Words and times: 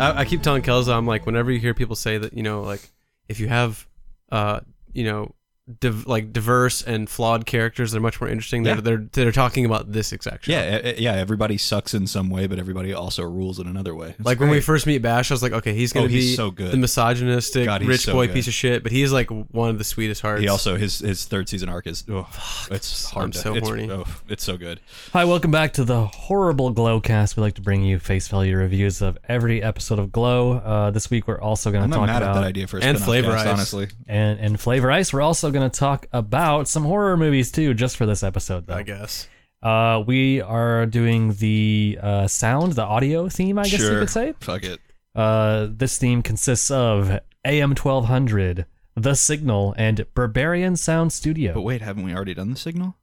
I, 0.00 0.20
I 0.20 0.24
keep 0.24 0.42
telling 0.42 0.62
Kelza, 0.62 0.92
I'm 0.96 1.06
like, 1.06 1.26
whenever 1.26 1.50
you 1.52 1.60
hear 1.60 1.74
people 1.74 1.96
say 1.96 2.18
that, 2.18 2.32
you 2.32 2.42
know, 2.42 2.62
like 2.62 2.80
if 3.28 3.38
you 3.38 3.48
have, 3.48 3.86
uh, 4.32 4.60
you 4.92 5.04
know, 5.04 5.34
div- 5.80 6.06
like 6.06 6.32
diverse 6.32 6.82
and 6.82 7.08
flawed 7.08 7.46
characters, 7.46 7.92
they're 7.92 8.00
much 8.00 8.20
more 8.20 8.28
interesting. 8.28 8.64
Yeah. 8.64 8.74
They're, 8.74 8.96
they're 8.96 9.06
they're 9.12 9.32
talking 9.32 9.64
about 9.64 9.92
this 9.92 10.12
exact 10.12 10.46
show. 10.46 10.52
Yeah, 10.52 10.92
yeah. 10.98 11.12
Everybody 11.14 11.58
sucks 11.58 11.94
in 11.94 12.06
some 12.06 12.30
way, 12.30 12.46
but 12.46 12.58
everybody 12.58 12.92
also 12.92 13.22
rules 13.22 13.58
in 13.58 13.66
another 13.66 13.94
way. 13.94 14.14
It's 14.18 14.24
Like 14.24 14.40
when 14.40 14.50
we 14.50 14.60
first 14.60 14.86
meet 14.86 14.98
Bash, 15.02 15.30
I 15.30 15.34
was 15.34 15.42
like, 15.42 15.52
okay, 15.52 15.74
he's 15.74 15.92
gonna 15.92 16.06
Oh, 16.06 16.08
he's 16.08 16.30
be 16.30 16.36
so 16.36 16.50
good. 16.50 16.72
the 16.72 16.76
misogynistic 16.76 17.64
God, 17.66 17.82
rich 17.84 18.02
so 18.02 18.12
boy 18.12 18.26
good. 18.26 18.34
piece 18.34 18.48
of 18.48 18.54
shit, 18.54 18.82
but 18.82 18.92
he's 18.92 19.12
like 19.12 19.28
one 19.30 19.68
of 19.70 19.78
the 19.78 19.84
sweetest 19.84 20.22
hearts. 20.22 20.40
he 20.42 20.48
also 20.48 20.76
his 20.76 20.98
his 21.00 21.24
third 21.26 21.48
season 21.48 21.68
arc 21.68 21.86
is 21.86 22.04
oh, 22.10 22.28
it's 22.70 23.10
hard. 23.10 23.24
I'm 23.26 23.30
to, 23.32 23.38
so 23.38 23.54
it's, 23.54 23.68
horny. 23.68 23.90
Oh, 23.90 24.04
it's 24.28 24.44
so 24.44 24.56
good. 24.56 24.80
Hi, 25.12 25.24
welcome 25.24 25.50
back 25.50 25.72
to 25.74 25.84
the 25.84 26.06
horrible 26.06 26.72
Glowcast. 26.74 27.36
We 27.36 27.42
like 27.42 27.54
to 27.54 27.62
bring 27.62 27.82
you 27.82 27.98
face 27.98 28.28
value 28.28 28.56
reviews 28.56 29.02
of 29.02 29.18
every 29.28 29.62
episode 29.62 29.98
of 29.98 30.12
Glow. 30.12 30.52
Uh, 30.58 30.90
this 30.90 31.10
week 31.10 31.26
we're 31.28 31.40
also 31.40 31.70
going 31.70 31.84
I'm 31.84 31.90
to 31.90 31.96
talk 31.96 32.06
mad 32.06 32.22
about 32.22 32.36
at 32.36 32.40
that 32.40 32.46
idea 32.46 32.66
for 32.66 32.78
a 32.78 32.82
and 32.82 32.98
Flavor 32.98 33.32
cast, 33.32 33.46
Ice. 33.46 33.52
honestly. 33.52 33.88
and 34.08 34.38
and 34.40 34.60
Flavor 34.60 34.90
Ice. 34.90 35.12
We're 35.12 35.20
also 35.22 35.50
going 35.50 35.59
to 35.60 35.78
talk 35.78 36.06
about 36.12 36.68
some 36.68 36.84
horror 36.84 37.16
movies 37.16 37.50
too, 37.52 37.74
just 37.74 37.96
for 37.96 38.06
this 38.06 38.22
episode. 38.22 38.66
Though. 38.66 38.74
I 38.74 38.82
guess. 38.82 39.28
Uh, 39.62 40.02
we 40.06 40.40
are 40.40 40.86
doing 40.86 41.34
the 41.34 41.98
uh, 42.02 42.26
sound, 42.26 42.72
the 42.72 42.82
audio 42.84 43.28
theme, 43.28 43.58
I 43.58 43.64
guess 43.64 43.72
you 43.72 43.78
sure. 43.86 44.00
could 44.00 44.10
say. 44.10 44.34
Fuck 44.40 44.64
it. 44.64 44.80
Uh, 45.14 45.68
this 45.70 45.98
theme 45.98 46.22
consists 46.22 46.70
of 46.70 47.20
AM 47.44 47.70
1200, 47.70 48.64
The 48.94 49.14
Signal, 49.14 49.74
and 49.76 50.06
Berberian 50.14 50.78
Sound 50.78 51.12
Studio. 51.12 51.52
But 51.52 51.62
wait, 51.62 51.82
haven't 51.82 52.04
we 52.04 52.14
already 52.14 52.32
done 52.34 52.50
the 52.50 52.56
signal? 52.56 52.96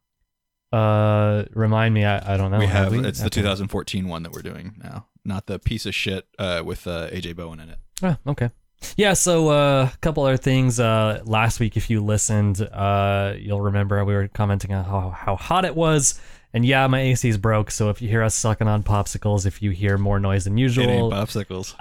Uh, 0.72 1.44
remind 1.54 1.94
me, 1.94 2.06
I, 2.06 2.34
I 2.34 2.38
don't 2.38 2.52
know. 2.52 2.60
we 2.60 2.66
have. 2.66 2.92
we? 2.92 3.06
It's 3.06 3.20
the 3.20 3.28
Okay. 3.28 3.42
2014 3.42 4.08
one 4.08 4.24
that 4.24 4.32
we're 4.32 4.42
doing 4.42 4.76
now, 4.84 5.08
not 5.24 5.46
the 5.46 5.60
piece 5.60 5.86
of 5.86 5.94
shit 5.96 6.28
uh, 6.40 6.62
with 6.66 6.88
uh, 6.88 7.10
AJ 7.10 7.36
Bowen 7.36 7.60
in 7.60 7.70
it. 7.70 7.78
Oh, 8.04 8.18
okay. 8.28 8.50
Yeah, 8.96 9.14
so 9.14 9.50
uh, 9.50 9.90
a 9.94 9.98
couple 9.98 10.24
other 10.24 10.38
things. 10.38 10.80
Uh, 10.80 11.22
last 11.26 11.60
week, 11.60 11.78
if 11.78 11.90
you 11.90 12.02
listened, 12.04 12.62
uh, 12.62 13.34
you'll 13.38 13.62
remember 13.62 14.04
we 14.06 14.14
were 14.14 14.28
commenting 14.28 14.74
on 14.74 14.86
how, 14.86 15.10
how 15.10 15.36
hot 15.36 15.66
it 15.66 15.76
was. 15.76 16.20
And 16.54 16.66
yeah, 16.66 16.88
my 16.88 17.02
AC's 17.02 17.38
broke, 17.38 17.70
so 17.72 17.90
if 17.90 18.02
you 18.02 18.08
hear 18.08 18.24
us 18.24 18.34
sucking 18.34 18.68
on 18.68 18.82
popsicles, 18.82 19.46
if 19.46 19.62
you 19.62 19.72
hear 19.72 19.98
more 19.98 20.20
noise 20.20 20.46
than 20.46 20.58
It 20.58 20.62
usual, 20.62 21.12
popsicles. 21.12 21.76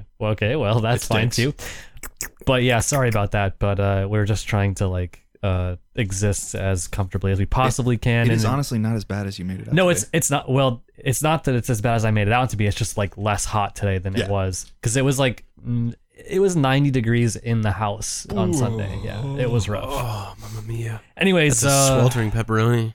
okay, 0.20 0.56
well 0.56 0.80
that's 0.80 1.04
It 1.04 1.08
fine 1.08 1.30
too. 1.30 1.54
But 2.44 2.62
yeah, 2.64 2.80
sorry 2.80 3.08
about 3.08 3.30
that. 3.30 3.58
But 3.58 3.78
uh, 3.78 4.06
we're 4.10 4.24
just 4.26 4.46
trying 4.48 4.74
to 4.76 4.88
like 4.88 5.20
uh, 5.42 5.76
exist 5.94 6.54
as 6.56 6.88
comfortably 6.88 7.30
as 7.32 7.38
we 7.38 7.46
possibly 7.46 7.96
can. 7.96 8.26
it 8.30 8.32
is 8.34 8.44
honestly 8.44 8.78
not 8.78 8.96
as 8.96 9.04
bad 9.04 9.26
as 9.26 9.38
you 9.38 9.44
made 9.44 9.60
it. 9.60 9.68
out 9.68 9.74
no, 9.74 9.84
to 9.84 9.90
it's 9.90 10.04
be. 10.04 10.18
it's 10.18 10.30
not. 10.30 10.50
Well, 10.50 10.82
it's 10.98 11.22
not 11.22 11.44
that 11.44 11.54
it's 11.54 11.70
as 11.70 11.80
bad 11.80 11.94
as 11.94 12.04
I 12.04 12.10
made 12.10 12.26
it 12.26 12.32
out 12.32 12.50
to 12.50 12.56
be. 12.56 12.66
It's 12.66 12.76
just 12.76 12.98
like 12.98 13.16
less 13.16 13.44
hot 13.44 13.76
today 13.76 13.98
than 13.98 14.14
Yeah. 14.14 14.24
it 14.24 14.30
was 14.30 14.70
because 14.80 14.96
it 14.96 15.04
was 15.04 15.18
like 15.18 15.44
it 16.14 16.40
was 16.40 16.56
90 16.56 16.90
degrees 16.90 17.36
in 17.36 17.62
the 17.62 17.72
house 17.72 18.26
on 18.30 18.52
Sunday. 18.52 19.00
Yeah, 19.02 19.36
it 19.36 19.50
was 19.50 19.68
rough. 19.68 19.84
Oh, 19.86 20.34
mamma 20.40 20.66
mia! 20.66 21.00
Anyways, 21.16 21.60
That's 21.60 21.74
a 21.74 21.94
uh, 21.94 21.98
sweltering 22.00 22.30
pepperoni. 22.30 22.94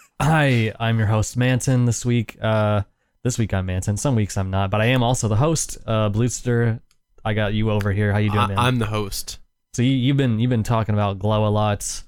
hi, 0.20 0.72
I'm 0.78 0.98
your 0.98 1.08
host 1.08 1.36
Manton. 1.36 1.84
This 1.84 2.04
week, 2.04 2.36
uh, 2.40 2.82
this 3.24 3.38
week 3.38 3.52
I'm 3.52 3.66
Manton. 3.66 3.96
Some 3.96 4.14
weeks 4.14 4.36
I'm 4.36 4.50
not, 4.50 4.70
but 4.70 4.80
I 4.80 4.86
am 4.86 5.02
also 5.02 5.28
the 5.28 5.36
host. 5.36 5.78
Uh, 5.86 6.10
Bluester, 6.10 6.80
I 7.24 7.34
got 7.34 7.54
you 7.54 7.70
over 7.70 7.92
here. 7.92 8.12
How 8.12 8.18
you 8.18 8.30
doing, 8.30 8.42
I, 8.42 8.48
man? 8.48 8.58
I'm 8.58 8.78
the 8.78 8.86
host. 8.86 9.38
so 9.74 9.82
you, 9.82 9.92
you've 9.92 10.16
been 10.16 10.38
you've 10.38 10.50
been 10.50 10.62
talking 10.62 10.94
about 10.94 11.18
Glow 11.18 11.46
a 11.46 11.50
lot. 11.50 12.02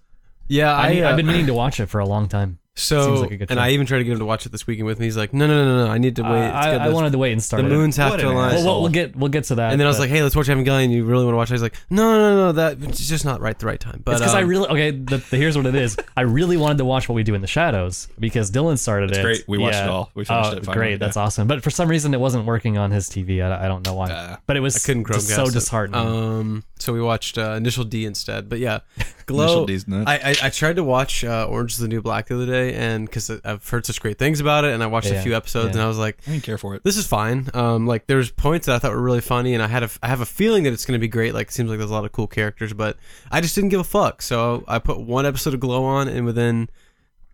Yeah, 0.48 0.74
I, 0.74 0.88
I, 0.88 1.00
uh, 1.00 1.08
have 1.08 1.16
been 1.16 1.26
meaning 1.26 1.46
to 1.46 1.54
watch 1.54 1.80
it 1.80 1.86
for 1.86 1.98
a 1.98 2.06
long 2.06 2.28
time. 2.28 2.58
So, 2.74 3.14
like 3.20 3.32
and 3.32 3.50
show. 3.50 3.56
I 3.58 3.70
even 3.70 3.84
tried 3.86 3.98
to 3.98 4.04
get 4.04 4.12
him 4.14 4.18
to 4.20 4.24
watch 4.24 4.46
it 4.46 4.52
this 4.52 4.66
weekend 4.66 4.86
with 4.86 4.98
me. 4.98 5.04
He's 5.04 5.16
like, 5.16 5.34
no, 5.34 5.46
no, 5.46 5.62
no, 5.62 5.76
no, 5.76 5.86
no. 5.86 5.92
I 5.92 5.98
need 5.98 6.16
to 6.16 6.22
wait. 6.22 6.46
It's 6.46 6.54
I. 6.54 6.82
I 6.82 6.88
The- 6.88 6.94
wanted 6.94 7.12
to 7.12 7.18
wait 7.18 7.32
and 7.32 7.42
start 7.42 7.62
the 7.62 7.68
it. 7.68 7.70
moons 7.72 7.96
have 7.98 8.12
What 8.12 8.20
to 8.20 8.30
align. 8.30 8.54
Well, 8.54 8.64
we'll, 8.64 8.80
we'll 8.82 8.90
get 8.90 9.14
we'll 9.14 9.28
get 9.28 9.44
to 9.44 9.56
that. 9.56 9.72
and 9.72 9.80
then 9.80 9.86
I 9.86 9.90
was 9.90 9.98
like, 9.98 10.08
hey, 10.08 10.22
let's 10.22 10.34
watch 10.34 10.46
Evangelion. 10.46 10.90
You 10.90 11.04
really 11.04 11.24
want 11.24 11.34
to 11.34 11.36
watch 11.36 11.50
it? 11.50 11.54
He's 11.54 11.62
like, 11.62 11.76
no, 11.90 12.12
no, 12.14 12.34
no, 12.34 12.36
no. 12.46 12.52
That 12.52 12.82
it's 12.88 13.06
just 13.06 13.26
not 13.26 13.42
right 13.42 13.58
the 13.58 13.66
right 13.66 13.78
time. 13.78 14.00
But 14.02 14.12
it's 14.12 14.20
because 14.22 14.34
I 14.34 14.42
um, 14.42 14.48
really 14.48 14.68
okay. 14.68 14.90
The, 14.90 15.18
the, 15.18 15.36
here's 15.36 15.54
what 15.54 15.66
it 15.66 15.74
is. 15.74 15.98
I 16.16 16.22
really 16.22 16.56
wanted 16.56 16.78
to 16.78 16.86
watch 16.86 17.10
what 17.10 17.14
we 17.14 17.22
do 17.24 17.34
in 17.34 17.42
the 17.42 17.46
shadows 17.46 18.08
because 18.18 18.50
Dylan 18.50 18.78
started 18.78 19.10
It's 19.10 19.18
it. 19.18 19.22
great. 19.22 19.44
We 19.46 19.58
watched 19.58 19.74
Yeah. 19.74 19.84
it 19.84 19.90
all. 19.90 20.10
We 20.14 20.24
finished 20.24 20.52
oh, 20.52 20.56
it. 20.56 20.64
Finally. 20.64 20.74
Great, 20.86 20.98
that's 20.98 21.18
awesome. 21.18 21.46
But 21.48 21.62
for 21.62 21.70
some 21.70 21.88
reason, 21.90 22.14
it 22.14 22.20
wasn't 22.20 22.46
working 22.46 22.78
on 22.78 22.90
his 22.90 23.10
TV. 23.10 23.44
I, 23.44 23.66
I 23.66 23.68
don't 23.68 23.84
know 23.84 23.94
why. 23.94 24.10
Uh, 24.10 24.36
but 24.46 24.56
it 24.56 24.60
was 24.60 24.76
I 24.76 24.78
couldn't 24.86 25.06
just 25.08 25.28
so 25.28 25.44
it. 25.44 25.52
disheartening. 25.52 26.00
Um, 26.00 26.64
so 26.78 26.92
we 26.94 27.02
watched 27.02 27.36
uh, 27.36 27.52
Initial 27.52 27.84
D 27.84 28.06
instead. 28.06 28.48
But 28.48 28.60
yeah, 28.60 28.80
Glow. 29.26 29.44
Initial 29.44 29.66
D's 29.66 29.86
nuts. 29.88 30.08
I, 30.08 30.14
I 30.16 30.46
I 30.46 30.50
tried 30.50 30.76
to 30.76 30.84
watch 30.84 31.22
uh, 31.22 31.46
Orange 31.48 31.72
is 31.72 31.78
the 31.78 31.86
New 31.88 32.00
Black 32.02 32.26
the 32.28 32.34
other 32.34 32.46
day, 32.46 32.61
and 32.70 33.06
because 33.06 33.30
I've 33.44 33.68
heard 33.68 33.84
such 33.86 34.00
great 34.00 34.18
things 34.18 34.40
about 34.40 34.64
it, 34.64 34.72
and 34.74 34.82
I 34.82 34.86
watched 34.86 35.08
Yeah, 35.10 35.14
a 35.20 35.22
few 35.22 35.34
episodes, 35.34 35.68
yeah. 35.68 35.72
and 35.72 35.80
I 35.82 35.88
was 35.88 35.98
like, 35.98 36.18
I 36.26 36.32
didn't 36.32 36.44
care 36.44 36.58
for 36.58 36.74
it. 36.74 36.84
this 36.84 36.96
is 36.96 37.06
fine. 37.06 37.48
Um, 37.54 37.86
like 37.86 38.06
there's 38.06 38.30
points 38.30 38.66
that 38.66 38.76
I 38.76 38.78
thought 38.78 38.92
were 38.92 39.00
really 39.02 39.20
funny, 39.20 39.54
and 39.54 39.62
I 39.62 39.66
had 39.66 39.82
a, 39.82 39.90
I 40.02 40.08
have 40.08 40.20
a 40.20 40.26
feeling 40.26 40.62
that 40.64 40.72
it's 40.72 40.84
going 40.84 40.98
to 40.98 41.00
be 41.00 41.08
great. 41.08 41.34
Like 41.34 41.48
it 41.48 41.52
seems 41.52 41.68
like 41.70 41.78
there's 41.78 41.90
a 41.90 41.94
lot 41.94 42.04
of 42.04 42.12
cool 42.12 42.26
characters, 42.26 42.72
but 42.72 42.96
I 43.30 43.40
just 43.40 43.54
didn't 43.54 43.70
give 43.70 43.80
a 43.80 43.84
fuck. 43.84 44.22
So 44.22 44.64
I 44.68 44.78
put 44.78 45.00
one 45.00 45.26
episode 45.26 45.54
of 45.54 45.60
Glow 45.60 45.84
on, 45.84 46.08
and 46.08 46.24
within 46.24 46.68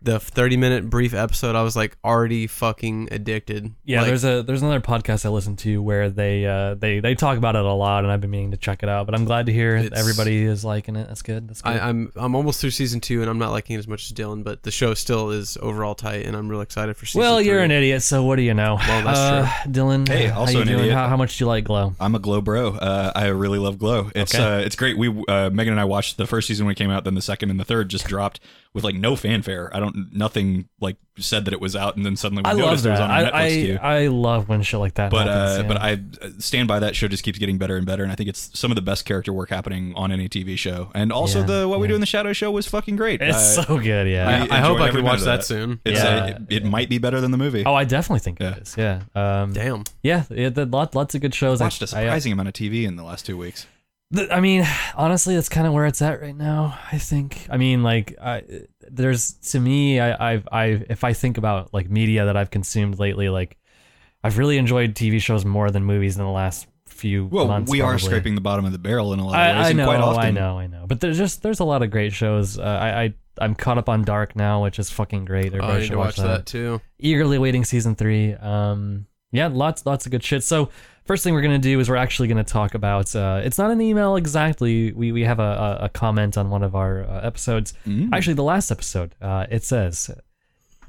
the 0.01 0.19
30 0.19 0.55
minute 0.57 0.89
brief 0.89 1.13
episode, 1.13 1.55
I 1.55 1.61
was 1.63 1.75
like 1.75 1.97
already 2.05 2.47
fucking 2.47 3.09
addicted. 3.11 3.73
yeah, 3.83 3.99
Like, 3.99 4.07
there's 4.07 4.23
a 4.23 4.43
there's 4.43 4.61
another 4.61 4.79
podcast 4.79 5.25
I 5.25 5.29
listen 5.29 5.55
to 5.57 5.81
where 5.81 6.09
they 6.09 6.45
uh 6.45 6.75
they 6.75 6.99
they 7.01 7.15
talk 7.15 7.37
about 7.37 7.55
it 7.57 7.65
a 7.65 7.73
lot, 7.73 8.03
and 8.03 8.11
I've 8.11 8.21
been 8.21 8.29
meaning 8.31 8.51
to 8.51 8.57
check 8.57 8.81
it 8.81 8.87
out. 8.89 9.05
But 9.05 9.15
I'm 9.15 9.25
glad 9.25 9.47
to 9.47 9.53
hear 9.53 9.75
It's- 9.75 9.99
everybody 9.99 10.43
is 10.43 10.63
liking 10.63 10.95
it. 10.95 11.07
That's 11.07 11.21
good. 11.21 11.49
That's 11.49 11.61
good. 11.61 11.73
I, 11.75 11.89
I'm 11.89 12.11
I'm 12.15 12.33
almost 12.35 12.61
through 12.61 12.71
season 12.71 13.01
two, 13.01 13.21
and 13.21 13.29
I'm 13.29 13.39
not 13.39 13.51
liking 13.51 13.75
it 13.75 13.79
as 13.79 13.87
much 13.87 14.05
as 14.05 14.13
Dylan, 14.13 14.43
but 14.43 14.63
the 14.63 14.71
show 14.71 14.93
still 14.93 15.31
is 15.31 15.57
overall 15.61 15.95
tight, 15.95 16.25
and 16.25 16.35
I'm 16.35 16.47
real 16.47 16.61
excited 16.61 16.95
for 16.95 17.05
season. 17.05 17.19
well, 17.19 17.41
you're 17.41 17.59
an 17.59 17.71
idiot, 17.71 18.01
so 18.01 18.23
what 18.23 18.37
do 18.37 18.41
you 18.43 18.53
know? 18.53 18.75
Well, 18.79 19.03
that's 19.03 19.19
uh, 19.19 19.45
Dylan, 19.69 20.07
Hey, 20.07 20.27
how 20.27 20.41
also 20.41 20.53
you 20.53 20.61
an 20.61 20.67
doing? 20.67 20.79
idiot. 20.79 20.95
How, 20.95 21.07
how 21.09 21.17
much 21.17 21.37
do 21.37 21.43
you 21.43 21.47
like 21.49 21.65
Glow? 21.65 21.93
I'm 21.99 22.15
a 22.15 22.19
Glow 22.19 22.39
bro. 22.39 22.69
Uh, 22.75 23.11
I 23.15 23.27
really 23.27 23.59
love 23.59 23.77
Glow. 23.77 24.11
It's 24.15 24.33
Okay. 24.33 24.43
uh, 24.43 24.59
it's 24.59 24.75
great. 24.77 24.97
We 24.97 25.09
uh, 25.27 25.49
Megan 25.49 25.73
and 25.73 25.79
I 25.81 25.85
watched 25.85 26.15
the 26.17 26.25
first 26.25 26.47
season 26.47 26.65
when 26.65 26.71
it 26.71 26.77
came 26.77 26.89
out, 26.89 27.03
then 27.03 27.15
the 27.15 27.21
second 27.21 27.49
and 27.49 27.59
the 27.59 27.65
third 27.65 27.89
just 27.89 28.07
dropped 28.07 28.39
with 28.73 28.83
like 28.83 28.95
no 28.95 29.15
fanfare. 29.15 29.75
I 29.75 29.79
don't 29.79 29.88
nothing 30.11 30.69
like 30.79 30.97
said 31.17 31.45
that 31.45 31.53
it 31.53 31.59
was 31.59 31.75
out, 31.75 31.97
and 31.97 32.05
then 32.05 32.15
suddenly 32.15 32.41
we 32.43 32.49
I 32.49 32.53
love 32.53 32.65
noticed 32.65 32.85
it 32.85 32.89
was 32.91 32.99
that. 32.99 33.09
on 33.09 33.11
our 33.25 33.33
I, 33.33 33.49
Netflix 33.49 33.65
queue. 33.65 33.79
I, 33.81 33.95
I 34.03 34.07
love 34.07 34.47
when 34.49 34.61
shit 34.61 34.79
like 34.79 34.93
that 34.95 35.11
But 35.11 35.27
happens. 35.27 35.59
uh, 35.59 35.61
yeah. 35.61 35.67
but 35.67 35.77
I 35.81 35.93
uh, 36.25 36.29
stand 36.39 36.67
by 36.67 36.79
that 36.79 36.95
show. 36.95 37.07
Just 37.07 37.23
keeps 37.23 37.37
getting 37.39 37.57
better 37.57 37.75
and 37.75 37.85
better, 37.85 38.03
and 38.03 38.11
I 38.11 38.15
think 38.15 38.29
it's 38.29 38.57
some 38.57 38.71
of 38.71 38.75
the 38.75 38.81
best 38.81 39.05
character 39.05 39.33
work 39.33 39.49
happening 39.49 39.93
on 39.95 40.11
any 40.11 40.29
TV 40.29 40.57
show. 40.57 40.91
And 40.95 41.11
also 41.11 41.39
Yeah, 41.41 41.45
the 41.45 41.67
what 41.67 41.79
we 41.79 41.87
do 41.87 41.95
in 41.95 41.99
the 42.01 42.05
Shadow 42.07 42.31
show 42.33 42.51
was 42.51 42.67
fucking 42.67 42.95
great. 42.95 43.21
It's 43.21 43.57
Uh, 43.57 43.63
so 43.63 43.79
good, 43.79 44.07
yeah. 44.07 44.47
I, 44.49 44.57
I 44.57 44.59
hope 44.61 44.79
I 44.79 44.89
can 44.91 45.03
watch 45.03 45.19
that, 45.19 45.25
that. 45.39 45.43
soon. 45.45 45.81
It's 45.83 45.99
Yeah. 46.01 46.07
uh, 46.09 46.27
it, 46.49 46.63
it 46.63 46.65
might 46.65 46.89
be 46.89 46.97
better 46.99 47.19
than 47.19 47.31
the 47.31 47.37
movie. 47.37 47.63
oh, 47.65 47.73
I 47.73 47.83
definitely 47.83 48.19
think 48.19 48.39
Yeah. 48.39 48.55
it 48.55 48.61
is. 48.63 48.75
Yeah. 48.77 49.01
Um, 49.15 49.53
Damn. 49.53 49.83
yeah. 50.03 50.23
Yeah. 50.29 50.49
The, 50.49 50.65
lot, 50.65 50.95
lots 50.95 51.15
of 51.15 51.21
good 51.21 51.35
shows. 51.35 51.59
I- 51.61 51.65
watched 51.65 51.81
a 51.81 51.85
I, 51.85 51.87
surprising 51.87 52.31
amount 52.31 52.47
of 52.47 52.53
TV 52.53 52.85
in 52.85 52.95
the 52.95 53.03
last 53.03 53.25
two 53.25 53.37
weeks. 53.37 53.67
I 54.31 54.39
mean, 54.39 54.65
honestly, 54.95 55.35
that's 55.35 55.49
kind 55.49 55.67
of 55.67 55.73
where 55.73 55.85
it's 55.85 56.01
at 56.01 56.19
right 56.21 56.35
now. 56.35 56.79
I 56.91 56.97
think. 56.97 57.45
I 57.49 57.57
mean, 57.57 57.83
like, 57.83 58.15
I, 58.21 58.41
there's 58.91 59.33
to 59.51 59.59
me, 59.59 59.99
I, 59.99 60.33
I've, 60.33 60.47
I, 60.51 60.65
if 60.89 61.03
I 61.03 61.13
think 61.13 61.37
about 61.37 61.73
like 61.73 61.89
media 61.89 62.25
that 62.25 62.35
I've 62.37 62.51
consumed 62.51 62.99
lately, 62.99 63.29
like, 63.29 63.57
I've 64.23 64.37
really 64.37 64.57
enjoyed 64.57 64.95
TV 64.95 65.21
shows 65.21 65.45
more 65.45 65.71
than 65.71 65.83
movies 65.83 66.17
in 66.17 66.23
the 66.23 66.29
last 66.29 66.67
few 66.87 67.27
Well, 67.27 67.47
months. 67.47 67.71
we 67.71 67.81
are 67.81 67.91
probably. 67.91 68.05
scraping 68.05 68.35
the 68.35 68.41
bottom 68.41 68.65
of 68.65 68.71
the 68.73 68.77
barrel 68.79 69.13
in 69.13 69.19
a 69.19 69.25
lot 69.25 69.35
of 69.35 69.55
ways, 69.55 69.65
I, 69.65 69.67
I 69.67 69.69
and 69.69 69.77
know, 69.77 69.85
quite 69.85 69.99
often. 70.01 70.25
I 70.25 70.31
know, 70.31 70.59
I 70.59 70.67
know. 70.67 70.85
But 70.87 70.99
there's 70.99 71.17
just 71.17 71.41
there's 71.43 71.59
a 71.61 71.63
lot 71.65 71.81
of 71.83 71.91
great 71.91 72.11
shows. 72.13 72.59
Uh, 72.59 72.63
I, 72.63 73.03
I 73.03 73.13
I'm 73.39 73.55
caught 73.55 73.77
up 73.77 73.87
on 73.87 74.03
Dark 74.03 74.35
now, 74.35 74.63
which 74.63 74.79
is 74.79 74.89
fucking 74.89 75.23
great. 75.25 75.45
Oh, 75.53 75.57
Everybody 75.57 75.71
I 75.73 75.77
need 75.77 75.85
should 75.85 75.91
to 75.93 75.97
watch 75.97 76.17
watch 76.17 76.27
that 76.27 76.45
too. 76.45 76.81
Eagerly 76.97 77.37
waiting 77.37 77.63
season 77.63 77.95
three. 77.95 78.33
Um, 78.33 79.05
yeah, 79.31 79.47
lots 79.47 79.85
lots 79.85 80.05
of 80.05 80.11
good 80.11 80.23
shit. 80.23 80.43
So 80.43 80.69
first 81.09 81.23
thing 81.23 81.33
we're 81.33 81.41
gonna 81.41 81.57
do 81.57 81.79
is 81.79 81.89
we're 81.89 81.95
actually 81.95 82.27
gonna 82.27 82.43
talk 82.43 82.75
about. 82.75 83.15
Uh, 83.15 83.41
it's 83.43 83.57
not 83.57 83.71
an 83.71 83.81
email 83.81 84.15
exactly. 84.15 84.91
We 84.91 85.11
we 85.11 85.23
have 85.23 85.39
a, 85.39 85.77
a, 85.81 85.85
a 85.85 85.89
comment 85.89 86.37
on 86.37 86.51
one 86.51 86.61
of 86.61 86.75
our 86.75 87.03
uh, 87.03 87.21
episodes. 87.21 87.73
Mm. 87.87 88.09
Actually, 88.13 88.35
the 88.35 88.43
last 88.43 88.69
episode. 88.69 89.15
Uh, 89.19 89.47
it 89.49 89.63
says, 89.63 90.11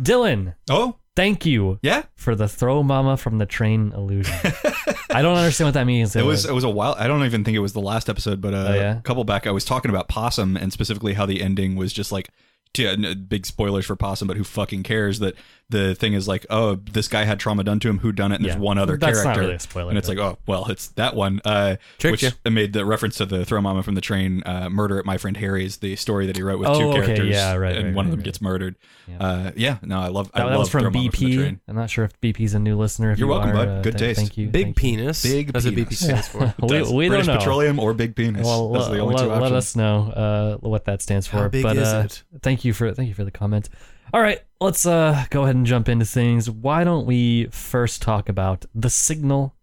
Dylan, 0.03 0.55
Oh, 0.69 0.97
thank 1.17 1.47
you 1.47 1.79
yeah. 1.83 2.03
for 2.17 2.35
the 2.35 2.49
throw 2.49 2.83
mama 2.83 3.17
from 3.17 3.39
the 3.39 3.47
train 3.47 3.93
illusion. 3.97 4.35
I 5.11 5.23
don't 5.23 5.37
understand 5.39 5.69
what 5.69 5.75
that 5.75 5.87
means. 5.87 6.15
It 6.15 6.25
was 6.27 6.45
it 6.45 6.53
was 6.53 6.65
a 6.65 6.69
while. 6.71 6.95
I 6.99 7.07
don't 7.07 7.25
even 7.25 7.43
think 7.43 7.57
it 7.57 7.61
was 7.61 7.73
the 7.73 7.81
last 7.81 8.11
episode, 8.11 8.43
but 8.43 8.53
uh, 8.53 8.67
Oh, 8.69 8.75
yeah? 8.75 8.99
a 8.99 9.03
couple 9.03 9.25
back, 9.25 9.47
I 9.47 9.51
was 9.53 9.65
talking 9.65 9.91
about 9.91 10.09
Possum 10.09 10.55
and 10.57 10.71
specifically 10.71 11.15
how 11.15 11.25
the 11.27 11.41
ending 11.43 11.77
was 11.77 11.93
just 11.93 12.13
like. 12.13 12.29
To, 12.75 13.17
big 13.17 13.47
spoilers 13.47 13.85
for 13.87 13.97
Possum, 13.97 14.29
but 14.29 14.37
who 14.37 14.45
fucking 14.45 14.85
cares? 14.85 15.19
That 15.19 15.35
the 15.71 15.95
thing 15.95 16.13
is 16.15 16.29
like, 16.29 16.45
oh, 16.51 16.75
this 16.75 17.09
guy 17.09 17.25
had 17.25 17.41
trauma 17.41 17.65
done 17.65 17.81
to 17.81 17.89
him. 17.89 17.99
Who 18.01 18.13
done 18.13 18.33
it? 18.33 18.37
And 18.37 18.45
Yeah. 18.45 18.53
there's 18.53 18.61
one 18.61 18.77
other 18.79 18.97
That's 18.97 19.17
not 19.19 19.23
character, 19.23 19.41
really 19.43 19.55
a 19.55 19.59
spoiler, 19.61 19.89
and 19.91 19.99
it's 19.99 20.09
like, 20.09 20.19
oh, 20.19 20.37
well, 20.47 20.67
it's 20.71 20.89
that 20.89 21.15
one. 21.17 21.41
Uh, 21.45 21.77
Tricked 21.99 22.13
which 22.13 22.23
ya. 22.23 22.31
made 22.51 22.73
the 22.73 22.85
reference 22.85 23.17
to 23.17 23.27
the 23.27 23.45
throw 23.45 23.61
mama 23.61 23.83
from 23.83 23.95
the 23.95 24.01
train, 24.01 24.43
uh, 24.45 24.69
murder 24.69 24.99
at 24.99 25.05
my 25.07 25.17
friend 25.17 25.37
Harry's, 25.37 25.79
the 25.79 25.97
story 25.97 26.27
that 26.27 26.37
he 26.37 26.43
wrote 26.43 26.59
with 26.59 26.69
Oh, 26.69 26.79
two 26.79 26.87
okay, 26.89 27.01
characters, 27.07 27.29
yeah, 27.31 27.55
right, 27.55 27.77
and 27.77 27.87
right, 27.87 27.95
one 27.95 28.05
of 28.07 28.11
them 28.11 28.21
right. 28.21 28.25
gets 28.25 28.41
murdered. 28.41 28.77
Yeah. 29.09 29.17
Uh, 29.19 29.51
yeah, 29.57 29.79
no, 29.83 30.01
I 30.01 30.09
love. 30.09 30.31
That, 30.33 30.41
I 30.43 30.45
that 30.45 30.51
love 30.51 30.59
was 30.61 30.69
from 30.69 30.81
Throw 30.83 30.91
Mama 30.91 31.11
from 31.11 31.21
the 31.25 31.27
BP. 31.27 31.39
Train. 31.39 31.61
I'm 31.69 31.77
not 31.77 31.91
sure 31.91 32.05
if 32.05 32.21
BP's 32.21 32.55
a 32.55 32.59
new 32.59 32.77
listener. 32.77 33.11
If 33.13 33.19
You're 33.19 33.29
you 33.29 33.33
welcome, 33.33 33.51
are, 33.51 33.55
bud. 33.55 33.69
uh, 33.69 33.83
Good 33.83 33.99
th- 33.99 34.09
taste. 34.17 34.21
Thank 34.21 34.37
you. 34.39 34.49
Big 34.49 34.67
thank 34.67 34.83
you. 34.83 34.97
penis. 34.97 35.23
Big 35.23 35.53
That's 35.53 35.65
what. 35.65 35.75
BP 35.75 35.93
stands 35.95 36.29
for. 36.29 36.55
We, 36.63 36.83
we 36.83 37.09
British 37.09 37.27
don't 37.27 37.35
know. 37.35 37.39
Petroleum 37.41 37.79
or 37.81 37.95
Big 37.95 38.15
Penis. 38.15 38.45
Well, 38.45 38.71
That's 38.73 38.87
the 38.87 38.93
let, 38.93 39.01
only 39.01 39.15
two 39.17 39.23
let, 39.23 39.29
let 39.29 39.43
options. 39.53 39.57
us 39.57 39.77
know 39.77 40.11
uh, 40.11 40.57
what 40.59 40.85
that 40.85 41.03
stands 41.03 41.27
for. 41.27 41.39
How 41.39 41.49
big 41.49 41.63
but 41.63 41.77
is 41.77 41.89
uh, 41.89 42.03
it? 42.05 42.23
thank 42.43 42.65
you 42.65 42.73
for 42.73 42.93
thank 42.93 43.09
you 43.09 43.15
for 43.15 43.25
the 43.25 43.31
comment. 43.31 43.69
All 44.13 44.21
right, 44.21 44.41
let's 44.61 44.87
uh, 44.87 45.25
go 45.31 45.45
ahead 45.45 45.57
and 45.57 45.67
jump 45.67 45.89
into 45.89 46.05
things. 46.05 46.51
Why 46.51 46.85
don't 46.85 47.07
we 47.07 47.47
first 47.47 48.03
talk 48.03 48.29
about 48.29 48.65
the 48.75 48.91
signal? 48.91 49.55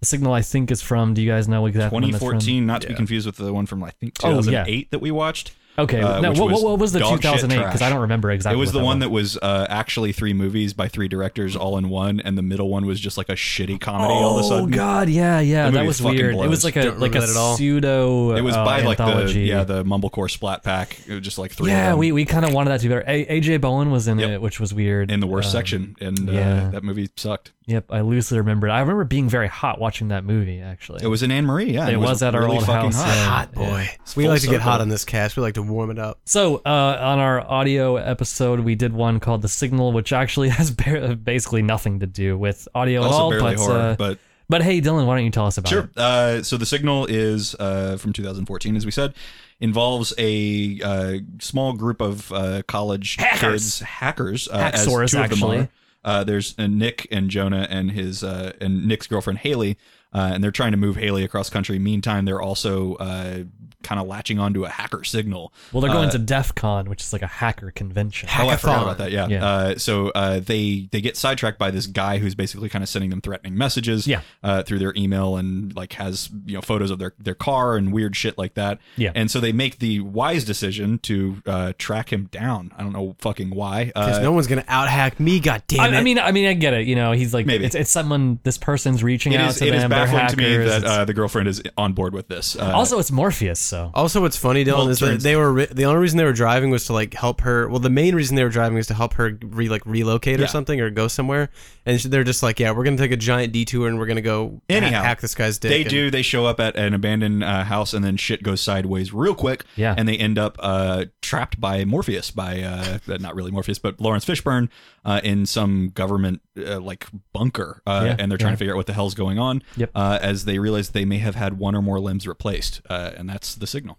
The 0.00 0.06
signal 0.06 0.32
I 0.32 0.42
think 0.42 0.70
is 0.70 0.82
from. 0.82 1.14
Do 1.14 1.22
you 1.22 1.30
guys 1.30 1.48
know 1.48 1.66
exactly? 1.66 1.94
when 1.94 2.04
from? 2.04 2.18
2014, 2.18 2.66
not 2.66 2.82
to 2.82 2.88
be 2.88 2.94
confused 2.94 3.26
with 3.26 3.36
the 3.36 3.52
one 3.52 3.66
from 3.66 3.82
I 3.82 3.90
think 3.90 4.14
Oh, 4.22 4.30
yeah. 4.30 4.64
2008 4.64 4.90
that 4.90 5.00
we 5.00 5.10
watched. 5.10 5.52
Okay. 5.76 6.00
uh, 6.00 6.20
no, 6.20 6.30
what, 6.32 6.50
was 6.52 6.62
what 6.62 6.78
was 6.78 6.92
the 6.92 7.00
2008? 7.00 7.56
Because 7.64 7.82
I 7.82 7.90
don't 7.90 8.02
remember 8.02 8.30
exactly. 8.30 8.56
it 8.56 8.60
was 8.60 8.70
the 8.72 8.78
one 8.78 9.00
that 9.00 9.10
was 9.10 9.36
uh, 9.38 9.66
actually 9.68 10.12
three 10.12 10.32
movies 10.32 10.72
by 10.72 10.86
three 10.88 11.08
directors 11.08 11.56
all 11.56 11.76
in 11.78 11.88
one, 11.88 12.20
and 12.20 12.38
the 12.38 12.42
middle 12.42 12.68
one 12.68 12.86
was 12.86 13.00
just 13.00 13.18
like 13.18 13.28
a 13.28 13.32
shitty 13.34 13.80
comedy 13.80 14.12
all 14.14 14.38
of 14.38 14.44
a 14.44 14.46
Oh 14.46 14.48
sudden. 14.50 14.70
God, 14.70 15.08
yeah, 15.08 15.40
yeah, 15.40 15.66
The 15.66 15.78
that 15.78 15.86
was 15.86 16.00
fucking 16.00 16.16
weird. 16.16 16.34
It 16.36 16.48
was 16.48 16.62
like 16.64 16.76
a 16.76 16.82
Don't 16.84 17.00
like 17.00 17.14
a 17.16 17.20
that 17.20 17.28
at 17.30 17.36
all. 17.36 17.56
pseudo. 17.56 18.36
It 18.36 18.42
was 18.42 18.54
uh, 18.54 18.64
by 18.64 18.82
like 18.82 19.00
anthology. 19.00 19.40
the 19.42 19.46
yeah 19.48 19.64
the 19.64 19.82
Mumblecore 19.84 20.30
splat 20.30 20.62
pack. 20.62 20.96
It 21.08 21.12
was 21.14 21.22
just 21.22 21.38
like 21.38 21.50
three. 21.50 21.70
of 21.72 21.76
yeah, 21.76 21.90
them 21.90 21.98
we, 21.98 22.12
we 22.12 22.24
kind 22.24 22.44
of 22.44 22.52
wanted 22.52 22.70
that 22.70 22.80
to 22.80 22.88
be 22.88 22.94
better. 22.94 23.04
A- 23.08 23.40
AJ 23.40 23.60
Bowen 23.60 23.90
was 23.90 24.06
in 24.06 24.18
Yep. 24.20 24.30
it, 24.30 24.42
which 24.42 24.60
was 24.60 24.72
weird. 24.72 25.10
in 25.10 25.18
the 25.20 25.26
worst 25.26 25.46
Um, 25.48 25.52
section, 25.52 25.96
and 26.00 26.28
yeah. 26.28 26.66
uh, 26.66 26.70
that 26.70 26.84
movie 26.84 27.08
sucked. 27.16 27.52
Yep, 27.66 27.86
I 27.90 28.02
loosely 28.02 28.36
remember. 28.38 28.68
it. 28.68 28.72
I 28.72 28.80
remember 28.80 29.04
being 29.04 29.28
very 29.28 29.48
hot 29.48 29.80
watching 29.80 30.08
that 30.08 30.22
movie. 30.24 30.60
Actually, 30.60 31.02
It 31.02 31.06
was 31.08 31.22
in 31.22 31.30
Anne 31.30 31.46
Marie, 31.46 31.72
yeah. 31.72 31.88
It 31.88 31.94
and 31.94 32.02
was 32.02 32.22
at 32.22 32.34
our 32.34 32.42
really 32.42 32.56
old 32.56 32.66
fucking 32.66 32.92
house, 32.92 33.02
hot. 33.02 33.06
yeah. 33.16 33.24
Hot 33.24 33.52
boy. 33.54 33.90
It's 34.02 34.14
We 34.14 34.28
like 34.28 34.42
to 34.42 34.48
get 34.48 34.60
hot 34.60 34.82
on 34.82 34.90
this 34.90 35.04
cast. 35.06 35.34
We 35.36 35.42
like 35.42 35.54
to 35.54 35.62
warm 35.68 35.90
it 35.90 35.98
up. 35.98 36.20
So 36.24 36.56
uh, 36.64 36.68
on 37.00 37.18
our 37.18 37.40
audio 37.40 37.96
episode, 37.96 38.60
we 38.60 38.74
did 38.74 38.92
one 38.92 39.20
called 39.20 39.42
"The 39.42 39.48
Signal," 39.48 39.92
which 39.92 40.12
actually 40.12 40.48
has 40.60 40.70
ba- 40.70 41.16
basically 41.16 41.62
nothing 41.62 42.00
to 42.00 42.06
do 42.06 42.36
with 42.38 42.68
audio 42.74 43.04
at 43.04 43.10
all. 43.10 43.30
barely 43.30 43.54
But, 43.56 43.60
horror, 43.62 43.78
uh, 43.80 43.94
but 43.96 44.18
but 44.48 44.62
hey, 44.62 44.80
Dylan, 44.80 45.06
why 45.06 45.16
don't 45.16 45.24
you 45.24 45.30
tell 45.30 45.46
us 45.46 45.56
about 45.58 45.70
Sure. 45.70 45.84
it? 45.84 45.98
Uh, 45.98 46.42
so 46.42 46.56
the 46.56 46.66
signal 46.66 47.06
is 47.06 47.54
uh, 47.58 47.96
from 47.96 48.12
2014, 48.12 48.76
as 48.76 48.84
we 48.84 48.90
said, 48.92 49.14
involves 49.60 50.12
a 50.18 50.80
uh, 50.82 51.18
small 51.40 51.72
group 51.72 52.00
of 52.02 52.30
uh, 52.32 52.62
college 52.68 53.16
Hackers. 53.16 53.40
kids, 53.78 53.80
hackers. 53.80 54.48
Uh, 54.48 54.70
as 54.74 54.86
Hacksaurs, 54.86 54.86
two 54.86 55.00
of 55.02 55.10
them 55.10 55.22
actually. 55.22 55.58
are. 55.60 55.68
Uh, 56.04 56.22
there's 56.24 56.54
uh, 56.58 56.66
Nick 56.66 57.06
and 57.10 57.30
Jonah 57.30 57.66
and 57.70 57.90
his 57.92 58.22
uh, 58.22 58.52
and 58.60 58.86
Nick's 58.86 59.06
girlfriend 59.06 59.38
Haley, 59.38 59.78
uh, 60.14 60.30
and 60.34 60.42
they're 60.44 60.50
trying 60.50 60.70
to 60.72 60.76
move 60.78 60.96
Haley 60.96 61.24
across 61.24 61.50
country. 61.50 61.78
Meantime, 61.78 62.24
they're 62.24 62.40
also 62.42 62.94
uh, 62.94 63.38
kind 63.82 64.00
of 64.00 64.06
latching 64.06 64.38
onto 64.38 64.64
a 64.64 64.68
hacker 64.70 65.04
signal. 65.04 65.52
Well, 65.72 65.80
they're 65.82 65.92
going 65.92 66.08
Uh, 66.08 66.12
to 66.12 66.18
DEF 66.18 66.54
CON, 66.54 66.88
which 66.88 67.02
is 67.02 67.12
like 67.12 67.20
a 67.22 67.26
hacker 67.26 67.70
convention. 67.70 68.28
Oh, 68.38 68.48
I 68.48 68.56
forgot 68.56 68.82
about 68.82 68.98
that. 68.98 69.10
Yeah. 69.10 69.26
Yeah. 69.28 69.44
Uh, 69.46 69.78
so 69.78 70.08
uh, 70.10 70.40
they 70.40 70.88
they 70.90 71.00
get 71.02 71.16
sidetracked 71.18 71.58
by 71.58 71.70
this 71.70 71.86
guy 71.86 72.18
who's 72.18 72.34
basically 72.34 72.68
kind 72.70 72.82
of 72.82 72.88
sending 72.88 73.10
them 73.10 73.20
threatening 73.20 73.56
messages. 73.58 74.06
Yeah. 74.06 74.20
Uh, 74.42 74.62
through 74.62 74.78
their 74.78 74.94
email 74.96 75.36
and 75.36 75.74
like 75.76 75.94
has 75.94 76.30
you 76.46 76.54
know 76.54 76.62
photos 76.62 76.90
of 76.90 76.98
their 76.98 77.12
their 77.18 77.34
car 77.34 77.76
and 77.76 77.92
weird 77.92 78.16
shit 78.16 78.38
like 78.38 78.54
that. 78.54 78.78
Yeah. 78.96 79.12
And 79.14 79.30
so 79.30 79.40
they 79.40 79.52
make 79.52 79.78
the 79.80 80.00
wise 80.00 80.44
decision 80.44 80.98
to 81.00 81.42
uh, 81.46 81.72
track 81.76 82.10
him 82.12 82.26
down. 82.30 82.72
I 82.78 82.82
don't 82.82 82.92
know 82.92 83.16
fucking 83.18 83.50
why. 83.50 83.86
Because 83.86 84.18
Uh, 84.18 84.22
no 84.22 84.32
one's 84.32 84.46
gonna 84.46 84.64
out 84.68 84.88
hack 84.88 85.20
me. 85.20 85.40
God 85.40 85.62
damn 85.66 85.80
I, 85.80 85.88
it! 85.88 85.94
I 85.94 86.02
mean, 86.02 86.18
I 86.18 86.32
mean, 86.32 86.46
I 86.46 86.54
get 86.54 86.72
it. 86.72 86.86
You 86.86 86.94
know, 86.94 87.12
he's 87.12 87.34
like, 87.34 87.44
Maybe. 87.46 87.64
it's, 87.66 87.74
it's 87.74 87.90
someone. 87.90 88.38
This 88.44 88.56
person's 88.58 89.02
reaching 89.02 89.32
it 89.32 89.40
out 89.40 89.50
is 89.50 89.56
to 89.58 89.66
it 89.66 89.74
is 89.74 89.82
them. 89.82 89.90
They're 89.90 90.03
baffling 90.12 90.28
to 90.28 90.36
me 90.36 90.56
that 90.64 90.84
uh, 90.84 91.04
the 91.04 91.14
girlfriend 91.14 91.48
is 91.48 91.62
on 91.76 91.92
board 91.92 92.12
with 92.14 92.28
this. 92.28 92.56
Uh, 92.56 92.72
also, 92.74 92.98
it's 92.98 93.10
Morpheus. 93.10 93.60
So 93.60 93.90
Also, 93.94 94.20
what's 94.20 94.36
funny, 94.36 94.64
Dylan, 94.64 94.76
Well, 94.76 94.88
is 94.88 94.98
that 95.00 95.06
turns- 95.06 95.22
they 95.22 95.36
were 95.36 95.52
ri- 95.52 95.66
the 95.70 95.84
only 95.84 96.00
reason 96.00 96.18
they 96.18 96.24
were 96.24 96.32
driving 96.32 96.70
was 96.70 96.86
to 96.86 96.92
like 96.92 97.14
help 97.14 97.40
her. 97.42 97.68
Well, 97.68 97.80
the 97.80 97.90
main 97.90 98.14
reason 98.14 98.36
they 98.36 98.44
were 98.44 98.50
driving 98.50 98.76
was 98.76 98.86
to 98.88 98.94
help 98.94 99.14
her 99.14 99.38
re 99.42 99.68
like 99.68 99.84
relocate 99.86 100.38
Yeah. 100.38 100.44
or 100.44 100.48
something 100.48 100.80
or 100.80 100.90
go 100.90 101.08
somewhere. 101.08 101.50
And 101.86 102.00
sh- 102.00 102.04
they're 102.04 102.24
just 102.24 102.42
like, 102.42 102.58
yeah, 102.60 102.70
we're 102.72 102.84
gonna 102.84 102.96
take 102.96 103.12
a 103.12 103.16
giant 103.16 103.52
detour 103.52 103.88
and 103.88 103.98
we're 103.98 104.06
gonna 104.06 104.20
go 104.22 104.48
ha- 104.70 104.76
Anyhow, 104.76 105.02
hack 105.02 105.20
this 105.20 105.34
guy's 105.34 105.58
dick. 105.58 105.70
They 105.70 105.80
and- 105.82 105.90
do. 105.90 106.10
They 106.10 106.22
show 106.22 106.46
up 106.46 106.60
at 106.60 106.76
an 106.76 106.94
abandoned 106.94 107.42
uh, 107.44 107.64
house, 107.64 107.92
and 107.94 108.04
then 108.04 108.16
shit 108.16 108.42
goes 108.42 108.60
sideways 108.60 109.12
real 109.12 109.34
quick. 109.34 109.64
Yeah. 109.76 109.94
and 109.96 110.08
they 110.08 110.16
end 110.16 110.38
up 110.38 110.56
uh, 110.60 111.06
trapped 111.22 111.60
by 111.60 111.84
Morpheus, 111.84 112.30
by 112.30 112.62
uh, 112.62 112.98
not 113.18 113.34
really 113.34 113.50
Morpheus, 113.50 113.78
but 113.78 114.00
Laurence 114.00 114.24
Fishburne, 114.24 114.68
uh, 115.04 115.20
in 115.22 115.44
some 115.46 115.90
government 115.90 116.40
uh, 116.58 116.80
like 116.80 117.06
bunker, 117.32 117.82
uh, 117.86 118.02
Yeah, 118.06 118.16
and 118.18 118.30
they're 118.30 118.38
trying 118.38 118.50
yeah. 118.52 118.54
to 118.54 118.58
figure 118.58 118.74
out 118.74 118.76
what 118.76 118.86
the 118.86 118.92
hell's 118.92 119.14
going 119.14 119.38
on. 119.38 119.62
Yep. 119.76 119.90
Uh, 119.94 120.18
as 120.20 120.44
they 120.44 120.58
realize 120.58 120.90
they 120.90 121.04
may 121.04 121.18
have 121.18 121.36
had 121.36 121.58
one 121.58 121.74
or 121.74 121.82
more 121.82 122.00
limbs 122.00 122.26
replaced, 122.26 122.80
uh, 122.90 123.12
and 123.16 123.28
that's 123.28 123.54
the 123.54 123.66
signal. 123.66 123.98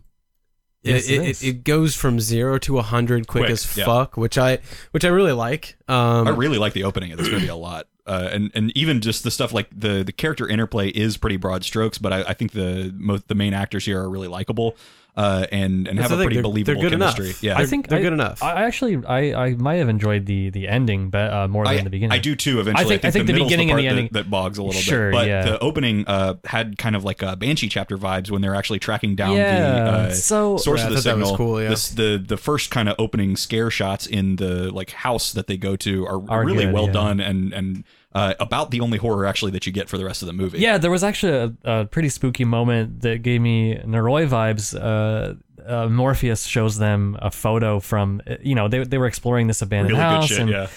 Yes, 0.83 1.07
it, 1.07 1.13
it 1.13 1.21
it, 1.21 1.29
is. 1.29 1.43
it, 1.43 1.47
it 1.47 1.63
goes 1.63 1.95
from 1.95 2.19
zero 2.19 2.57
to 2.59 2.77
a 2.77 2.81
hundred 2.81 3.27
quick, 3.27 3.43
Quick, 3.43 3.51
as 3.51 3.77
yeah. 3.77 3.85
fuck, 3.85 4.17
which 4.17 4.37
I 4.37 4.59
which 4.91 5.05
I 5.05 5.07
really 5.07 5.31
like. 5.31 5.77
Um, 5.87 6.27
I 6.27 6.31
really 6.31 6.57
like 6.57 6.73
the 6.73 6.83
opening 6.83 7.11
of 7.11 7.17
this 7.17 7.29
movie 7.29 7.47
a 7.47 7.55
lot. 7.55 7.87
Uh, 8.05 8.29
and 8.31 8.51
and 8.53 8.77
even 8.77 9.01
just 9.01 9.23
the 9.23 9.31
stuff 9.31 9.51
like 9.51 9.67
the 9.75 10.03
the 10.03 10.11
character 10.11 10.47
interplay 10.47 10.89
is 10.89 11.17
pretty 11.17 11.37
broad 11.37 11.63
strokes, 11.63 11.97
but 11.97 12.13
I, 12.13 12.21
I 12.21 12.33
think 12.33 12.51
the 12.51 12.93
most 12.95 13.27
the 13.27 13.35
main 13.35 13.53
actors 13.53 13.85
here 13.85 13.99
are 13.99 14.09
really 14.09 14.27
likable, 14.27 14.75
uh, 15.17 15.45
and 15.51 15.87
and 15.87 15.97
That's 15.97 16.09
have 16.09 16.19
a 16.19 16.23
pretty 16.23 16.35
they're- 16.35 16.43
believable 16.43 16.81
they're 16.81 16.89
good 16.89 16.97
chemistry. 16.99 17.25
enough. 17.27 17.43
Yeah, 17.43 17.57
I 17.57 17.65
think 17.65 17.87
they're 17.87 17.99
I- 17.99 18.01
good 18.01 18.13
enough. 18.13 18.43
I 18.43 18.63
actually, 18.65 19.01
I, 19.05 19.33
I 19.45 19.49
might 19.55 19.75
have 19.75 19.87
enjoyed 19.89 20.25
the 20.25 20.49
the 20.49 20.67
ending, 20.67 21.09
but 21.09 21.31
uh, 21.31 21.47
more 21.47 21.65
I, 21.67 21.75
than 21.75 21.83
the 21.85 21.89
beginning. 21.89 22.11
I 22.11 22.19
do 22.19 22.35
too. 22.35 22.59
Eventually, 22.59 22.85
I 22.95 22.97
think- 22.99 23.05
I 23.05 23.11
think 23.11 23.27
the 23.27 23.33
middle's 23.33 23.47
beginning 23.49 23.69
and 23.71 23.75
part 23.77 23.81
the 23.83 23.87
ending- 23.87 24.05
that, 24.11 24.23
that 24.25 24.29
bogs 24.29 24.57
a 24.57 24.63
little 24.63 24.81
Sure, 24.81 25.11
bit. 25.11 25.17
But 25.17 25.27
yeah. 25.27 25.43
the 25.45 25.59
opening 25.59 26.05
uh, 26.07 26.35
had 26.45 26.77
kind 26.77 26.95
of 26.95 27.03
like 27.05 27.21
a 27.21 27.35
Banshee 27.35 27.69
chapter 27.69 27.97
vibes 27.97 28.29
when 28.29 28.41
they're 28.41 28.55
actually 28.55 28.79
tracking 28.79 29.15
down 29.15 29.35
Yeah, 29.37 29.59
the 29.73 29.91
uh, 29.91 30.11
so- 30.11 30.57
source 30.57 30.81
Yeah, 30.81 30.87
of 30.87 30.93
the 30.93 31.01
thought 31.01 31.03
that 31.05 31.17
was 31.17 31.29
signal. 31.29 31.37
cool, 31.37 31.61
yeah. 31.61 31.69
This- 31.69 31.89
the 31.89 32.21
the 32.25 32.37
first 32.37 32.71
kind 32.71 32.89
of 32.89 32.95
opening 32.99 33.35
scare 33.37 33.69
shots 33.69 34.05
in 34.07 34.35
the 34.35 34.71
like 34.73 34.91
house 34.91 35.31
that 35.31 35.47
they 35.47 35.55
go 35.57 35.75
to 35.77 36.05
are, 36.05 36.21
Are 36.29 36.43
really 36.45 36.65
good, 36.65 36.73
well 36.73 36.87
yeah. 36.87 36.91
done 36.91 37.19
and 37.21 37.53
and 37.53 37.83
uh, 38.15 38.33
about 38.39 38.71
the 38.71 38.79
only 38.79 38.97
horror 38.97 39.25
actually 39.25 39.51
that 39.51 39.67
you 39.67 39.73
get 39.73 39.89
for 39.89 39.97
the 39.97 40.05
rest 40.05 40.21
of 40.21 40.27
the 40.27 40.33
movie. 40.33 40.59
Yeah, 40.59 40.77
there 40.77 40.89
was 40.89 41.03
actually 41.03 41.53
a, 41.65 41.81
a 41.81 41.85
pretty 41.85 42.07
spooky 42.07 42.45
moment 42.45 43.01
that 43.01 43.21
gave 43.21 43.41
me 43.41 43.75
Noroi 43.75 44.25
vibes. 44.27 44.73
Uh, 44.73 45.35
uh, 45.67 45.89
Morpheus 45.89 46.45
shows 46.45 46.77
them 46.77 47.17
a 47.21 47.29
photo 47.29 47.79
from, 47.81 48.21
you 48.41 48.55
know, 48.55 48.69
they, 48.69 48.83
they 48.85 48.97
were 48.97 49.07
exploring 49.07 49.47
this 49.47 49.61
abandoned 49.61 49.97
really 49.97 50.03
good 50.03 50.15
house, 50.15 50.27
shit. 50.29 50.39
and 50.39 50.49
yeah, 50.49 50.67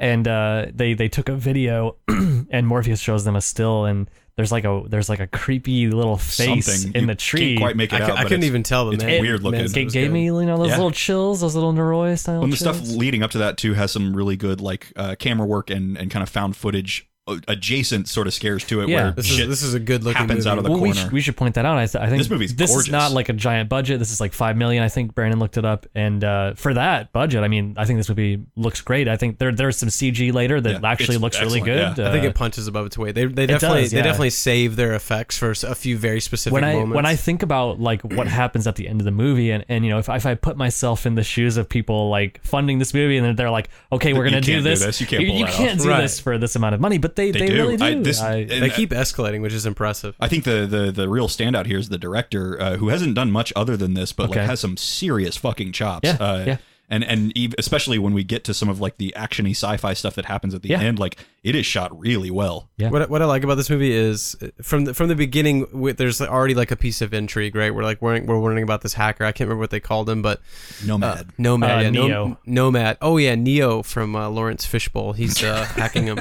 and 0.00 0.26
uh, 0.26 0.66
they 0.74 0.94
they 0.94 1.08
took 1.08 1.28
a 1.28 1.36
video, 1.36 1.96
and 2.08 2.66
Morpheus 2.66 3.00
shows 3.00 3.24
them 3.24 3.36
a 3.36 3.40
still, 3.40 3.84
and 3.84 4.10
there's 4.40 4.50
like 4.50 4.64
a 4.64 4.82
there's 4.88 5.10
like 5.10 5.20
a 5.20 5.26
creepy 5.26 5.88
little 5.88 6.16
face 6.16 6.64
Something. 6.64 6.94
in 6.94 7.00
You 7.02 7.06
the 7.08 7.14
tree. 7.14 7.40
Can't 7.50 7.60
quite 7.60 7.76
make 7.76 7.92
it 7.92 8.00
I, 8.00 8.04
out. 8.04 8.08
cou- 8.10 8.16
I 8.16 8.22
couldn't 8.22 8.44
even 8.44 8.62
tell 8.62 8.86
the 8.86 8.92
it's 8.92 9.04
man. 9.04 9.20
weird 9.20 9.42
looking. 9.42 9.58
man's- 9.60 9.72
It 9.76 9.92
gave 9.92 9.92
good. 10.08 10.12
me 10.12 10.24
you 10.24 10.32
know 10.46 10.56
those 10.56 10.68
Yeah. 10.68 10.76
little 10.76 10.90
chills, 10.90 11.42
those 11.42 11.54
little 11.54 11.74
Noroi 11.74 12.18
style. 12.18 12.40
When 12.40 12.48
the 12.48 12.56
chills. 12.56 12.76
stuff 12.78 12.88
leading 12.96 13.22
up 13.22 13.30
to 13.32 13.38
that 13.38 13.58
too 13.58 13.74
has 13.74 13.92
some 13.92 14.16
really 14.16 14.36
good 14.36 14.62
like 14.62 14.92
uh, 14.96 15.14
camera 15.18 15.46
work 15.46 15.68
and, 15.68 15.98
and 15.98 16.10
kind 16.10 16.22
of 16.22 16.30
found 16.30 16.56
footage 16.56 17.06
adjacent 17.48 18.08
sort 18.08 18.26
of 18.26 18.34
scares 18.34 18.64
to 18.64 18.80
it 18.82 18.88
Yeah. 18.88 19.02
where 19.04 19.12
This 19.12 19.26
shit 19.26 19.40
is 19.40 19.48
this 19.48 19.62
is 19.62 19.74
a 19.74 19.80
good 19.80 20.04
looking 20.04 20.18
happens 20.22 20.44
movie. 20.46 20.50
out 20.50 20.58
of 20.58 20.64
the 20.64 20.70
well, 20.70 20.80
we 20.80 20.92
corner. 20.92 21.10
we 21.12 21.20
should 21.20 21.36
point 21.36 21.54
that 21.56 21.64
out. 21.64 21.76
I, 21.78 21.86
th- 21.86 22.02
I 22.02 22.08
think 22.08 22.18
This 22.18 22.30
movie's 22.30 22.54
this 22.54 22.70
gorgeous. 22.70 22.86
is 22.88 22.92
not 22.92 23.12
like 23.12 23.28
a 23.28 23.32
giant 23.32 23.68
budget. 23.68 23.98
This 23.98 24.10
is 24.12 24.20
like 24.20 24.32
five 24.32 24.56
million. 24.56 24.82
I 24.82 24.88
think 24.88 25.14
Brandon 25.14 25.38
looked 25.38 25.56
it 25.56 25.64
up, 25.64 25.86
and 25.94 26.22
uh, 26.24 26.54
for 26.54 26.74
that 26.74 27.12
budget, 27.12 27.42
I 27.42 27.48
mean, 27.48 27.74
I 27.76 27.84
think 27.84 27.98
this 27.98 28.08
movie 28.08 28.42
looks 28.56 28.80
great. 28.80 29.08
I 29.08 29.16
think 29.16 29.38
there 29.38 29.52
there's 29.52 29.76
some 29.76 29.88
CG 29.88 30.32
later 30.32 30.60
that 30.60 30.82
Yeah, 30.82 30.88
actually 30.90 31.16
it's 31.16 31.22
looks 31.22 31.40
really 31.40 31.60
good. 31.60 31.96
yeah. 31.98 32.08
I 32.08 32.12
think 32.12 32.24
Uh, 32.24 32.28
it 32.28 32.34
punches 32.34 32.66
above 32.66 32.86
its 32.86 32.96
weight. 32.98 33.14
They 33.14 33.26
they 33.26 33.46
definitely 33.46 33.82
does, 33.82 33.90
they 33.92 34.02
definitely 34.02 34.30
save 34.30 34.76
their 34.76 34.94
effects 34.94 35.38
for 35.38 35.50
a 35.50 35.74
few 35.74 35.96
very 35.98 36.20
specific 36.20 36.52
when 36.54 36.64
I 36.64 36.74
moments. 36.74 36.94
when 36.96 37.06
I 37.06 37.16
think 37.16 37.42
about 37.42 37.80
like 37.80 38.02
what 38.02 38.26
happens 38.40 38.66
at 38.66 38.76
the 38.76 38.88
end 38.88 39.00
of 39.00 39.04
the 39.04 39.10
movie, 39.10 39.50
and, 39.50 39.64
and 39.68 39.84
you 39.84 39.90
know 39.90 39.98
if, 39.98 40.08
if 40.08 40.26
I 40.26 40.34
put 40.34 40.56
myself 40.56 41.06
in 41.06 41.14
the 41.14 41.22
shoes 41.24 41.56
of 41.56 41.68
people 41.68 42.08
like 42.10 42.40
funding 42.44 42.78
this 42.78 42.94
movie, 42.94 43.16
and 43.16 43.26
then 43.26 43.36
they're 43.36 43.50
like, 43.50 43.68
okay, 43.92 44.12
we're 44.12 44.24
gonna 44.24 44.40
do 44.40 44.52
can't 44.52 44.64
do 44.64 44.70
this. 44.70 44.84
this. 44.84 45.00
You 45.00 45.06
can't 45.06 45.22
You, 45.22 45.32
you 45.32 45.46
can't 45.46 45.78
off. 45.80 45.84
do 45.84 45.90
Right. 45.90 46.00
this 46.02 46.20
for 46.20 46.38
this 46.38 46.56
amount 46.56 46.74
of 46.74 46.80
money, 46.80 46.98
but 46.98 47.16
they 47.20 47.30
They 47.32 47.38
they, 47.40 47.46
do. 47.48 47.54
really 47.62 47.76
do. 47.76 47.84
I- 47.84 47.94
this- 48.02 48.20
I- 48.20 48.34
and- 48.36 48.62
they 48.62 48.70
keep 48.70 48.90
escalating, 48.90 49.40
which 49.42 49.52
is 49.52 49.66
impressive. 49.66 50.14
I 50.20 50.28
think 50.28 50.44
the, 50.44 50.66
the 50.66 50.90
the 50.90 51.08
real 51.08 51.28
standout 51.28 51.66
here 51.66 51.78
is 51.78 51.88
the 51.88 51.98
director 51.98 52.60
uh, 52.60 52.76
who 52.76 52.88
hasn't 52.88 53.14
done 53.14 53.30
much 53.30 53.52
other 53.56 53.76
than 53.76 53.94
this, 53.94 54.12
but 54.12 54.30
Okay. 54.30 54.40
like 54.40 54.48
has 54.48 54.60
some 54.60 54.76
serious 54.76 55.36
fucking 55.36 55.72
chops. 55.72 56.06
Yeah, 56.08 56.16
uh, 56.20 56.44
yeah. 56.46 56.56
And 56.90 57.04
and 57.04 57.32
ev- 57.38 57.54
especially 57.56 57.98
when 57.98 58.12
we 58.14 58.24
get 58.24 58.42
to 58.44 58.52
some 58.54 58.68
of 58.68 58.80
like 58.80 58.96
the 58.98 59.14
actiony 59.16 59.50
sci-fi 59.52 59.94
stuff 59.94 60.16
that 60.16 60.24
happens 60.24 60.54
at 60.54 60.62
the 60.62 60.70
Yeah. 60.70 60.80
end, 60.80 60.98
like 60.98 61.16
it 61.44 61.54
is 61.54 61.64
shot 61.64 61.98
really 61.98 62.30
well. 62.30 62.68
Yeah. 62.76 62.90
What 62.90 63.02
I- 63.02 63.06
what 63.06 63.22
I 63.22 63.26
like 63.26 63.44
about 63.44 63.54
this 63.54 63.70
movie 63.70 63.92
is 63.92 64.36
uh, 64.42 64.48
from 64.62 64.84
the, 64.86 64.92
from 64.94 65.08
the 65.08 65.14
beginning, 65.14 65.60
wi- 65.66 65.92
there's 65.92 66.20
already 66.20 66.54
like 66.54 66.70
a 66.70 66.76
piece 66.76 67.00
of 67.00 67.14
intrigue, 67.14 67.54
right? 67.54 67.72
We're 67.74 67.84
like 67.84 68.02
we're, 68.02 68.20
we're 68.22 68.40
learning 68.42 68.64
about 68.64 68.82
this 68.82 68.94
hacker. 68.94 69.24
I 69.24 69.30
can't 69.32 69.46
remember 69.48 69.60
what 69.60 69.70
they 69.70 69.80
called 69.80 70.10
him, 70.10 70.20
but 70.20 70.40
Nomad. 70.84 71.18
uh, 71.20 71.24
Nomad, 71.38 71.70
Uh, 71.70 71.80
yeah, 71.82 71.90
Nom- 71.90 72.08
Neo. 72.08 72.38
Nomad. 72.44 72.98
Oh 73.00 73.16
yeah, 73.18 73.36
Neo 73.36 73.82
from 73.84 74.16
uh, 74.16 74.28
Lawrence 74.28 74.66
Fishbowl. 74.66 75.12
He's 75.12 75.42
uh, 75.44 75.64
hacking 75.76 76.06
him. 76.06 76.18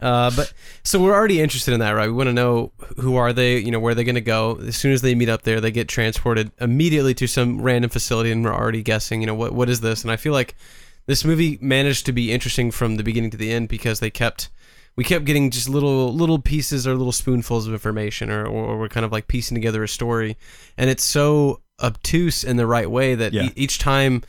Uh, 0.00 0.30
but 0.34 0.52
so 0.82 0.98
we're 1.00 1.14
already 1.14 1.40
interested 1.40 1.74
in 1.74 1.80
that, 1.80 1.90
right? 1.92 2.06
We 2.08 2.14
want 2.14 2.28
to 2.28 2.32
know 2.32 2.72
who 2.98 3.16
are 3.16 3.32
they? 3.32 3.58
You 3.58 3.70
know, 3.70 3.80
where 3.80 3.92
are 3.92 3.94
they 3.94 4.04
going 4.04 4.14
to 4.14 4.20
go? 4.20 4.58
As 4.66 4.76
soon 4.76 4.92
as 4.92 5.02
they 5.02 5.14
meet 5.14 5.28
up 5.28 5.42
there, 5.42 5.60
they 5.60 5.70
get 5.70 5.88
transported 5.88 6.50
immediately 6.60 7.12
to 7.14 7.26
some 7.26 7.60
random 7.60 7.90
facility, 7.90 8.30
and 8.32 8.42
we're 8.44 8.54
already 8.54 8.82
guessing. 8.82 9.20
You 9.20 9.26
know, 9.26 9.34
what 9.34 9.52
what 9.52 9.68
is 9.68 9.80
this? 9.80 10.05
And 10.06 10.12
I 10.12 10.16
feel 10.16 10.32
like 10.32 10.54
this 11.06 11.24
movie 11.24 11.58
managed 11.60 12.06
to 12.06 12.12
be 12.12 12.32
interesting 12.32 12.70
from 12.70 12.96
the 12.96 13.04
beginning 13.04 13.30
to 13.30 13.36
the 13.36 13.52
end 13.52 13.68
because 13.68 14.00
they 14.00 14.10
kept 14.10 14.48
we 14.96 15.04
kept 15.04 15.24
getting 15.26 15.50
just 15.50 15.68
little 15.68 16.12
little 16.12 16.38
pieces 16.38 16.86
or 16.86 16.94
little 16.94 17.12
spoonfuls 17.12 17.66
of 17.66 17.72
information 17.72 18.30
or, 18.30 18.46
or 18.46 18.78
we're 18.78 18.88
kind 18.88 19.04
of 19.04 19.12
like 19.12 19.28
piecing 19.28 19.54
together 19.54 19.82
a 19.82 19.88
story. 19.88 20.36
And 20.78 20.88
it's 20.90 21.04
so 21.04 21.60
obtuse 21.82 22.42
in 22.42 22.56
the 22.56 22.66
right 22.66 22.90
way 22.90 23.14
that 23.14 23.32
Yeah. 23.34 23.44
e- 23.44 23.52
each 23.56 23.78
time 23.78 24.22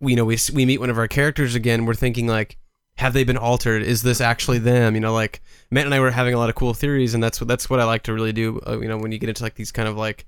we 0.00 0.12
you 0.12 0.16
know 0.16 0.24
we, 0.24 0.38
we 0.52 0.64
meet 0.64 0.80
one 0.80 0.90
of 0.90 0.98
our 0.98 1.06
characters 1.08 1.54
again 1.54 1.84
we're 1.86 1.94
thinking 1.94 2.26
like 2.26 2.56
have 2.96 3.12
they 3.12 3.24
been 3.24 3.36
altered? 3.36 3.82
Is 3.82 4.02
this 4.04 4.20
actually 4.20 4.58
them? 4.60 4.94
You 4.94 5.00
know 5.00 5.12
like 5.12 5.42
matt 5.70 5.84
and 5.84 5.94
i 5.94 6.00
were 6.00 6.10
having 6.10 6.32
a 6.34 6.38
lot 6.38 6.48
of 6.48 6.54
cool 6.54 6.72
theories 6.74 7.12
and 7.14 7.22
that's 7.22 7.40
what 7.40 7.48
that's 7.48 7.68
what 7.68 7.78
i 7.80 7.84
like 7.84 8.04
to 8.04 8.12
really 8.14 8.32
do 8.32 8.60
uh, 8.66 8.78
you 8.78 8.88
know 8.88 8.96
when 8.96 9.12
you 9.12 9.18
get 9.18 9.28
into 9.28 9.42
like 9.42 9.54
these 9.56 9.72
kind 9.72 9.88
of 9.88 9.96
like 9.96 10.26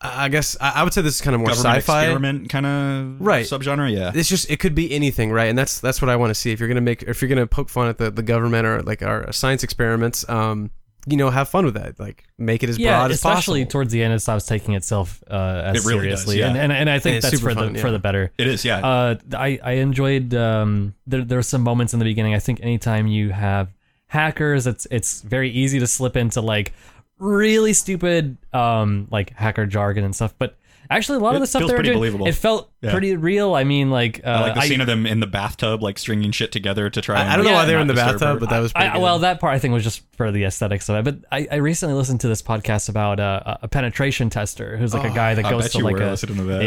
i 0.00 0.24
I 0.26 0.28
guess 0.28 0.56
i, 0.60 0.72
I 0.76 0.84
would 0.84 0.92
say 0.92 1.02
this 1.02 1.16
is 1.16 1.20
kind 1.20 1.34
of 1.34 1.40
more 1.40 1.48
Government 1.50 1.76
sci-fi 1.78 2.02
experiment 2.04 2.48
kind 2.48 2.66
of 2.66 3.20
Right. 3.20 3.44
subgenre. 3.46 3.92
Yeah. 3.92 4.12
it's 4.14 4.28
just 4.28 4.50
it 4.50 4.58
could 4.60 4.74
be 4.74 4.92
anything 4.92 5.32
right 5.32 5.46
and 5.48 5.58
that's 5.58 5.80
that's 5.80 6.00
what 6.00 6.08
i 6.08 6.16
want 6.16 6.30
to 6.30 6.34
see 6.34 6.52
if 6.52 6.60
you're 6.60 6.68
gonna 6.68 6.80
make 6.80 7.02
if 7.02 7.20
you're 7.20 7.28
gonna 7.28 7.46
poke 7.46 7.68
fun 7.68 7.88
at 7.88 7.98
the, 7.98 8.10
the 8.10 8.22
government 8.22 8.66
or 8.66 8.82
like 8.82 9.02
our 9.02 9.32
science 9.32 9.62
experiments 9.64 10.28
um 10.28 10.70
you 11.06 11.16
know 11.16 11.30
have 11.30 11.48
fun 11.48 11.64
with 11.64 11.72
that. 11.74 11.98
Like 11.98 12.24
make 12.36 12.62
it 12.62 12.68
as 12.68 12.76
yeah, 12.78 12.98
broad 12.98 13.10
as 13.12 13.20
possible. 13.22 13.38
especially 13.38 13.64
towards 13.66 13.92
the 13.92 14.02
end, 14.02 14.12
it 14.12 14.18
stops 14.20 14.44
taking 14.44 14.74
itself 14.74 15.22
uh, 15.30 15.62
as 15.64 15.86
It 15.86 15.88
really 15.88 16.08
does, 16.10 16.22
seriously, 16.24 16.40
yeah. 16.40 16.48
and, 16.48 16.58
and 16.58 16.70
and 16.72 16.90
I 16.90 16.98
think 16.98 17.14
And 17.14 17.22
that's 17.22 17.34
super 17.34 17.50
for 17.50 17.54
fun, 17.54 17.72
the 17.72 17.78
yeah. 17.78 17.82
for 17.84 17.90
the 17.90 17.98
better. 17.98 18.30
It 18.36 18.46
is, 18.46 18.62
yeah. 18.62 18.86
Uh, 18.86 19.14
I 19.32 19.58
I 19.62 19.72
enjoyed. 19.74 20.34
Um, 20.34 20.94
there 21.06 21.24
there 21.24 21.38
were 21.38 21.42
some 21.42 21.62
moments 21.62 21.94
in 21.94 21.98
the 21.98 22.04
beginning. 22.04 22.34
I 22.34 22.40
think 22.40 22.60
anytime 22.62 23.06
you 23.06 23.30
have 23.30 23.72
hackers, 24.08 24.66
it's 24.66 24.86
it's 24.90 25.22
very 25.22 25.48
easy 25.50 25.78
to 25.78 25.86
slip 25.86 26.14
into 26.14 26.42
like 26.42 26.74
really 27.18 27.72
stupid 27.72 28.36
um 28.52 29.08
like 29.10 29.30
hacker 29.30 29.66
jargon 29.66 30.04
and 30.04 30.14
stuff. 30.14 30.34
But 30.38 30.56
actually, 30.90 31.16
a 31.16 31.20
lot 31.20 31.32
It 31.34 31.36
of 31.36 31.40
the 31.42 31.46
stuff 31.46 31.60
feels 31.60 31.70
they 31.70 31.76
were 31.76 31.82
doing, 31.82 31.98
believable. 31.98 32.26
it 32.26 32.34
felt 32.34 32.70
Yeah. 32.80 32.92
pretty 32.92 33.16
real. 33.16 33.54
I 33.54 33.64
mean, 33.64 33.90
like 33.90 34.20
uh, 34.24 34.28
I 34.28 34.40
like 34.40 34.54
the 34.54 34.60
scene 34.62 34.80
of 34.80 34.86
them 34.86 35.04
in 35.06 35.20
the 35.20 35.26
bathtub, 35.26 35.82
like 35.82 35.98
stringing 35.98 36.30
shit 36.30 36.52
together 36.52 36.88
to 36.90 37.00
try. 37.00 37.16
I, 37.16 37.20
and, 37.22 37.30
I 37.30 37.36
don't 37.36 37.44
know 37.44 37.50
Yeah, 37.50 37.56
why 37.56 37.64
they 37.64 37.74
were 37.74 37.80
in 37.80 37.86
the 37.88 37.94
bathtub, 37.94 38.20
her. 38.20 38.36
but 38.38 38.50
that 38.50 38.60
was 38.60 38.72
pretty 38.72 38.88
I, 38.88 38.92
good. 38.94 39.02
well, 39.02 39.18
that 39.20 39.40
part 39.40 39.54
I 39.54 39.58
think 39.58 39.74
was 39.74 39.82
just 39.84 40.02
for 40.16 40.30
the 40.30 40.44
aesthetics 40.44 40.88
of 40.88 40.96
it. 40.96 41.04
But 41.04 41.28
I, 41.32 41.48
I 41.50 41.56
recently 41.56 41.94
listened 41.94 42.20
to 42.20 42.28
this 42.28 42.40
podcast 42.42 42.88
about 42.88 43.18
uh, 43.20 43.56
a 43.62 43.68
penetration 43.68 44.30
tester 44.30 44.76
who's 44.76 44.94
like 44.94 45.10
a 45.10 45.14
guy 45.14 45.34
that 45.34 45.44
I 45.44 45.50
goes 45.50 45.64
bet 45.64 45.72
to 45.72 45.78
you 45.78 45.84
like 45.84 45.96
were 45.96 46.02
a 46.02 46.10
listening 46.10 46.36
to 46.36 46.42
that. 46.44 46.64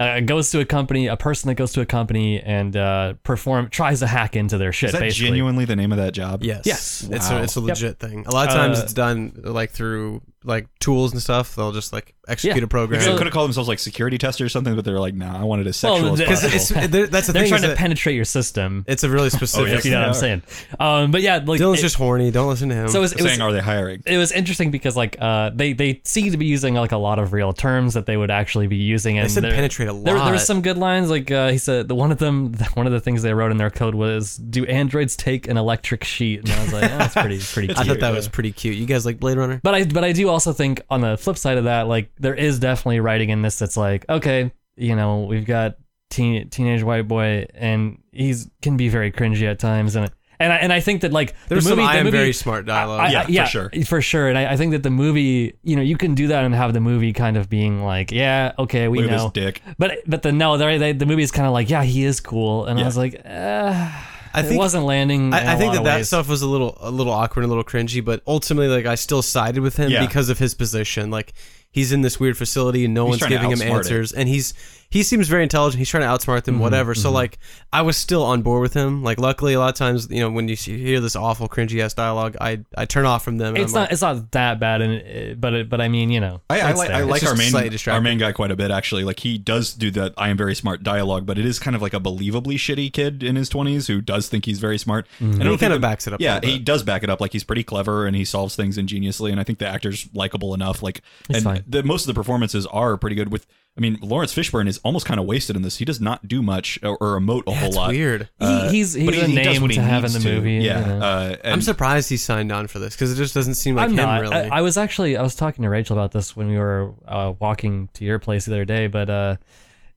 yeah 0.00 0.06
uh, 0.16 0.20
goes 0.20 0.50
to 0.52 0.60
a 0.60 0.64
company, 0.64 1.06
a 1.06 1.16
person 1.16 1.48
that 1.48 1.54
goes 1.56 1.72
to 1.74 1.80
a 1.82 1.86
company 1.86 2.40
and 2.40 2.76
uh, 2.76 3.14
perform 3.22 3.68
tries 3.68 4.00
to 4.00 4.06
hack 4.06 4.36
into 4.36 4.56
their 4.58 4.72
shit. 4.72 4.88
Is 4.88 4.92
that 4.94 5.00
basically. 5.00 5.28
genuinely 5.28 5.64
the 5.66 5.76
name 5.76 5.92
of 5.92 5.98
that 5.98 6.12
job? 6.14 6.42
Yes. 6.42 6.62
Yes. 6.64 7.08
It's 7.10 7.30
a, 7.30 7.42
it's 7.42 7.56
a 7.56 7.60
Yep. 7.60 7.68
legit 7.68 7.98
thing. 7.98 8.24
A 8.26 8.30
lot 8.30 8.48
of 8.48 8.54
times 8.54 8.78
Uh, 8.78 8.82
it's 8.84 8.92
done 8.94 9.32
like 9.44 9.70
through 9.70 10.22
like 10.46 10.66
tools 10.78 11.12
and 11.12 11.20
stuff. 11.20 11.54
They'll 11.56 11.72
just 11.72 11.92
like 11.92 12.14
execute 12.28 12.56
Yeah. 12.56 12.62
a 12.64 12.66
program. 12.66 13.00
They 13.00 13.06
So- 13.06 13.16
could 13.16 13.26
have 13.26 13.32
called 13.34 13.48
themselves 13.48 13.68
like 13.68 13.78
security 13.78 14.16
tester 14.18 14.44
or 14.44 14.48
something, 14.48 14.74
but 14.74 14.84
they're 14.84 14.98
like, 15.00 15.14
nah, 15.14 15.38
I 15.40 15.44
wanted 15.44 15.66
a 15.66 15.72
sexual 15.72 16.02
Well, 16.02 16.12
as 16.14 16.18
the- 16.18 16.24
Because 16.24 16.42
possible. 16.42 16.82
it's 16.82 16.92
there- 16.92 17.06
that's 17.06 17.26
the 17.26 17.32
They're 17.32 17.42
thing. 17.42 17.48
trying 17.50 17.58
is 17.58 17.62
to 17.62 17.68
that 17.68 17.76
penetrate 17.78 18.16
your 18.16 18.24
system. 18.24 18.84
it's 18.88 19.04
a 19.04 19.10
really 19.10 19.30
specific. 19.38 19.68
yes. 19.68 19.78
if 19.80 19.84
you 19.84 19.90
know 19.90 20.00
what 20.00 20.08
I'm 20.08 20.14
saying. 20.14 20.42
Um, 20.80 21.10
but 21.10 21.22
yeah, 21.22 21.40
like 21.44 21.60
Dylan's 21.60 21.80
it, 21.80 21.82
just 21.82 21.96
horny. 21.96 22.30
Don't 22.30 22.48
listen 22.48 22.68
to 22.70 22.74
him. 22.74 22.88
so 22.88 22.98
it 22.98 23.02
was, 23.02 23.12
it 23.12 23.20
was 23.22 23.30
saying, 23.32 23.40
are 23.42 23.52
they 23.52 23.60
hiring? 23.60 24.02
it 24.06 24.18
was 24.18 24.32
interesting 24.32 24.70
because 24.70 24.96
like 24.96 25.16
uh 25.20 25.50
they 25.54 25.72
they 25.72 26.00
seem 26.04 26.30
to 26.30 26.36
be 26.36 26.46
using 26.46 26.74
like 26.74 26.92
a 26.92 26.96
lot 26.96 27.18
of 27.18 27.32
real 27.32 27.52
terms 27.52 27.94
that 27.94 28.06
they 28.06 28.16
would 28.16 28.30
actually 28.30 28.66
be 28.66 28.76
using 28.76 29.18
and 29.18 29.28
they 29.28 29.32
said 29.32 29.42
there- 29.44 29.52
penetrate 29.52 29.88
a 29.88 29.92
lot. 29.92 30.04
there, 30.04 30.14
there 30.16 30.32
were 30.32 30.38
some 30.38 30.62
good 30.62 30.78
lines 30.78 31.10
like 31.10 31.30
uh, 31.30 31.50
he 31.50 31.58
said 31.58 31.88
the 31.88 31.94
one 31.94 32.12
of 32.12 32.18
them 32.18 32.52
one 32.74 32.86
of 32.86 32.92
the 32.92 33.00
things 33.00 33.22
they 33.22 33.34
wrote 33.34 33.50
in 33.50 33.56
their 33.56 33.70
code 33.70 33.94
was 33.94 34.36
do 34.36 34.64
androids 34.66 35.16
take 35.16 35.48
an 35.48 35.56
electric 35.56 36.04
sheet 36.04 36.40
and 36.40 36.50
I 36.50 36.62
was 36.62 36.72
like 36.72 36.84
oh, 36.84 36.98
that's 36.98 37.14
pretty 37.14 37.38
pretty 37.40 37.70
I 37.70 37.74
cute 37.82 37.86
thought 37.86 38.00
that 38.00 38.12
was 38.14 38.28
pretty 38.28 38.52
cute. 38.52 38.76
You 38.76 38.86
guys 38.86 39.04
like 39.06 39.18
Blade 39.20 39.38
Runner? 39.38 39.60
but 39.62 39.74
I 39.74 39.84
but 39.84 40.04
I 40.04 40.12
do 40.12 40.28
also 40.36 40.52
think 40.52 40.80
on 40.90 41.00
the 41.00 41.16
flip 41.16 41.38
side 41.38 41.56
of 41.58 41.64
that 41.64 41.88
like 41.88 42.10
there 42.18 42.34
is 42.34 42.58
definitely 42.58 43.00
writing 43.00 43.30
in 43.30 43.42
this 43.42 43.58
that's 43.58 43.76
like 43.76 44.04
okay 44.08 44.52
you 44.76 44.94
know 44.94 45.24
we've 45.24 45.46
got 45.46 45.76
teen, 46.10 46.48
teenage 46.50 46.82
white 46.82 47.08
boy 47.08 47.46
and 47.54 47.98
he's 48.12 48.48
can 48.62 48.76
be 48.76 48.88
very 48.88 49.10
cringy 49.10 49.42
at 49.50 49.58
times 49.58 49.96
and 49.96 50.10
and 50.38 50.52
I, 50.52 50.56
and 50.56 50.70
I 50.70 50.80
think 50.80 51.00
that 51.00 51.12
like 51.14 51.34
There's 51.48 51.64
the 51.64 51.70
some 51.70 51.78
movie, 51.78 51.88
I 51.88 51.92
the 51.94 51.98
am 52.00 52.04
movie, 52.04 52.18
very 52.18 52.32
smart 52.34 52.66
dialogue. 52.66 53.00
I- 53.00 53.22
I- 53.22 53.26
Yeah, 53.28 53.44
for 53.46 53.50
sure. 53.50 53.70
for 53.86 54.02
sure. 54.02 54.28
And 54.28 54.36
I, 54.36 54.52
I 54.52 54.56
think 54.58 54.72
that 54.72 54.82
the 54.82 54.90
movie, 54.90 55.56
you 55.62 55.76
know, 55.76 55.80
you 55.80 55.96
can 55.96 56.14
do 56.14 56.26
that 56.26 56.44
and 56.44 56.54
have 56.54 56.74
the 56.74 56.80
movie 56.80 57.14
kind 57.14 57.38
of 57.38 57.48
being 57.48 57.82
like, 57.82 58.12
yeah, 58.12 58.52
okay, 58.58 58.86
we 58.88 58.98
Look 59.00 59.10
know. 59.12 59.30
dick. 59.32 59.62
But 59.78 59.92
but 60.06 60.20
the 60.20 60.32
no, 60.32 60.58
they, 60.58 60.76
they, 60.76 60.92
the 60.92 61.06
movie 61.06 61.22
is 61.22 61.30
kind 61.32 61.46
of 61.46 61.54
like, 61.54 61.70
yeah, 61.70 61.84
he 61.84 62.04
is 62.04 62.20
cool, 62.20 62.66
and 62.66 62.78
I 62.78 62.82
was 62.84 62.98
like, 62.98 63.18
uh, 63.24 63.90
I 64.36 64.40
it 64.40 64.44
think 64.48 64.58
wasn't 64.58 64.84
landing. 64.84 65.28
in 65.28 65.34
I, 65.34 65.56
think 65.56 65.74
that 65.74 65.84
that 65.84 65.96
ways. 65.96 66.08
stuff 66.08 66.28
was 66.28 66.42
a 66.42 66.46
little 66.46 66.76
a 66.80 66.90
little 66.90 67.12
awkward, 67.12 67.42
and 67.44 67.50
a 67.50 67.54
little 67.54 67.64
cringy, 67.64 68.04
but 68.04 68.22
ultimately, 68.26 68.68
like 68.68 68.86
I 68.86 68.94
still 68.94 69.22
sided 69.22 69.60
with 69.62 69.76
him 69.76 69.90
Yeah. 69.90 70.06
because 70.06 70.28
of 70.28 70.38
his 70.38 70.54
position. 70.54 71.10
Like 71.10 71.32
he's 71.70 71.90
in 71.92 72.02
this 72.02 72.20
weird 72.20 72.36
facility, 72.36 72.84
and 72.84 72.94
no 72.94 73.06
He's 73.10 73.20
one's 73.20 73.30
giving 73.32 73.50
him 73.50 73.58
outsmart 73.58 73.66
it. 73.66 73.72
answers, 73.72 74.12
and 74.12 74.28
he's 74.28 74.54
he 74.96 75.02
seems 75.02 75.28
very 75.28 75.42
intelligent. 75.42 75.78
He's 75.78 75.90
trying 75.90 76.04
to 76.04 76.08
outsmart 76.08 76.44
them, 76.44 76.54
mm-hmm, 76.54 76.62
whatever. 76.62 76.94
So 76.94 77.08
mm-hmm. 77.08 77.16
like 77.16 77.38
I 77.70 77.82
was 77.82 77.98
still 77.98 78.22
on 78.22 78.40
board 78.40 78.62
with 78.62 78.72
him. 78.72 79.02
Like 79.02 79.20
luckily, 79.20 79.52
a 79.52 79.58
lot 79.58 79.68
of 79.68 79.74
times, 79.74 80.08
you 80.10 80.20
know, 80.20 80.30
when 80.30 80.48
you 80.48 80.56
hear 80.56 81.00
this 81.00 81.14
awful 81.14 81.48
cringy 81.48 81.82
ass 81.82 81.92
dialogue, 81.92 82.36
I 82.40 82.64
I 82.76 82.86
turn 82.86 83.04
off 83.04 83.22
from 83.22 83.36
them. 83.36 83.54
and 83.54 83.58
It's 83.58 83.74
I'm 83.74 83.82
not 83.82 83.92
it's 83.92 84.00
not 84.00 84.32
that 84.32 84.58
bad, 84.58 84.80
and 84.80 85.32
uh, 85.32 85.34
but 85.34 85.52
it, 85.52 85.68
but 85.68 85.82
I 85.82 85.88
mean, 85.88 86.10
you 86.10 86.20
know, 86.20 86.40
I, 86.48 86.60
I 86.60 86.72
like, 86.72 86.88
there. 86.88 86.96
I 86.96 87.02
like 87.02 87.22
our 87.24 87.36
main 87.36 87.54
our 87.88 88.00
main 88.00 88.18
guy 88.18 88.32
quite 88.32 88.50
a 88.50 88.56
bit 88.56 88.70
actually. 88.70 89.04
Like 89.04 89.20
he 89.20 89.36
does 89.36 89.74
do 89.74 89.90
that. 89.90 90.14
I 90.16 90.30
am 90.30 90.38
very 90.38 90.54
smart 90.54 90.82
dialogue, 90.82 91.26
but 91.26 91.38
it 91.38 91.44
is 91.44 91.58
kind 91.58 91.76
of 91.76 91.82
like 91.82 91.92
a 91.92 92.00
believably 92.00 92.54
shitty 92.54 92.90
kid 92.92 93.22
in 93.22 93.36
his 93.36 93.50
twenties 93.50 93.88
who 93.88 94.00
does 94.00 94.28
think 94.28 94.46
he's 94.46 94.60
very 94.60 94.78
smart. 94.78 95.06
Mm-hmm. 95.20 95.40
And 95.40 95.48
I 95.48 95.52
He 95.52 95.58
kind 95.58 95.74
of 95.74 95.82
backs 95.82 96.06
it 96.06 96.14
up. 96.14 96.22
Yeah, 96.22 96.40
he 96.42 96.58
does 96.58 96.82
back 96.82 97.02
it 97.02 97.10
up. 97.10 97.20
Like 97.20 97.32
he's 97.32 97.44
pretty 97.44 97.64
clever 97.64 98.06
and 98.06 98.16
he 98.16 98.24
solves 98.24 98.56
things 98.56 98.78
ingeniously. 98.78 99.30
And 99.30 99.38
I 99.38 99.44
think 99.44 99.58
the 99.58 99.68
actor's 99.68 100.08
likable 100.14 100.54
enough. 100.54 100.82
Like, 100.82 101.02
He's 101.28 101.36
and 101.36 101.44
fine. 101.44 101.64
the 101.66 101.82
most 101.82 102.04
of 102.04 102.06
the 102.06 102.14
performances 102.14 102.64
are 102.66 102.96
pretty 102.96 103.16
good. 103.16 103.30
With 103.30 103.46
I 103.76 103.80
mean, 103.82 103.98
Laurence 104.00 104.34
Fishburne 104.34 104.68
is 104.68 104.78
almost 104.84 105.04
kind 105.04 105.20
of 105.20 105.26
wasted 105.26 105.54
in 105.54 105.60
this. 105.62 105.76
He 105.76 105.84
does 105.84 106.00
not 106.00 106.26
do 106.26 106.40
much 106.42 106.78
or, 106.82 106.96
or 106.98 107.20
emote 107.20 107.42
a 107.46 107.50
Yeah, 107.50 107.56
whole 107.58 107.68
it's 107.68 107.76
lot. 107.76 107.90
weird. 107.90 108.28
Uh, 108.40 108.70
He- 108.70 108.78
he's 108.78 108.94
he's 108.94 109.04
but 109.04 109.14
a 109.14 109.26
he, 109.26 109.36
he 109.36 109.42
does 109.42 109.46
name 109.54 109.62
what 109.62 109.70
he 109.70 109.76
to 109.76 109.82
have 109.82 110.04
in 110.04 110.12
needs 110.12 110.24
the 110.24 110.30
to. 110.30 110.34
movie. 110.36 110.52
Yeah, 110.54 110.80
you 110.80 110.86
know. 110.86 110.98
uh, 111.06 111.36
and 111.44 111.52
I'm 111.52 111.60
surprised 111.62 112.08
he 112.08 112.16
signed 112.16 112.50
on 112.52 112.68
for 112.68 112.78
this 112.78 112.94
because 112.94 113.12
it 113.12 113.16
just 113.16 113.34
doesn't 113.34 113.54
seem 113.56 113.74
like 113.74 113.84
I'm 113.84 113.90
him 113.90 113.96
not. 113.96 114.20
really. 114.22 114.34
I, 114.34 114.58
I 114.58 114.60
was 114.62 114.78
actually 114.78 115.16
I 115.18 115.22
was 115.22 115.34
talking 115.34 115.62
to 115.62 115.68
Rachel 115.68 115.96
about 115.96 116.12
this 116.12 116.34
when 116.34 116.48
we 116.48 116.56
were 116.56 116.94
uh, 117.06 117.34
walking 117.38 117.88
to 117.94 118.04
your 118.04 118.18
place 118.18 118.46
the 118.46 118.52
other 118.52 118.64
day, 118.64 118.86
but 118.86 119.10
uh, 119.10 119.36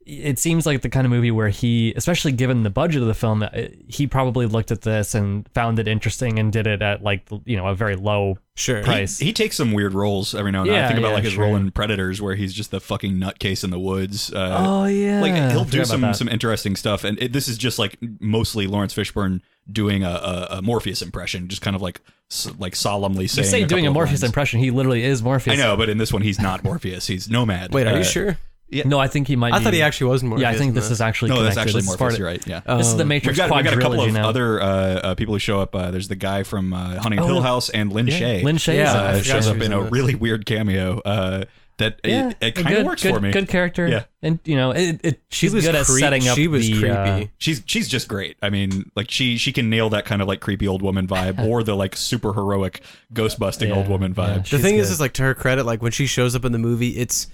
it 0.09 0.39
seems 0.39 0.65
like 0.65 0.81
the 0.81 0.89
kind 0.89 1.05
of 1.05 1.11
movie 1.11 1.31
where 1.31 1.49
he, 1.49 1.93
especially 1.95 2.31
given 2.31 2.63
the 2.63 2.69
budget 2.69 3.01
of 3.01 3.07
the 3.07 3.13
film, 3.13 3.43
uh, 3.43 3.49
he 3.87 4.07
probably 4.07 4.45
looked 4.47 4.71
at 4.71 4.81
this 4.81 5.13
and 5.13 5.47
found 5.53 5.77
it 5.79 5.87
interesting 5.87 6.39
and 6.39 6.51
did 6.51 6.65
it 6.67 6.81
at 6.81 7.03
like 7.03 7.27
you 7.45 7.55
know 7.55 7.67
a 7.67 7.75
very 7.75 7.95
low 7.95 8.37
sure. 8.55 8.83
price. 8.83 9.19
He 9.19 9.31
takes 9.33 9.55
some 9.55 9.71
weird 9.71 9.93
roles 9.93 10.33
every 10.33 10.51
now 10.51 10.61
and 10.61 10.69
then. 10.71 10.83
I 10.83 10.87
think 10.87 10.99
about 10.99 11.09
yeah, 11.09 11.13
like 11.15 11.23
his 11.23 11.33
sure. 11.33 11.43
role 11.45 11.55
in 11.55 11.71
Predators, 11.71 12.21
where 12.21 12.35
he's 12.35 12.53
just 12.53 12.71
the 12.71 12.79
fucking 12.79 13.13
nutcase 13.13 13.63
in 13.63 13.69
the 13.69 13.79
woods. 13.79 14.33
Uh, 14.33 14.57
oh 14.65 14.85
yeah, 14.85 15.21
like 15.21 15.51
he'll 15.51 15.63
do 15.65 15.85
some 15.85 16.13
some 16.13 16.27
interesting 16.27 16.75
stuff, 16.75 17.03
and 17.03 17.21
it, 17.21 17.31
this 17.33 17.47
is 17.47 17.57
just 17.57 17.77
like 17.79 17.97
mostly 18.19 18.65
Laurence 18.67 18.93
Fishburne 18.93 19.41
doing 19.71 20.03
a, 20.03 20.09
a, 20.09 20.47
a 20.57 20.61
Morpheus 20.63 21.01
impression, 21.03 21.47
just 21.47 21.61
kind 21.61 21.75
of 21.75 21.81
like 21.81 22.01
s- 22.31 22.51
like 22.57 22.75
solemnly 22.75 23.27
saying. 23.27 23.45
You 23.45 23.49
saying. 23.51 23.63
say 23.65 23.67
doing 23.67 23.85
a 23.85 23.91
Morpheus 23.91 24.21
lines. 24.23 24.29
impression. 24.29 24.59
He 24.59 24.71
literally 24.71 25.03
is 25.03 25.21
Morpheus. 25.21 25.53
I 25.53 25.61
know, 25.61 25.77
but 25.77 25.89
in 25.89 25.97
this 25.99 26.11
one, 26.11 26.23
he's 26.23 26.39
not 26.39 26.63
Morpheus. 26.63 27.05
He's 27.07 27.29
Nomad. 27.29 27.71
Wait, 27.73 27.85
are 27.85 27.93
Uh, 27.93 27.97
you 27.99 28.03
sure? 28.03 28.37
No, 28.85 28.99
I 28.99 29.07
think 29.07 29.27
he 29.27 29.35
might. 29.35 29.53
I 29.53 29.57
be, 29.59 29.63
thought 29.63 29.73
he 29.73 29.81
actually 29.81 30.11
was 30.11 30.23
more. 30.23 30.39
Yeah, 30.39 30.49
I 30.49 30.55
think 30.55 30.73
this 30.75 30.91
is 30.91 31.01
actually. 31.01 31.29
No, 31.29 31.41
that's 31.43 31.55
connected. 31.55 31.69
actually 31.69 31.81
This 31.81 31.89
is 31.91 31.95
part 31.97 31.99
Morpheus. 31.99 32.13
of- 32.13 32.19
You're 32.19 32.27
right. 32.27 32.65
Yeah. 32.67 32.77
This 32.77 32.87
is 32.87 32.95
the 32.97 33.01
Um, 33.03 33.07
Matrix 33.07 33.37
We've 33.39 33.47
got, 33.49 33.55
we've 33.55 33.65
got 33.65 33.73
a 33.73 33.81
couple 33.81 34.01
of 34.01 34.13
now. 34.13 34.29
other 34.29 34.61
uh, 34.61 34.65
uh, 34.65 35.15
people 35.15 35.33
who 35.35 35.39
show 35.39 35.59
up. 35.59 35.73
Uh, 35.75 35.91
there's 35.91 36.07
the 36.07 36.15
guy 36.15 36.43
from 36.43 36.73
uh, 36.73 36.99
Hunting 36.99 37.19
Oh, 37.19 37.25
Hill. 37.25 37.41
House 37.41 37.69
and 37.69 37.91
Lynn 37.91 38.07
yeah. 38.07 38.17
Shay. 38.17 38.43
Lin 38.43 38.57
Shaye 38.57 38.75
Yeah, 38.75 38.83
is 38.83 38.93
in 38.93 38.99
I 38.99 39.13
uh, 39.13 39.17
it. 39.17 39.25
shows 39.25 39.47
up 39.47 39.55
in 39.57 39.61
in 39.63 39.73
a 39.73 39.81
really 39.81 40.15
weird 40.15 40.45
cameo. 40.45 40.99
Uh, 40.99 41.45
that 41.77 41.99
Yeah, 42.03 42.29
it, 42.29 42.37
it 42.41 42.55
kind 42.55 42.75
of 42.75 42.85
works 42.85 43.03
good, 43.03 43.15
for 43.15 43.21
me. 43.21 43.31
Good 43.31 43.47
character. 43.47 43.87
Yeah. 43.87 44.03
and 44.21 44.37
you 44.43 44.57
know, 44.57 44.71
it, 44.71 44.99
it 45.01 45.21
she's 45.29 45.53
was 45.53 45.65
good 45.65 45.75
at 45.75 45.85
creep- 45.85 45.99
setting 46.01 46.27
up. 46.27 46.35
she 46.35 46.47
was 46.49 46.67
the, 46.67 46.73
creepy. 46.77 46.89
uh, 46.91 47.25
She's 47.37 47.63
she's 47.65 47.87
just 47.87 48.09
great. 48.09 48.35
I 48.41 48.49
mean, 48.49 48.91
like 48.97 49.09
she 49.09 49.37
she 49.37 49.53
can 49.53 49.69
nail 49.69 49.89
that 49.91 50.03
kind 50.03 50.21
of 50.21 50.27
like 50.27 50.41
creepy 50.41 50.67
old 50.67 50.81
woman 50.81 51.07
vibe, 51.07 51.39
or 51.47 51.63
the 51.63 51.75
like 51.75 51.95
super 51.95 52.33
heroic 52.33 52.81
ghost 53.13 53.39
busting 53.39 53.69
Yeah, 53.69 53.77
old 53.77 53.87
woman 53.87 54.13
yeah. 54.17 54.23
vibe. 54.25 54.37
the 54.43 54.43
She's 54.43 54.61
thing 54.61 54.75
is, 54.75 54.91
is 54.91 54.99
like 54.99 55.13
to 55.13 55.23
her 55.23 55.33
credit, 55.33 55.65
like 55.65 55.81
when 55.81 55.93
she 55.93 56.05
shows 56.05 56.35
up 56.35 56.43
in 56.43 56.51
the 56.51 56.59
movie, 56.59 56.97
it's 56.97 57.27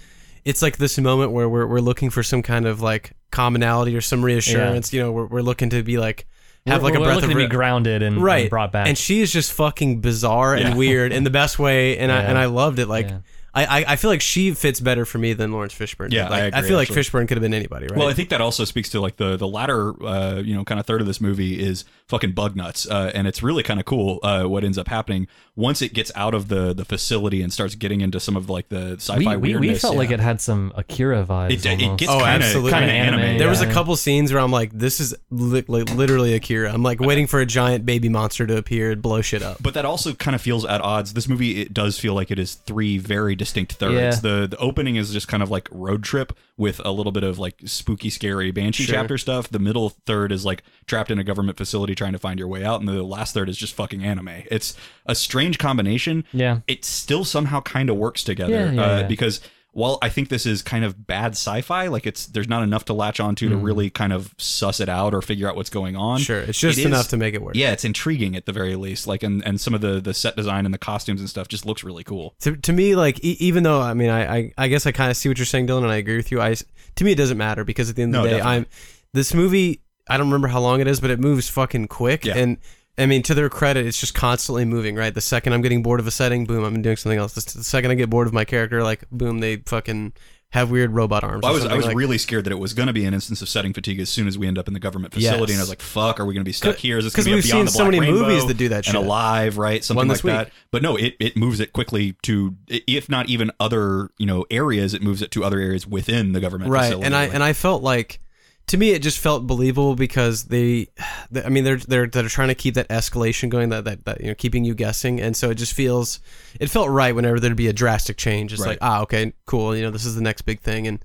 it's 0.45 0.61
like 0.61 0.77
this 0.77 0.97
moment 0.97 1.31
where 1.31 1.49
we're 1.49 1.65
we're 1.65 1.79
looking 1.79 2.09
for 2.09 2.23
some 2.23 2.41
kind 2.43 2.65
of 2.65 2.81
like 2.81 3.13
commonality 3.31 3.95
or 3.95 4.01
some 4.01 4.23
reassurance. 4.23 4.93
You 4.93 5.01
know, 5.01 5.11
we're 5.11 5.25
we're 5.25 5.41
looking 5.41 5.71
to 5.71 5.83
be 5.83 5.97
like 5.97 6.27
have 6.67 6.81
we're, 6.81 6.89
like 6.89 6.95
a 6.95 6.99
we're 6.99 7.05
breath 7.07 7.15
looking 7.15 7.31
of 7.31 7.33
to 7.33 7.37
be 7.37 7.43
re- 7.43 7.49
grounded 7.49 8.01
and, 8.01 8.17
right. 8.23 8.33
and 8.33 8.43
right 8.43 8.49
brought 8.49 8.71
back. 8.71 8.87
and 8.87 8.97
she 8.97 9.21
is 9.21 9.31
just 9.31 9.51
fucking 9.53 10.01
bizarre 10.01 10.55
Yeah. 10.55 10.67
and 10.67 10.77
weird 10.77 11.11
in 11.11 11.23
the 11.23 11.29
best 11.29 11.59
way, 11.59 11.97
and 11.97 12.11
I 12.11 12.21
and 12.21 12.37
I 12.37 12.45
loved 12.45 12.79
it. 12.79 12.87
Like. 12.87 13.09
Yeah. 13.09 13.19
I, 13.57 13.63
I, 13.63 13.85
I 13.93 13.95
feel 13.95 14.09
like 14.09 14.19
she 14.19 14.51
fits 14.51 14.81
better 14.81 15.05
for 15.05 15.17
me 15.17 15.31
than 15.31 15.53
Laurence 15.53 15.73
Fishburne. 15.73 16.11
Yeah, 16.11 16.27
like, 16.27 16.31
I 16.33 16.45
agree, 16.47 16.59
I, 16.59 16.61
feel 16.63 16.75
like 16.75 16.89
actually. 16.89 17.03
Fishburne 17.03 17.27
could 17.29 17.37
have 17.37 17.41
been 17.41 17.53
anybody, 17.53 17.87
right? 17.87 17.97
Well, 17.97 18.09
I 18.09 18.13
think 18.13 18.27
that 18.31 18.41
also 18.41 18.65
speaks 18.65 18.89
to 18.89 18.99
like 18.99 19.15
the 19.15 19.37
the 19.37 19.47
latter, 19.47 19.93
uh, 20.05 20.41
you 20.43 20.53
know, 20.53 20.65
kind 20.65 20.77
of 20.77 20.85
third 20.85 20.99
of 20.99 21.07
this 21.07 21.21
movie 21.21 21.57
is 21.57 21.85
fucking 22.07 22.33
bug 22.33 22.55
nuts, 22.55 22.88
uh, 22.88 23.12
and 23.15 23.27
it's 23.27 23.41
really 23.41 23.63
kind 23.63 23.79
of 23.79 23.85
cool 23.85 24.19
uh, 24.24 24.43
what 24.43 24.63
ends 24.63 24.77
up 24.77 24.88
happening 24.88 25.27
once 25.55 25.81
it 25.81 25.93
gets 25.93 26.12
out 26.15 26.33
of 26.33 26.50
the 26.50 26.74
the 26.74 26.85
facility 26.85 27.41
and 27.41 27.51
starts 27.51 27.74
getting 27.75 28.01
into 28.01 28.19
some 28.19 28.35
of 28.35 28.50
like 28.50 28.69
the 28.69 28.93
sci-fi 28.93 29.17
we, 29.17 29.25
we, 29.38 29.50
weirdness. 29.55 29.74
we 29.74 29.79
felt 29.79 29.95
like 29.95 30.12
it 30.12 30.19
had 30.19 30.39
some 30.39 30.71
Akira 30.75 31.25
vibes. 31.25 31.51
It, 31.51 31.65
it 31.65 31.97
gets 31.97 32.12
Oh, 32.12 32.19
kind 32.19 32.41
of 32.43 32.47
absolutely. 32.47 32.71
kind 32.71 32.85
of 32.85 32.91
anime, 32.91 33.19
anime. 33.21 33.38
There 33.39 33.50
was 33.50 33.62
a 33.62 33.71
couple 33.71 33.95
scenes 33.95 34.31
where 34.31 34.41
I'm 34.41 34.51
like, 34.51 34.71
this 34.71 35.00
is 35.00 35.15
li- 35.31 35.65
like 35.67 35.89
literally 35.95 36.33
Akira. 36.35 36.71
I'm 36.71 36.83
like 36.83 37.00
waiting 37.00 37.25
for 37.27 37.39
a 37.39 37.45
giant 37.45 37.85
baby 37.85 38.09
monster 38.09 38.45
to 38.45 38.57
appear 38.57 38.91
and 38.91 39.01
blow 39.01 39.21
shit 39.21 39.41
up. 39.41 39.57
but 39.63 39.74
that 39.74 39.85
also 39.85 40.13
kind 40.13 40.35
of 40.35 40.41
feels 40.41 40.63
at 40.65 40.81
odds. 40.81 41.13
This 41.13 41.27
movie 41.27 41.62
it 41.62 41.74
does 41.74 41.97
feel 42.00 42.13
like 42.13 42.29
it 42.31 42.38
is 42.39 42.53
three 42.55 42.97
very 42.97 43.35
distinct 43.35 43.74
thirds. 43.74 43.95
Yeah. 43.95 44.12
The 44.41 44.47
the 44.47 44.57
opening 44.57 44.95
is 44.97 45.12
just 45.12 45.27
kind 45.27 45.41
of 45.41 45.50
like 45.50 45.67
road 45.71 46.03
trip 46.03 46.33
with 46.57 46.79
a 46.85 46.91
little 46.91 47.12
bit 47.12 47.24
of 47.24 47.38
like 47.38 47.55
spooky, 47.65 48.09
scary 48.09 48.50
banshee 48.51 48.83
Sure. 48.83 48.95
chapter 48.95 49.17
stuff. 49.17 49.50
The 49.50 49.59
middle 49.59 49.89
third 49.89 50.31
is 50.31 50.45
like 50.45 50.63
trapped 50.88 51.12
in 51.12 51.19
a 51.19 51.24
government 51.24 51.57
facility 51.57 51.95
trying 51.95 52.13
to 52.13 52.19
find 52.19 52.39
your 52.39 52.47
way 52.47 52.63
out, 52.63 52.79
and 52.79 52.88
the 52.88 53.03
last 53.03 53.33
third 53.33 53.50
is 53.50 53.57
just 53.57 53.74
fucking 53.74 54.03
anime. 54.03 54.29
It's 54.50 54.75
a 55.05 55.15
strange 55.15 55.57
combination. 55.57 56.24
Yeah. 56.31 56.59
it 56.67 56.85
still 56.85 57.25
somehow 57.25 57.62
kind 57.62 57.89
of 57.89 57.97
works 57.97 58.24
together 58.24 58.53
Yeah, 58.53 58.71
yeah, 58.71 58.81
uh, 58.83 59.00
yeah. 59.01 59.07
because. 59.07 59.41
While 59.75 59.98
I 60.01 60.08
think 60.08 60.29
this 60.29 60.46
is 60.46 60.62
kind 60.62 60.86
of 60.86 61.05
bad 61.05 61.34
sci-fi, 61.34 61.88
like 61.88 62.08
it's 62.08 62.27
there's 62.27 62.48
not 62.48 62.63
enough 62.63 62.86
to 62.86 62.94
latch 62.94 63.20
onto 63.20 63.50
to 63.50 63.58
really 63.58 63.89
kind 63.89 64.13
of 64.13 64.34
suss 64.38 64.79
it 64.79 64.88
out 64.88 65.13
or 65.13 65.22
figure 65.22 65.50
out 65.50 65.58
what's 65.58 65.70
going 65.70 65.98
on. 65.98 66.20
Mm-hmm. 66.20 66.24
Sure, 66.24 66.39
it's 66.39 66.58
just 66.58 66.77
It 66.77 66.82
is- 66.84 66.86
enough 66.86 67.10
to 67.10 67.17
make 67.17 67.34
it 67.34 67.41
work. 67.41 67.55
yeah, 67.58 67.74
it's 67.74 67.84
intriguing 67.84 68.38
at 68.38 68.46
the 68.46 68.53
very 68.53 68.77
least. 68.77 69.05
Like, 69.05 69.22
and, 69.22 69.46
and 69.46 69.60
some 69.60 69.74
of 69.74 69.82
the 69.82 70.00
the 70.00 70.13
set 70.13 70.38
design 70.38 70.63
and 70.63 70.74
the 70.74 70.77
costumes 70.77 71.20
and 71.20 71.29
stuff 71.29 71.50
just 71.50 71.65
looks 71.65 71.84
really 71.84 72.05
cool. 72.05 72.36
To, 72.39 72.55
to 72.55 72.72
me, 72.72 72.96
like 72.96 73.22
e- 73.22 73.36
even 73.41 73.63
though 73.63 73.82
I 73.82 73.94
mean, 73.94 74.10
I 74.10 74.36
I, 74.38 74.53
I 74.58 74.67
guess 74.70 74.86
I 74.86 74.94
kind 74.94 75.12
of 75.12 75.17
see 75.17 75.27
what 75.27 75.38
you're 75.38 75.46
saying, 75.46 75.67
Dylan, 75.67 75.84
and 75.84 75.91
I 75.91 75.98
agree 75.98 76.15
with 76.15 76.32
you. 76.32 76.39
I 76.41 76.55
to 76.55 77.03
me 77.03 77.12
it 77.12 77.15
doesn't 77.15 77.38
matter 77.38 77.65
because 77.65 77.89
at 77.89 77.98
the 77.98 78.03
end 78.03 78.15
of 78.15 78.20
No, 78.20 78.24
the 78.24 78.29
day, 78.29 78.38
definitely. 78.38 78.58
I'm 78.60 78.65
this 79.13 79.34
movie. 79.34 79.82
I 80.10 80.15
don't 80.15 80.27
remember 80.27 80.48
how 80.48 80.62
long 80.62 80.79
it 80.79 80.88
is, 80.88 81.01
but 81.01 81.10
it 81.12 81.20
moves 81.20 81.50
fucking 81.50 81.89
quick, 81.89 82.24
Yeah. 82.24 82.38
and 82.38 82.60
I 82.97 83.05
mean, 83.07 83.23
to 83.23 83.33
their 83.33 83.49
credit, 83.49 83.85
it's 83.85 83.99
just 83.99 84.13
constantly 84.13 84.63
moving, 84.65 84.95
right? 84.95 85.13
The 85.13 85.21
second 85.21 85.53
I'm 85.53 85.61
getting 85.61 85.83
bored 85.83 85.99
of 85.99 86.07
a 86.07 86.11
setting, 86.11 86.45
boom, 86.45 86.63
I'm 86.63 86.81
doing 86.81 86.95
something 86.97 87.19
else. 87.19 87.33
The 87.33 87.63
second 87.63 87.91
I 87.91 87.95
get 87.95 88.09
bored 88.09 88.27
of 88.27 88.33
my 88.33 88.45
character, 88.45 88.83
like, 88.83 89.03
boom, 89.11 89.39
they 89.39 89.57
fucking 89.57 90.13
have 90.51 90.71
weird 90.71 90.91
robot 90.91 91.21
arms. 91.25 91.41
Well, 91.43 91.51
I 91.51 91.53
was 91.55 91.65
I 91.65 91.75
was 91.75 91.85
like- 91.87 91.97
really 91.97 92.17
scared 92.17 92.45
that 92.45 92.51
it 92.53 92.59
was 92.59 92.73
going 92.73 92.87
to 92.87 92.93
be 92.93 93.03
an 93.03 93.13
instance 93.13 93.41
of 93.41 93.49
setting 93.49 93.73
fatigue 93.73 93.99
as 93.99 94.09
soon 94.09 94.25
as 94.27 94.37
we 94.37 94.47
end 94.47 94.57
up 94.57 94.69
in 94.69 94.73
the 94.73 94.79
government 94.79 95.13
facility, 95.13 95.41
Yes. 95.41 95.49
and 95.51 95.57
I 95.59 95.63
was 95.63 95.67
like, 95.69 95.81
"Fuck, 95.81 96.21
are 96.21 96.25
we 96.25 96.33
going 96.33 96.45
to 96.45 96.47
be 96.47 96.53
stuck 96.53 96.77
here? 96.77 96.97
Is 96.97 97.03
this 97.03 97.13
going 97.13 97.25
to 97.25 97.31
be 97.31 97.35
we've 97.35 97.43
a 97.43 97.47
Beyond 97.47 97.59
seen 97.59 97.65
the 97.65 97.71
so 97.71 97.77
Black 97.79 97.91
many 97.91 97.99
Rainbow 97.99 98.27
movies 98.29 98.45
that 98.47 98.53
do 98.55 98.69
that 98.69 98.85
shit. 98.85 98.95
and. 98.95 99.03
Alive, 99.03 99.57
right? 99.57 99.83
Something 99.83 100.07
like 100.07 100.23
week. 100.23 100.31
that. 100.31 100.51
But 100.71 100.81
no, 100.81 100.95
it 100.95 101.15
it 101.19 101.35
moves 101.35 101.59
it 101.59 101.73
quickly 101.73 102.13
to 102.23 102.55
if 102.69 103.09
not 103.09 103.27
even 103.27 103.51
other 103.59 104.11
you 104.17 104.25
know 104.25 104.45
areas, 104.49 104.93
it 104.93 105.01
moves 105.01 105.21
it 105.21 105.31
to 105.31 105.43
other 105.43 105.59
areas 105.59 105.85
within 105.85 106.31
the 106.31 106.39
government 106.39 106.71
right 106.71 106.83
facility. 106.85 107.05
and 107.07 107.15
i 107.15 107.23
and 107.25 107.43
i 107.43 107.51
felt 107.51 107.83
like 107.83 108.19
to 108.67 108.77
me 108.77 108.91
it 108.91 109.01
just 109.01 109.19
felt 109.19 109.45
believable 109.45 109.95
because 109.95 110.45
they, 110.45 110.88
they 111.29 111.43
i 111.43 111.50
mean 111.50 111.63
they're 111.63 111.77
they're 111.77 112.07
they're 112.07 112.27
trying 112.27 112.48
to 112.48 112.55
keep 112.55 112.74
that 112.75 112.88
escalation 112.89 113.50
going 113.50 113.69
that, 113.69 113.84
that 113.86 114.05
that 114.05 114.22
you 114.22 114.27
know 114.27 114.36
keeping 114.36 114.63
you 114.65 114.74
guessing. 114.74 115.22
And 115.22 115.36
so 115.38 115.50
it 115.51 115.55
just 115.55 115.74
feels 115.74 116.19
it 116.60 116.69
felt 116.69 116.89
right 116.89 117.13
whenever 117.13 117.39
there'd 117.39 117.55
be 117.55 117.67
a 117.67 117.74
drastic 117.74 118.17
change. 118.17 118.51
It's 118.53 118.62
Right. 118.62 118.69
like 118.69 118.79
ah 118.81 119.01
okay 119.01 119.34
cool. 119.45 119.75
You 119.75 119.84
know 119.84 119.91
this 119.91 120.05
is 120.05 120.15
the 120.15 120.22
next 120.22 120.41
big 120.43 120.62
thing. 120.62 120.88
And 120.88 121.03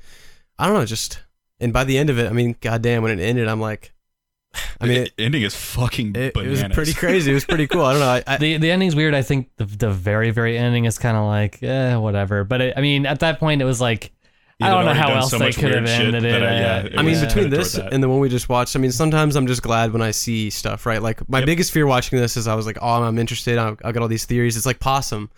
i 0.58 0.66
don't 0.66 0.74
know 0.74 0.84
just 0.84 1.22
and 1.58 1.72
by 1.72 1.84
the 1.84 1.96
end 1.98 2.10
of 2.10 2.18
it 2.18 2.28
i 2.30 2.32
mean 2.34 2.54
goddamn 2.60 3.02
when 3.02 3.18
it 3.18 3.22
ended 3.22 3.48
i'm 3.48 3.60
like 3.62 3.92
i 4.80 4.86
mean 4.86 5.02
it, 5.04 5.16
the 5.16 5.24
ending 5.24 5.42
is 5.42 5.54
fucking 5.54 6.14
it, 6.16 6.36
it 6.36 6.46
was 6.48 6.62
pretty 6.72 6.92
crazy. 6.92 7.30
It 7.30 7.34
was 7.34 7.44
pretty 7.44 7.66
cool. 7.66 7.84
I 7.84 7.92
don't 7.92 8.00
know. 8.00 8.08
I, 8.08 8.22
I, 8.26 8.36
the 8.38 8.56
the 8.58 8.70
ending's 8.70 8.96
weird. 8.96 9.14
I 9.14 9.22
think 9.22 9.48
the 9.56 9.64
the 9.64 9.90
very 9.90 10.30
very 10.32 10.58
ending 10.58 10.86
is 10.86 10.98
kind 10.98 11.16
of 11.16 11.24
like 11.24 11.62
eh, 11.62 11.94
whatever. 11.96 12.44
But 12.44 12.60
it, 12.60 12.74
I 12.76 12.80
mean, 12.80 13.06
at 13.06 13.20
that 13.20 13.38
point, 13.38 13.62
it 13.62 13.64
was 13.64 13.80
like 13.80 14.02
You'd 14.02 14.12
I 14.60 14.70
don't 14.70 14.84
know 14.84 14.94
how 14.94 15.12
else 15.14 15.30
so 15.30 15.38
they 15.38 15.52
could 15.52 15.74
have 15.74 15.86
ended 15.86 16.24
it. 16.24 16.42
I- 16.42 16.60
yeah, 16.60 16.76
uh, 16.76 16.86
it 16.86 16.98
I 16.98 17.02
mean, 17.02 17.12
was 17.12 17.20
between 17.24 17.50
this 17.50 17.76
and 17.76 18.02
the 18.02 18.08
one 18.08 18.20
we 18.20 18.28
just 18.28 18.48
watched, 18.48 18.76
I 18.76 18.78
mean, 18.78 18.92
sometimes 18.92 19.36
I'm 19.36 19.46
just 19.46 19.62
glad 19.62 19.92
when 19.92 20.02
I 20.02 20.10
see 20.10 20.50
stuff, 20.50 20.86
right? 20.86 21.00
Like 21.02 21.26
my 21.28 21.38
Yep. 21.38 21.46
biggest 21.46 21.72
fear 21.72 21.86
watching 21.86 22.18
this 22.18 22.36
is 22.36 22.46
I 22.46 22.54
was 22.54 22.66
like, 22.66 22.78
oh, 22.80 23.02
I'm 23.02 23.18
interested. 23.18 23.58
I, 23.58 23.76
I 23.84 23.92
got 23.92 24.02
all 24.02 24.08
these 24.08 24.24
theories. 24.26 24.56
It's 24.56 24.66
like 24.66 24.80
Possum. 24.80 25.30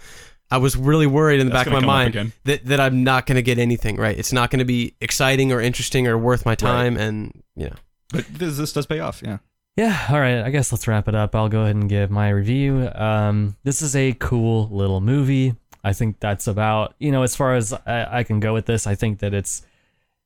I 0.51 0.59
was 0.59 0.77
really 0.77 1.07
worried 1.07 1.41
in 1.41 1.47
the 1.47 1.53
That's 1.53 1.65
back 1.65 1.67
of 1.69 1.73
my 1.73 1.81
gonna 1.81 2.11
come 2.11 2.11
up 2.11 2.15
mind 2.25 2.33
that, 2.45 2.67
that 2.67 2.79
I'm 2.81 3.05
not 3.05 3.25
going 3.25 3.37
to 3.37 3.43
get 3.43 3.59
anything, 3.59 3.97
right? 3.97 4.19
It's 4.19 4.35
not 4.35 4.51
going 4.51 4.59
to 4.59 4.67
be 4.67 4.95
exciting 5.01 5.51
or 5.51 5.63
interesting 5.63 6.07
or 6.07 6.19
worth 6.19 6.45
my 6.45 6.55
time. 6.55 6.99
And, 6.99 7.43
you 7.57 7.67
know, 7.69 7.77
But 8.13 8.27
this, 8.27 8.59
this 8.59 8.71
does 8.73 8.85
pay 8.87 8.99
off, 9.01 9.23
yeah. 9.25 9.39
Yeah, 9.79 9.99
all 10.11 10.21
right. 10.21 10.43
I 10.43 10.51
guess 10.51 10.71
let's 10.71 10.87
wrap 10.87 11.09
it 11.09 11.15
up. 11.15 11.35
I'll 11.35 11.49
go 11.49 11.63
ahead 11.63 11.77
and 11.77 11.89
give 11.89 12.11
my 12.11 12.29
review. 12.29 12.91
Um, 12.95 13.57
this 13.65 13.81
is 13.81 13.97
a 13.97 14.13
cool 14.13 14.69
little 14.69 15.01
movie. 15.01 15.55
I 15.85 15.93
think 15.93 16.21
that's 16.21 16.47
about 16.47 16.95
you 16.99 17.11
know 17.11 17.23
as 17.23 17.35
far 17.35 17.55
as 17.55 17.73
I, 17.73 18.19
I 18.19 18.23
can 18.25 18.41
go 18.41 18.53
with 18.55 18.67
this. 18.67 18.87
I 18.87 18.95
think 18.95 19.19
that 19.21 19.35
it's 19.35 19.63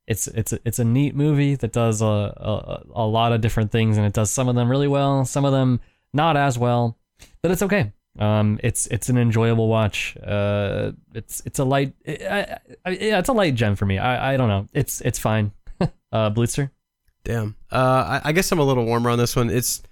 it's 0.07 0.27
it's 0.27 0.53
it's 0.63 0.79
a 0.79 0.85
neat 0.85 1.15
movie 1.15 1.55
that 1.55 1.73
does 1.73 2.01
a, 2.01 2.05
a 2.05 2.83
a 2.95 3.05
lot 3.05 3.33
of 3.33 3.41
different 3.41 3.71
things 3.71 3.97
and 3.97 4.05
it 4.05 4.13
does 4.13 4.31
some 4.31 4.47
of 4.47 4.55
them 4.55 4.69
really 4.69 4.87
well, 4.87 5.25
some 5.25 5.45
of 5.45 5.51
them 5.51 5.79
not 6.13 6.37
as 6.37 6.57
well, 6.57 6.97
but 7.41 7.51
it's 7.51 7.61
okay. 7.61 7.91
Um, 8.19 8.59
it's 8.63 8.87
it's 8.87 9.09
an 9.09 9.17
enjoyable 9.17 9.67
watch. 9.67 10.17
Uh, 10.17 10.93
it's 11.13 11.41
it's 11.45 11.59
a 11.59 11.63
light, 11.63 11.93
I, 12.07 12.57
I, 12.85 12.89
yeah, 12.91 13.19
it's 13.19 13.29
a 13.29 13.33
light 13.33 13.53
gem 13.55 13.75
for 13.75 13.85
me. 13.85 13.99
I, 13.99 14.33
I 14.33 14.37
don't 14.37 14.49
know. 14.49 14.67
It's 14.73 15.01
it's 15.01 15.19
fine. 15.19 15.51
uh, 15.81 16.31
Blitzer. 16.31 16.71
damn. 17.23 17.55
Uh, 17.71 18.19
I, 18.23 18.29
I 18.29 18.31
guess 18.31 18.51
I'm 18.51 18.59
a 18.59 18.63
little 18.63 18.85
warmer 18.85 19.09
on 19.09 19.19
this 19.19 19.35
one. 19.35 19.49
It's, 19.49 19.83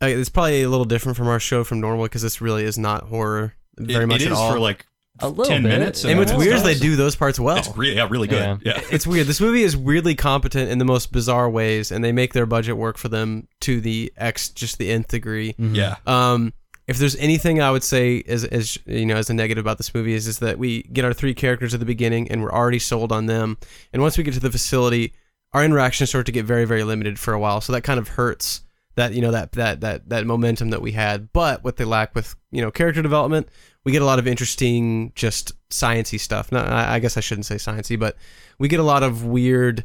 it's 0.00 0.28
probably 0.28 0.62
a 0.62 0.68
little 0.68 0.84
different 0.84 1.16
from 1.16 1.28
our 1.28 1.38
show 1.38 1.62
from 1.62 1.80
normal 1.80 2.06
because 2.06 2.22
this 2.22 2.40
really 2.40 2.64
is 2.64 2.78
not 2.78 3.04
horror 3.04 3.54
very 3.78 4.04
It- 4.04 4.06
much 4.08 4.22
it 4.22 4.26
at 4.26 4.32
is 4.32 4.38
all. 4.38 4.52
for 4.52 4.58
like 4.58 4.86
A 5.20 5.28
little 5.28 5.44
10 5.46 5.62
bit. 5.62 5.68
minutes. 5.70 6.04
and 6.04 6.18
what's 6.18 6.32
weird 6.32 6.56
is 6.56 6.62
they 6.62 6.74
do 6.74 6.94
those 6.96 7.16
parts 7.16 7.40
well. 7.40 7.56
It's 7.56 7.74
really, 7.76 7.96
yeah, 7.96 8.06
really 8.10 8.28
good. 8.28 8.60
Yeah. 8.62 8.74
Yeah. 8.76 8.80
it's 8.90 9.06
weird. 9.06 9.26
This 9.26 9.40
movie 9.40 9.62
is 9.62 9.76
weirdly 9.76 10.14
competent 10.14 10.70
in 10.70 10.78
the 10.78 10.84
most 10.84 11.10
bizarre 11.12 11.48
ways, 11.48 11.90
and 11.90 12.04
they 12.04 12.12
make 12.12 12.32
their 12.34 12.46
budget 12.46 12.76
work 12.76 12.98
for 12.98 13.08
them 13.08 13.48
to 13.60 13.80
the 13.80 14.12
x 14.16 14.48
just 14.50 14.78
the 14.78 14.90
nth 14.90 15.08
degree. 15.08 15.54
Mhm. 15.60 15.74
Yeah. 15.74 15.96
Um, 16.06 16.52
if 16.86 16.98
there's 16.98 17.16
anything 17.16 17.60
I 17.60 17.70
would 17.72 17.82
say 17.82 18.22
as, 18.28 18.44
as 18.44 18.78
you 18.86 19.06
know 19.06 19.16
as 19.16 19.28
a 19.30 19.34
negative 19.34 19.64
about 19.64 19.78
this 19.78 19.92
movie 19.94 20.12
is 20.14 20.26
is 20.28 20.38
that 20.40 20.58
we 20.58 20.82
get 20.84 21.04
our 21.04 21.12
three 21.12 21.34
characters 21.34 21.74
at 21.74 21.80
the 21.80 21.86
beginning 21.86 22.30
and 22.30 22.42
we're 22.42 22.52
already 22.52 22.78
sold 22.78 23.10
on 23.10 23.26
them, 23.26 23.56
and 23.92 24.02
once 24.02 24.16
we 24.18 24.22
get 24.22 24.34
to 24.34 24.40
the 24.40 24.52
facility, 24.52 25.12
our 25.52 25.64
interactions 25.64 26.10
start 26.10 26.26
to 26.26 26.32
get 26.32 26.44
very 26.44 26.64
very 26.64 26.84
limited 26.84 27.18
for 27.18 27.32
a 27.34 27.38
while. 27.40 27.60
So 27.60 27.72
that 27.72 27.82
kind 27.82 27.98
of 27.98 28.08
hurts 28.08 28.60
that 28.96 29.12
you 29.12 29.20
know 29.20 29.30
that 29.30 29.52
that 29.52 29.80
that 29.82 30.08
that 30.08 30.26
momentum 30.26 30.70
that 30.70 30.82
we 30.82 30.92
had. 30.92 31.32
But 31.32 31.62
what 31.62 31.76
they 31.76 31.84
lack 31.84 32.14
with 32.14 32.34
you 32.50 32.60
know 32.60 32.70
character 32.70 33.02
development, 33.02 33.48
we 33.84 33.92
get 33.92 34.02
a 34.02 34.06
lot 34.06 34.18
of 34.18 34.26
interesting 34.26 35.12
just 35.14 35.52
sciency 35.70 36.18
stuff. 36.18 36.50
No, 36.50 36.64
I, 36.66 36.98
guess 36.98 37.16
I 37.16 37.20
shouldn't 37.20 37.46
say 37.46 37.56
sciency, 37.56 37.98
but 37.98 38.16
we 38.58 38.68
get 38.68 38.80
a 38.80 38.84
lot 38.84 39.02
of 39.02 39.24
weird 39.24 39.84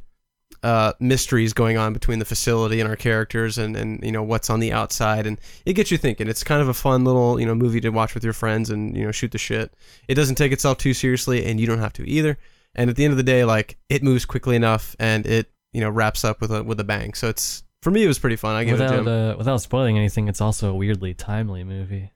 uh, 0.63 0.93
mysteries 0.99 1.53
going 1.53 1.77
on 1.77 1.91
between 1.91 2.19
the 2.19 2.25
facility 2.25 2.79
and 2.79 2.89
our 2.89 2.95
characters 2.95 3.57
and, 3.57 3.75
and 3.75 4.03
you 4.03 4.11
know 4.11 4.23
what's 4.23 4.49
on 4.49 4.61
the 4.61 4.71
outside. 4.71 5.27
And 5.27 5.39
it 5.65 5.73
gets 5.73 5.91
you 5.91 5.97
thinking. 5.97 6.27
It's 6.27 6.43
kind 6.43 6.61
of 6.61 6.69
a 6.69 6.73
fun 6.73 7.03
little 7.03 7.39
you 7.39 7.45
know 7.45 7.55
movie 7.55 7.81
to 7.81 7.89
watch 7.89 8.13
with 8.13 8.23
your 8.23 8.33
friends 8.33 8.69
and 8.69 8.95
you 8.95 9.05
know 9.05 9.11
shoot 9.11 9.31
the 9.31 9.37
shit. 9.37 9.73
It 10.07 10.15
doesn't 10.15 10.35
take 10.35 10.53
itself 10.53 10.77
too 10.77 10.93
seriously 10.93 11.45
and 11.45 11.59
you 11.59 11.67
don't 11.67 11.79
have 11.79 11.93
to 11.93 12.09
either. 12.09 12.37
And 12.75 12.89
at 12.89 12.95
the 12.95 13.03
end 13.03 13.11
of 13.11 13.17
the 13.17 13.23
day 13.23 13.43
like 13.43 13.77
it 13.89 14.03
moves 14.03 14.25
quickly 14.25 14.55
enough 14.55 14.95
and 14.99 15.25
it 15.25 15.51
you 15.73 15.81
know 15.81 15.89
wraps 15.89 16.23
up 16.23 16.39
with 16.39 16.51
a 16.51 16.63
with 16.63 16.79
a 16.79 16.85
bang. 16.85 17.13
So 17.13 17.27
it's 17.27 17.63
for 17.81 17.91
me 17.91 18.03
it 18.03 18.07
was 18.07 18.19
pretty 18.19 18.35
fun 18.35 18.55
i 18.55 18.63
give 18.63 18.79
it 18.79 18.83
a 18.83 18.85
without 18.85 19.05
gem 19.05 19.07
uh, 19.07 19.35
without 19.37 19.57
spoiling 19.57 19.97
anything, 19.97 20.27
it's 20.27 20.41
also 20.41 20.71
a 20.71 20.75
weirdly 20.75 21.13
timely 21.13 21.63
movie. 21.63 22.11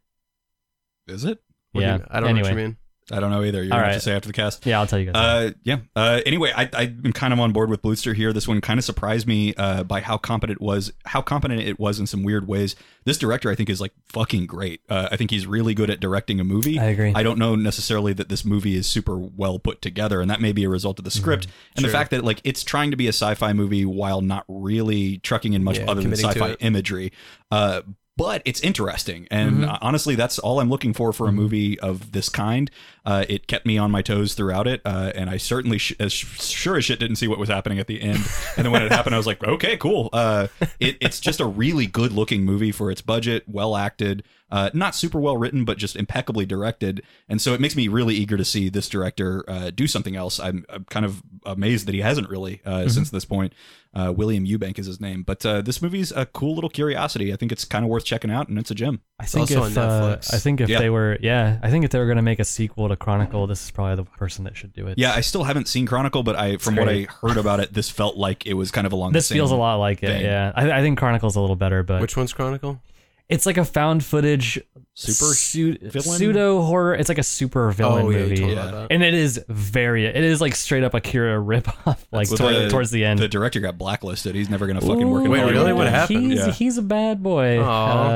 Is 1.08 1.25
it? 1.25 1.39
What 1.71 1.82
do 1.82 1.86
you 1.86 1.91
yeah. 1.91 1.97
mean? 1.97 2.08
i 2.10 2.19
don't 2.19 2.30
anyway. 2.30 2.49
know 2.49 2.56
what 2.56 2.62
you 2.62 2.67
mean 2.67 2.78
I 3.11 3.19
don't 3.19 3.29
know 3.29 3.43
either. 3.43 3.61
You're 3.61 3.73
All 3.73 3.79
going 3.79 3.81
to 3.81 3.85
have 3.85 3.87
right. 3.87 3.93
to 3.93 3.99
say 3.99 4.15
after 4.15 4.27
the 4.27 4.33
cast. 4.33 4.65
Yeah, 4.65 4.79
I'll 4.79 4.87
tell 4.87 4.97
you 4.97 5.11
guys. 5.11 5.15
Uh, 5.15 5.51
yeah. 5.63 5.77
Uh, 5.95 6.21
anyway, 6.25 6.51
I, 6.55 6.67
I'm 6.73 7.13
kind 7.13 7.33
of 7.33 7.39
on 7.39 7.51
board 7.51 7.69
with 7.69 7.83
Bluester 7.83 8.15
here. 8.15 8.33
This 8.33 8.47
one 8.47 8.61
kind 8.61 8.79
of 8.79 8.83
surprised 8.83 9.27
me 9.27 9.53
uh, 9.55 9.83
by 9.83 10.01
how 10.01 10.17
competent 10.17 10.59
it 10.59 10.63
was, 10.63 10.91
how 11.05 11.21
competent 11.21 11.61
it 11.61 11.79
was 11.79 11.99
in 11.99 12.07
some 12.07 12.23
weird 12.23 12.47
ways. 12.47 12.75
This 13.03 13.19
director, 13.19 13.51
I 13.51 13.55
think, 13.55 13.69
is 13.69 13.79
like 13.79 13.93
fucking 14.07 14.47
great. 14.47 14.81
Uh, 14.89 15.09
I 15.11 15.17
think 15.17 15.29
he's 15.29 15.45
really 15.45 15.75
good 15.75 15.91
at 15.91 15.99
directing 15.99 16.39
a 16.39 16.43
movie. 16.43 16.79
I 16.79 16.85
agree. 16.85 17.13
I 17.13 17.21
don't 17.21 17.37
know 17.37 17.55
necessarily 17.55 18.13
that 18.13 18.29
this 18.29 18.43
movie 18.43 18.75
is 18.75 18.87
super 18.87 19.15
well 19.15 19.59
put 19.59 19.83
together, 19.83 20.19
and 20.19 20.31
that 20.31 20.41
may 20.41 20.51
be 20.51 20.63
a 20.63 20.69
result 20.69 20.97
of 20.97 21.05
the 21.05 21.11
script 21.11 21.45
and 21.75 21.85
the 21.85 21.89
fact 21.89 22.09
that 22.09 22.23
like 22.23 22.41
it's 22.43 22.63
trying 22.63 22.89
to 22.89 22.97
be 22.97 23.05
a 23.05 23.13
sci-fi 23.13 23.53
movie 23.53 23.85
while 23.85 24.21
not 24.21 24.45
really 24.47 25.19
trucking 25.19 25.53
in 25.53 25.63
much 25.63 25.77
Yeah, 25.77 25.85
other 25.87 26.01
than 26.01 26.13
sci-fi 26.13 26.53
imagery. 26.53 27.11
Uh, 27.51 27.81
but 28.17 28.41
it's 28.45 28.62
interesting, 28.62 29.28
and 29.30 29.58
Mhm. 29.63 29.67
uh, 29.69 29.78
honestly, 29.82 30.15
that's 30.15 30.39
all 30.39 30.60
I'm 30.60 30.69
looking 30.69 30.93
for 30.93 31.12
for 31.12 31.28
a 31.28 31.32
movie 31.34 31.80
of 31.80 32.12
this 32.13 32.30
kind. 32.30 32.71
Uh, 33.06 33.25
it 33.30 33.45
kept 33.47 33.65
me 33.65 33.78
on 33.78 33.91
my 33.91 34.01
toes 34.01 34.34
throughout 34.36 34.67
it, 34.67 34.82
uh, 34.86 35.12
and 35.15 35.30
I 35.30 35.38
certainly, 35.38 35.78
sh- 35.78 35.93
as 35.99 36.12
sure 36.13 36.78
as 36.78 36.86
shit, 36.86 36.99
didn't 36.99 37.17
see 37.17 37.28
what 37.28 37.38
was 37.39 37.49
happening 37.49 37.78
at 37.78 37.88
the 37.88 38.01
end. 38.01 38.19
And 38.58 38.65
then 38.65 38.71
when 38.71 38.82
it 38.82 38.91
happened, 38.91 39.13
I 39.13 39.17
was 39.17 39.28
like, 39.28 39.43
okay, 39.43 39.75
cool. 39.78 40.10
Uh, 40.13 40.47
it, 40.80 40.97
it's 41.01 41.19
just 41.19 41.39
a 41.39 41.45
really 41.45 41.86
good 41.88 42.12
looking 42.13 42.45
movie 42.45 42.71
for 42.71 42.89
its 42.89 43.01
budget, 43.01 43.43
well 43.47 43.75
acted, 43.75 44.23
uh, 44.49 44.69
not 44.73 44.95
super 44.95 45.19
well 45.19 45.38
written, 45.38 45.65
but 45.65 45.78
just 45.78 45.95
impeccably 45.95 46.45
directed. 46.45 47.04
And 47.28 47.41
so 47.41 47.54
it 47.54 47.60
makes 47.60 47.75
me 47.75 47.88
really 47.89 48.15
eager 48.15 48.38
to 48.38 48.45
see 48.45 48.69
this 48.69 48.88
director 48.89 49.43
uh, 49.47 49.71
do 49.71 49.88
something 49.88 50.15
else. 50.15 50.39
I'm, 50.39 50.65
I'm 50.69 50.86
kind 50.86 51.06
of 51.06 51.21
amazed 51.45 51.86
that 51.88 51.93
he 51.95 52.01
hasn't 52.01 52.30
really 52.30 52.62
uh, 52.65 52.88
since 52.88 53.10
this 53.10 53.25
point. 53.25 53.54
Uh, 53.95 54.12
William 54.12 54.45
Eubank 54.45 54.77
is 54.77 54.88
his 54.88 54.99
name, 54.99 55.23
but 55.23 55.45
uh, 55.45 55.62
this 55.62 55.81
movie's 55.81 56.12
a 56.12 56.25
cool 56.25 56.53
little 56.53 56.69
curiosity. 56.69 57.31
I 57.31 57.38
think 57.38 57.53
it's 57.53 57.63
kind 57.63 57.86
of 57.86 57.89
worth 57.89 58.03
checking 58.03 58.29
out, 58.29 58.49
and 58.49 58.60
it's 58.60 58.69
a 58.69 58.75
gem. 58.75 58.99
I 59.19 59.25
think 59.25 59.43
also 59.51 59.63
if 59.63 59.77
on 59.77 59.84
uh, 59.84 60.21
I 60.34 60.38
think 60.38 60.60
if 60.60 60.67
Yeah. 60.67 60.79
they 60.79 60.89
were 60.89 61.17
yeah, 61.21 61.60
I 61.63 61.69
think 61.69 61.86
if 61.86 61.91
they 61.91 61.99
were 61.99 62.05
going 62.05 62.17
to 62.17 62.21
make 62.21 62.39
a 62.39 62.43
sequel 62.43 62.89
to 62.89 62.97
Chronicle, 62.97 63.47
this 63.47 63.63
is 63.63 63.71
probably 63.71 63.95
the 63.95 64.03
person 64.03 64.43
that 64.43 64.58
should 64.58 64.73
do 64.73 64.88
it. 64.88 64.97
Yeah, 64.97 65.13
I 65.13 65.21
still 65.21 65.45
haven't 65.45 65.69
seen 65.69 65.86
Chronicle, 65.86 66.23
but 66.23 66.36
I 66.36 66.58
from 66.58 66.75
what 66.75 66.89
I 66.89 67.08
heard 67.21 67.38
about 67.38 67.62
it, 67.62 67.73
this 67.73 67.89
felt 67.89 68.17
like 68.17 68.45
it 68.45 68.55
was 68.55 68.69
kind 68.69 68.86
of 68.86 68.91
along. 68.91 69.13
This 69.13 69.29
the 69.29 69.36
same 69.36 69.38
feels 69.38 69.51
a 69.51 69.55
lot 69.55 69.75
like 69.75 70.03
it. 70.03 70.21
Yeah, 70.21 70.51
I, 70.55 70.71
I 70.71 70.81
think 70.81 70.99
Chronicle's 70.99 71.38
a 71.38 71.41
little 71.41 71.55
better, 71.55 71.81
but 71.81 72.01
which 72.01 72.17
one's 72.17 72.34
chronicle 72.34 72.81
it's 73.27 73.45
like 73.47 73.58
a 73.58 73.65
found 73.65 74.03
footage 74.05 74.62
Super 74.97 75.34
su- 75.34 75.77
villain? 75.81 76.17
pseudo 76.17 76.62
horror. 76.62 76.95
It's 76.95 77.10
like 77.10 77.17
a 77.17 77.23
super 77.23 77.69
villain 77.71 78.05
oh 78.05 78.10
yeah 78.12 78.17
you 78.19 78.23
movie. 78.23 78.36
told 78.38 78.49
me 78.51 78.55
Yeah. 78.55 78.71
that. 78.71 78.88
and 78.91 79.03
it 79.03 79.13
is 79.13 79.43
very 79.49 80.05
it 80.05 80.15
is 80.15 80.39
like 80.39 80.55
straight 80.55 80.84
up 80.86 80.93
Akira 80.93 81.38
ripoff 81.38 81.97
like 82.13 82.29
Well, 82.29 82.38
toward, 82.38 82.55
the- 82.55 82.69
towards 82.69 82.91
the 82.91 83.03
end. 83.03 83.19
The 83.19 83.27
director 83.27 83.60
got 83.60 83.77
blacklisted. 83.77 84.36
He's 84.36 84.49
never 84.49 84.67
gonna 84.67 84.79
fucking 84.79 85.10
work 85.10 85.21
in 85.25 85.27
Ooh, 85.27 85.31
Wait, 85.31 85.39
Hollywood 85.39 85.62
really? 85.62 85.73
What 85.73 85.88
again. 85.88 85.93
happened? 85.99 86.31
He's 86.31 86.39
Yeah. 86.47 86.51
he's 86.53 86.77
a 86.77 86.81
bad 86.81 87.21
boy. 87.21 87.60
Aw. 87.62 87.65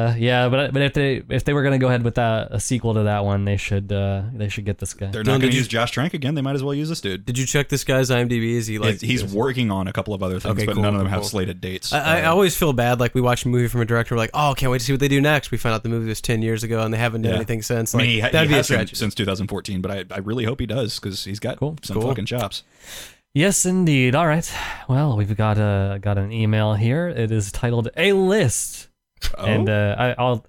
Uh, 0.10 0.16
yeah, 0.18 0.48
but 0.48 0.72
but 0.72 0.82
if 0.82 0.94
they 0.94 1.22
if 1.30 1.44
they 1.44 1.52
were 1.54 1.64
gonna 1.64 1.80
go 1.80 1.88
ahead 1.88 2.04
with 2.04 2.16
that 2.16 2.48
a 2.52 2.62
sequel 2.62 2.94
to 2.94 3.04
that 3.04 3.26
one, 3.26 3.44
they 3.44 3.58
should 3.58 3.92
uh, 3.92 4.22
they 4.34 4.48
should 4.48 4.64
get 4.64 4.78
this 4.78 4.94
guy. 4.94 5.08
They're 5.08 5.22
Dylan, 5.24 5.26
not 5.28 5.34
did 5.34 5.42
going 5.42 5.52
to 5.52 5.56
you- 5.58 5.60
use 5.60 5.68
Josh 5.68 5.92
Trank 5.92 6.14
again. 6.14 6.36
They 6.36 6.42
might 6.42 6.56
as 6.56 6.64
well 6.64 6.74
use 6.74 6.88
this 6.88 7.02
dude. 7.02 7.26
did 7.26 7.38
you 7.38 7.46
check 7.46 7.68
this 7.68 7.84
guy's 7.84 8.10
imdb 8.10 8.52
is 8.54 8.68
he 8.68 8.80
like 8.80 9.02
he's 9.02 9.22
he's 9.22 9.34
working 9.34 9.70
on 9.70 9.90
a 9.90 9.92
couple 9.94 10.14
of 10.14 10.24
other 10.24 10.40
things, 10.40 10.54
Okay, 10.56 10.66
but 10.66 10.76
cool, 10.76 10.84
none 10.84 10.94
of 10.96 11.00
them 11.00 11.08
cool, 11.08 11.12
have 11.12 11.22
cool. 11.24 11.30
slated 11.30 11.60
dates. 11.60 11.92
I, 11.92 12.20
I 12.20 12.26
Uh, 12.26 12.32
always 12.32 12.56
feel 12.56 12.72
bad. 12.72 13.02
Like 13.02 13.14
we 13.14 13.20
watch 13.20 13.44
a 13.44 13.50
movie 13.50 13.68
from 13.68 13.82
a 13.82 13.86
director, 13.86 14.16
we're 14.16 14.20
like, 14.20 14.30
"Oh, 14.34 14.54
can't 14.56 14.72
wait 14.72 14.80
to 14.80 14.86
see 14.86 14.94
what 14.94 15.02
they 15.02 15.10
do 15.10 15.20
next." 15.20 15.52
We 15.52 15.58
find 15.58 15.76
out 15.76 15.84
the 15.84 15.90
movie 15.90 16.08
was 16.08 16.22
ten 16.22 16.42
years 16.42 16.64
ago, 16.70 16.82
and 16.84 16.94
they 16.94 16.98
haven't 16.98 17.24
done 17.24 17.32
Yeah. 17.32 17.36
anything 17.38 17.62
since. 17.62 17.94
I 17.96 17.98
mean, 18.00 18.08
he, 18.10 18.22
that'd 18.22 18.42
he 18.42 18.48
be 18.48 18.54
a 18.54 18.58
has 18.58 18.68
been 18.68 18.78
tragedy. 18.78 18.96
since 18.96 19.16
2014, 19.16 19.82
but 19.82 19.92
I, 19.92 20.06
I 20.12 20.20
really 20.20 20.44
hope 20.46 20.60
he 20.60 20.66
does 20.66 21.00
because 21.00 21.24
he's 21.26 21.40
got 21.40 21.58
Cool. 21.58 21.78
some 21.84 22.00
Cool. 22.00 22.10
fucking 22.10 22.26
chops. 22.26 22.64
Yes, 23.34 23.66
indeed. 23.66 24.16
All 24.16 24.26
right. 24.28 24.52
Well, 24.88 25.16
we've 25.18 25.36
got 25.38 25.58
a 25.58 26.00
got 26.02 26.18
an 26.18 26.32
email 26.32 26.74
here. 26.74 27.08
It 27.08 27.32
is 27.32 27.52
titled 27.52 27.90
"A 27.96 28.14
List," 28.14 28.88
Oh, 29.38 29.46
and 29.46 29.70
uh, 29.70 29.96
I, 29.98 30.16
I'll. 30.18 30.46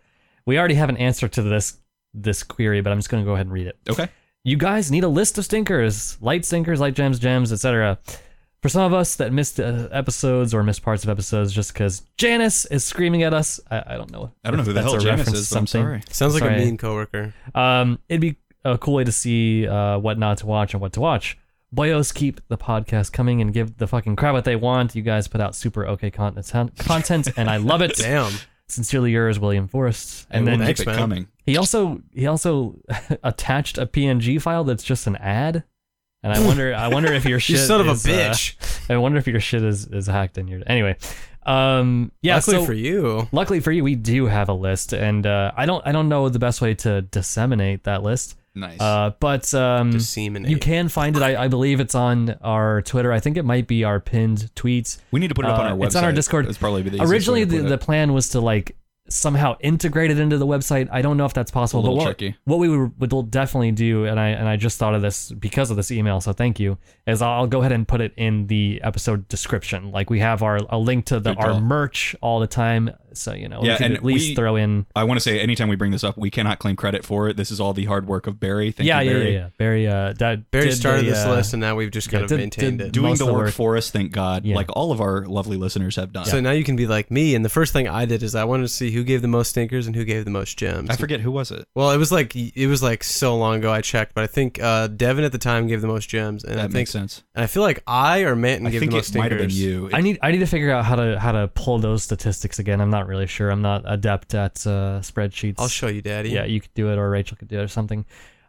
We 0.46 0.58
already 0.58 0.74
have 0.74 0.88
an 0.88 0.96
answer 0.96 1.28
to 1.28 1.42
this 1.42 1.76
this 2.14 2.42
query, 2.42 2.80
but 2.80 2.90
I'm 2.90 2.98
just 2.98 3.10
going 3.10 3.22
to 3.22 3.28
go 3.28 3.34
ahead 3.34 3.46
and 3.46 3.52
read 3.52 3.66
it. 3.66 3.78
okay. 3.88 4.08
You 4.42 4.56
guys 4.56 4.90
need 4.90 5.04
a 5.04 5.08
list 5.08 5.36
of 5.36 5.44
stinkers, 5.44 6.16
light 6.22 6.46
stinkers, 6.46 6.80
light 6.80 6.94
gems, 6.94 7.18
gems, 7.18 7.52
etc. 7.52 7.98
for 8.62 8.68
some 8.68 8.82
of 8.82 8.92
us 8.92 9.16
that 9.16 9.32
missed 9.32 9.58
uh, 9.58 9.88
episodes 9.90 10.52
or 10.54 10.62
missed 10.62 10.82
parts 10.82 11.02
of 11.04 11.10
episodes 11.10 11.52
just 11.52 11.72
because 11.72 12.02
Janice 12.18 12.66
is 12.66 12.84
screaming 12.84 13.22
at 13.22 13.32
us. 13.34 13.58
I, 13.70 13.82
I 13.86 13.96
don't 13.96 14.10
know. 14.10 14.32
I 14.44 14.50
don't 14.50 14.58
know 14.58 14.64
who 14.64 14.72
the 14.72 14.80
that's 14.82 14.92
hell 14.92 14.96
a 14.96 15.00
Janice 15.00 15.18
reference 15.20 15.38
is, 15.38 15.48
to 15.48 15.54
but 15.54 15.58
I'm 15.60 15.66
something. 15.66 15.86
sorry. 15.86 16.02
Sounds 16.10 16.34
like 16.34 16.42
Sorry. 16.42 16.54
a 16.56 16.58
mean 16.64 16.76
coworker. 16.76 17.34
Um, 17.54 17.98
it'd 18.08 18.20
be 18.20 18.36
a 18.64 18.76
cool 18.76 18.94
way 18.94 19.04
to 19.04 19.12
see 19.12 19.66
uh, 19.66 19.98
what 19.98 20.18
not 20.18 20.38
to 20.38 20.46
watch 20.46 20.74
and 20.74 20.80
what 20.80 20.92
to 20.94 21.00
watch. 21.00 21.38
Boyos 21.74 22.12
keep 22.12 22.40
the 22.48 22.58
podcast 22.58 23.12
coming 23.12 23.40
and 23.40 23.52
give 23.52 23.78
the 23.78 23.86
fucking 23.86 24.16
crowd 24.16 24.32
what 24.32 24.44
they 24.44 24.56
want. 24.56 24.94
You 24.96 25.02
guys 25.02 25.28
put 25.28 25.40
out 25.40 25.54
super 25.54 25.86
okay 25.86 26.10
content, 26.10 26.76
content, 26.76 27.28
and 27.36 27.48
I 27.48 27.58
love 27.58 27.80
it. 27.80 27.94
Damn. 27.96 28.32
Sincerely 28.68 29.10
yours, 29.12 29.38
William 29.40 29.66
Forrest. 29.68 30.26
And 30.30 30.40
And 30.40 30.48
then 30.48 30.66
we'll 30.66 30.74
keep 30.74 30.86
it 30.88 30.96
coming. 30.96 31.28
he 31.46 31.56
also 31.56 32.02
he 32.12 32.26
also 32.26 32.76
attached 33.24 33.78
a 33.78 33.86
PNG 33.86 34.40
file 34.42 34.64
that's 34.64 34.82
just 34.84 35.06
an 35.06 35.16
ad. 35.16 35.64
And 36.22 36.32
I 36.32 36.46
wonder 36.46 36.74
I 36.74 36.88
wonder 36.88 37.12
if 37.12 37.24
your 37.24 37.40
shit. 37.40 37.50
You 37.50 37.56
shit 37.58 37.66
son 37.66 37.80
of 37.80 37.88
a 37.88 37.92
is, 37.92 38.06
uh, 38.06 38.10
bitch. 38.10 38.90
I 38.90 38.96
wonder 38.98 39.18
if 39.18 39.26
your 39.26 39.40
shit 39.40 39.62
is, 39.64 39.86
is 39.86 40.06
hacked 40.06 40.36
in 40.38 40.48
your 40.48 40.60
anyway. 40.66 40.96
Um 41.46 42.12
yeah, 42.20 42.34
Luckily 42.36 42.56
so 42.58 42.64
for 42.66 42.72
you. 42.74 43.28
luckily 43.32 43.60
for 43.60 43.72
you, 43.72 43.82
we 43.82 43.94
do 43.94 44.26
have 44.26 44.48
a 44.50 44.52
list, 44.52 44.92
and 44.92 45.26
uh, 45.26 45.52
I 45.56 45.64
don't 45.64 45.84
I 45.86 45.92
don't 45.92 46.08
know 46.10 46.28
the 46.28 46.38
best 46.38 46.60
way 46.60 46.74
to 46.74 47.00
disseminate 47.02 47.84
that 47.84 48.02
list. 48.02 48.36
Nice. 48.54 48.80
Uh, 48.80 49.12
but 49.20 49.54
um, 49.54 49.92
Disseminate. 49.92 50.50
you 50.50 50.58
can 50.58 50.88
find 50.88 51.16
it. 51.16 51.22
I, 51.22 51.44
I 51.44 51.48
believe 51.48 51.78
it's 51.78 51.94
on 51.94 52.30
our 52.42 52.82
Twitter. 52.82 53.12
I 53.12 53.20
think 53.20 53.36
it 53.36 53.44
might 53.44 53.68
be 53.68 53.84
our 53.84 54.00
pinned 54.00 54.50
tweets. 54.56 54.98
we 55.12 55.20
need 55.20 55.28
to 55.28 55.34
put 55.34 55.44
it 55.44 55.50
up 55.50 55.60
on 55.60 55.66
uh, 55.66 55.70
our 55.70 55.76
website. 55.76 55.86
it's 55.86 55.96
on 55.96 56.04
our 56.04 56.12
Discord. 56.12 56.46
It's 56.46 56.58
probably 56.58 56.82
the 56.82 57.00
Originally, 57.00 57.44
way 57.44 57.50
to 57.50 57.56
the, 57.56 57.62
put 57.62 57.68
the 57.68 57.74
it. 57.74 57.80
plan 57.80 58.12
was 58.12 58.30
to 58.30 58.40
like 58.40 58.76
somehow 59.10 59.56
integrated 59.60 60.18
into 60.18 60.38
the 60.38 60.46
website. 60.46 60.88
I 60.90 61.02
don't 61.02 61.16
know 61.16 61.26
if 61.26 61.34
that's 61.34 61.50
possible. 61.50 61.82
But 61.82 61.92
what, 61.92 62.04
tricky. 62.04 62.36
what 62.44 62.58
we 62.58 62.68
would, 62.68 63.12
would 63.12 63.30
definitely 63.30 63.72
do, 63.72 64.04
and 64.04 64.18
I 64.18 64.28
and 64.28 64.48
I 64.48 64.56
just 64.56 64.78
thought 64.78 64.94
of 64.94 65.02
this 65.02 65.30
because 65.32 65.70
of 65.70 65.76
this 65.76 65.90
email, 65.90 66.20
so 66.20 66.32
thank 66.32 66.58
you. 66.58 66.78
Is 67.06 67.20
I'll 67.20 67.46
go 67.46 67.60
ahead 67.60 67.72
and 67.72 67.86
put 67.86 68.00
it 68.00 68.12
in 68.16 68.46
the 68.46 68.80
episode 68.82 69.28
description. 69.28 69.90
Like 69.90 70.10
we 70.10 70.20
have 70.20 70.42
our 70.42 70.60
a 70.70 70.78
link 70.78 71.06
to 71.06 71.20
the 71.20 71.30
Good 71.34 71.38
call. 71.38 71.54
our 71.54 71.60
merch 71.60 72.16
all 72.20 72.40
the 72.40 72.46
time, 72.46 72.90
so 73.14 73.32
you 73.32 73.48
know 73.48 73.60
Yeah, 73.62 73.72
we 73.72 73.76
can 73.78 73.86
and 73.86 73.94
at 73.96 74.04
least 74.04 74.28
we- 74.30 74.34
throw 74.34 74.56
in. 74.56 74.86
I 74.96 75.04
want 75.04 75.16
to 75.18 75.22
say 75.22 75.40
anytime 75.40 75.68
we 75.68 75.76
bring 75.76 75.90
this 75.90 76.04
up, 76.04 76.16
we 76.18 76.30
cannot 76.30 76.58
claim 76.58 76.76
credit 76.76 77.04
for 77.04 77.28
it. 77.28 77.36
This 77.36 77.50
is 77.50 77.60
all 77.60 77.72
the 77.72 77.84
hard 77.84 78.06
work 78.06 78.26
of 78.26 78.38
Barry. 78.40 78.70
Thank 78.72 78.86
yeah, 78.86 79.00
you, 79.00 79.10
yeah, 79.10 79.16
Barry. 79.16 79.32
yeah, 79.34 79.38
yeah. 79.40 79.48
Barry, 79.58 79.86
uh, 79.88 80.12
that 80.18 80.50
Barry 80.50 80.72
started 80.72 81.06
the, 81.06 81.10
this 81.10 81.24
uh, 81.24 81.30
list, 81.30 81.52
and 81.54 81.60
now 81.60 81.74
we've 81.76 81.90
just 81.90 82.08
yeah, 82.08 82.12
kind 82.12 82.24
of 82.24 82.28
did- 82.30 82.38
maintained 82.38 82.78
did 82.78 82.86
it. 82.88 82.92
Doing 82.92 83.14
the 83.16 83.24
of 83.24 83.28
the 83.28 83.32
work 83.34 83.44
work. 83.46 83.54
for 83.54 83.76
us, 83.76 83.90
thank 83.90 84.12
God. 84.12 84.44
Yeah. 84.44 84.56
Like 84.56 84.68
all 84.76 84.92
of 84.92 85.00
our 85.00 85.26
lovely 85.26 85.56
listeners 85.56 85.96
have 85.96 86.12
done. 86.12 86.24
So 86.26 86.40
now 86.40 86.50
you 86.52 86.64
can 86.64 86.76
be 86.76 86.86
like 86.86 87.10
me. 87.10 87.34
And 87.34 87.44
the 87.44 87.48
first 87.48 87.72
thing 87.72 87.88
I 87.88 88.04
did 88.04 88.22
is 88.22 88.34
I 88.34 88.44
wanted 88.44 88.62
to 88.64 88.68
see 88.68 88.90
who 88.90 89.04
gave 89.04 89.22
the 89.22 89.28
most 89.28 89.48
stinkers 89.50 89.86
and 89.86 89.94
who 89.96 90.04
gave 90.04 90.24
the 90.24 90.30
most 90.30 90.56
gems. 90.58 90.90
I 90.90 90.96
forget 90.96 91.20
who 91.20 91.30
was 91.30 91.50
it. 91.50 91.66
Well, 91.74 91.90
it 91.90 91.96
was 91.98 92.10
like 92.12 92.34
it 92.36 92.66
was 92.66 92.82
like 92.82 93.02
so 93.04 93.36
long 93.36 93.56
ago 93.56 93.72
I 93.72 93.80
checked, 93.80 94.14
but 94.14 94.24
I 94.24 94.26
think 94.26 94.60
uh, 94.62 94.86
Devin 94.88 95.24
at 95.24 95.32
the 95.32 95.38
time 95.38 95.66
gave 95.66 95.80
the 95.80 95.86
most 95.88 96.08
gems, 96.08 96.44
and 96.44 96.54
That 96.54 96.58
I 96.58 96.62
think 96.64 96.74
makes 96.74 96.90
sense. 96.90 97.22
and 97.34 97.44
I 97.44 97.46
feel 97.46 97.62
like 97.62 97.82
I 97.86 98.20
or 98.20 98.34
Manton 98.36 98.66
I 98.66 98.70
gave 98.70 98.80
think 98.80 98.92
the 98.92 98.96
most 98.98 99.14
it 99.14 99.18
might 99.18 99.30
have 99.32 99.40
been 99.40 99.50
stinkers. 99.50 99.60
you. 99.60 99.90
I 99.92 100.00
need 100.00 100.18
I 100.22 100.30
need 100.32 100.38
to 100.38 100.46
figure 100.46 100.70
out 100.70 100.84
how 100.84 100.96
to 100.96 101.18
how 101.18 101.32
to 101.32 101.48
pull 101.48 101.78
those 101.78 102.02
statistics 102.02 102.58
again. 102.58 102.80
I'm 102.80 102.90
not 102.90 102.99
really 103.06 103.26
sure. 103.26 103.50
I'm 103.50 103.62
not 103.62 103.82
adept 103.86 104.34
at 104.34 104.66
uh, 104.66 105.00
spreadsheets. 105.00 105.56
I'll 105.58 105.68
show 105.68 105.88
you, 105.88 106.02
Daddy. 106.02 106.30
Yeah, 106.30 106.44
you 106.44 106.60
could 106.60 106.74
do 106.74 106.90
it, 106.92 106.98
or 106.98 107.08
Rachel 107.10 107.36
could 107.36 107.48
do 107.48 107.58
it, 107.58 107.62
or 107.62 107.68
something. 107.68 108.04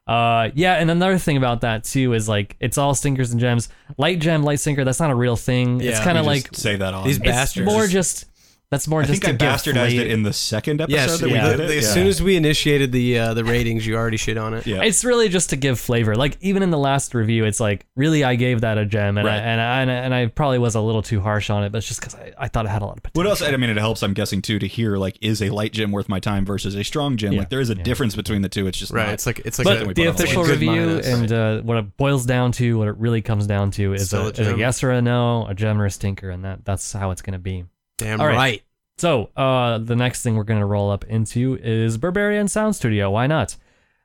Uh, 0.08 0.50
yeah, 0.56 0.74
and 0.74 0.90
another 0.90 1.18
thing 1.18 1.38
about 1.38 1.62
that 1.62 1.84
too 1.84 2.14
is 2.14 2.28
like 2.28 2.56
it's 2.60 2.78
all 2.78 2.96
stinkers 2.96 3.32
and 3.32 3.40
gems. 3.40 3.70
Light 3.98 4.20
gem, 4.20 4.44
light 4.44 4.60
stinker. 4.60 4.84
That's 4.84 5.00
not 5.00 5.12
a 5.12 5.16
real 5.16 5.36
thing. 5.36 5.80
it's 5.82 6.00
kind 6.00 6.18
of 6.18 6.26
like 6.26 6.50
say 6.54 6.76
that 6.76 6.94
on. 6.94 7.06
These 7.06 7.18
it's 7.18 7.26
bastards. 7.26 7.66
more 7.66 7.88
just 7.88 8.26
that's 8.71 8.88
more 8.88 9.01
I 9.01 9.05
just 9.05 9.21
think 9.21 9.25
I 9.25 9.31
to 9.34 9.38
give 9.63 9.75
bastardized 9.75 9.99
it 9.99 10.07
in 10.07 10.23
the 10.23 10.31
second 10.31 10.79
episode 10.79 10.95
Yes. 10.95 11.19
that 11.19 11.29
yeah, 11.29 11.51
we 11.51 11.57
did 11.57 11.69
it. 11.69 11.77
As 11.77 11.84
Yeah. 11.84 11.93
soon 11.93 12.07
as 12.07 12.23
we 12.23 12.38
initiated 12.38 12.91
the 12.93 13.19
uh, 13.19 13.34
the 13.34 13.43
ratings, 13.43 13.86
you 13.86 13.95
already 13.95 14.15
shit 14.17 14.38
on 14.38 14.53
it. 14.53 14.65
yeah. 14.65 14.81
It's 14.81 15.03
really 15.03 15.27
just 15.27 15.49
to 15.49 15.57
give 15.57 15.77
flavor. 15.79 16.15
Like 16.15 16.38
even 16.39 16.63
in 16.63 16.69
the 16.69 16.77
last 16.77 17.13
review, 17.13 17.43
it's 17.43 17.60
like 17.60 17.86
really 17.97 18.23
I 18.23 18.36
gave 18.36 18.62
that 18.62 18.77
a 18.77 18.86
gem, 18.86 19.17
and 19.17 19.27
Right. 19.27 19.36
I, 19.36 19.41
and 19.43 19.62
I, 19.62 19.93
and 19.95 20.13
I 20.13 20.25
probably 20.27 20.57
was 20.57 20.75
a 20.75 20.81
little 20.81 21.01
too 21.01 21.19
harsh 21.19 21.49
on 21.49 21.63
it, 21.65 21.71
but 21.73 21.79
it's 21.79 21.88
just 21.88 21.99
because 21.99 22.15
I, 22.15 22.31
I 22.38 22.47
thought 22.47 22.65
it 22.65 22.69
had 22.69 22.81
a 22.81 22.86
lot 22.86 22.95
of 22.97 23.03
potential. 23.03 23.19
What 23.23 23.29
else? 23.29 23.41
I 23.41 23.55
mean, 23.57 23.69
it 23.69 23.77
helps. 23.77 24.03
I'm 24.03 24.13
guessing 24.13 24.41
too 24.41 24.57
to 24.60 24.67
hear 24.67 24.95
like, 24.97 25.17
is 25.21 25.41
a 25.41 25.49
light 25.49 25.73
gem 25.73 25.91
worth 25.91 26.07
my 26.07 26.21
time 26.21 26.45
versus 26.45 26.73
a 26.75 26.84
strong 26.84 27.17
gem. 27.17 27.34
Yeah. 27.34 27.39
Like 27.39 27.49
there 27.49 27.60
is 27.60 27.69
a 27.69 27.75
Yeah. 27.75 27.84
difference 27.84 28.15
between 28.15 28.41
the 28.41 28.49
two. 28.49 28.67
It's 28.67 28.77
just 28.77 28.93
Right. 28.93 29.05
not- 29.07 29.13
It's 29.15 29.25
like 29.25 29.41
it's 29.43 29.60
like 29.60 29.65
But 29.65 29.79
we 29.79 29.84
a, 29.84 29.88
put 29.88 29.95
the 29.95 30.05
official 30.07 30.43
review 30.45 30.99
and 31.03 31.29
uh, 31.31 31.60
what 31.62 31.75
it 31.77 31.97
boils 31.97 32.25
down 32.25 32.53
to, 32.53 32.77
what 32.77 32.88
it 32.88 32.95
really 32.97 33.21
comes 33.21 33.47
down 33.47 33.71
to, 33.71 33.93
is 33.93 34.13
a, 34.13 34.17
a 34.21 34.27
is 34.29 34.47
a 34.47 34.57
yes 34.57 34.81
or 34.81 34.91
a 34.91 35.01
no, 35.01 35.45
a 35.47 35.53
gem 35.53 35.81
or 35.81 35.86
a 35.86 35.91
stinker, 35.91 36.29
and 36.29 36.45
that 36.45 36.63
that's 36.63 36.93
how 36.93 37.12
it's 37.12 37.21
going 37.21 37.34
to 37.34 37.39
be. 37.39 37.65
Damn 37.97 38.21
All 38.21 38.27
right. 38.27 38.36
right. 38.36 38.63
So 38.97 39.30
uh, 39.36 39.80
the 39.80 39.95
next 39.95 40.21
thing 40.21 40.36
we're 40.36 40.43
going 40.43 40.60
to 40.60 40.65
roll 40.65 40.91
up 40.91 41.04
into 41.06 41.58
is 41.62 41.97
Berberian 41.97 42.49
Sound 42.49 42.75
Studio. 42.75 43.10
Why 43.10 43.27
not? 43.27 43.58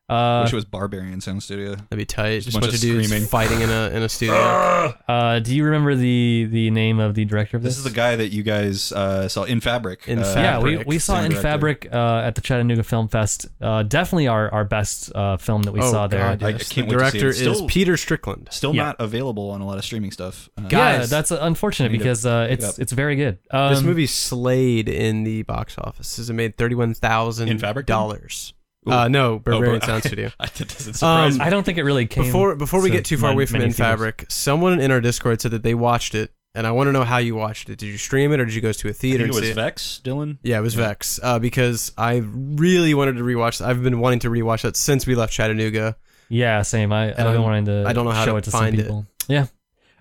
Uh, 0.08 0.42
wish 0.44 0.52
it 0.52 0.56
was 0.56 0.64
Barbarian 0.64 1.20
Sound 1.20 1.42
Studio. 1.42 1.70
That'd 1.74 1.98
be 1.98 2.04
tight. 2.04 2.42
Just 2.42 2.54
a 2.54 2.58
a 2.58 2.60
bunch, 2.60 2.72
bunch 2.72 2.74
of 2.74 2.74
of 2.74 2.80
dudes 2.80 3.08
screaming. 3.08 3.26
fighting 3.28 3.60
in 3.60 3.70
a 3.70 3.90
in 3.90 4.02
a 4.04 4.08
studio. 4.08 4.36
uh, 5.08 5.40
do 5.40 5.54
you 5.54 5.64
remember 5.64 5.96
the 5.96 6.46
the 6.48 6.70
name 6.70 7.00
of 7.00 7.14
the 7.16 7.24
director 7.24 7.56
of 7.56 7.64
this? 7.64 7.72
This 7.72 7.78
is 7.78 7.84
the 7.84 7.90
guy 7.96 8.14
that 8.14 8.28
you 8.28 8.44
guys 8.44 8.92
uh, 8.92 9.26
saw 9.28 9.42
in 9.42 9.60
Fabric. 9.60 10.06
In 10.06 10.20
uh, 10.20 10.34
yeah, 10.36 10.58
we, 10.60 10.76
we 10.84 10.98
saw 11.00 11.16
in 11.22 11.30
director. 11.30 11.42
Fabric 11.42 11.88
uh, 11.92 12.22
at 12.24 12.36
the 12.36 12.40
Chattanooga 12.40 12.84
Film 12.84 13.08
Fest. 13.08 13.46
Uh, 13.60 13.82
definitely 13.82 14.28
our, 14.28 14.48
our 14.52 14.64
best 14.64 15.10
uh, 15.14 15.38
film 15.38 15.64
that 15.64 15.72
we 15.72 15.80
oh, 15.80 15.90
saw 15.90 16.06
there. 16.06 16.36
God, 16.36 16.42
I- 16.42 16.48
I 16.50 16.52
can't 16.52 16.88
the 16.88 16.96
wait 16.96 17.04
to 17.04 17.10
see 17.10 17.18
it. 17.18 17.20
director 17.20 17.28
is 17.28 17.38
still- 17.38 17.66
Peter 17.66 17.96
Strickland. 17.96 18.48
Still 18.52 18.76
Yeah. 18.76 18.84
not 18.84 18.96
available 19.00 19.50
on 19.50 19.60
a 19.60 19.66
lot 19.66 19.76
of 19.76 19.84
streaming 19.84 20.12
stuff. 20.12 20.48
Uh, 20.56 20.68
God. 20.68 21.00
yeah, 21.00 21.06
that's 21.06 21.32
unfortunate 21.32 21.88
I 21.88 21.92
need 21.92 21.98
to 21.98 22.04
because 22.04 22.24
uh, 22.24 22.46
it's 22.48 22.64
up. 22.64 22.78
it's 22.78 22.92
very 22.92 23.16
good. 23.16 23.38
Um, 23.50 23.74
this 23.74 23.82
movie 23.82 24.06
slayed 24.06 24.88
in 24.88 25.24
the 25.24 25.42
box 25.42 25.74
office. 25.78 26.16
It 26.18 26.32
made 26.32 26.56
thirty 26.56 26.76
one 26.76 26.94
thousand 26.94 27.48
In 27.48 27.58
Fabric, 27.58 27.86
then? 27.88 27.94
dollars. 27.96 28.52
Ooh. 28.88 28.92
Uh, 28.92 29.08
no, 29.08 29.40
Berberian 29.40 29.80
Bar- 29.80 29.88
Sound 29.88 30.04
Studio. 30.04 30.30
I- 30.38 30.46
that 30.46 30.68
doesn't 30.68 30.94
surprise 30.94 31.32
Um, 31.34 31.38
me. 31.38 31.44
I 31.44 31.50
don't 31.50 31.64
think 31.64 31.78
it 31.78 31.84
really 31.84 32.06
came 32.06 32.24
Before 32.24 32.54
before 32.56 32.80
we 32.82 32.90
to 32.90 32.96
get 32.96 33.04
too 33.04 33.16
far 33.16 33.28
mon- 33.30 33.34
away 33.36 33.46
from 33.46 33.54
many 33.54 33.66
In 33.66 33.72
theaters. 33.72 33.92
Fabric, 33.92 34.26
someone 34.28 34.80
in 34.80 34.90
our 34.90 35.00
Discord 35.00 35.40
said 35.40 35.50
that 35.52 35.62
they 35.62 35.74
watched 35.74 36.14
it, 36.14 36.32
and 36.54 36.66
I 36.66 36.70
want 36.72 36.88
to 36.88 36.92
know 36.92 37.04
how 37.04 37.18
you 37.18 37.34
watched 37.34 37.68
it. 37.68 37.78
Did 37.78 37.86
you 37.86 37.98
stream 37.98 38.32
it 38.32 38.40
or 38.40 38.44
did 38.44 38.54
you 38.54 38.60
go 38.60 38.72
to 38.72 38.88
a 38.88 38.90
I 38.90 38.94
theater 38.94 39.24
think 39.24 39.28
and 39.28 39.30
it 39.30 39.34
see 39.34 39.40
was 39.40 39.50
it? 39.50 39.54
Vex, 39.54 40.00
Dylan. 40.04 40.38
Yeah, 40.42 40.58
it 40.58 40.62
was 40.62 40.74
Yeah. 40.76 40.86
Vex. 40.88 41.20
Uh, 41.22 41.38
because 41.38 41.92
I 41.98 42.22
really 42.24 42.94
wanted 42.94 43.16
to 43.16 43.22
rewatch. 43.22 43.60
I've 43.64 43.82
been 43.82 43.98
wanting 44.00 44.20
to 44.20 44.30
rewatch 44.30 44.62
that 44.62 44.76
since 44.76 45.06
we 45.06 45.14
left 45.14 45.32
Chattanooga. 45.32 45.96
Yeah, 46.28 46.62
same. 46.62 46.92
I, 46.92 47.04
I've 47.04 47.08
And 47.10 47.16
been 47.18 47.26
I'm- 47.28 47.42
wanting 47.42 47.64
to 47.66 47.84
I 47.86 47.92
don't 47.92 48.04
know 48.04 48.10
how 48.12 48.24
show 48.24 48.32
to 48.32 48.38
it 48.38 48.44
to 48.44 48.50
find 48.50 48.74
some 48.76 48.80
it. 48.80 48.82
people. 48.84 49.06
Yeah. 49.28 49.46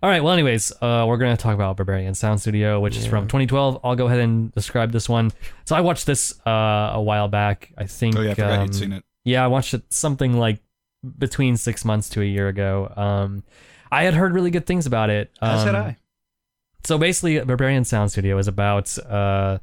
All 0.04 0.10
right. 0.10 0.22
Well, 0.24 0.34
anyways, 0.34 0.72
uh, 0.82 1.06
we're 1.08 1.18
gonna 1.18 1.38
talk 1.38 1.56
about 1.56 1.78
Berberian 1.78 2.16
Sound 2.16 2.40
Studio, 2.42 2.80
which 2.80 2.96
is 2.98 3.06
Yeah. 3.06 3.10
from 3.12 3.28
2012. 3.28 3.80
I'll 3.84 3.96
go 3.96 4.06
ahead 4.08 4.20
and 4.20 4.54
describe 4.54 4.92
this 4.92 5.10
one. 5.10 5.32
So 5.66 5.76
I 5.76 5.82
watched 5.82 6.06
this 6.06 6.34
uh, 6.46 6.92
a 6.94 7.02
while 7.02 7.28
back. 7.28 7.72
I 7.78 7.86
think. 7.86 8.16
Oh 8.18 8.22
yeah, 8.22 8.32
I 8.32 8.34
forgot 8.36 8.52
um, 8.60 8.62
you'd 8.66 8.76
seen 8.76 8.92
it. 8.94 9.04
Yeah, 9.24 9.44
I 9.44 9.48
watched 9.48 9.74
it 9.74 9.92
something 9.92 10.38
like 10.38 10.60
between 11.18 11.58
six 11.58 11.84
months 11.86 12.10
to 12.10 12.22
a 12.22 12.26
year 12.26 12.48
ago. 12.48 12.92
Um, 12.96 13.44
I 13.92 14.04
had 14.04 14.14
heard 14.14 14.34
really 14.34 14.52
good 14.52 14.66
things 14.68 14.86
about 14.86 15.10
it. 15.10 15.32
As 15.42 15.64
had 15.64 15.74
Um, 15.76 15.86
I. 15.86 15.98
so 16.84 16.98
basically, 16.98 17.36
Berberian 17.40 17.86
Sound 17.86 18.12
Studio 18.12 18.38
is 18.38 18.48
about 18.48 18.96
uh, 19.00 19.60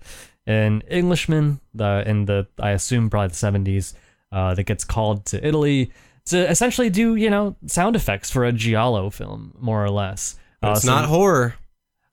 an 0.47 0.81
Englishman 0.88 1.61
the, 1.75 2.03
in 2.07 2.25
the 2.25 2.49
I 2.59 2.71
assume 2.71 3.11
probably 3.11 3.29
the 3.29 3.35
seventies 3.37 3.95
uh, 4.33 4.55
that 4.55 4.64
gets 4.64 4.83
called 4.83 5.27
to 5.27 5.47
Italy 5.47 5.92
to 6.26 6.48
essentially 6.50 6.90
do 6.90 7.14
you 7.16 7.30
know 7.30 7.56
sound 7.66 7.96
effects 7.96 8.30
for 8.30 8.44
a 8.44 8.52
giallo 8.52 9.11
film, 9.11 9.54
more 9.61 9.85
or 9.85 9.90
less. 9.90 10.37
Uh, 10.62 10.72
it's 10.76 10.82
so- 10.82 10.92
not 10.94 11.06
horror. 11.06 11.54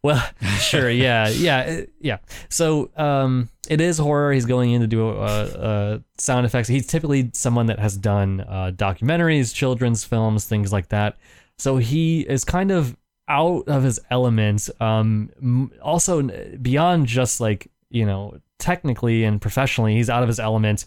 well, 0.03 0.23
sure, 0.59 0.89
yeah, 0.89 1.29
yeah, 1.29 1.61
it- 1.63 1.93
yeah. 1.99 2.17
So, 2.49 2.89
um, 2.97 3.49
it 3.69 3.81
is 3.81 3.97
horror. 3.97 4.31
He's 4.33 4.45
going 4.45 4.71
in 4.71 4.81
to 4.81 4.87
do 4.87 5.09
uh, 5.09 5.11
uh, 5.13 5.99
sound 6.17 6.45
effects. 6.45 6.67
He's 6.67 6.87
typically 6.87 7.29
someone 7.33 7.67
that 7.67 7.77
has 7.79 7.95
done 7.97 8.41
uh, 8.41 8.71
documentaries, 8.75 9.53
children's 9.53 10.03
films, 10.03 10.45
things 10.45 10.71
like 10.73 10.87
that. 10.89 11.17
So 11.57 11.77
he 11.77 12.21
is 12.21 12.43
kind 12.45 12.71
of 12.71 12.95
out 13.27 13.67
of 13.67 13.83
his 13.83 13.99
element. 14.09 14.69
Um, 14.79 15.71
also 15.83 16.23
beyond 16.57 17.05
just 17.05 17.39
like 17.39 17.69
you 17.91 18.05
know 18.05 18.39
technically 18.57 19.23
and 19.25 19.39
professionally, 19.41 19.93
he's 19.95 20.09
out 20.09 20.23
of 20.23 20.27
his 20.29 20.39
element. 20.39 20.85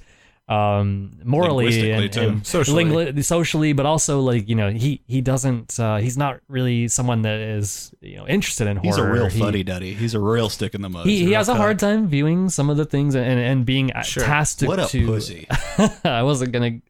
Um, 0.48 1.20
morally 1.24 1.92
and, 1.92 2.14
and 2.16 2.46
Socially. 2.46 2.84
lingui- 2.84 3.24
socially, 3.24 3.72
but 3.72 3.86
also 3.86 4.20
like 4.20 4.48
you 4.48 4.56
know 4.56 4.70
he 4.70 5.00
he 5.06 5.20
doesn't 5.20 5.78
uh, 5.78 5.96
he's 5.96 6.18
not 6.18 6.40
really 6.48 6.88
someone 6.88 7.22
that 7.22 7.38
is 7.38 7.94
you 8.00 8.16
know 8.16 8.26
interested 8.26 8.66
in 8.66 8.76
horror. 8.76 8.86
He's 8.86 8.98
a 8.98 9.08
real 9.08 9.28
He- 9.28 9.38
fuddy 9.38 9.62
duddy. 9.62 9.94
He's 9.94 10.14
a 10.14 10.20
real 10.20 10.48
stick 10.50 10.74
in 10.74 10.82
the 10.82 10.90
mud. 10.90 11.06
He, 11.06 11.24
he 11.24 11.32
has 11.32 11.48
a 11.48 11.54
hard 11.54 11.78
time 11.78 12.08
viewing 12.08 12.48
some 12.50 12.68
of 12.70 12.76
the 12.76 12.84
things 12.84 13.14
and, 13.14 13.38
and 13.38 13.64
being 13.64 13.92
Sure. 14.02 14.24
tasked 14.24 14.62
what 14.64 14.80
a 14.80 14.86
to. 14.88 15.06
pussy. 15.06 15.46
I 16.04 16.22
wasn't 16.24 16.52
gonna 16.52 16.80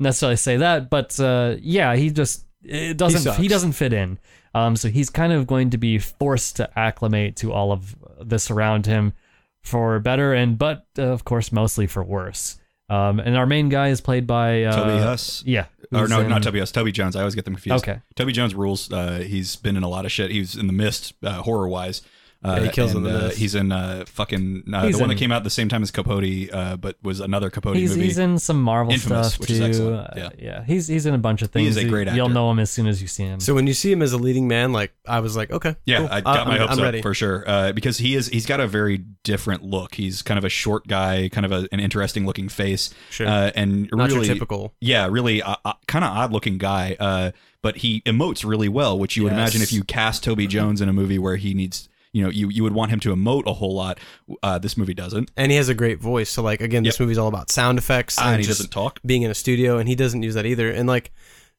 necessarily 0.00 0.36
say 0.36 0.56
that, 0.56 0.88
but 0.90 1.18
uh, 1.20 1.56
yeah, 1.60 1.94
he 1.94 2.10
just 2.10 2.46
it 2.64 2.96
doesn't 2.96 3.20
sucks. 3.20 3.38
he, 3.38 3.46
doesn't 3.46 3.72
fit 3.72 3.92
in. 3.92 4.18
Um, 4.54 4.74
so 4.74 4.88
he's 4.88 5.10
kind 5.10 5.32
of 5.32 5.46
going 5.46 5.70
to 5.70 5.78
be 5.78 5.98
forced 5.98 6.56
to 6.56 6.78
acclimate 6.78 7.36
to 7.36 7.52
all 7.52 7.72
of 7.72 7.94
this 8.20 8.50
around 8.50 8.86
him 8.86 9.12
for 9.62 9.98
better 10.00 10.32
and 10.34 10.58
but 10.58 10.86
uh, 10.98 11.02
of 11.02 11.24
course 11.24 11.52
mostly 11.52 11.86
for 11.86 12.02
worse. 12.02 12.58
Um, 12.92 13.20
and 13.20 13.36
our 13.36 13.46
main 13.46 13.68
guy 13.70 13.88
is 13.88 14.00
played 14.00 14.26
by 14.26 14.64
uh, 14.64 14.72
Toby 14.76 14.98
Huss. 15.02 15.42
Yeah, 15.46 15.66
Or 15.92 16.06
no, 16.08 16.20
in- 16.20 16.28
not 16.28 16.42
Toby 16.42 16.58
Huss. 16.58 16.70
Toby 16.72 16.92
Jones. 16.92 17.16
I 17.16 17.20
always 17.20 17.34
get 17.34 17.44
them 17.46 17.54
confused. 17.54 17.82
Okay. 17.88 18.00
Toby 18.16 18.32
Jones 18.32 18.54
rules. 18.54 18.92
Uh, 18.92 19.18
he's 19.26 19.56
been 19.56 19.76
in 19.76 19.82
a 19.82 19.88
lot 19.88 20.04
of 20.04 20.12
shit. 20.12 20.30
He 20.30 20.40
was 20.40 20.56
in 20.56 20.66
The 20.66 20.72
Mist, 20.74 21.14
uh, 21.22 21.42
horror 21.42 21.68
wise. 21.68 22.02
Uh, 22.44 22.56
Yeah, 22.58 22.64
he 22.64 22.70
kills 22.70 22.94
and, 22.94 23.06
him 23.06 23.14
in 23.14 23.20
uh. 23.22 23.30
He's 23.30 23.54
in 23.54 23.70
uh, 23.72 24.04
fucking 24.06 24.64
uh, 24.72 24.86
He's 24.86 24.96
the 24.96 25.00
one 25.02 25.08
that 25.10 25.18
came 25.18 25.30
out 25.30 25.36
at 25.38 25.44
the 25.44 25.50
same 25.50 25.68
time 25.68 25.82
as 25.82 25.90
Capote, 25.90 26.52
uh, 26.52 26.76
but 26.76 26.96
was 27.02 27.20
another 27.20 27.50
Capote 27.50 27.76
He's, 27.76 27.90
movie. 27.90 28.04
he's 28.04 28.18
in 28.18 28.38
some 28.38 28.60
Marvel 28.62 28.92
Infamous, 28.92 29.28
stuff 29.34 29.40
which 29.40 29.48
too. 29.48 29.54
is 29.54 29.60
excellent. 29.60 30.00
Uh, 30.08 30.14
Yeah. 30.16 30.28
yeah, 30.38 30.64
he's 30.64 30.88
he's 30.88 31.06
in 31.06 31.14
a 31.14 31.18
bunch 31.18 31.42
of 31.42 31.50
things. 31.50 31.76
is 31.76 31.84
a 31.84 31.88
great 31.88 32.08
actor. 32.08 32.16
You'll 32.16 32.28
know 32.28 32.50
him 32.50 32.58
as 32.58 32.70
soon 32.70 32.86
as 32.86 33.00
you 33.00 33.08
see 33.08 33.22
him. 33.24 33.40
So 33.40 33.54
when 33.54 33.66
you 33.66 33.74
see 33.74 33.92
him 33.92 34.02
as 34.02 34.12
a 34.12 34.18
leading 34.18 34.48
man, 34.48 34.72
like 34.72 34.92
I 35.06 35.20
was 35.20 35.36
like, 35.36 35.50
okay, 35.52 35.76
Yeah, 35.84 35.98
cool. 35.98 36.08
I 36.10 36.20
got 36.20 36.38
I'm, 36.40 36.48
my 36.48 36.58
hopes 36.58 36.72
I'm 36.72 36.78
up 36.78 36.84
ready. 36.84 37.02
for 37.02 37.14
sure 37.14 37.44
uh, 37.48 37.72
because 37.72 37.98
he 37.98 38.14
is 38.16 38.26
he's 38.28 38.46
got 38.46 38.60
a 38.60 38.66
very 38.66 38.98
different 39.22 39.62
look. 39.62 39.94
He's 39.94 40.22
kind 40.22 40.38
of 40.38 40.44
a 40.44 40.48
short 40.48 40.86
guy, 40.88 41.28
kind 41.28 41.46
of 41.46 41.52
a, 41.52 41.68
an 41.72 41.78
interesting 41.80 42.26
looking 42.26 42.48
face, 42.48 42.92
Sure. 43.10 43.26
uh, 43.28 43.50
and 43.54 43.88
Not 43.92 44.08
really 44.10 44.26
your 44.26 44.34
typical. 44.34 44.74
Yeah, 44.80 45.06
really, 45.10 45.42
uh, 45.42 45.56
uh, 45.64 45.74
kind 45.86 46.04
of 46.04 46.10
odd 46.10 46.32
looking 46.32 46.58
guy. 46.58 46.96
Uh, 46.98 47.30
but 47.62 47.76
he 47.76 48.00
emotes 48.00 48.44
really 48.44 48.68
well, 48.68 48.98
which 48.98 49.16
you 49.16 49.22
would 49.22 49.30
Yes. 49.32 49.38
imagine 49.38 49.62
if 49.62 49.72
you 49.72 49.84
cast 49.84 50.24
Toby 50.24 50.48
Jones 50.48 50.80
in 50.80 50.88
a 50.88 50.92
movie 50.92 51.18
where 51.18 51.36
he 51.36 51.54
needs, 51.54 51.88
you 52.12 52.22
know, 52.22 52.30
you 52.30 52.48
you 52.50 52.62
would 52.62 52.74
want 52.74 52.90
him 52.90 53.00
to 53.00 53.14
emote 53.14 53.46
a 53.46 53.52
whole 53.54 53.74
lot. 53.74 53.98
Uh, 54.42 54.58
this 54.58 54.76
movie 54.76 54.94
doesn't. 54.94 55.30
And 55.36 55.50
he 55.50 55.56
has 55.56 55.68
a 55.68 55.74
great 55.74 56.00
voice. 56.00 56.30
So 56.30 56.42
like 56.42 56.60
again, 56.60 56.82
this 56.82 57.00
movie's 57.00 57.18
all 57.18 57.28
about 57.28 57.50
sound 57.50 57.78
effects 57.78 58.16
Ah, 58.18 58.30
and 58.32 58.40
he 58.40 58.46
just 58.46 58.60
doesn't 58.60 58.70
talk. 58.70 59.00
being 59.04 59.22
in 59.22 59.30
a 59.30 59.34
studio, 59.34 59.78
and 59.78 59.88
he 59.88 59.94
doesn't 59.94 60.22
use 60.22 60.34
that 60.34 60.46
either. 60.46 60.70
And 60.70 60.86
like 60.88 61.12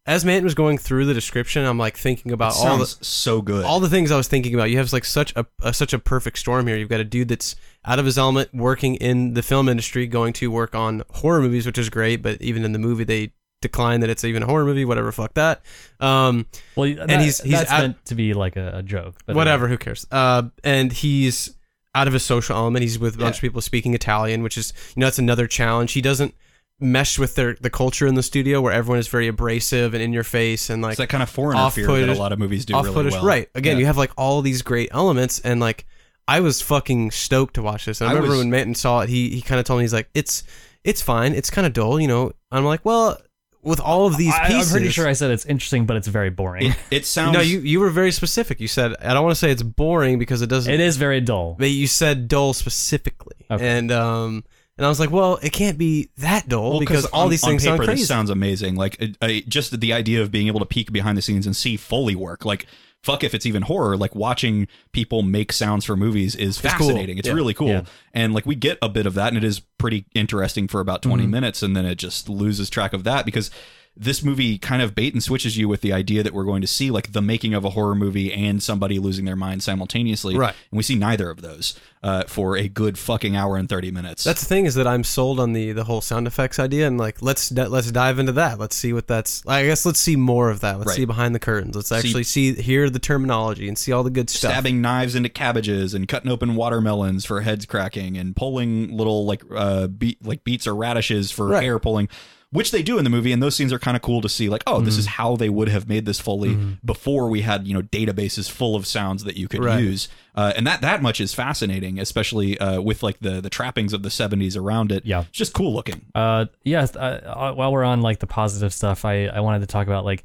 as 0.05 0.25
Manton 0.25 0.43
was 0.43 0.53
going 0.53 0.77
through 0.77 1.05
the 1.05 1.13
description, 1.13 1.63
I'm 1.65 1.77
like 1.77 1.95
thinking 1.97 2.33
about 2.33 2.53
all 2.57 2.77
the 2.77 2.85
so 2.85 3.41
good. 3.41 3.63
all 3.63 3.79
the 3.79 3.89
things 3.89 4.11
I 4.11 4.17
was 4.17 4.27
thinking 4.27 4.53
about. 4.53 4.69
You 4.69 4.77
have 4.77 4.91
like 4.91 5.05
such 5.05 5.33
a, 5.37 5.45
a 5.61 5.73
such 5.73 5.93
a 5.93 5.99
perfect 5.99 6.37
storm 6.39 6.67
here. 6.67 6.75
You've 6.75 6.89
got 6.89 6.99
a 6.99 7.05
dude 7.05 7.29
that's 7.29 7.55
out 7.85 7.99
of 7.99 8.05
his 8.05 8.17
element, 8.17 8.53
working 8.53 8.95
in 8.95 9.33
the 9.33 9.41
film 9.41 9.69
industry, 9.69 10.05
going 10.07 10.33
to 10.33 10.51
work 10.51 10.75
on 10.75 11.03
horror 11.09 11.41
movies, 11.41 11.65
which 11.65 11.77
is 11.77 11.89
great. 11.89 12.21
But 12.21 12.41
even 12.41 12.65
in 12.65 12.73
the 12.73 12.79
movie, 12.79 13.05
they 13.05 13.31
decline 13.63 14.01
that 14.01 14.09
it's 14.11 14.23
even 14.23 14.43
a 14.43 14.45
horror 14.45 14.65
movie. 14.65 14.85
Whatever, 14.85 15.11
fuck 15.11 15.33
that. 15.33 15.63
Um, 15.99 16.45
well, 16.75 16.85
and 16.87 17.09
he's- 17.21 17.41
he's 17.41 17.51
that's 17.53 17.71
at- 17.71 17.81
meant 17.81 18.05
to 18.05 18.15
be 18.15 18.33
like 18.35 18.55
a, 18.55 18.77
a 18.77 18.83
joke. 18.83 19.15
But 19.25 19.35
whatever, 19.35 19.67
who 19.67 19.77
cares? 19.77 20.05
Uh, 20.11 20.43
and 20.63 20.91
he's 20.93 21.55
out 21.95 22.07
of 22.07 22.13
his 22.13 22.23
social 22.23 22.55
element. 22.55 22.83
He's 22.83 22.97
with 22.99 23.15
a 23.15 23.17
bunch 23.17 23.35
Yeah. 23.35 23.37
of 23.37 23.41
people 23.41 23.61
speaking 23.61 23.93
Italian, 23.95 24.43
which 24.43 24.57
is 24.57 24.73
you 24.95 24.99
know 24.99 25.07
that's 25.07 25.19
another 25.19 25.47
challenge. 25.47 25.93
He 25.93 26.01
doesn't 26.01 26.35
mesh 26.79 27.17
with 27.19 27.35
their 27.35 27.55
the 27.61 27.69
culture 27.69 28.07
in 28.07 28.15
the 28.15 28.23
studio 28.23 28.59
where 28.59 28.73
everyone 28.73 28.99
is 28.99 29.07
very 29.07 29.27
abrasive 29.27 29.93
and 29.93 30.03
in 30.03 30.11
your 30.11 30.23
face 30.23 30.69
and 30.69 30.81
like 30.81 30.93
it's 30.93 30.97
that 30.97 31.07
kind 31.07 31.23
of 31.23 31.29
foreigner 31.29 31.69
fear 31.69 31.85
that 31.87 32.09
a 32.09 32.13
lot 32.15 32.33
of 32.33 32.39
movies 32.39 32.65
do 32.65 32.73
really 32.81 33.09
well. 33.11 33.23
Right. 33.25 33.47
Again, 33.55 33.77
Yeah. 33.77 33.81
you 33.81 33.85
have 33.85 33.95
like 33.97 34.11
all 34.17 34.41
these 34.41 34.61
great 34.63 34.89
elements, 34.91 35.39
and 35.39 35.59
like 35.59 35.85
I 36.27 36.39
was 36.39 36.61
fucking 36.61 37.11
stoked 37.11 37.53
to 37.55 37.61
watch 37.61 37.85
this. 37.85 38.01
And 38.01 38.07
I, 38.09 38.11
I 38.11 38.15
remember 38.15 38.31
was- 38.35 38.39
when 38.39 38.49
Manton 38.49 38.75
saw 38.75 39.01
it, 39.01 39.09
he 39.09 39.29
he 39.29 39.41
kind 39.41 39.59
of 39.59 39.65
told 39.65 39.77
me 39.79 39.83
he's 39.83 39.93
like, 39.93 40.09
it's 40.13 40.43
it's 40.83 41.01
fine, 41.01 41.33
it's 41.33 41.49
kind 41.49 41.65
of 41.67 41.73
dull, 41.73 41.99
you 42.01 42.07
know. 42.07 42.33
I'm 42.51 42.65
like, 42.65 42.83
well, 42.83 43.17
with 43.63 43.79
all 43.79 44.05
of 44.07 44.17
these 44.17 44.33
I, 44.33 44.47
pieces, 44.47 44.71
I'm 44.73 44.79
pretty 44.79 44.91
sure 44.91 45.07
I 45.07 45.13
said 45.13 45.31
it's 45.31 45.45
interesting, 45.45 45.85
but 45.85 45.95
it's 45.97 46.07
very 46.07 46.29
boring. 46.29 46.67
It, 46.71 46.77
it 46.91 47.05
sounds 47.05 47.33
no, 47.33 47.41
you 47.41 47.59
you 47.59 47.79
were 47.79 47.89
very 47.89 48.11
specific. 48.11 48.59
You 48.59 48.67
said 48.67 48.95
I 49.01 49.13
don't 49.13 49.23
want 49.23 49.31
to 49.35 49.39
say 49.39 49.51
it's 49.51 49.63
boring 49.63 50.19
because 50.19 50.41
it 50.41 50.47
doesn't. 50.47 50.71
it 50.71 50.79
is 50.79 50.97
very 50.97 51.21
dull. 51.21 51.55
But 51.57 51.69
you 51.69 51.87
said 51.87 52.27
dull 52.27 52.53
specifically, 52.53 53.35
Okay. 53.49 53.65
and 53.67 53.91
um, 53.91 54.43
and 54.77 54.85
I 54.85 54.89
was 54.89 54.99
like, 54.99 55.11
well, 55.11 55.39
it 55.41 55.53
can't 55.53 55.77
be 55.77 56.09
that 56.17 56.49
dull 56.49 56.71
Well, 56.71 56.79
because 56.79 57.05
all 57.07 57.23
on- 57.25 57.29
these 57.29 57.43
on 57.43 57.51
things 57.51 57.63
paper, 57.63 57.77
sound 57.77 57.87
crazy. 57.87 58.01
This 58.01 58.07
sounds 58.07 58.29
amazing. 58.29 58.75
Like 58.75 59.01
uh, 59.01 59.07
uh, 59.25 59.31
just 59.47 59.79
the 59.79 59.93
idea 59.93 60.21
of 60.21 60.31
being 60.31 60.47
able 60.47 60.59
to 60.59 60.65
peek 60.65 60.91
behind 60.91 61.17
the 61.17 61.21
scenes 61.21 61.45
and 61.45 61.55
see 61.55 61.77
Foley 61.77 62.15
work. 62.15 62.43
Like 62.45 62.65
fuck 63.03 63.23
if 63.23 63.33
it's 63.33 63.45
even 63.45 63.61
horror. 63.63 63.95
Like 63.97 64.15
watching 64.15 64.67
people 64.93 65.21
make 65.21 65.51
sounds 65.51 65.85
for 65.85 65.95
movies 65.95 66.35
is 66.35 66.59
cool. 66.59 66.69
fascinating. 66.71 67.17
It's 67.17 67.27
Yeah. 67.27 67.33
really 67.33 67.53
cool. 67.53 67.67
Yeah. 67.67 67.81
And 68.13 68.33
like 68.33 68.45
we 68.45 68.55
get 68.55 68.77
a 68.81 68.89
bit 68.89 69.05
of 69.05 69.13
that, 69.15 69.27
and 69.29 69.37
it 69.37 69.43
is 69.43 69.59
pretty 69.77 70.05
interesting 70.15 70.67
for 70.67 70.79
about 70.79 71.01
20 71.01 71.23
Mm-hmm. 71.23 71.31
minutes, 71.31 71.61
and 71.61 71.75
then 71.75 71.85
it 71.85 71.95
just 71.95 72.29
loses 72.29 72.69
track 72.69 72.93
of 72.93 73.03
that 73.03 73.25
because. 73.25 73.51
This 73.95 74.23
movie 74.23 74.57
kind 74.57 74.81
of 74.81 74.95
bait 74.95 75.13
and 75.13 75.21
switches 75.21 75.55
you 75.55 75.67
with 75.69 75.81
the 75.81 75.93
idea 75.93 76.23
that 76.23 76.33
we're 76.33 76.45
going 76.45 76.61
to 76.61 76.67
see 76.67 76.89
like 76.89 77.11
the 77.11 77.21
making 77.21 77.53
of 77.53 77.63
a 77.63 77.69
horror 77.69 77.93
movie 77.93 78.33
and 78.33 78.63
somebody 78.63 78.97
losing 78.97 79.25
their 79.25 79.35
mind 79.35 79.61
simultaneously. 79.61 80.35
Right. 80.35 80.55
And 80.71 80.77
we 80.77 80.81
see 80.81 80.95
neither 80.95 81.29
of 81.29 81.43
those 81.43 81.79
uh, 82.03 82.25
for 82.27 82.57
a 82.57 82.67
good 82.67 82.97
fucking 82.99 83.35
hour 83.35 83.55
and 83.55 83.69
30 83.69 83.89
minutes. 83.91 84.23
That's 84.25 84.41
the 84.41 84.45
thing 84.47 84.65
is 84.65 84.75
that 84.75 84.85
I'm 84.85 85.03
sold 85.05 85.39
on 85.39 85.53
the 85.53 85.71
the 85.71 85.85
whole 85.85 86.01
sound 86.01 86.27
effects 86.27 86.59
idea, 86.59 86.85
and 86.85 86.97
like 86.97 87.21
let's 87.21 87.51
let's 87.51 87.91
dive 87.91 88.19
into 88.19 88.33
that. 88.33 88.59
Let's 88.59 88.75
see 88.75 88.91
what 88.91 89.07
that's. 89.07 89.41
I 89.47 89.65
guess 89.65 89.85
let's 89.85 89.99
see 89.99 90.15
more 90.17 90.49
of 90.49 90.59
that. 90.59 90.77
Let's 90.79 90.89
Right. 90.89 90.97
see 90.97 91.05
behind 91.05 91.33
the 91.33 91.39
curtains. 91.39 91.75
Let's 91.75 91.91
actually 91.91 92.23
see 92.25 92.53
hear 92.55 92.89
the 92.89 92.99
terminology 92.99 93.67
and 93.69 93.77
see 93.77 93.91
all 93.93 94.03
the 94.03 94.09
good 94.09 94.29
stuff. 94.29 94.51
stabbing 94.51 94.81
knives 94.81 95.15
into 95.15 95.29
cabbages 95.29 95.93
and 95.93 96.07
cutting 96.07 96.29
open 96.29 96.55
watermelons 96.55 97.23
for 97.25 97.41
heads 97.41 97.65
cracking 97.65 98.17
and 98.17 98.35
pulling 98.35 98.95
little 98.95 99.25
like 99.25 99.41
uh 99.55 99.87
beet 99.87 100.25
like 100.25 100.43
beets 100.43 100.67
or 100.67 100.75
radishes 100.75 101.31
for 101.31 101.47
Right. 101.47 101.63
hair 101.63 101.79
pulling 101.79 102.09
which 102.51 102.69
they 102.71 102.83
do 102.83 102.97
in 102.99 103.03
the 103.03 103.09
movie 103.09 103.31
and 103.31 103.41
those 103.41 103.55
scenes 103.55 103.73
are 103.73 103.79
kind 103.79 103.95
of 103.97 104.03
cool 104.03 104.21
to 104.21 104.29
see 104.29 104.47
like 104.49 104.61
oh 104.67 104.79
this 104.81 104.97
is 104.97 105.05
how 105.07 105.35
they 105.35 105.49
would 105.49 105.69
have 105.69 105.87
made 105.89 106.05
this 106.05 106.19
foley 106.19 106.55
before 106.85 107.27
we 107.29 107.41
had 107.41 107.65
you 107.67 107.73
know 107.73 107.81
databases 107.81 108.49
full 108.51 108.75
of 108.75 108.85
sounds 108.85 109.23
that 109.23 109.37
you 109.37 109.47
could 109.47 109.63
Right. 109.63 109.79
use 109.81 110.07
uh, 110.35 110.51
and 110.55 110.65
that 110.65 110.81
that 110.81 111.01
much 111.01 111.21
is 111.21 111.33
fascinating 111.33 111.99
especially 111.99 112.57
uh, 112.59 112.81
with 112.81 113.03
like 113.03 113.19
the 113.19 113.41
the 113.41 113.49
trappings 113.49 113.93
of 113.93 114.01
the 114.03 114.09
70s 114.09 114.57
around 114.57 114.91
it 114.91 115.05
Yeah. 115.05 115.21
it's 115.21 115.37
just 115.37 115.53
cool 115.53 115.73
looking 115.73 116.05
Uh, 116.15 116.45
yes. 116.63 116.95
Uh, 116.95 117.21
uh, 117.25 117.53
while 117.53 117.71
we're 117.71 117.83
on 117.83 118.01
like 118.01 118.19
the 118.19 118.27
positive 118.27 118.73
stuff, 118.73 119.05
I 119.05 119.27
I 119.27 119.39
wanted 119.41 119.59
to 119.59 119.67
talk 119.67 119.87
about 119.87 120.05
like 120.05 120.23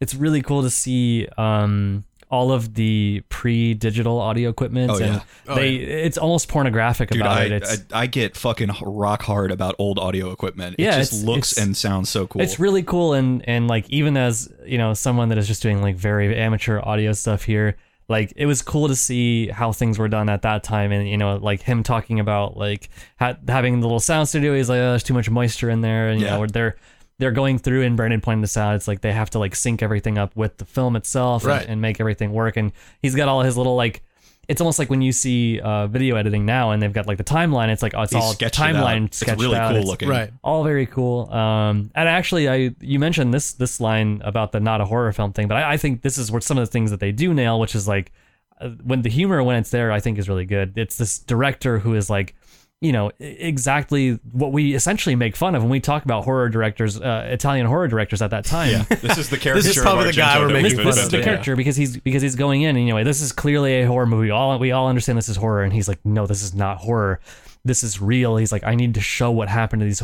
it's 0.00 0.14
really 0.14 0.42
cool 0.42 0.62
to 0.62 0.70
see 0.70 1.28
um 1.38 2.04
all 2.30 2.50
of 2.50 2.74
the 2.74 3.22
pre-digital 3.28 4.18
audio 4.20 4.48
equipment 4.50 4.90
Oh, 4.90 4.96
and 4.96 5.14
yeah. 5.14 5.20
Oh, 5.46 5.54
they 5.54 5.74
it's 5.76 6.18
almost 6.18 6.48
pornographic 6.48 7.10
Dude, 7.10 7.20
about 7.20 7.38
I, 7.38 7.44
it. 7.44 7.64
I 7.92 8.00
I 8.02 8.06
get 8.06 8.36
fucking 8.36 8.70
rock 8.82 9.22
hard 9.22 9.52
about 9.52 9.76
old 9.78 9.98
audio 10.00 10.32
equipment. 10.32 10.76
It 10.78 10.82
Yeah, 10.82 10.96
just 10.98 11.22
looks 11.24 11.56
and 11.56 11.76
sounds 11.76 12.08
so 12.08 12.26
cool. 12.26 12.42
It's 12.42 12.58
really 12.58 12.82
cool 12.82 13.12
and 13.12 13.46
and 13.48 13.68
like 13.68 13.88
even 13.90 14.16
as 14.16 14.52
you 14.66 14.78
know 14.78 14.94
someone 14.94 15.28
that 15.28 15.38
is 15.38 15.46
just 15.46 15.62
doing 15.62 15.80
like 15.80 15.94
very 15.96 16.34
amateur 16.36 16.80
audio 16.82 17.12
stuff 17.12 17.44
here, 17.44 17.76
like 18.08 18.32
it 18.36 18.46
was 18.46 18.60
cool 18.62 18.88
to 18.88 18.96
see 18.96 19.48
how 19.48 19.72
things 19.72 19.98
were 19.98 20.08
done 20.08 20.28
at 20.28 20.42
that 20.42 20.62
time 20.62 20.92
and 20.92 21.08
you 21.08 21.16
know 21.16 21.36
like 21.36 21.62
him 21.62 21.82
talking 21.82 22.20
about 22.20 22.56
like 22.56 22.88
ha- 23.18 23.36
having 23.48 23.80
the 23.80 23.86
little 23.86 24.00
sound 24.00 24.28
studio. 24.28 24.54
He's 24.54 24.68
like, 24.68 24.78
oh, 24.78 24.90
there's 24.90 25.02
too 25.02 25.14
much 25.14 25.30
moisture 25.30 25.70
in 25.70 25.80
there, 25.80 26.08
and 26.08 26.20
you 26.20 26.26
know 26.38 26.46
they're 26.46 26.76
they're 27.18 27.30
going 27.32 27.58
through 27.58 27.82
and 27.82 27.96
Brandon 27.96 28.20
pointed 28.20 28.42
this 28.42 28.56
out. 28.56 28.74
It's 28.74 28.88
like 28.88 29.00
they 29.00 29.12
have 29.12 29.30
to 29.30 29.38
like 29.38 29.54
sync 29.54 29.82
everything 29.82 30.18
up 30.18 30.34
with 30.36 30.56
the 30.58 30.64
film 30.64 30.96
itself 30.96 31.44
and- 31.44 31.48
and, 31.70 31.80
make 31.80 32.00
everything 32.00 32.32
work. 32.32 32.56
And 32.56 32.72
he's 33.00 33.14
got 33.14 33.28
all 33.28 33.42
his 33.42 33.56
little 33.56 33.76
like. 33.76 34.02
It's 34.48 34.60
almost 34.60 34.78
like 34.78 34.90
when 34.90 35.02
you 35.02 35.12
see 35.12 35.60
uh, 35.60 35.86
video 35.86 36.16
editing 36.16 36.44
now, 36.46 36.70
and 36.70 36.82
they've 36.82 36.92
got 36.92 37.06
like 37.06 37.18
the 37.18 37.24
timeline. 37.24 37.68
It's 37.68 37.82
like 37.82 37.94
oh, 37.94 38.02
it's 38.02 38.12
He's 38.12 38.22
all 38.22 38.32
sketched 38.32 38.58
it 38.58 38.62
timeline 38.62 39.04
out. 39.04 39.14
sketched 39.14 39.32
It's 39.34 39.42
really 39.42 39.56
out. 39.56 39.68
cool 39.70 39.76
It's- 39.78 39.88
looking. 39.90 40.08
right. 40.08 40.30
all 40.42 40.64
very 40.64 40.86
cool. 40.86 41.30
Um, 41.32 41.90
and 41.94 42.08
actually, 42.08 42.48
I 42.48 42.74
you 42.80 42.98
mentioned 42.98 43.32
this 43.32 43.52
this 43.52 43.80
line 43.80 44.20
about 44.24 44.52
the 44.52 44.60
not 44.60 44.80
a 44.80 44.84
horror 44.84 45.12
film 45.12 45.32
thing, 45.32 45.48
but 45.48 45.56
I, 45.58 45.72
I 45.72 45.76
think 45.76 46.02
this 46.02 46.18
is 46.18 46.30
where 46.30 46.40
some 46.40 46.58
of 46.58 46.62
the 46.66 46.70
things 46.70 46.90
that 46.90 47.00
they 47.00 47.12
do 47.12 47.32
nail, 47.34 47.58
which 47.60 47.74
is 47.74 47.86
like 47.88 48.12
uh, 48.60 48.68
when 48.82 49.02
the 49.02 49.10
humor 49.10 49.42
when 49.42 49.56
it's 49.56 49.70
there, 49.70 49.90
I 49.92 50.00
think 50.00 50.18
is 50.18 50.28
really 50.28 50.44
good. 50.46 50.76
It's 50.76 50.96
this 50.96 51.18
director 51.18 51.78
who 51.78 51.94
is 51.94 52.08
like. 52.10 52.34
You 52.84 52.92
know 52.92 53.10
exactly 53.18 54.18
what 54.30 54.52
we 54.52 54.74
essentially 54.74 55.16
make 55.16 55.36
fun 55.36 55.54
of 55.54 55.62
when 55.62 55.70
we 55.70 55.80
talk 55.80 56.04
about 56.04 56.24
horror 56.24 56.48
directors, 56.50 57.00
uh, 57.00 57.28
Italian 57.30 57.66
horror 57.66 57.88
directors 57.88 58.20
at 58.20 58.30
that 58.30 58.44
time. 58.44 58.70
Yeah, 58.72 58.82
this 58.96 59.16
is 59.16 59.30
the 59.30 59.36
character. 59.44 59.62
this 59.62 59.76
is 59.76 59.82
probably 59.82 60.04
the 60.06 60.12
guy 60.12 60.38
we're 60.38 60.48
making 60.48 60.76
we've 60.76 60.76
fun 60.76 60.86
this 60.86 60.96
is 60.98 61.08
the 61.08 61.16
invented. 61.18 61.24
character 61.24 61.56
because 61.56 61.76
he's 61.76 61.96
because 61.96 62.20
he's 62.22 62.36
going 62.36 62.60
in 62.62 62.76
anyway. 62.76 63.02
This 63.02 63.22
is 63.22 63.32
clearly 63.32 63.80
a 63.80 63.86
horror 63.86 64.06
movie. 64.06 64.30
All 64.30 64.58
we 64.58 64.70
all 64.72 64.88
understand 64.88 65.16
this 65.16 65.28
is 65.30 65.36
horror, 65.36 65.62
and 65.62 65.72
he's 65.72 65.88
like, 65.88 65.98
no, 66.04 66.26
this 66.26 66.42
is 66.42 66.54
not 66.54 66.76
horror. 66.78 67.20
This 67.64 67.82
is 67.82 68.02
real. 68.02 68.36
He's 68.36 68.52
like, 68.52 68.64
I 68.64 68.74
need 68.74 68.92
to 68.94 69.00
show 69.00 69.30
what 69.30 69.48
happened 69.48 69.80
to 69.80 69.86
these 69.86 70.02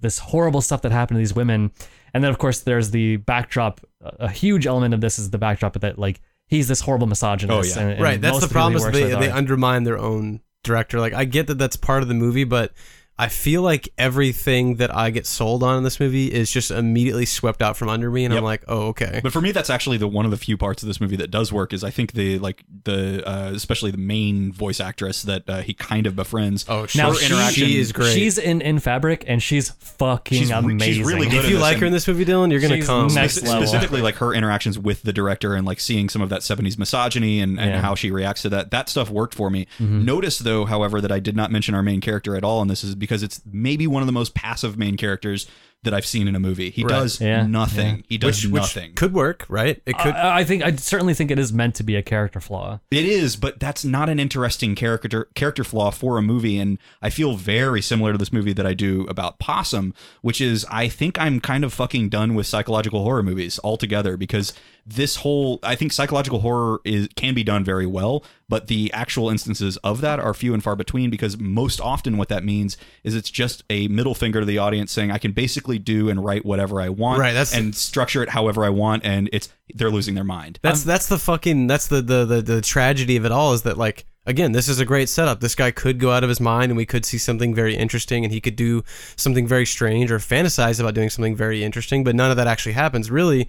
this 0.00 0.18
horrible 0.18 0.62
stuff 0.62 0.80
that 0.82 0.92
happened 0.92 1.16
to 1.16 1.18
these 1.18 1.34
women. 1.34 1.70
And 2.14 2.24
then 2.24 2.30
of 2.30 2.38
course 2.38 2.60
there's 2.60 2.90
the 2.92 3.16
backdrop. 3.16 3.80
A 4.00 4.16
a 4.20 4.28
huge 4.30 4.66
element 4.66 4.94
of 4.94 5.00
this 5.02 5.18
is 5.18 5.30
the 5.30 5.38
backdrop 5.38 5.74
that 5.80 5.98
like 5.98 6.20
he's 6.46 6.68
this 6.68 6.80
horrible 6.80 7.06
misogynist. 7.08 7.76
Oh, 7.76 7.80
yeah. 7.80 7.82
and- 7.86 7.92
and 7.94 8.02
right. 8.02 8.20
That's 8.20 8.40
the 8.40 8.48
problem 8.48 8.76
is 8.76 8.84
they 8.90 9.08
they 9.14 9.30
undermine 9.30 9.82
their 9.84 9.98
own 9.98 10.40
director. 10.66 11.00
Like 11.00 11.14
I 11.14 11.24
get 11.24 11.46
that 11.46 11.58
that's 11.58 11.76
part 11.76 12.02
of 12.02 12.08
the 12.08 12.14
movie, 12.14 12.44
but 12.44 12.72
I 13.18 13.28
feel 13.28 13.62
like 13.62 13.88
everything 13.96 14.76
that 14.76 14.94
I 14.94 15.08
get 15.10 15.26
sold 15.26 15.62
on 15.62 15.78
in 15.78 15.84
this 15.84 15.98
movie 15.98 16.26
is 16.30 16.50
just 16.50 16.70
immediately 16.70 17.24
swept 17.24 17.62
out 17.62 17.76
from 17.76 17.88
under 17.88 18.10
me, 18.10 18.24
and 18.26 18.34
Yep. 18.34 18.38
I'm 18.38 18.44
like, 18.44 18.64
oh 18.68 18.88
okay. 18.88 19.20
But 19.22 19.32
for 19.32 19.40
me, 19.40 19.52
that's 19.52 19.70
actually 19.70 19.96
the 19.96 20.06
one 20.08 20.26
of 20.26 20.30
the 20.30 20.36
few 20.36 20.58
parts 20.58 20.82
of 20.82 20.86
this 20.86 21.00
movie 21.00 21.16
that 21.16 21.30
does 21.30 21.50
work. 21.52 21.72
Is 21.72 21.82
I 21.82 21.90
think 21.90 22.12
the 22.12 22.38
like 22.38 22.62
the 22.84 23.26
uh, 23.26 23.52
especially 23.54 23.90
the 23.90 23.96
main 23.98 24.52
voice 24.52 24.80
actress 24.80 25.22
that 25.22 25.48
uh, 25.48 25.62
he 25.62 25.72
kind 25.72 26.06
of 26.06 26.14
befriends. 26.14 26.66
Oh, 26.68 26.86
now 26.94 27.08
her 27.08 27.14
she, 27.14 27.26
interaction- 27.26 27.66
she 27.68 27.78
is 27.80 27.92
great. 27.92 28.12
She's 28.12 28.36
in 28.36 28.60
in 28.60 28.80
Fabric 28.80 29.24
and 29.26 29.42
she's 29.42 29.70
fucking 29.70 30.36
She's 30.38 30.50
re- 30.52 30.56
she's 30.78 30.98
amazing. 30.98 31.06
really 31.06 31.28
good 31.28 31.44
if 31.44 31.50
you 31.50 31.58
like 31.58 31.78
her 31.78 31.86
in 31.86 31.92
this 31.92 32.06
movie, 32.06 32.26
Dylan, 32.26 32.50
you're 32.50 32.60
gonna 32.60 32.76
She's 32.76 32.86
come. 32.86 33.06
next 33.14 33.36
Spec- 33.36 33.48
level. 33.48 33.66
specifically 33.66 34.02
like 34.02 34.16
her 34.16 34.34
interactions 34.34 34.78
with 34.78 35.02
the 35.04 35.12
director 35.14 35.54
and 35.54 35.66
like 35.66 35.80
seeing 35.80 36.10
some 36.10 36.20
of 36.20 36.28
that 36.28 36.40
70s 36.42 36.76
misogyny 36.76 37.40
and, 37.40 37.58
and 37.58 37.70
Yeah. 37.70 37.80
how 37.80 37.94
she 37.94 38.10
reacts 38.10 38.42
to 38.42 38.50
that 38.50 38.70
that 38.72 38.90
stuff 38.90 39.08
worked 39.08 39.34
for 39.34 39.48
me 39.48 39.66
Mm-hmm. 39.78 40.04
notice 40.04 40.38
though 40.38 40.64
however 40.66 41.00
that 41.00 41.10
i 41.12 41.18
did 41.18 41.34
not 41.36 41.50
mention 41.50 41.74
our 41.74 41.82
main 41.82 42.00
character 42.00 42.36
at 42.36 42.44
all 42.44 42.60
and 42.60 42.70
this 42.70 42.84
is 42.84 42.94
because 42.94 43.05
it's 43.22 43.40
maybe 43.50 43.86
one 43.86 44.02
of 44.02 44.06
the 44.06 44.12
most 44.12 44.34
passive 44.34 44.76
main 44.78 44.96
characters 44.96 45.46
that 45.82 45.94
I've 45.94 46.06
seen 46.06 46.26
in 46.26 46.34
a 46.34 46.40
movie. 46.40 46.70
He 46.70 46.82
Right. 46.82 46.88
does 46.90 47.20
Yeah, 47.20 47.46
nothing. 47.46 47.96
yeah. 47.98 48.02
He 48.08 48.18
does 48.18 48.42
which, 48.42 48.50
which 48.52 48.60
nothing. 48.62 48.94
could 48.94 49.12
work, 49.12 49.44
right? 49.48 49.80
It 49.86 49.96
could. 49.98 50.14
I, 50.14 50.38
I 50.38 50.44
think 50.44 50.64
I 50.64 50.74
certainly 50.74 51.14
think 51.14 51.30
it 51.30 51.38
is 51.38 51.52
meant 51.52 51.76
to 51.76 51.84
be 51.84 51.94
a 51.94 52.02
character 52.02 52.40
flaw. 52.40 52.80
It 52.90 53.04
is, 53.04 53.36
but 53.36 53.60
that's 53.60 53.84
not 53.84 54.08
an 54.08 54.18
interesting 54.18 54.74
character 54.74 55.28
character 55.36 55.62
flaw 55.62 55.90
for 55.92 56.18
a 56.18 56.22
movie, 56.22 56.58
and 56.58 56.78
I 57.02 57.10
feel 57.10 57.36
very 57.36 57.82
similar 57.82 58.10
to 58.12 58.18
this 58.18 58.32
movie 58.32 58.52
that 58.54 58.66
I 58.66 58.74
do 58.74 59.06
about 59.08 59.38
Possum, 59.38 59.94
which 60.22 60.40
is 60.40 60.66
I 60.70 60.88
think 60.88 61.20
I'm 61.20 61.38
kind 61.40 61.62
of 61.62 61.72
fucking 61.72 62.08
done 62.08 62.34
with 62.34 62.46
psychological 62.48 63.04
horror 63.04 63.22
movies 63.22 63.60
altogether 63.62 64.16
because 64.16 64.52
this 64.88 65.16
whole 65.16 65.58
I 65.64 65.74
think 65.74 65.92
psychological 65.92 66.40
horror 66.40 66.80
is 66.84 67.08
can 67.16 67.34
be 67.34 67.42
done 67.42 67.64
very 67.64 67.86
well, 67.86 68.24
but 68.48 68.68
the 68.68 68.92
actual 68.92 69.30
instances 69.30 69.76
of 69.78 70.00
that 70.02 70.20
are 70.20 70.32
few 70.32 70.54
and 70.54 70.62
far 70.62 70.76
between 70.76 71.10
because 71.10 71.36
most 71.38 71.80
often 71.80 72.16
what 72.16 72.28
that 72.28 72.44
means 72.44 72.76
is 73.02 73.14
it's 73.16 73.30
just 73.30 73.64
a 73.68 73.88
middle 73.88 74.14
finger 74.14 74.38
to 74.40 74.46
the 74.46 74.58
audience 74.58 74.92
saying 74.92 75.10
I 75.10 75.18
can 75.18 75.32
basically 75.32 75.80
do 75.80 76.08
and 76.08 76.24
write 76.24 76.46
whatever 76.46 76.80
I 76.80 76.88
want 76.90 77.18
Right, 77.20 77.32
that's- 77.32 77.52
and 77.54 77.74
structure 77.74 78.22
it 78.22 78.28
however 78.28 78.64
I 78.64 78.68
want, 78.68 79.04
and 79.04 79.28
it's 79.32 79.48
they're 79.74 79.90
losing 79.90 80.14
their 80.14 80.22
mind. 80.24 80.60
That's 80.62 80.82
um, 80.84 80.88
that's 80.88 81.08
the 81.08 81.18
fucking 81.18 81.66
that's 81.66 81.88
the, 81.88 82.00
the 82.00 82.24
the 82.24 82.42
the 82.42 82.60
tragedy 82.60 83.16
of 83.16 83.24
it 83.24 83.32
all 83.32 83.52
is 83.54 83.62
that 83.62 83.76
like 83.76 84.06
again 84.24 84.52
this 84.52 84.68
is 84.68 84.78
a 84.78 84.84
great 84.84 85.08
setup. 85.08 85.40
This 85.40 85.56
guy 85.56 85.72
could 85.72 85.98
go 85.98 86.12
out 86.12 86.22
of 86.22 86.28
his 86.28 86.38
mind 86.40 86.70
and 86.70 86.76
we 86.76 86.86
could 86.86 87.04
see 87.04 87.18
something 87.18 87.52
very 87.56 87.74
interesting 87.76 88.22
and 88.22 88.32
he 88.32 88.40
could 88.40 88.54
do 88.54 88.84
something 89.16 89.48
very 89.48 89.66
strange 89.66 90.12
or 90.12 90.18
fantasize 90.20 90.78
about 90.78 90.94
doing 90.94 91.10
something 91.10 91.34
very 91.34 91.64
interesting, 91.64 92.04
but 92.04 92.14
none 92.14 92.30
of 92.30 92.36
that 92.36 92.46
actually 92.46 92.72
happens. 92.74 93.10
Really, 93.10 93.48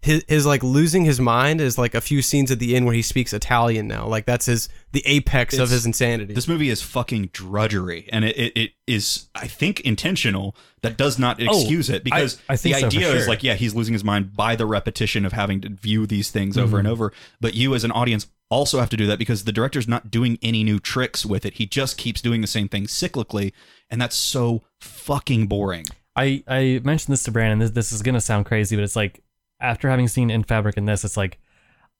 his 0.00 0.24
his 0.28 0.46
like 0.46 0.62
losing 0.62 1.04
his 1.04 1.18
mind 1.20 1.60
is 1.60 1.76
like 1.76 1.94
a 1.94 2.00
few 2.00 2.22
scenes 2.22 2.50
at 2.52 2.60
the 2.60 2.76
end 2.76 2.86
where 2.86 2.94
he 2.94 3.02
speaks 3.02 3.32
Italian 3.32 3.88
now. 3.88 4.06
Like 4.06 4.26
that's 4.26 4.46
his 4.46 4.68
the 4.92 5.02
apex 5.06 5.58
of 5.58 5.70
his 5.70 5.84
insanity. 5.86 6.34
This 6.34 6.46
movie 6.46 6.68
is 6.68 6.80
fucking 6.82 7.30
drudgery, 7.32 8.08
and 8.12 8.24
it, 8.24 8.36
it, 8.38 8.52
it 8.56 8.70
is, 8.86 9.28
I 9.34 9.48
think, 9.48 9.80
intentional. 9.80 10.54
That 10.82 10.96
does 10.96 11.18
not 11.18 11.40
excuse 11.42 11.90
it 11.90 12.04
because 12.04 12.36
Oh, 12.48 12.52
I 12.52 12.56
think 12.56 12.76
the 12.76 12.80
so, 12.82 12.90
for 12.90 12.96
idea 12.96 13.12
is 13.14 13.26
like, 13.26 13.42
yeah, 13.42 13.54
he's 13.54 13.74
losing 13.74 13.92
his 13.92 14.04
mind 14.04 14.36
by 14.36 14.54
the 14.54 14.64
repetition 14.66 15.26
of 15.26 15.32
having 15.32 15.60
to 15.62 15.68
view 15.70 16.06
these 16.06 16.30
things 16.30 16.56
over 16.56 16.68
Mm-hmm. 16.68 16.76
and 16.78 16.88
over. 16.88 17.12
But 17.40 17.54
you, 17.54 17.74
as 17.74 17.82
an 17.82 17.90
audience, 17.90 18.28
also 18.48 18.78
have 18.78 18.88
to 18.90 18.96
do 18.96 19.06
that 19.08 19.18
because 19.18 19.42
the 19.44 19.50
director's 19.52 19.88
not 19.88 20.12
doing 20.12 20.38
any 20.40 20.62
new 20.62 20.78
tricks 20.78 21.26
with 21.26 21.44
it. 21.44 21.54
He 21.54 21.66
just 21.66 21.98
keeps 21.98 22.22
doing 22.22 22.40
the 22.40 22.46
same 22.46 22.68
thing 22.68 22.84
cyclically, 22.84 23.52
and 23.90 24.00
that's 24.00 24.14
so 24.16 24.62
fucking 24.80 25.48
boring. 25.48 25.86
I 26.14 26.44
I 26.46 26.80
mentioned 26.84 27.12
this 27.12 27.24
to 27.24 27.32
Brandon. 27.32 27.58
This 27.58 27.72
this 27.72 27.90
is 27.92 28.00
gonna 28.02 28.20
sound 28.20 28.46
crazy, 28.46 28.76
but 28.76 28.84
it's 28.84 28.96
like 28.96 29.20
after 29.60 29.88
having 29.90 30.08
seen 30.08 30.30
In 30.30 30.42
Fabric 30.44 30.76
and 30.76 30.88
this, 30.88 31.04
it's 31.04 31.16
like 31.16 31.38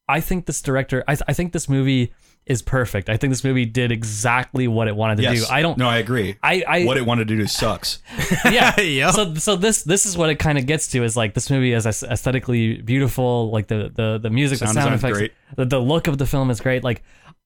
I 0.08 0.20
think 0.20 0.46
this 0.46 0.62
director. 0.62 1.04
I 1.06 1.16
I 1.28 1.32
think 1.32 1.52
this 1.52 1.68
movie 1.68 2.12
is 2.46 2.62
perfect. 2.62 3.10
I 3.10 3.18
think 3.18 3.30
this 3.30 3.44
movie 3.44 3.66
did 3.66 3.92
exactly 3.92 4.66
what 4.66 4.88
it 4.88 4.96
wanted 4.96 5.16
to 5.16 5.22
Yes, 5.24 5.46
do. 5.46 5.52
I 5.52 5.60
don't. 5.60 5.76
No, 5.76 5.86
I 5.86 5.98
agree. 5.98 6.36
I 6.42 6.64
I 6.66 6.84
what 6.84 6.96
it 6.96 7.04
wanted 7.04 7.28
to 7.28 7.36
do 7.36 7.46
sucks. 7.46 8.00
yeah. 8.46 8.78
Yep. 8.80 9.14
So 9.14 9.34
so 9.34 9.56
this 9.56 9.82
this 9.82 10.06
is 10.06 10.16
what 10.16 10.30
it 10.30 10.36
kind 10.38 10.56
of 10.56 10.64
gets 10.66 10.88
to 10.88 11.04
is 11.04 11.16
like 11.16 11.34
this 11.34 11.50
movie 11.50 11.72
is 11.74 11.84
aesthetically 11.86 12.80
beautiful, 12.80 13.50
like 13.50 13.66
the 13.66 13.90
the 13.94 14.18
the 14.18 14.30
music, 14.30 14.58
Sound 14.58 14.70
the 14.76 14.80
sound 14.82 14.94
effects, 14.94 15.18
great. 15.18 15.32
the 15.56 15.66
the 15.66 15.78
look 15.78 16.06
of 16.06 16.16
the 16.18 16.26
film 16.26 16.50
is 16.50 16.60
great. 16.60 16.82
Like 16.82 17.02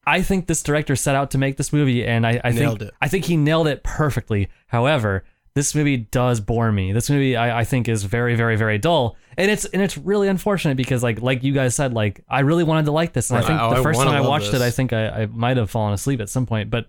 I 0.07 0.22
think 0.22 0.46
this 0.46 0.62
director 0.62 0.94
set 0.96 1.14
out 1.16 1.31
to 1.33 1.38
make 1.38 1.57
this 1.57 1.72
movie, 1.72 2.05
and 2.05 2.27
I, 2.27 2.40
I 2.44 2.53
think 2.53 2.83
it. 2.83 2.90
I 3.01 3.09
think 3.09 3.25
he 3.25 3.37
nailed 3.37 3.66
it 3.68 3.83
perfectly. 3.83 4.48
However, 4.68 5.25
this 5.55 5.75
movie 5.75 5.97
does 5.99 6.41
bore 6.41 6.73
me. 6.73 6.93
This 6.93 7.11
movie 7.11 7.37
I, 7.37 7.61
I 7.61 7.65
think 7.65 7.88
is 7.88 8.05
very 8.05 8.35
very 8.37 8.57
very 8.57 8.79
dull, 8.79 9.17
and 9.37 9.51
it's 9.51 9.65
and 9.67 9.83
it's 9.83 9.99
really 9.99 10.29
unfortunate 10.29 10.77
because 10.77 11.03
like 11.03 11.21
like 11.21 11.43
you 11.43 11.53
guys 11.53 11.75
said, 11.75 11.93
like 11.93 12.25
I 12.29 12.41
really 12.41 12.65
wanted 12.65 12.87
to 12.87 12.93
like 12.93 13.12
this, 13.12 13.31
and 13.31 13.38
I 13.38 13.43
think 13.47 13.61
Oh, 13.61 13.75
the 13.75 13.83
first 13.83 13.99
wanna 13.99 14.11
time 14.11 14.23
I 14.25 14.29
watched 14.29 14.55
it. 14.55 14.62
I 14.62 14.71
think 14.71 14.93
I, 14.93 15.09
I 15.23 15.27
might 15.27 15.57
have 15.57 15.71
fallen 15.71 15.93
asleep 15.93 16.21
at 16.21 16.29
some 16.29 16.47
point, 16.47 16.71
but 16.71 16.87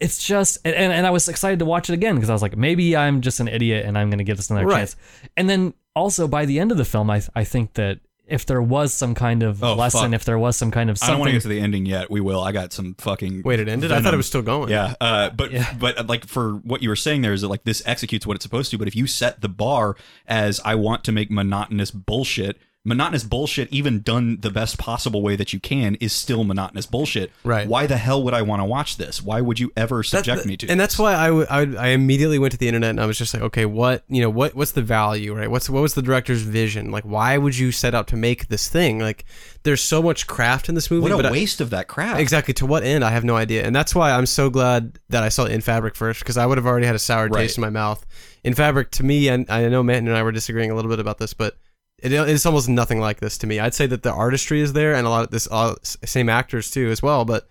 it's 0.00 0.22
just 0.24 0.58
and, 0.64 0.74
and 0.74 1.06
I 1.06 1.10
was 1.10 1.28
excited 1.28 1.60
to 1.60 1.64
watch 1.64 1.88
it 1.88 1.92
again 1.94 2.14
because 2.16 2.28
I 2.28 2.32
was 2.32 2.42
like 2.42 2.56
maybe 2.56 2.96
I'm 2.96 3.20
just 3.20 3.38
an 3.40 3.48
idiot 3.48 3.86
and 3.86 3.96
I'm 3.96 4.10
going 4.10 4.18
to 4.18 4.24
give 4.24 4.36
this 4.36 4.50
another 4.50 4.66
Right. 4.66 4.78
chance. 4.78 4.96
And 5.36 5.48
then 5.48 5.72
also 5.94 6.26
by 6.26 6.46
the 6.46 6.58
end 6.58 6.72
of 6.72 6.78
the 6.78 6.84
film 6.84 7.10
I 7.10 7.22
I 7.36 7.44
think 7.44 7.74
that 7.74 8.00
if 8.26 8.46
there 8.46 8.62
was 8.62 8.94
some 8.94 9.14
kind 9.14 9.42
of 9.42 9.62
Oh, 9.62 9.74
lesson, 9.74 10.00
fuck. 10.10 10.12
if 10.14 10.24
there 10.24 10.38
was 10.38 10.56
some 10.56 10.70
kind 10.70 10.88
of 10.90 10.98
I 11.02 11.08
don't 11.08 11.18
want 11.18 11.28
to 11.30 11.40
something 11.40 11.50
get 11.50 11.54
to 11.54 11.60
the 11.60 11.64
ending 11.64 11.86
yet. 11.86 12.10
We 12.10 12.20
will. 12.20 12.40
I 12.40 12.52
got 12.52 12.72
some 12.72 12.94
fucking. 12.98 13.42
Wait, 13.44 13.60
it 13.60 13.68
ended. 13.68 13.92
I 13.92 14.00
thought 14.00 14.14
it 14.14 14.16
was 14.16 14.26
still 14.26 14.42
going. 14.42 14.70
Yeah, 14.70 14.94
uh, 15.00 15.30
but 15.30 15.50
Yeah. 15.52 15.72
but 15.78 15.98
uh, 15.98 16.04
like 16.08 16.26
for 16.26 16.54
what 16.56 16.82
you 16.82 16.88
were 16.88 16.96
saying 16.96 17.22
there 17.22 17.32
is 17.32 17.42
that 17.42 17.48
like 17.48 17.64
this 17.64 17.82
executes 17.86 18.26
what 18.26 18.34
it's 18.36 18.44
supposed 18.44 18.70
to. 18.70 18.78
But 18.78 18.88
if 18.88 18.96
you 18.96 19.06
set 19.06 19.40
the 19.40 19.48
bar 19.48 19.96
as 20.26 20.60
I 20.64 20.74
want 20.74 21.04
to 21.04 21.12
make 21.12 21.30
monotonous 21.30 21.90
bullshit, 21.90 22.58
monotonous 22.86 23.24
bullshit, 23.24 23.72
even 23.72 24.00
done 24.02 24.38
the 24.40 24.50
best 24.50 24.76
possible 24.78 25.22
way 25.22 25.36
that 25.36 25.52
you 25.54 25.58
can, 25.60 25.94
is 25.96 26.12
still 26.12 26.44
monotonous 26.44 26.84
bullshit. 26.84 27.30
Right. 27.42 27.66
Why 27.66 27.86
the 27.86 27.96
hell 27.96 28.22
would 28.22 28.34
I 28.34 28.42
want 28.42 28.60
to 28.60 28.64
watch 28.66 28.98
this? 28.98 29.22
Why 29.22 29.40
would 29.40 29.58
you 29.58 29.72
ever 29.76 30.02
subject 30.02 30.44
me 30.44 30.56
to? 30.58 30.66
and 30.68 30.78
this? 30.78 30.84
that's 30.84 30.98
why 30.98 31.14
I, 31.14 31.26
w- 31.28 31.46
I, 31.48 31.60
would- 31.60 31.76
I 31.76 31.88
immediately 31.88 32.38
went 32.38 32.52
to 32.52 32.58
the 32.58 32.68
internet 32.68 32.90
and 32.90 33.00
I 33.00 33.06
was 33.06 33.16
just 33.16 33.32
like, 33.32 33.42
okay, 33.44 33.64
what 33.64 34.04
you 34.08 34.20
know, 34.20 34.28
what 34.28 34.54
what's 34.54 34.72
the 34.72 34.82
value, 34.82 35.34
right? 35.34 35.50
What's 35.50 35.70
what 35.70 35.80
was 35.80 35.94
the 35.94 36.02
director's 36.02 36.42
vision? 36.42 36.90
Like, 36.90 37.04
why 37.04 37.38
would 37.38 37.56
you 37.56 37.72
set 37.72 37.94
out 37.94 38.06
to 38.08 38.16
make 38.16 38.48
this 38.48 38.68
thing? 38.68 38.98
Like, 38.98 39.24
there's 39.62 39.80
so 39.80 40.02
much 40.02 40.26
craft 40.26 40.68
in 40.68 40.74
this 40.74 40.90
movie, 40.90 41.10
what 41.10 41.16
but 41.16 41.24
a 41.24 41.28
I- 41.28 41.32
waste 41.32 41.62
of 41.62 41.70
that 41.70 41.88
craft. 41.88 42.20
exactly 42.20 42.52
to 42.54 42.66
what 42.66 42.82
end? 42.82 43.02
I 43.02 43.10
have 43.10 43.24
no 43.24 43.34
idea, 43.36 43.64
and 43.64 43.74
that's 43.74 43.94
why 43.94 44.10
I'm 44.12 44.26
so 44.26 44.50
glad 44.50 44.98
that 45.08 45.22
I 45.22 45.30
saw 45.30 45.46
In 45.46 45.62
Fabric 45.62 45.94
first 45.96 46.20
because 46.20 46.36
I 46.36 46.44
would 46.44 46.58
have 46.58 46.66
already 46.66 46.84
had 46.86 46.94
a 46.94 46.98
sour 46.98 47.28
Right. 47.28 47.42
taste 47.44 47.56
in 47.56 47.62
my 47.62 47.70
mouth. 47.70 48.04
In 48.44 48.52
Fabric, 48.52 48.90
to 48.92 49.02
me, 49.02 49.28
and 49.28 49.46
I 49.48 49.66
know 49.68 49.82
Matt 49.82 49.98
and 49.98 50.10
I 50.14 50.22
were 50.22 50.32
disagreeing 50.32 50.70
a 50.70 50.74
little 50.74 50.90
bit 50.90 51.00
about 51.00 51.16
this, 51.16 51.32
but. 51.32 51.56
It, 52.02 52.12
it's 52.12 52.44
almost 52.46 52.68
nothing 52.68 53.00
like 53.00 53.20
this 53.20 53.38
to 53.38 53.46
me. 53.46 53.58
I'd 53.60 53.74
say 53.74 53.86
that 53.86 54.02
the 54.02 54.12
artistry 54.12 54.60
is 54.60 54.72
there, 54.72 54.94
and 54.94 55.06
a 55.06 55.10
lot 55.10 55.24
of 55.24 55.30
this, 55.30 55.48
uh, 55.50 55.74
same 55.82 56.28
actors 56.28 56.70
too, 56.70 56.90
as 56.90 57.02
well. 57.02 57.24
But 57.24 57.48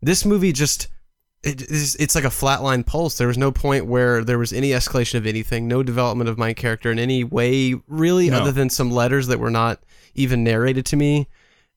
this 0.00 0.24
movie 0.24 0.52
just 0.52 0.88
it 1.42 1.60
is 1.62 1.96
it's 1.96 2.14
like 2.14 2.24
a 2.24 2.28
flatline 2.28 2.86
pulse. 2.86 3.18
There 3.18 3.26
was 3.26 3.38
no 3.38 3.50
point 3.50 3.86
where 3.86 4.22
there 4.22 4.38
was 4.38 4.52
any 4.52 4.70
escalation 4.70 5.16
of 5.16 5.26
anything, 5.26 5.66
no 5.66 5.82
development 5.82 6.30
of 6.30 6.38
my 6.38 6.52
character 6.52 6.90
in 6.92 6.98
any 6.98 7.24
way, 7.24 7.74
really, 7.88 8.30
No. 8.30 8.40
other 8.40 8.52
than 8.52 8.70
some 8.70 8.90
letters 8.90 9.26
that 9.26 9.40
were 9.40 9.50
not 9.50 9.82
even 10.14 10.44
narrated 10.44 10.86
to 10.86 10.96
me. 10.96 11.28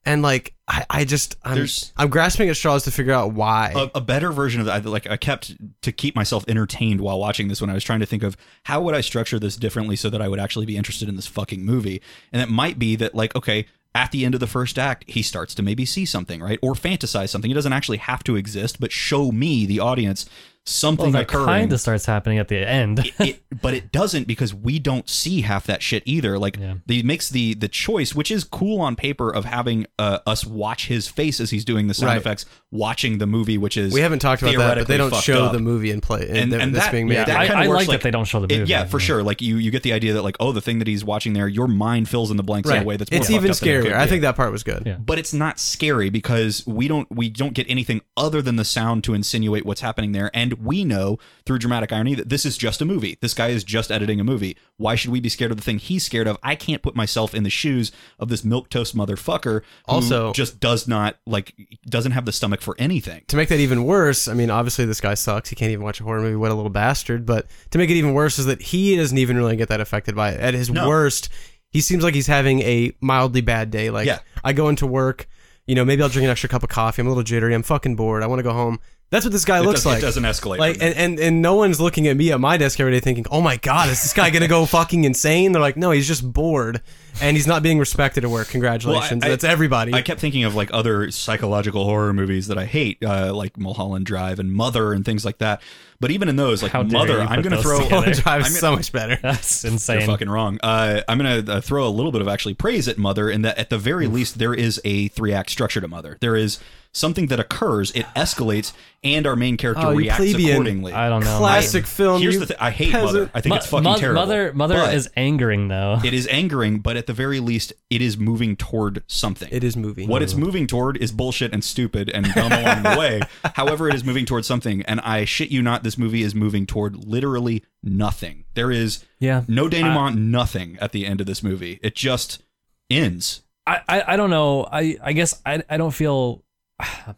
And 0.06 0.22
like 0.22 0.54
I, 0.68 0.86
I 0.88 1.04
just 1.04 1.36
I'm, 1.42 1.56
There's- 1.56 1.92
I'm 1.96 2.08
grasping 2.08 2.48
at 2.48 2.56
straws 2.56 2.84
to 2.84 2.90
figure 2.90 3.12
out 3.12 3.32
why. 3.32 3.72
a, 3.74 3.98
a 3.98 4.00
better 4.00 4.32
version 4.32 4.60
of 4.60 4.66
that. 4.66 4.84
Like 4.86 5.10
I 5.10 5.16
kept 5.16 5.54
to 5.82 5.92
keep 5.92 6.14
myself 6.14 6.44
entertained 6.48 7.00
while 7.00 7.18
watching 7.18 7.48
this 7.48 7.60
when 7.60 7.68
I 7.70 7.74
was 7.74 7.84
trying 7.84 8.00
to 8.00 8.06
think 8.06 8.22
of 8.22 8.36
how 8.64 8.80
would 8.82 8.94
I 8.94 9.00
structure 9.00 9.38
this 9.38 9.56
differently 9.56 9.96
so 9.96 10.08
that 10.08 10.22
I 10.22 10.28
would 10.28 10.40
actually 10.40 10.64
be 10.66 10.76
interested 10.76 11.08
in 11.08 11.16
this 11.16 11.26
fucking 11.26 11.64
movie. 11.64 12.00
And 12.32 12.40
it 12.40 12.48
might 12.48 12.78
be 12.78 12.94
that 12.96 13.14
like 13.14 13.34
okay, 13.34 13.66
at 13.96 14.12
the 14.12 14.24
end 14.24 14.34
of 14.34 14.40
the 14.40 14.46
first 14.46 14.78
act, 14.78 15.04
he 15.08 15.22
starts 15.22 15.54
to 15.56 15.62
maybe 15.62 15.84
see 15.84 16.04
something, 16.04 16.40
right, 16.42 16.58
or 16.62 16.74
fantasize 16.74 17.30
something. 17.30 17.50
It 17.50 17.54
doesn't 17.54 17.72
actually 17.72 17.98
have 17.98 18.22
to 18.24 18.36
exist, 18.36 18.78
but 18.78 18.92
show 18.92 19.32
me 19.32 19.66
the 19.66 19.80
audience 19.80 20.26
something 20.68 21.12
well, 21.12 21.22
that 21.22 21.28
kind 21.28 21.72
of 21.72 21.80
starts 21.80 22.06
happening 22.06 22.38
at 22.38 22.48
the 22.48 22.58
end. 22.58 22.98
it, 22.98 23.14
it, 23.20 23.42
but 23.62 23.72
it 23.74 23.92
doesn't 23.92 24.26
because 24.26 24.52
we 24.52 24.78
don't 24.78 25.08
see 25.08 25.40
half 25.42 25.66
that 25.66 25.82
shit 25.82 26.02
either. 26.06 26.38
Like 26.38 26.56
Yeah. 26.58 26.74
he 26.86 27.02
makes 27.02 27.30
the 27.30 27.54
the 27.54 27.68
choice, 27.68 28.14
which 28.14 28.30
is 28.30 28.44
cool 28.44 28.80
on 28.80 28.96
paper, 28.96 29.30
of 29.30 29.44
having 29.44 29.86
uh, 29.98 30.18
us 30.26 30.44
watch 30.44 30.88
his 30.88 31.08
face 31.08 31.40
as 31.40 31.50
he's 31.50 31.64
doing 31.64 31.86
the 31.86 31.94
sound 31.94 32.08
Right. 32.08 32.16
effects, 32.18 32.46
watching 32.70 33.18
the 33.18 33.26
movie, 33.26 33.58
which 33.58 33.76
is 33.76 33.92
we 33.94 34.00
haven't 34.00 34.18
talked 34.18 34.42
about 34.42 34.56
that, 34.56 34.74
but 34.78 34.86
they 34.88 34.96
don't 34.96 35.14
show 35.14 35.44
up. 35.46 35.52
the 35.52 35.58
movie 35.60 35.90
in 35.90 36.00
play 36.00 36.26
and, 36.28 36.36
And- 36.36 36.52
that- 36.52 36.60
and 36.60 36.74
that's 36.74 36.86
that- 36.86 36.92
being 36.92 37.08
made. 37.08 37.14
yeah, 37.14 37.24
that 37.24 37.36
I, 37.36 37.46
kinda 37.46 37.62
I 37.62 37.68
works 37.68 37.78
like 37.80 37.88
like- 37.88 37.98
that 38.00 38.04
they 38.04 38.10
don't 38.10 38.24
show 38.26 38.40
the 38.44 38.52
It- 38.54 38.58
movie. 38.58 38.70
yeah, 38.70 38.84
for 38.84 38.98
sure. 39.00 39.22
Like 39.22 39.40
you, 39.40 39.56
you 39.58 39.70
get 39.70 39.82
the 39.84 39.92
idea 39.92 40.12
that 40.14 40.22
like, 40.22 40.36
oh, 40.40 40.52
the 40.52 40.60
thing 40.60 40.78
that 40.80 40.88
he's 40.88 41.04
watching 41.04 41.32
there, 41.32 41.48
your 41.48 41.68
mind 41.68 42.08
fills 42.08 42.30
in 42.30 42.36
the 42.36 42.42
blanks 42.42 42.68
in 42.68 42.76
a 42.82 42.84
way 42.84 42.96
that's 42.96 43.10
more 43.10 43.20
it's 43.20 43.30
even 43.30 43.50
up 43.50 43.56
than 43.58 43.68
it 43.68 43.82
could 43.82 43.90
scarier. 43.92 43.96
I 43.96 44.06
think 44.06 44.22
that 44.22 44.36
part 44.36 44.52
was 44.52 44.62
good. 44.62 44.82
Yeah. 44.84 44.96
but 44.98 45.18
it's 45.18 45.32
not 45.32 45.58
scary 45.60 46.10
because 46.10 46.64
we 46.66 46.88
don't 46.88 47.06
we 47.14 47.28
don't 47.28 47.54
get 47.54 47.66
anything 47.70 48.00
other 48.16 48.42
than 48.42 48.56
the 48.56 48.64
sound 48.64 49.04
to 49.04 49.14
insinuate 49.14 49.64
what's 49.64 49.80
happening 49.80 50.12
there, 50.12 50.30
and 50.34 50.54
we 50.62 50.84
know 50.84 51.18
through 51.44 51.58
dramatic 51.58 51.92
irony 51.92 52.14
that 52.14 52.28
this 52.28 52.44
is 52.46 52.56
just 52.56 52.80
a 52.80 52.84
movie. 52.84 53.18
This 53.20 53.34
guy 53.34 53.48
is 53.48 53.64
just 53.64 53.90
editing 53.90 54.20
a 54.20 54.24
movie. 54.24 54.56
Why 54.76 54.94
should 54.94 55.10
we 55.10 55.20
be 55.20 55.28
scared 55.28 55.50
of 55.50 55.56
the 55.56 55.62
thing 55.62 55.78
he's 55.78 56.04
scared 56.04 56.26
of? 56.26 56.38
I 56.42 56.54
can't 56.54 56.82
put 56.82 56.94
myself 56.96 57.34
in 57.34 57.42
the 57.42 57.50
shoes 57.50 57.92
of 58.18 58.28
this 58.28 58.44
milk 58.44 58.68
toast 58.68 58.96
motherfucker. 58.96 59.62
Who 59.62 59.62
Also- 59.86 60.32
just 60.32 60.60
does 60.60 60.86
not 60.88 61.16
like 61.26 61.54
doesn't 61.88 62.12
have 62.12 62.24
the 62.24 62.32
stomach 62.32 62.60
for 62.60 62.74
anything. 62.78 63.22
to 63.28 63.36
make 63.36 63.48
that 63.48 63.60
even 63.60 63.84
worse, 63.84 64.28
I 64.28 64.34
mean, 64.34 64.50
obviously 64.50 64.84
this 64.84 65.00
guy 65.00 65.14
sucks. 65.14 65.48
He 65.48 65.56
can't 65.56 65.70
even 65.72 65.84
watch 65.84 66.00
a 66.00 66.04
horror 66.04 66.20
movie. 66.20 66.36
What 66.36 66.50
a 66.50 66.54
little 66.54 66.70
bastard! 66.70 67.24
But 67.26 67.46
to 67.70 67.78
make 67.78 67.90
it 67.90 67.94
even 67.94 68.12
worse 68.14 68.38
is 68.38 68.46
that 68.46 68.60
he 68.62 68.96
doesn't 68.96 69.18
even 69.18 69.36
really 69.36 69.56
get 69.56 69.68
that 69.68 69.80
affected 69.80 70.14
by 70.14 70.30
it. 70.30 70.40
At 70.40 70.54
his 70.54 70.70
No. 70.70 70.88
worst, 70.88 71.28
he 71.70 71.80
seems 71.80 72.02
like 72.04 72.14
he's 72.14 72.26
having 72.28 72.60
a 72.60 72.92
mildly 73.00 73.40
bad 73.40 73.70
day. 73.70 73.90
Like 73.90 74.06
Yeah. 74.06 74.18
I 74.44 74.52
go 74.52 74.68
into 74.68 74.86
work, 74.86 75.26
you 75.66 75.74
know, 75.74 75.84
maybe 75.84 76.02
I'll 76.02 76.08
drink 76.08 76.24
an 76.24 76.30
extra 76.30 76.48
cup 76.48 76.62
of 76.62 76.68
coffee. 76.68 77.02
I'm 77.02 77.06
a 77.06 77.10
little 77.10 77.22
jittery. 77.24 77.54
I'm 77.54 77.62
fucking 77.62 77.96
bored. 77.96 78.22
I 78.22 78.26
want 78.26 78.38
to 78.38 78.44
go 78.44 78.52
home. 78.52 78.78
That's 79.10 79.24
what 79.24 79.30
this 79.32 79.44
guy 79.44 79.60
It, 79.60 79.62
looks 79.62 79.80
does, 79.80 79.86
like. 79.86 79.98
it 79.98 80.02
doesn't 80.02 80.24
escalate. 80.24 80.58
Like 80.58 80.76
and, 80.80 80.94
and 80.96 81.18
and 81.20 81.40
no 81.40 81.54
one's 81.54 81.80
looking 81.80 82.08
at 82.08 82.16
me 82.16 82.32
at 82.32 82.40
my 82.40 82.56
desk 82.56 82.80
every 82.80 82.92
day 82.92 83.00
thinking, 83.00 83.24
"Oh 83.30 83.40
my 83.40 83.56
god, 83.56 83.88
is 83.88 84.02
this 84.02 84.12
guy 84.12 84.30
gonna 84.30 84.48
go 84.48 84.66
fucking 84.66 85.04
insane?" 85.04 85.52
They're 85.52 85.62
like, 85.62 85.76
"No, 85.76 85.92
he's 85.92 86.08
just 86.08 86.30
bored." 86.32 86.80
and 87.22 87.34
he's 87.34 87.46
not 87.46 87.62
being 87.62 87.78
respected 87.78 88.24
at 88.24 88.30
work. 88.30 88.46
Congratulations, 88.48 89.24
I- 89.24 89.28
that's 89.30 89.44
everybody. 89.44 89.94
I 89.94 90.02
kept 90.02 90.20
thinking 90.20 90.44
of 90.44 90.54
like 90.54 90.68
other 90.74 91.10
psychological 91.10 91.84
horror 91.84 92.12
movies 92.12 92.48
that 92.48 92.58
I 92.58 92.66
hate, 92.66 93.02
uh, 93.02 93.32
like 93.34 93.56
Mulholland 93.56 94.04
Drive 94.04 94.38
and 94.38 94.52
Mother 94.52 94.92
and 94.92 95.02
things 95.02 95.24
like 95.24 95.38
that. 95.38 95.62
But 95.98 96.10
even 96.10 96.28
in 96.28 96.36
those, 96.36 96.62
like 96.62 96.72
How 96.72 96.82
Mother, 96.82 97.20
I'm 97.22 97.40
going 97.40 97.56
to 97.56 97.62
throw. 97.62 97.78
Mulholland 97.78 98.12
Drive 98.22 98.42
I'm 98.42 98.50
is 98.50 98.58
so 98.58 98.76
much 98.76 98.92
better. 98.92 99.16
That's 99.22 99.64
insane. 99.64 99.94
You're 99.94 100.00
insane. 100.02 100.12
fucking 100.14 100.28
wrong. 100.28 100.58
Uh, 100.62 101.00
I'm 101.08 101.16
gonna 101.16 101.42
uh, 101.48 101.60
throw 101.62 101.86
a 101.86 101.88
little 101.88 102.12
bit 102.12 102.20
of 102.20 102.28
actually 102.28 102.52
praise 102.54 102.86
at 102.86 102.98
Mother 102.98 103.30
in 103.30 103.40
that 103.42 103.56
at 103.56 103.70
the 103.70 103.78
very 103.78 104.08
least 104.08 104.38
there 104.38 104.52
is 104.52 104.78
a 104.84 105.08
three 105.08 105.32
act 105.32 105.48
structure 105.48 105.80
to 105.80 105.88
Mother. 105.88 106.18
There 106.20 106.36
is 106.36 106.58
something 106.96 107.26
that 107.26 107.38
occurs, 107.38 107.90
it 107.92 108.06
escalates, 108.16 108.72
and 109.04 109.26
our 109.26 109.36
main 109.36 109.56
character 109.56 109.86
Oh, 109.86 109.94
reacts 109.94 110.16
plebeian. 110.18 110.52
accordingly. 110.52 110.92
I 110.94 111.08
don't 111.08 111.22
know. 111.22 111.38
Classic 111.38 111.86
film. 111.86 112.20
Here's 112.22 112.38
the 112.38 112.46
thing: 112.46 112.56
I 112.58 112.70
hate 112.70 112.90
peasant. 112.92 113.12
Mother. 113.12 113.30
I 113.34 113.40
think 113.40 113.50
Mo- 113.50 113.56
it's 113.56 113.66
fucking 113.66 113.84
mo- 113.84 113.96
terrible. 113.96 114.22
Mother, 114.22 114.52
mother 114.54 114.74
But 114.76 114.94
is 114.94 115.08
angering 115.16 115.68
though. 115.68 116.00
it 116.04 116.14
is 116.14 116.26
angering, 116.28 116.78
but 116.80 116.96
at 116.96 117.06
the 117.06 117.12
very 117.12 117.38
least, 117.38 117.72
it 117.90 118.00
is 118.02 118.16
moving 118.16 118.56
toward 118.56 119.02
something. 119.06 119.48
It 119.52 119.62
is 119.62 119.76
moving. 119.76 120.08
What 120.08 120.22
it's 120.22 120.34
moving 120.34 120.66
toward 120.66 120.96
is 120.96 121.12
bullshit 121.12 121.52
and 121.52 121.62
stupid 121.62 122.08
and 122.10 122.26
dumb 122.34 122.50
along 122.52 122.82
the 122.82 122.96
way. 122.98 123.20
However, 123.54 123.88
it 123.88 123.94
is 123.94 124.02
moving 124.04 124.24
toward 124.26 124.44
something, 124.44 124.82
and 124.82 125.00
I 125.00 125.24
shit 125.26 125.50
you 125.50 125.62
not, 125.62 125.82
this 125.82 125.98
movie 125.98 126.22
is 126.22 126.34
moving 126.34 126.66
toward 126.66 126.96
literally 126.96 127.62
nothing. 127.82 128.44
There 128.54 128.70
is 128.72 129.04
Yeah. 129.20 129.42
no 129.46 129.68
denouement, 129.68 130.16
nothing 130.16 130.78
at 130.80 130.92
the 130.92 131.06
end 131.06 131.20
of 131.20 131.26
this 131.26 131.42
movie. 131.42 131.78
It 131.82 131.94
just 131.94 132.42
ends. 132.90 133.42
I, 133.66 133.80
I, 133.88 134.02
I 134.14 134.16
don't 134.16 134.30
know. 134.30 134.66
I, 134.70 134.96
I 135.02 135.12
guess 135.12 135.40
I, 135.44 135.62
I 135.68 135.76
don't 135.76 135.90
feel. 135.92 136.42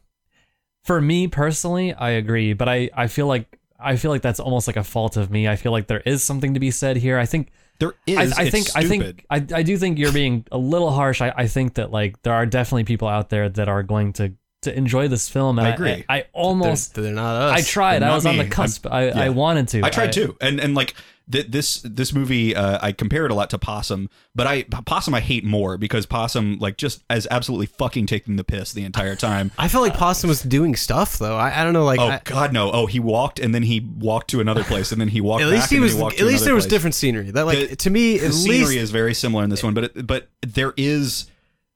For 0.84 1.00
me 1.00 1.28
personally, 1.28 1.92
I 1.92 2.10
agree, 2.10 2.54
but 2.54 2.68
I, 2.68 2.88
I 2.94 3.08
feel 3.08 3.26
like 3.26 3.58
I 3.78 3.96
feel 3.96 4.10
like 4.10 4.22
that's 4.22 4.40
almost 4.40 4.66
like 4.66 4.76
a 4.76 4.84
fault 4.84 5.16
of 5.16 5.30
me. 5.30 5.46
I 5.46 5.56
feel 5.56 5.70
like 5.70 5.86
there 5.86 6.00
is 6.00 6.22
something 6.22 6.54
to 6.54 6.60
be 6.60 6.70
said 6.70 6.96
here. 6.96 7.18
I 7.18 7.26
think 7.26 7.50
There 7.78 7.92
is. 8.06 8.32
I, 8.32 8.42
I 8.42 8.50
think 8.50 8.68
I 8.74 8.84
think 8.84 9.24
I, 9.30 9.36
I 9.36 9.62
do 9.62 9.76
think 9.76 9.98
you're 9.98 10.12
being 10.12 10.46
a 10.50 10.58
little 10.58 10.90
harsh. 10.90 11.20
I, 11.20 11.32
I 11.36 11.46
think 11.46 11.74
that 11.74 11.90
like 11.90 12.20
there 12.22 12.32
are 12.32 12.46
definitely 12.46 12.84
people 12.84 13.06
out 13.06 13.28
there 13.28 13.48
that 13.50 13.68
are 13.68 13.82
going 13.82 14.14
to 14.14 14.32
to 14.62 14.76
enjoy 14.76 15.08
this 15.08 15.28
film. 15.28 15.58
And 15.58 15.68
I 15.68 15.70
agree. 15.72 16.04
I, 16.08 16.24
almost 16.32 16.94
They're, 16.94 17.04
they're 17.04 17.12
not 17.12 17.36
us. 17.52 17.60
I 17.60 17.62
tried. 17.62 18.02
I 18.02 18.14
was 18.14 18.26
on 18.26 18.36
the 18.36 18.48
cusp. 18.48 18.86
I'm- 18.86 18.94
I, 18.94 19.06
yeah. 19.08 19.20
I 19.26 19.28
wanted 19.28 19.68
to. 19.68 19.82
I 19.84 19.90
tried 19.90 20.12
too, 20.12 20.36
and 20.40 20.58
and 20.58 20.74
like 20.74 20.94
th- 21.30 21.46
this 21.48 21.80
this 21.84 22.12
movie, 22.12 22.54
uh, 22.56 22.78
I 22.82 22.92
compare 22.92 23.24
it 23.24 23.30
a 23.30 23.34
lot 23.34 23.50
to 23.50 23.58
Possum, 23.58 24.08
but 24.34 24.46
I 24.46 24.62
Possum 24.64 25.14
I 25.14 25.20
hate 25.20 25.44
more 25.44 25.76
because 25.78 26.06
Possum 26.06 26.58
like 26.58 26.76
just 26.76 27.02
as 27.10 27.26
absolutely 27.30 27.66
fucking 27.66 28.06
taking 28.06 28.36
the 28.36 28.44
piss 28.44 28.72
the 28.72 28.84
entire 28.84 29.16
time. 29.16 29.50
I 29.58 29.68
felt 29.68 29.82
like 29.84 29.94
Possum 29.94 30.28
was 30.28 30.42
doing 30.42 30.76
stuff 30.76 31.18
though. 31.18 31.36
I, 31.36 31.60
I 31.60 31.64
don't 31.64 31.72
know. 31.72 31.84
Like, 31.84 32.00
Oh 32.00 32.08
I- 32.08 32.20
God, 32.24 32.52
no! 32.52 32.70
Oh, 32.72 32.86
he 32.86 33.00
walked 33.00 33.38
and 33.38 33.54
then 33.54 33.62
he 33.62 33.80
walked 33.80 34.30
to 34.30 34.40
another 34.40 34.64
place 34.64 34.92
and 34.92 35.00
then 35.00 35.08
he 35.08 35.20
walked. 35.20 35.42
at 35.42 35.46
back 35.46 35.54
least 35.54 35.70
he 35.70 35.80
was. 35.80 35.94
walked 35.96 36.20
At 36.20 36.26
least 36.26 36.44
there 36.44 36.54
was 36.54 36.64
place. 36.64 36.70
different 36.70 36.94
scenery. 36.94 37.30
That 37.30 37.46
like 37.46 37.70
The- 37.70 37.76
to 37.76 37.90
me, 37.90 38.14
at 38.16 38.20
the 38.20 38.26
least 38.28 38.42
scenery 38.44 38.76
is 38.78 38.90
very 38.90 39.14
similar 39.14 39.44
in 39.44 39.50
this 39.50 39.62
one, 39.62 39.74
but 39.74 39.84
it, 39.84 40.06
but 40.06 40.28
there 40.46 40.72
is 40.76 41.26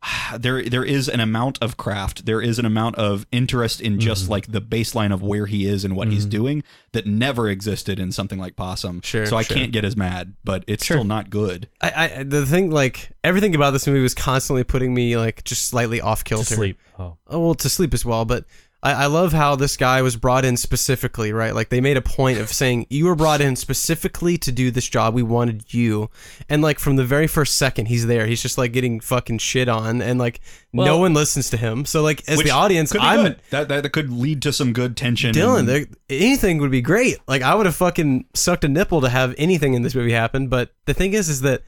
there 0.39 0.63
there 0.65 0.85
is 0.85 1.09
an 1.09 1.21
amount 1.21 1.59
of 1.63 1.77
craft, 1.77 2.27
there 2.27 2.41
is 2.41 2.59
an 2.59 2.65
amount 2.67 2.97
of 2.97 3.27
interest 3.33 3.81
in 3.81 4.01
just 4.01 4.25
Mm-hmm. 4.25 4.33
like 4.33 4.53
the 4.53 4.61
baseline 4.61 5.13
of 5.13 5.23
where 5.23 5.47
he 5.47 5.67
is 5.67 5.85
and 5.85 5.97
what 5.97 6.09
he's 6.09 6.27
doing 6.27 6.63
that 6.93 7.07
never 7.07 7.49
existed 7.49 7.99
in 7.99 8.13
something 8.13 8.39
like 8.39 8.57
Possum. 8.57 9.01
Sure, 9.03 9.27
so 9.27 9.37
I 9.37 9.43
sure. 9.43 9.57
can't 9.57 9.73
get 9.73 9.85
as 9.85 9.97
mad, 9.97 10.35
but 10.45 10.65
it's 10.67 10.85
still 10.85 11.05
not 11.05 11.31
good. 11.31 11.69
I, 11.81 12.19
I 12.19 12.23
the 12.25 12.45
thing 12.47 12.71
like 12.71 13.11
everything 13.25 13.55
about 13.55 13.71
this 13.71 13.87
movie 13.87 14.01
was 14.03 14.15
constantly 14.15 14.65
putting 14.65 14.93
me 14.93 15.17
like 15.17 15.45
just 15.45 15.67
slightly 15.69 16.01
off 16.01 16.25
kilter 16.25 16.45
to 16.49 16.55
sleep. 16.55 16.79
Oh. 16.99 17.17
Oh, 17.27 17.41
well, 17.41 17.55
to 17.55 17.69
sleep 17.69 17.95
as 17.95 18.05
well. 18.05 18.25
But 18.25 18.45
I, 18.83 19.05
I 19.05 19.07
love 19.07 19.33
how 19.33 19.55
this 19.55 19.77
guy 19.77 20.03
was 20.03 20.17
brought 20.17 20.45
in 20.45 20.57
specifically, 20.57 21.33
right? 21.33 21.55
Like 21.55 21.69
they 21.69 21.81
made 21.81 21.97
a 21.97 22.03
point 22.03 22.39
of 22.39 22.49
saying 22.53 22.87
you 22.91 23.05
were 23.07 23.15
brought 23.15 23.41
in 23.41 23.55
specifically 23.55 24.37
to 24.39 24.51
do 24.51 24.71
this 24.73 24.89
job. 24.89 25.15
We 25.15 25.23
wanted 25.23 25.73
you, 25.73 26.11
and 26.49 26.63
like 26.63 26.79
from 26.81 26.97
the 26.97 27.05
very 27.05 27.27
first 27.29 27.55
second 27.55 27.87
he's 27.87 28.07
there, 28.07 28.27
he's 28.27 28.43
just 28.43 28.59
like 28.59 28.73
getting 28.73 28.99
fucking 28.99 29.39
shit 29.39 29.69
on, 29.69 30.03
and 30.03 30.19
like 30.19 30.41
no 30.73 30.99
one 30.99 31.15
listens 31.15 31.51
to 31.51 31.57
him. 31.57 31.85
So 31.85 32.03
like 32.03 32.29
as 32.29 32.41
the 32.41 32.51
audience, 32.51 32.93
I'm. 32.99 33.23
That, 33.51 33.69
that 33.69 33.83
that 33.85 33.91
could 33.91 34.11
lead 34.11 34.43
to 34.43 34.53
some 34.53 34.73
good 34.73 34.97
tension. 34.97 35.33
Dylan, 35.33 35.61
and- 35.61 35.69
there, 35.69 35.87
anything 36.11 36.59
would 36.59 36.71
be 36.73 36.83
great. 36.83 37.19
Like 37.29 37.43
I 37.43 37.55
would 37.55 37.67
have 37.67 37.77
fucking 37.77 38.25
sucked 38.35 38.65
a 38.65 38.69
nipple 38.69 39.01
to 39.03 39.09
have 39.09 39.35
anything 39.39 39.75
in 39.75 39.83
this 39.83 39.95
movie 39.95 40.13
happen. 40.13 40.49
But 40.49 40.73
the 40.87 40.95
thing 40.95 41.13
is, 41.13 41.29
is 41.29 41.43
that 41.43 41.63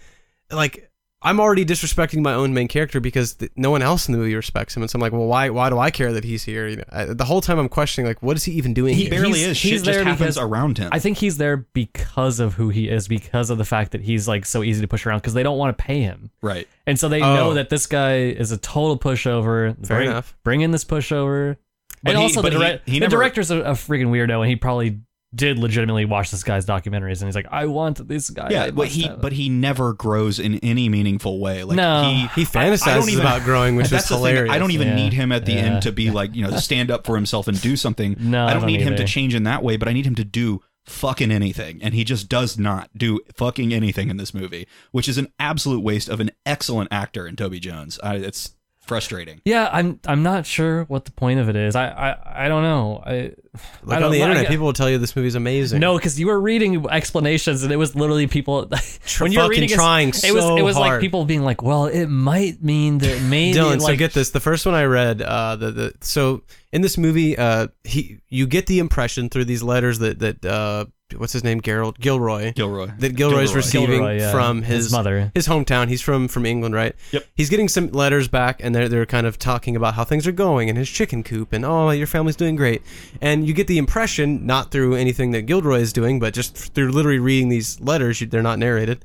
like 0.50 0.90
I'm 1.25 1.41
already 1.41 1.64
disrespecting 1.64 2.20
my 2.22 2.35
own 2.35 2.53
main 2.53 2.68
character 2.68 3.01
because 3.01 3.35
th- 3.35 3.51
no 3.57 3.70
one 3.70 3.81
else 3.83 4.07
in 4.09 4.12
the 4.12 4.18
movie 4.18 4.35
respects 4.35 4.77
him, 4.77 4.83
and 4.83 4.91
so 4.91 4.97
I'm 4.97 5.01
like, 5.01 5.12
well, 5.12 5.27
why? 5.27 5.49
Why 5.51 5.70
do 5.70 5.79
I 5.79 5.91
care 5.91 6.12
that 6.12 6.22
he's 6.22 6.45
here? 6.45 6.68
You 6.68 6.77
know, 6.77 6.85
I, 6.93 7.05
the 7.07 7.25
whole 7.25 7.41
time 7.41 7.59
I'm 7.59 7.68
questioning 7.68 8.07
like, 8.07 8.22
what 8.22 8.37
is 8.37 8.45
he 8.45 8.53
even 8.53 8.75
doing? 8.75 8.95
he 8.95 9.03
here? 9.03 9.11
barely 9.11 9.39
He's- 9.39 9.51
is. 9.53 9.61
he's 9.62 9.70
Shit 9.70 9.72
just 9.72 9.85
there 9.87 10.05
happens 10.05 10.18
because- 10.37 10.39
around 10.39 10.79
him. 10.79 10.91
I 10.93 10.99
think 10.99 11.18
he's 11.18 11.39
there 11.39 11.57
because 11.57 12.41
of 12.41 12.55
who 12.55 12.68
he 12.68 12.89
is, 12.89 13.09
because 13.09 13.49
of 13.51 13.59
the 13.59 13.64
fact 13.64 13.93
that 13.93 14.03
he's 14.03 14.29
like 14.29 14.45
so 14.47 14.62
easy 14.62 14.83
to 14.83 14.89
push 14.89 15.07
around, 15.07 15.18
because 15.18 15.35
they 15.35 15.43
don't 15.43 15.59
want 15.59 15.77
to 15.77 15.83
pay 15.83 16.01
him. 16.03 16.31
right. 16.43 16.68
And 16.87 16.99
so 16.99 17.09
they 17.09 17.22
Oh. 17.22 17.35
know 17.35 17.55
that 17.55 17.70
this 17.70 17.87
guy 17.87 18.16
is 18.18 18.53
a 18.53 18.59
total 18.59 18.99
pushover. 18.99 19.75
Fair 19.87 19.97
bring, 19.99 20.11
enough. 20.11 20.37
Bring 20.45 20.61
in 20.61 20.70
this 20.70 20.85
pushover. 20.85 21.57
But 22.03 22.11
and 22.11 22.18
he- 22.18 22.25
also 22.25 22.43
but 22.43 22.53
the, 22.53 22.59
he- 22.59 22.64
direct, 22.64 22.89
he 22.89 22.93
the 22.99 23.01
never- 23.07 23.16
director's 23.16 23.51
a, 23.51 23.61
a 23.61 23.70
freaking 23.72 24.09
weirdo, 24.09 24.41
and 24.41 24.49
he 24.51 24.57
probably 24.57 25.01
did 25.35 25.59
legitimately 25.59 26.05
watch 26.05 26.30
this 26.30 26.43
guy's 26.45 26.64
documentaries, 26.64 27.20
and 27.20 27.28
he's 27.28 27.35
like, 27.35 27.49
I 27.51 27.66
want 27.66 28.07
this 28.07 28.30
guy. 28.30 28.49
Yeah, 28.51 28.70
but 28.70 28.89
he 28.89 29.03
have 29.03 29.20
but 29.20 29.32
he 29.32 29.49
never 29.49 29.93
grows 29.93 30.39
in 30.39 30.59
any 30.61 30.89
meaningful 30.89 31.41
way. 31.41 31.64
Like 31.64 31.76
No. 31.76 32.05
he 32.05 32.14
he 32.14 32.18
I- 32.18 32.22
I 32.26 32.26
don't 32.26 32.47
fantasizes 32.74 33.09
even- 33.09 33.20
about 33.20 33.43
growing, 33.43 33.76
which 33.76 33.87
is 33.87 33.91
the 33.93 33.99
thing. 34.01 34.16
hilarious. 34.18 34.53
I 34.53 34.59
don't 34.59 34.70
even 34.70 34.89
Yeah. 34.89 34.95
need 34.97 35.12
him 35.12 35.32
at 35.32 35.45
the 35.47 35.53
Yeah. 35.53 35.59
end 35.59 35.82
to 35.82 35.93
be 35.93 36.11
like, 36.11 36.35
you 36.35 36.43
know, 36.47 36.57
stand 36.59 36.91
up 36.91 37.05
for 37.07 37.16
himself 37.16 37.49
and 37.49 37.61
do 37.61 37.76
something. 37.85 38.16
No, 38.18 38.45
I 38.45 38.51
I 38.51 38.53
don't 38.53 38.62
don't 38.62 38.70
need 38.70 38.80
him 38.82 38.97
to 38.97 39.05
change 39.05 39.35
in 39.35 39.43
that 39.45 39.62
way, 39.62 39.76
but 39.76 39.89
I 39.89 39.93
need 39.93 40.07
him 40.07 40.14
to 40.16 40.24
do 40.24 40.61
fucking 40.87 41.30
anything. 41.32 41.80
And 41.82 41.95
he 41.95 42.05
just 42.05 42.28
does 42.28 42.59
not 42.59 42.91
do 42.97 43.18
fucking 43.35 43.72
anything 43.72 44.11
in 44.11 44.18
this 44.18 44.35
movie, 44.35 44.66
which 44.93 45.09
is 45.09 45.16
an 45.18 45.28
absolute 45.39 45.80
waste 45.82 46.09
of 46.11 46.20
an 46.20 46.30
excellent 46.45 46.89
actor 46.93 47.26
in 47.26 47.37
Toby 47.37 47.59
Jones. 47.59 47.99
I, 48.03 48.16
it's 48.16 48.51
frustrating. 48.85 49.41
Yeah, 49.45 49.68
I'm. 49.72 50.01
I'm 50.07 50.22
not 50.22 50.47
sure 50.47 50.85
what 50.85 51.05
the 51.05 51.11
point 51.11 51.41
of 51.41 51.49
it 51.49 51.57
is. 51.57 51.74
I. 51.76 51.89
I. 51.89 52.45
I 52.47 52.49
don't 52.49 52.62
know. 52.62 53.03
I. 53.05 53.35
Like 53.82 54.01
I 54.01 54.03
on 54.03 54.11
the 54.11 54.18
know. 54.18 54.24
Internet, 54.24 54.45
get- 54.45 54.51
people 54.51 54.66
will 54.66 54.72
tell 54.72 54.91
you 54.91 54.99
this 54.99 55.14
movie's 55.14 55.35
amazing. 55.35 55.80
No, 55.80 55.97
because 55.97 56.18
you 56.18 56.26
were 56.26 56.41
reading 56.41 56.87
explanations, 56.89 57.62
and 57.62 57.72
it 57.72 57.76
was 57.76 57.95
literally 57.95 58.26
people. 58.26 58.66
when 59.18 59.32
you 59.32 59.39
were 59.39 59.45
fucking 59.45 59.51
reading, 59.51 59.70
it, 59.70 59.74
trying 59.74 60.09
it 60.09 60.32
was 60.32 60.45
it 60.59 60.62
was 60.62 60.76
like 60.76 61.01
people 61.01 61.24
being 61.24 61.43
like, 61.43 61.62
"Well, 61.62 61.87
it 61.87 62.07
might 62.07 62.62
mean 62.62 62.99
that 62.99 63.22
maybe." 63.22 63.59
Dylan, 63.59 63.80
so 63.80 63.97
get 63.97 64.12
this. 64.12 64.30
The 64.30 64.41
first 64.41 64.66
one 64.66 64.74
I 64.74 64.85
read, 64.85 65.22
uh, 65.22 65.57
the, 65.57 65.70
the 65.70 65.95
so 66.01 66.43
in 66.75 66.83
this 66.83 66.99
movie, 66.99 67.39
uh, 67.39 67.68
he 67.85 68.18
you 68.29 68.49
get 68.49 68.66
the 68.66 68.81
impression 68.81 69.29
through 69.29 69.45
these 69.45 69.62
letters 69.62 70.01
that 70.01 70.18
that 70.18 70.45
uh, 70.45 70.87
what's 71.16 71.33
his 71.33 71.45
name, 71.45 71.61
Gerald 71.61 72.01
Gilroy, 72.01 72.53
Gilroy. 72.53 72.91
that 72.99 73.14
Gilroy's 73.14 73.51
Gilroy. 73.51 73.57
receiving 73.57 74.01
Gilroy, 74.01 74.18
yeah, 74.18 74.33
from 74.33 74.62
his, 74.62 74.87
his 74.87 74.93
mother. 74.93 75.31
his 75.35 75.47
hometown. 75.47 75.87
He's 75.87 76.03
from 76.03 76.27
from 76.27 76.45
England, 76.45 76.75
right? 76.75 76.97
Yep. 77.12 77.27
He's 77.37 77.49
getting 77.49 77.68
some 77.68 77.93
letters 77.93 78.27
back, 78.27 78.61
and 78.61 78.75
they're 78.75 78.89
they're 78.89 79.07
kind 79.07 79.25
of 79.25 79.39
talking 79.39 79.77
about 79.77 79.95
how 79.95 80.03
things 80.03 80.27
are 80.27 80.33
going 80.33 80.68
and 80.68 80.77
his 80.77 80.91
chicken 80.91 81.22
coop, 81.22 81.53
and 81.53 81.64
oh, 81.64 81.91
your 81.91 82.09
family's 82.09 82.37
doing 82.37 82.57
great. 82.57 82.83
And 83.20 83.47
you 83.47 83.55
get 83.55 83.68
the 83.68 83.79
impression, 83.79 84.45
not 84.45 84.72
through 84.72 84.97
anything 84.97 85.31
that 85.31 85.43
Gilroy 85.43 85.79
is 85.79 85.93
doing, 85.93 86.18
but 86.18 86.35
just 86.35 86.57
through 86.75 86.91
literally 86.91 87.20
reading 87.20 87.51
these 87.51 87.81
letters. 87.81 88.20
You, 88.20 88.27
they're 88.27 88.43
not 88.43 88.59
narrated. 88.59 89.05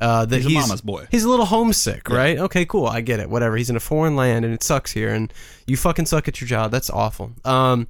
Uh, 0.00 0.24
that 0.24 0.36
He's 0.36 0.46
he's, 0.46 0.56
a 0.56 0.60
mama's 0.60 0.80
boy. 0.80 1.06
He's 1.10 1.24
a 1.24 1.28
little 1.28 1.44
homesick, 1.44 2.08
right? 2.08 2.38
Okay, 2.38 2.64
cool. 2.64 2.86
I 2.86 3.02
get 3.02 3.20
it. 3.20 3.28
Whatever. 3.28 3.56
He's 3.56 3.68
in 3.68 3.76
a 3.76 3.80
foreign 3.80 4.16
land 4.16 4.44
and 4.46 4.54
it 4.54 4.62
sucks 4.62 4.92
here, 4.92 5.12
and 5.12 5.32
you 5.66 5.76
fucking 5.76 6.06
suck 6.06 6.26
at 6.26 6.40
your 6.40 6.48
job. 6.48 6.70
That's 6.70 6.88
awful. 6.88 7.32
Um, 7.44 7.86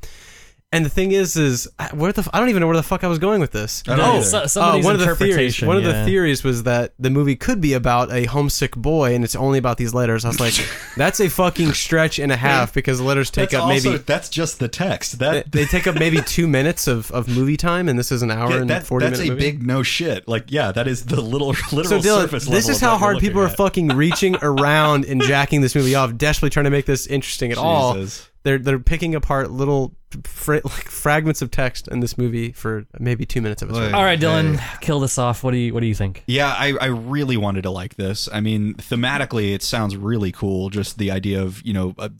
and 0.72 0.84
the 0.86 0.88
thing 0.88 1.10
is, 1.10 1.36
is 1.36 1.68
where 1.92 2.12
the 2.12 2.28
I 2.32 2.38
don't 2.38 2.48
even 2.48 2.60
know 2.60 2.68
where 2.68 2.76
the 2.76 2.82
fuck 2.84 3.02
I 3.02 3.08
was 3.08 3.18
going 3.18 3.40
with 3.40 3.50
this. 3.50 3.82
I 3.88 3.94
oh, 4.00 4.18
either. 4.18 4.46
So- 4.48 4.60
uh, 4.62 4.80
one 4.80 4.94
of 4.94 5.00
the 5.00 5.06
theories. 5.06 5.20
interpretation, 5.20 5.68
One 5.68 5.76
of 5.76 5.82
the 5.84 6.04
theories 6.04 6.44
was 6.44 6.62
that 6.62 6.92
the 6.98 7.10
movie 7.10 7.34
could 7.34 7.60
be 7.60 7.72
about 7.72 8.12
a 8.12 8.26
homesick 8.26 8.76
boy, 8.76 9.14
and 9.14 9.24
it's 9.24 9.34
only 9.34 9.58
about 9.58 9.78
these 9.78 9.92
letters. 9.94 10.24
I 10.24 10.28
was 10.28 10.38
like, 10.38 10.54
that's 10.96 11.18
a 11.20 11.28
fucking 11.28 11.72
stretch 11.72 12.18
and 12.20 12.30
a 12.30 12.36
half 12.36 12.72
because 12.72 12.98
the 12.98 13.04
letters 13.04 13.30
take 13.30 13.50
That's 13.50 13.62
up 13.62 13.68
also, 13.68 13.90
maybe 13.92 14.02
that's 14.04 14.28
just 14.28 14.60
the 14.60 14.68
text. 14.68 15.18
That 15.18 15.50
they 15.50 15.64
take 15.64 15.86
up 15.88 15.96
maybe 15.96 16.20
two 16.26 16.46
minutes 16.46 16.86
of, 16.86 17.10
of 17.10 17.26
movie 17.28 17.56
time, 17.56 17.88
and 17.88 17.98
this 17.98 18.12
is 18.12 18.22
an 18.22 18.30
hour 18.30 18.50
Yeah, 18.50 18.56
and 18.60 18.70
that- 18.70 18.86
forty 18.86 19.06
that's 19.06 19.18
a 19.20 19.26
movie. 19.26 19.40
big 19.40 19.66
no 19.66 19.82
shit. 19.82 20.28
Like, 20.28 20.52
yeah, 20.52 20.70
that 20.72 20.86
is 20.86 21.06
the 21.06 21.20
little 21.20 21.48
literal 21.72 21.84
So 21.84 21.98
Dylan, 21.98 22.22
surface 22.22 22.44
this 22.44 22.52
level 22.66 22.70
is 22.70 22.80
how 22.80 22.96
hard 22.96 23.16
you're 23.16 23.20
people 23.22 23.42
are 23.42 23.46
at. 23.48 23.56
fucking 23.56 23.88
reaching 23.88 24.36
around 24.40 25.04
and 25.04 25.20
jacking 25.20 25.62
this 25.62 25.74
movie 25.74 25.96
off, 25.96 26.16
desperately 26.16 26.50
trying 26.50 26.64
to 26.64 26.70
make 26.70 26.86
this 26.86 27.08
interesting 27.08 27.50
at 27.50 27.58
all. 27.58 27.96
Jesus. 28.40 28.42
They're 28.42 28.58
they're 28.58 28.78
picking 28.78 29.14
apart 29.14 29.50
little 29.50 29.94
fra- 30.24 30.60
like 30.64 30.88
fragments 30.88 31.42
of 31.42 31.50
text 31.50 31.88
in 31.88 32.00
this 32.00 32.16
movie 32.18 32.52
for 32.52 32.86
maybe 32.98 33.26
two 33.26 33.40
minutes 33.40 33.62
of 33.62 33.70
its 33.70 33.78
Boy. 33.78 33.92
All 33.92 34.02
right, 34.04 34.18
Dylan, 34.18 34.60
kill 34.80 35.00
this 35.00 35.18
off. 35.18 35.44
What 35.44 35.52
do 35.52 35.58
you 35.58 35.74
What 35.74 35.80
do 35.80 35.86
you 35.86 35.94
think? 35.94 36.24
Yeah, 36.26 36.48
I, 36.48 36.74
I 36.80 36.86
really 36.86 37.36
wanted 37.36 37.62
to 37.62 37.70
like 37.70 37.96
this. 37.96 38.28
I 38.32 38.40
mean, 38.40 38.74
thematically, 38.74 39.54
it 39.54 39.62
sounds 39.62 39.96
really 39.96 40.32
cool. 40.32 40.70
Just 40.70 40.98
the 40.98 41.10
idea 41.10 41.42
of 41.42 41.64
you 41.64 41.72
know. 41.72 41.94
Uh, 41.98 42.10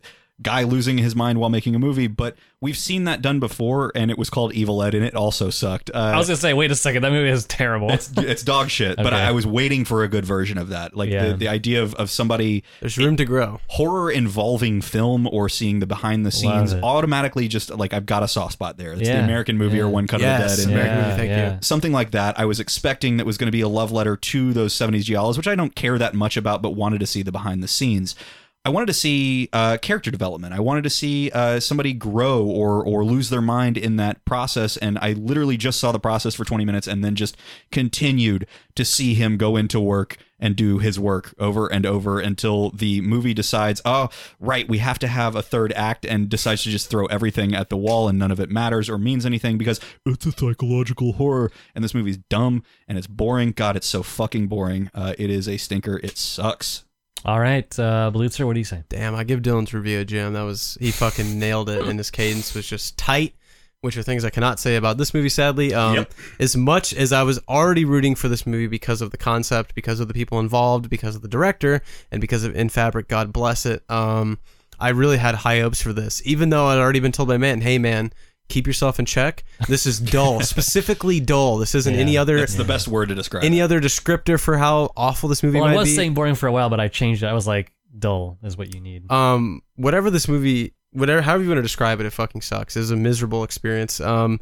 guy 0.42 0.62
losing 0.62 0.98
his 0.98 1.14
mind 1.14 1.38
while 1.38 1.50
making 1.50 1.74
a 1.74 1.78
movie, 1.78 2.06
but 2.06 2.36
we've 2.62 2.76
seen 2.76 3.04
that 3.04 3.20
done 3.22 3.40
before, 3.40 3.92
and 3.94 4.10
it 4.10 4.16
was 4.18 4.30
called 4.30 4.52
Evil 4.54 4.82
Ed, 4.82 4.94
and 4.94 5.04
it 5.04 5.14
also 5.14 5.50
sucked. 5.50 5.90
Uh, 5.94 5.98
I 5.98 6.16
was 6.16 6.28
gonna 6.28 6.36
say, 6.36 6.54
wait 6.54 6.70
a 6.70 6.74
second, 6.74 7.02
that 7.02 7.12
movie 7.12 7.28
is 7.28 7.44
terrible. 7.46 7.90
it's, 7.90 8.10
it's 8.16 8.42
dog 8.42 8.70
shit, 8.70 8.96
but 8.96 9.12
I, 9.12 9.28
I 9.28 9.30
was 9.32 9.46
waiting 9.46 9.84
for 9.84 10.02
a 10.02 10.08
good 10.08 10.24
version 10.24 10.56
of 10.58 10.68
that. 10.70 10.96
Like 10.96 11.10
Yeah. 11.10 11.28
the, 11.28 11.34
the 11.34 11.48
idea 11.48 11.82
of, 11.82 11.94
of 11.96 12.10
somebody 12.10 12.64
There's 12.80 12.96
room 12.98 13.16
to 13.16 13.24
grow. 13.24 13.60
horror 13.68 14.10
involving 14.10 14.80
film 14.80 15.26
or 15.26 15.48
seeing 15.48 15.80
the 15.80 15.86
behind 15.86 16.24
the 16.24 16.30
scenes 16.30 16.72
automatically 16.74 17.46
just 17.48 17.70
like 17.70 17.92
I've 17.92 18.06
got 18.06 18.22
a 18.22 18.28
soft 18.28 18.54
spot 18.54 18.76
there. 18.78 18.92
It's 18.92 19.02
the 19.08 19.22
American 19.22 19.58
movie 19.58 19.76
Yeah. 19.78 19.84
or 19.84 19.88
One 19.88 20.06
Cut 20.06 20.20
Yes. 20.20 20.58
of 20.58 20.66
the 20.68 20.72
Dead. 20.74 20.80
And 20.80 20.80
American 20.90 21.10
movie, 21.10 21.28
thank 21.34 21.54
you. 21.54 21.58
something 21.66 21.92
like 21.92 22.12
that. 22.12 22.38
I 22.38 22.44
was 22.46 22.60
expecting 22.60 23.16
that 23.18 23.26
was 23.26 23.36
going 23.38 23.46
to 23.48 23.52
be 23.52 23.60
a 23.60 23.68
love 23.68 23.92
letter 23.92 24.16
to 24.16 24.52
those 24.52 24.74
70s 24.74 25.04
giallos, 25.04 25.36
which 25.36 25.48
I 25.48 25.54
don't 25.54 25.74
care 25.74 25.98
that 25.98 26.14
much 26.14 26.36
about, 26.36 26.62
but 26.62 26.70
wanted 26.70 27.00
to 27.00 27.06
see 27.06 27.22
the 27.22 27.32
behind 27.32 27.62
the 27.62 27.68
scenes. 27.68 28.14
I 28.62 28.68
wanted 28.68 28.86
to 28.86 28.92
see 28.92 29.48
uh, 29.54 29.78
character 29.78 30.10
development. 30.10 30.52
I 30.52 30.60
wanted 30.60 30.84
to 30.84 30.90
see 30.90 31.30
uh, 31.30 31.60
somebody 31.60 31.94
grow 31.94 32.44
or 32.44 32.84
or 32.84 33.06
lose 33.06 33.30
their 33.30 33.40
mind 33.40 33.78
in 33.78 33.96
that 33.96 34.22
process. 34.26 34.76
And 34.76 34.98
I 34.98 35.14
literally 35.14 35.56
just 35.56 35.80
saw 35.80 35.92
the 35.92 35.98
process 35.98 36.34
for 36.34 36.44
20 36.44 36.66
minutes 36.66 36.86
and 36.86 37.02
then 37.02 37.14
just 37.14 37.38
continued 37.72 38.46
to 38.74 38.84
see 38.84 39.14
him 39.14 39.38
go 39.38 39.56
into 39.56 39.80
work 39.80 40.18
and 40.38 40.56
do 40.56 40.78
his 40.78 41.00
work 41.00 41.34
over 41.38 41.68
and 41.68 41.86
over 41.86 42.20
until 42.20 42.70
the 42.70 43.00
movie 43.00 43.32
decides, 43.32 43.80
oh, 43.86 44.10
right, 44.38 44.68
we 44.68 44.76
have 44.78 44.98
to 44.98 45.08
have 45.08 45.34
a 45.34 45.42
third 45.42 45.72
act 45.72 46.04
and 46.04 46.28
decides 46.28 46.62
to 46.64 46.70
just 46.70 46.90
throw 46.90 47.06
everything 47.06 47.54
at 47.54 47.70
the 47.70 47.78
wall 47.78 48.08
and 48.08 48.18
none 48.18 48.30
of 48.30 48.40
it 48.40 48.50
matters 48.50 48.90
or 48.90 48.98
means 48.98 49.24
anything 49.24 49.56
because 49.56 49.80
it's 50.04 50.26
a 50.26 50.32
psychological 50.32 51.14
horror. 51.14 51.50
And 51.74 51.82
this 51.82 51.94
movie's 51.94 52.18
dumb 52.18 52.62
and 52.86 52.98
it's 52.98 53.06
boring. 53.06 53.52
God, 53.52 53.76
it's 53.76 53.86
so 53.86 54.02
fucking 54.02 54.48
boring. 54.48 54.90
Uh, 54.94 55.14
it 55.18 55.30
is 55.30 55.48
a 55.48 55.56
stinker. 55.56 55.98
It 56.02 56.18
sucks. 56.18 56.84
All 57.24 57.38
right, 57.38 57.66
uh, 57.78 58.10
Blutzer, 58.14 58.46
what 58.46 58.54
do 58.54 58.60
you 58.60 58.64
say? 58.64 58.82
Damn, 58.88 59.14
I 59.14 59.24
give 59.24 59.40
Dylan's 59.42 59.74
review 59.74 60.00
a 60.00 60.04
gem. 60.04 60.32
That 60.32 60.42
was 60.42 60.78
he 60.80 60.90
fucking 60.90 61.38
nailed 61.38 61.68
it, 61.68 61.86
and 61.86 61.98
his 61.98 62.10
cadence 62.10 62.54
was 62.54 62.66
just 62.66 62.96
tight, 62.96 63.34
which 63.82 63.96
are 63.98 64.02
things 64.02 64.24
I 64.24 64.30
cannot 64.30 64.58
say 64.58 64.76
about 64.76 64.96
this 64.96 65.12
movie. 65.12 65.28
Sadly, 65.28 65.74
um, 65.74 65.96
Yep. 65.96 66.14
as 66.38 66.56
much 66.56 66.94
as 66.94 67.12
I 67.12 67.22
was 67.22 67.38
already 67.46 67.84
rooting 67.84 68.14
for 68.14 68.28
this 68.28 68.46
movie 68.46 68.68
because 68.68 69.02
of 69.02 69.10
the 69.10 69.18
concept, 69.18 69.74
because 69.74 70.00
of 70.00 70.08
the 70.08 70.14
people 70.14 70.40
involved, 70.40 70.88
because 70.88 71.14
of 71.14 71.20
the 71.20 71.28
director, 71.28 71.82
and 72.10 72.22
because 72.22 72.42
of 72.42 72.56
In 72.56 72.70
Fabric, 72.70 73.06
God 73.06 73.34
bless 73.34 73.66
it. 73.66 73.82
Um, 73.90 74.38
I 74.78 74.88
really 74.88 75.18
had 75.18 75.34
high 75.34 75.60
hopes 75.60 75.82
for 75.82 75.92
this, 75.92 76.22
even 76.24 76.48
though 76.48 76.66
I'd 76.68 76.78
already 76.78 77.00
been 77.00 77.12
told 77.12 77.28
by 77.28 77.36
man, 77.36 77.60
"Hey, 77.60 77.76
man." 77.76 78.12
Keep 78.50 78.66
yourself 78.66 78.98
in 78.98 79.06
check. 79.06 79.44
This 79.68 79.86
is 79.86 79.98
dull, 79.98 80.40
specifically 80.54 81.20
dull. 81.20 81.56
This 81.56 81.74
isn't 81.74 81.94
Yeah. 81.94 82.00
any 82.00 82.18
other 82.18 82.36
It's 82.38 82.54
the 82.56 82.64
best 82.64 82.86
word 82.88 83.08
to 83.08 83.14
describe 83.14 83.44
any 83.44 83.60
it. 83.60 83.62
other 83.62 83.80
descriptor 83.80 84.38
for 84.38 84.58
how 84.58 84.92
awful 84.96 85.28
this 85.28 85.42
movie 85.42 85.58
Well, 85.58 85.68
might 85.68 85.74
I 85.74 85.78
was 85.78 85.88
be. 85.88 85.94
saying 85.96 86.14
boring 86.14 86.34
for 86.34 86.46
a 86.46 86.52
while, 86.52 86.68
but 86.68 86.80
I 86.80 86.88
changed 86.88 87.22
it. 87.22 87.26
I 87.26 87.32
was 87.32 87.46
like, 87.46 87.72
dull 87.98 88.38
is 88.44 88.56
what 88.56 88.74
you 88.74 88.80
need. 88.80 89.10
um 89.10 89.62
whatever 89.76 90.10
this 90.10 90.28
movie 90.28 90.74
whatever 90.92 91.20
however 91.22 91.42
you 91.42 91.48
want 91.48 91.58
to 91.58 91.62
describe 91.62 91.98
it 92.00 92.06
it 92.06 92.10
fucking 92.12 92.40
sucks 92.40 92.76
it 92.76 92.80
was 92.80 92.90
a 92.92 92.96
miserable 92.96 93.42
experience 93.42 94.00
um 94.00 94.38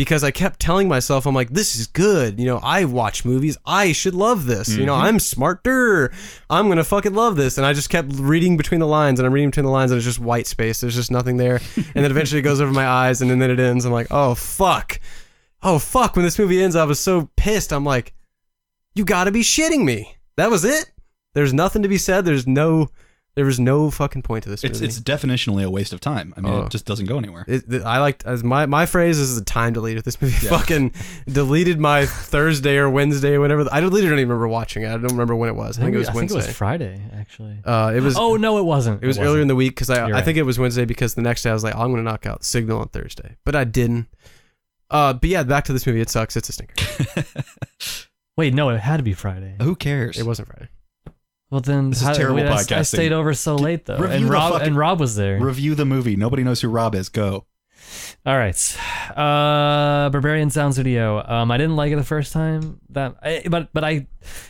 because 0.00 0.24
i 0.24 0.30
kept 0.30 0.58
telling 0.58 0.88
myself 0.88 1.26
i'm 1.26 1.34
like 1.34 1.50
this 1.50 1.76
is 1.76 1.86
good. 1.86 2.40
You 2.40 2.46
know 2.46 2.60
i 2.62 2.86
watch 2.86 3.26
movies. 3.26 3.58
I 3.66 3.92
should 3.92 4.14
love 4.14 4.46
this. 4.46 4.74
You 4.74 4.86
know 4.86 4.94
mm-hmm. 4.94 5.04
i'm 5.04 5.20
smarter. 5.20 6.10
I'm 6.48 6.70
gonna 6.70 6.84
fucking 6.84 7.12
love 7.12 7.36
this. 7.36 7.58
And 7.58 7.66
i 7.66 7.74
just 7.74 7.90
kept 7.90 8.08
reading 8.14 8.56
between 8.56 8.80
the 8.80 8.86
lines 8.86 9.20
and 9.20 9.26
i'm 9.26 9.32
reading 9.34 9.50
between 9.50 9.66
the 9.66 9.70
lines 9.70 9.90
and 9.90 9.98
it's 9.98 10.06
just 10.06 10.18
white 10.18 10.46
space. 10.46 10.80
There's 10.80 10.94
just 10.94 11.10
nothing 11.10 11.36
there. 11.36 11.60
And 11.76 12.04
then 12.04 12.10
eventually 12.10 12.38
it 12.38 12.44
goes 12.44 12.62
over 12.62 12.72
my 12.72 12.86
eyes 12.86 13.20
and 13.20 13.30
then 13.30 13.42
it 13.42 13.60
ends. 13.60 13.84
I'm 13.84 13.92
like 13.92 14.06
oh 14.10 14.34
fuck. 14.34 14.98
Oh 15.62 15.78
fuck. 15.78 16.16
When 16.16 16.24
this 16.24 16.38
movie 16.38 16.62
ends 16.62 16.76
i 16.76 16.84
was 16.84 16.98
so 16.98 17.28
pissed. 17.36 17.70
I'm 17.70 17.84
like 17.84 18.14
you 18.94 19.04
gotta 19.04 19.30
be 19.30 19.42
shitting 19.42 19.84
me. 19.84 20.16
That 20.36 20.50
was 20.50 20.64
it. 20.64 20.92
There's 21.34 21.52
nothing 21.52 21.82
to 21.82 21.88
be 21.88 21.98
said. 21.98 22.24
There's 22.24 22.46
no 22.46 22.88
there 23.36 23.44
was 23.44 23.60
no 23.60 23.90
fucking 23.90 24.22
point 24.22 24.42
to 24.44 24.50
this 24.50 24.64
It's 24.64 24.80
movie. 24.80 24.86
it's 24.86 25.00
definitionally 25.00 25.64
a 25.64 25.70
waste 25.70 25.92
of 25.92 26.00
time. 26.00 26.34
I 26.36 26.40
mean, 26.40 26.52
Oh. 26.52 26.62
it 26.62 26.70
just 26.70 26.84
doesn't 26.84 27.06
go 27.06 27.16
anywhere. 27.16 27.44
It, 27.46 27.68
th- 27.70 27.82
I 27.82 27.98
liked 28.00 28.24
as 28.26 28.42
my 28.42 28.66
my 28.66 28.86
phrase 28.86 29.18
is 29.18 29.38
a 29.38 29.44
time 29.44 29.72
deleter. 29.74 30.02
This 30.02 30.20
movie 30.20 30.34
fucking 30.48 30.92
deleted 31.26 31.78
my 31.78 32.06
Thursday 32.06 32.76
or 32.76 32.90
Wednesday, 32.90 33.34
or 33.34 33.40
whatever. 33.40 33.66
I 33.70 33.80
deleted. 33.80 34.08
I 34.08 34.10
don't 34.10 34.18
even 34.18 34.28
remember 34.30 34.48
watching 34.48 34.82
it. 34.82 34.88
I 34.88 34.92
don't 34.92 35.04
remember 35.04 35.36
when 35.36 35.48
it 35.48 35.54
was. 35.56 35.78
I 35.78 35.82
think 35.82 35.94
it 35.94 35.98
was 35.98 36.08
I 36.08 36.12
think 36.12 36.30
it 36.30 36.34
was 36.34 36.50
Friday, 36.52 37.00
actually. 37.14 37.58
uh, 37.64 37.92
it 37.94 38.00
was. 38.02 38.16
oh 38.18 38.36
no, 38.36 38.58
it 38.58 38.64
wasn't. 38.64 39.02
It 39.02 39.06
was 39.06 39.18
earlier 39.18 39.40
in 39.42 39.48
the 39.48 39.56
week 39.56 39.72
because 39.76 39.90
I 39.90 39.96
You're 39.96 40.06
I 40.06 40.10
right. 40.18 40.24
think 40.24 40.36
it 40.38 40.42
was 40.42 40.58
Wednesday 40.58 40.84
because 40.84 41.14
the 41.14 41.22
next 41.22 41.42
day 41.42 41.50
I 41.50 41.54
was 41.54 41.62
like, 41.64 41.76
oh, 41.76 41.80
I'm 41.82 41.90
gonna 41.90 42.02
knock 42.02 42.26
out 42.26 42.42
Signal 42.44 42.80
on 42.80 42.88
Thursday, 42.88 43.36
but 43.44 43.54
I 43.54 43.64
didn't. 43.64 44.08
Uh, 44.90 45.12
but 45.12 45.30
yeah, 45.30 45.44
back 45.44 45.64
to 45.66 45.72
this 45.72 45.86
movie. 45.86 46.00
It 46.00 46.10
sucks. 46.10 46.36
It's 46.36 46.48
a 46.48 46.52
stinker. 46.52 46.74
Wait, 48.36 48.54
no, 48.54 48.70
it 48.70 48.80
had 48.80 48.96
to 48.96 49.02
be 49.04 49.12
Friday. 49.12 49.54
Who 49.62 49.76
cares? 49.76 50.18
It 50.18 50.24
wasn't 50.26 50.48
Friday. 50.48 50.68
Well, 51.50 51.60
then 51.60 51.90
This 51.90 52.00
is 52.00 52.06
how- 52.06 52.12
terrible 52.12 52.36
wait, 52.42 52.46
I- 52.72 52.78
I 52.78 52.82
stayed 52.82 53.12
over 53.12 53.34
so 53.34 53.56
late 53.56 53.86
though, 53.86 53.98
Review 53.98 54.16
and 54.16 54.30
Rob 54.30 54.52
fucking- 54.52 54.68
and 54.68 54.76
Rob 54.76 55.00
was 55.00 55.16
there. 55.16 55.40
Review 55.40 55.74
the 55.74 55.84
movie. 55.84 56.14
Nobody 56.16 56.44
knows 56.44 56.60
who 56.60 56.68
Rob 56.68 56.94
is. 56.94 57.08
Go. 57.08 57.46
All 58.26 58.36
right, 58.36 58.54
uh, 59.16 60.10
Berberian 60.10 60.52
Sound 60.52 60.74
Studio. 60.74 61.24
Um, 61.26 61.50
I 61.50 61.56
didn't 61.56 61.76
like 61.76 61.90
it 61.92 61.96
the 61.96 62.04
first 62.04 62.32
time. 62.32 62.78
That, 62.90 63.16
I, 63.22 63.42
but 63.48 63.70
but 63.72 63.82
I, 63.82 63.90
it 63.90 64.06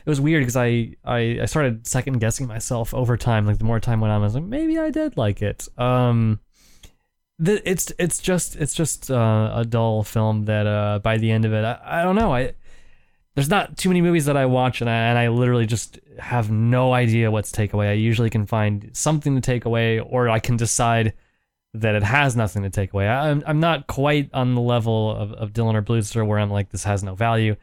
was 0.06 0.20
weird 0.20 0.42
because 0.42 0.56
I, 0.56 0.96
I 1.04 1.38
I 1.40 1.44
started 1.46 1.86
second 1.86 2.18
guessing 2.18 2.46
myself 2.48 2.92
over 2.92 3.16
time. 3.16 3.46
Like 3.46 3.58
the 3.58 3.64
more 3.64 3.80
time 3.80 4.00
went 4.00 4.12
on, 4.12 4.20
I 4.20 4.24
was 4.24 4.34
like, 4.34 4.44
maybe 4.44 4.78
I 4.78 4.90
did 4.90 5.16
like 5.16 5.40
it. 5.42 5.68
Um, 5.78 6.40
the, 7.38 7.62
it's 7.68 7.92
it's 7.98 8.18
just 8.20 8.56
it's 8.56 8.74
just 8.74 9.10
uh, 9.10 9.52
a 9.54 9.64
dull 9.64 10.02
film 10.02 10.44
that 10.46 10.66
uh, 10.66 10.98
by 10.98 11.16
the 11.16 11.30
end 11.30 11.44
of 11.44 11.52
it, 11.54 11.64
I, 11.64 12.00
I 12.00 12.02
don't 12.02 12.16
know. 12.16 12.34
I 12.34 12.52
there's 13.40 13.48
not 13.48 13.78
too 13.78 13.88
many 13.88 14.02
movies 14.02 14.26
that 14.26 14.36
I 14.36 14.44
watch 14.44 14.82
and 14.82 14.90
I, 14.90 14.94
and 14.94 15.18
I 15.18 15.28
literally 15.28 15.64
just 15.64 15.98
have 16.18 16.50
no 16.50 16.92
idea 16.92 17.30
what's 17.30 17.50
takeaway. 17.50 17.88
I 17.88 17.92
usually 17.92 18.28
can 18.28 18.44
find 18.44 18.90
something 18.92 19.34
to 19.34 19.40
take 19.40 19.64
away, 19.64 19.98
or 19.98 20.28
I 20.28 20.40
can 20.40 20.58
decide 20.58 21.14
that 21.72 21.94
it 21.94 22.02
has 22.02 22.36
nothing 22.36 22.64
to 22.64 22.70
take 22.70 22.92
away. 22.92 23.08
I, 23.08 23.30
I'm 23.30 23.42
I'm 23.46 23.58
not 23.58 23.86
quite 23.86 24.28
on 24.34 24.54
the 24.54 24.60
level 24.60 25.16
of, 25.16 25.32
of 25.32 25.54
Dylan 25.54 25.74
or 25.74 25.80
Bluester 25.80 26.26
where 26.26 26.38
I'm 26.38 26.50
like 26.50 26.68
this 26.68 26.84
has 26.84 27.02
no 27.02 27.14
value. 27.14 27.56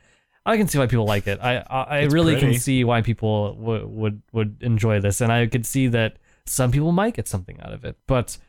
I 0.47 0.57
can 0.57 0.67
see 0.67 0.79
why 0.79 0.87
people 0.87 1.05
like 1.05 1.27
it. 1.27 1.39
I 1.43 1.57
I, 1.57 1.81
I 1.81 2.01
really 2.05 2.33
pretty. 2.33 2.53
can 2.53 2.59
see 2.59 2.83
why 2.83 3.03
people 3.03 3.53
w- 3.53 3.87
would 3.87 4.23
would 4.31 4.57
enjoy 4.61 4.99
this, 4.99 5.21
and 5.21 5.31
I 5.31 5.45
could 5.45 5.67
see 5.67 5.89
that 5.89 6.17
some 6.45 6.71
people 6.71 6.91
might 6.91 7.13
get 7.13 7.27
something 7.27 7.61
out 7.61 7.73
of 7.73 7.85
it. 7.85 7.97
But 8.07 8.39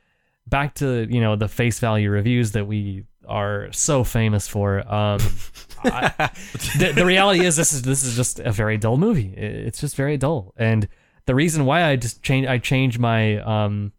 back 0.46 0.76
to 0.76 1.06
you 1.10 1.20
know 1.20 1.36
the 1.36 1.48
face 1.48 1.78
value 1.78 2.08
reviews 2.08 2.52
that 2.52 2.66
we 2.66 3.04
are 3.28 3.70
so 3.72 4.04
famous 4.04 4.48
for. 4.48 4.80
Um, 4.80 5.20
I, 5.84 6.30
the, 6.78 6.92
the 6.94 7.06
reality 7.06 7.44
is 7.44 7.56
this 7.56 7.72
is 7.72 7.82
this 7.82 8.02
is 8.02 8.16
just 8.16 8.40
a 8.40 8.50
very 8.50 8.76
dull 8.76 8.96
movie. 8.96 9.32
It's 9.36 9.80
just 9.80 9.96
very 9.96 10.16
dull, 10.16 10.52
and 10.56 10.88
the 11.26 11.34
reason 11.34 11.64
why 11.64 11.84
I 11.84 11.96
just 11.96 12.22
change 12.22 12.46
I 12.46 12.58
changed 12.58 12.98
my 12.98 13.38
um 13.40 13.92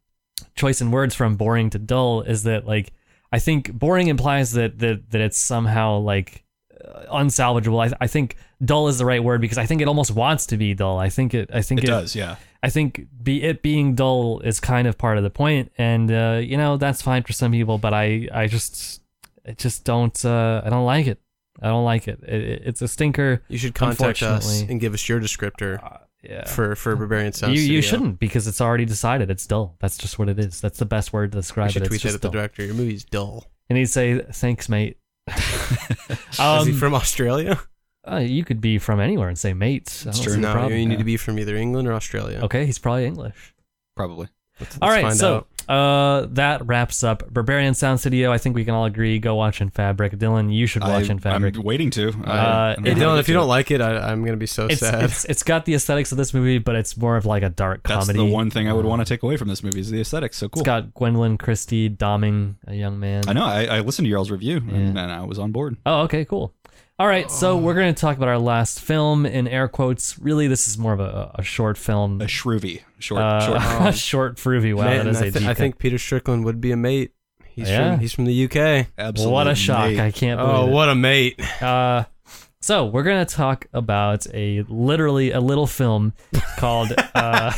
choice 0.55 0.82
in 0.82 0.91
words 0.91 1.15
from 1.15 1.36
boring 1.36 1.69
to 1.69 1.80
dull 1.80 2.21
is 2.21 2.43
that 2.43 2.65
like 2.65 2.91
I 3.32 3.39
think 3.39 3.71
boring 3.73 4.07
implies 4.07 4.53
that 4.53 4.80
that 4.80 5.11
that 5.11 5.21
it's 5.21 5.38
somehow 5.38 5.99
like 5.99 6.43
uh, 6.84 7.05
unsalvageable. 7.13 7.91
I, 7.91 7.95
I 8.01 8.07
think 8.07 8.36
dull 8.63 8.88
is 8.88 8.97
the 8.97 9.05
right 9.05 9.23
word 9.23 9.41
because 9.41 9.57
I 9.57 9.65
think 9.65 9.82
it 9.82 9.88
almost 9.88 10.11
wants 10.11 10.47
to 10.47 10.57
be 10.57 10.73
dull. 10.73 10.97
I 10.97 11.09
think 11.09 11.34
it 11.34 11.49
I 11.53 11.61
think 11.61 11.84
It 11.84 11.88
does. 11.88 12.15
Yeah. 12.15 12.36
I 12.61 12.69
think 12.69 13.07
be 13.23 13.43
it 13.43 13.61
being 13.61 13.95
dull 13.95 14.41
is 14.41 14.59
kind 14.59 14.88
of 14.88 14.97
part 14.97 15.17
of 15.17 15.23
the 15.23 15.30
point, 15.30 15.71
and 15.77 16.11
uh, 16.11 16.41
you 16.43 16.57
know 16.57 16.75
that's 16.75 17.01
fine 17.01 17.23
for 17.23 17.32
some 17.32 17.51
people. 17.53 17.77
But 17.77 17.93
I, 17.93 18.27
I 18.34 18.47
just, 18.47 19.01
I 19.47 19.51
just 19.53 19.83
don't, 19.85 20.23
uh, 20.25 20.61
I 20.63 20.69
don't 20.69 20.85
like 20.85 21.07
it. 21.07 21.19
I 21.61 21.67
don't 21.67 21.83
like 21.85 22.07
it. 22.07 22.19
it, 22.23 22.41
it- 22.43 22.61
it's 22.65 22.81
a 22.81 22.87
stinker. 22.87 23.41
You 23.49 23.57
should 23.57 23.75
contact 23.75 24.21
us 24.23 24.61
and 24.61 24.79
give 24.79 24.93
us 24.93 25.07
your 25.09 25.19
descriptor 25.19 25.83
Uh, 25.83 25.97
yeah, 26.23 26.45
for 26.47 26.75
for 26.75 26.95
Berberian 26.97 27.33
Sound 27.33 27.53
you, 27.55 27.59
you 27.61 27.81
Studio. 27.81 27.81
shouldn't 27.81 28.19
because 28.19 28.47
it's 28.47 28.59
already 28.61 28.85
decided. 28.85 29.29
It's 29.31 29.45
dull. 29.47 29.75
That's 29.79 29.97
just 29.97 30.19
what 30.19 30.27
it 30.29 30.37
is. 30.39 30.59
That's 30.61 30.77
the 30.79 30.85
best 30.85 31.13
word 31.13 31.31
to 31.31 31.37
You 31.37 31.41
describe 31.41 31.71
should 31.71 31.83
it. 31.83 31.87
tweet 31.87 31.95
It's 31.97 32.03
that 32.03 32.09
just 32.09 32.15
at 32.15 32.21
the 32.23 32.29
director. 32.37 32.63
Your 32.65 32.75
movie's 32.75 33.03
dull. 33.05 33.45
And 33.69 33.77
he'd 33.77 33.85
say, 33.85 34.19
"Thanks, 34.19 34.67
mate." 34.69 34.97
Is 35.27 36.39
um, 36.39 36.67
he 36.67 36.73
from 36.73 36.93
Australia? 36.93 37.59
uh, 38.09 38.17
you 38.17 38.43
could 38.43 38.59
be 38.61 38.77
from 38.79 38.99
anywhere 38.99 39.29
and 39.29 39.37
say, 39.37 39.53
"Mate." 39.53 40.03
I 40.07 40.11
don't 40.11 40.21
true. 40.23 40.33
see 40.33 40.39
No, 40.39 40.51
problem. 40.53 40.73
you 40.73 40.85
need 40.85 40.93
yeah. 40.93 40.97
to 40.99 41.03
be 41.05 41.17
from 41.17 41.39
either 41.39 41.55
England 41.55 41.87
or 41.87 41.93
Australia. 41.93 42.39
Okay, 42.43 42.65
he's 42.65 42.79
probably 42.79 43.05
English. 43.05 43.53
Probably. 43.95 44.27
Let's, 44.59 44.77
let's 44.81 44.91
right, 44.91 45.01
find 45.03 45.17
so 45.17 45.35
out. 45.35 45.47
Uh, 45.70 46.26
that 46.32 46.65
wraps 46.65 47.03
up 47.03 47.32
Berberian 47.32 47.76
Sound 47.76 47.99
Studio. 47.99 48.32
I 48.32 48.39
think 48.39 48.55
we 48.55 48.65
can 48.65 48.74
all 48.74 48.86
agree 48.86 49.20
go 49.20 49.36
watch 49.36 49.61
In 49.61 49.70
Fabric. 49.70 50.13
Dylan, 50.13 50.51
you 50.51 50.65
should 50.65 50.82
watch 50.82 51.07
I, 51.09 51.11
In 51.11 51.20
Fabric. 51.20 51.57
I'm 51.57 51.63
waiting 51.63 51.91
to. 51.91 52.11
I- 52.26 52.32
Uh, 52.32 52.41
I 52.41 52.72
it- 52.72 52.97
Dylan, 52.97 53.20
if 53.20 53.28
you 53.28 53.36
don't 53.36 53.47
like 53.47 53.70
it, 53.70 53.80
I, 53.80 54.11
I'm 54.11 54.26
gonna 54.26 54.36
be 54.38 54.47
so 54.47 54.65
it's, 54.65 54.80
sad. 54.80 55.03
it's 55.03 55.26
it's 55.26 55.43
got 55.43 55.65
the 55.65 55.76
aesthetics 55.76 56.11
of 56.11 56.17
this 56.17 56.34
movie, 56.34 56.57
but 56.57 56.76
it's 56.76 56.97
more 56.97 57.17
of 57.17 57.26
like 57.28 57.43
a 57.43 57.49
dark 57.49 57.84
that's 57.88 58.07
comedy. 58.07 58.17
the 58.17 58.26
one 58.34 58.49
thing 58.49 58.67
I 58.67 58.74
would 58.74 58.86
want 58.86 59.01
to 59.01 59.05
take 59.05 59.22
away 59.22 59.38
from 59.38 59.47
this 59.47 59.61
movie 59.61 59.80
is 59.80 59.91
the 59.91 60.01
aesthetics. 60.01 60.38
So 60.38 60.49
cool. 60.49 60.61
It's 60.61 60.65
got 60.65 60.93
Gwendoline 60.95 61.38
Christie 61.38 61.88
doming 61.89 62.55
a 62.65 62.74
young 62.74 62.99
man. 62.99 63.24
I 63.28 63.34
know. 63.34 63.45
I, 63.45 63.65
I 63.65 63.80
listened 63.82 64.05
to 64.07 64.09
y'all's 64.09 64.32
review 64.32 64.57
and, 64.57 64.97
and 64.97 65.11
I 65.11 65.24
was 65.24 65.38
on 65.38 65.51
board. 65.51 65.78
Oh, 65.86 66.01
okay, 66.01 66.26
cool. 66.26 66.53
All 66.99 67.07
right, 67.07 67.31
so 67.31 67.55
we're 67.55 67.75
going 67.75 67.93
to 67.95 67.99
talk 67.99 68.17
about 68.17 68.27
our 68.27 68.37
last 68.37 68.81
film 68.81 69.25
in 69.25 69.47
air 69.47 69.69
quotes. 69.69 70.19
Really, 70.19 70.47
this 70.47 70.67
is 70.67 70.77
more 70.77 70.91
of 70.91 70.99
a, 70.99 71.31
a 71.35 71.43
short 71.43 71.77
film. 71.77 72.19
A 72.21 72.25
shroovy 72.25 72.81
short. 72.99 73.21
Uh, 73.21 73.39
short. 73.39 73.87
a 73.87 73.97
short 73.97 74.37
fruity. 74.37 74.73
Wow, 74.73 74.83
Man, 74.83 75.05
that 75.05 75.07
is 75.11 75.21
I, 75.21 75.25
a 75.27 75.31
thi- 75.31 75.39
deep 75.39 75.47
I 75.47 75.53
think 75.53 75.77
Peter 75.77 75.97
Strickland 75.97 76.43
would 76.43 76.59
be 76.59 76.73
a 76.73 76.77
mate. 76.77 77.13
He's 77.45 77.69
Yeah. 77.69 77.91
from 77.93 77.99
he's 78.01 78.11
from 78.13 78.25
the 78.25 78.43
UK. 78.45 78.87
Absolutely. 78.97 79.33
What 79.33 79.47
a 79.47 79.55
shock! 79.55 79.85
mate. 79.91 79.99
I 80.01 80.11
can't 80.11 80.41
Oh, 80.41 80.61
believe 80.63 80.73
what 80.73 80.89
a 80.89 80.95
mate! 80.95 81.39
Uh, 81.61 82.03
So 82.61 82.85
we're 82.85 83.03
gonna 83.03 83.23
talk 83.25 83.67
about 83.73 84.27
a 84.33 84.63
literally 84.67 85.31
a 85.31 85.39
little 85.39 85.67
film 85.67 86.11
called 86.57 86.91
uh, 87.15 87.53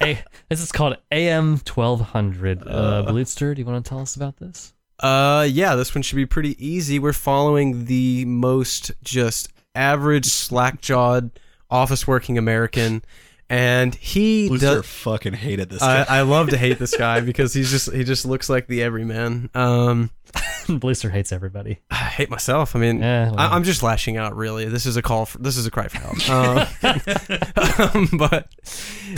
a 0.00 0.22
this 0.48 0.60
is 0.62 0.70
called 0.70 0.96
AM 1.10 1.58
twelve 1.64 2.00
hundred. 2.00 2.62
Uh, 2.64 3.04
Blutster, 3.08 3.52
do 3.54 3.60
you 3.62 3.66
want 3.66 3.84
to 3.84 3.88
tell 3.88 3.98
us 3.98 4.14
about 4.14 4.36
this? 4.36 4.72
Uh, 5.00 5.46
yeah, 5.50 5.74
this 5.74 5.94
one 5.94 6.02
should 6.02 6.16
be 6.16 6.26
pretty 6.26 6.64
easy. 6.64 6.98
We're 6.98 7.12
following 7.12 7.86
the 7.86 8.24
most 8.26 8.92
just 9.02 9.48
average, 9.74 10.26
slack 10.26 10.80
jawed, 10.80 11.30
office 11.70 12.06
working 12.06 12.36
American, 12.36 13.02
and 13.48 13.94
he 13.94 14.48
Lucifer 14.48 14.76
does. 14.76 14.86
fucking 14.86 15.32
hated 15.32 15.70
this 15.70 15.82
I. 15.82 16.04
I 16.08 16.20
love 16.22 16.50
to 16.50 16.56
hate 16.58 16.78
this 16.78 16.96
guy 16.98 17.20
because 17.20 17.52
he's 17.54 17.70
just 17.70 17.92
he 17.92 18.04
just 18.04 18.24
looks 18.26 18.48
like 18.48 18.66
the 18.66 18.82
everyman. 18.82 19.50
Um, 19.54 20.10
Blutster 20.66 21.10
hates 21.10 21.32
everybody. 21.32 21.78
I 21.90 21.96
hate 21.96 22.30
myself. 22.30 22.76
I 22.76 22.78
mean, 22.78 23.00
Yeah, 23.00 23.30
well. 23.30 23.38
I, 23.40 23.48
I'm 23.48 23.64
just 23.64 23.82
lashing 23.82 24.16
out. 24.16 24.36
Really, 24.36 24.66
this 24.66 24.86
is 24.86 24.96
a 24.96 25.02
call. 25.02 25.26
For, 25.26 25.38
this 25.38 25.56
is 25.56 25.66
a 25.66 25.70
cry 25.70 25.88
for 25.88 25.98
help. 25.98 26.30
Um, 26.30 26.66
um, 28.12 28.18
but 28.18 28.48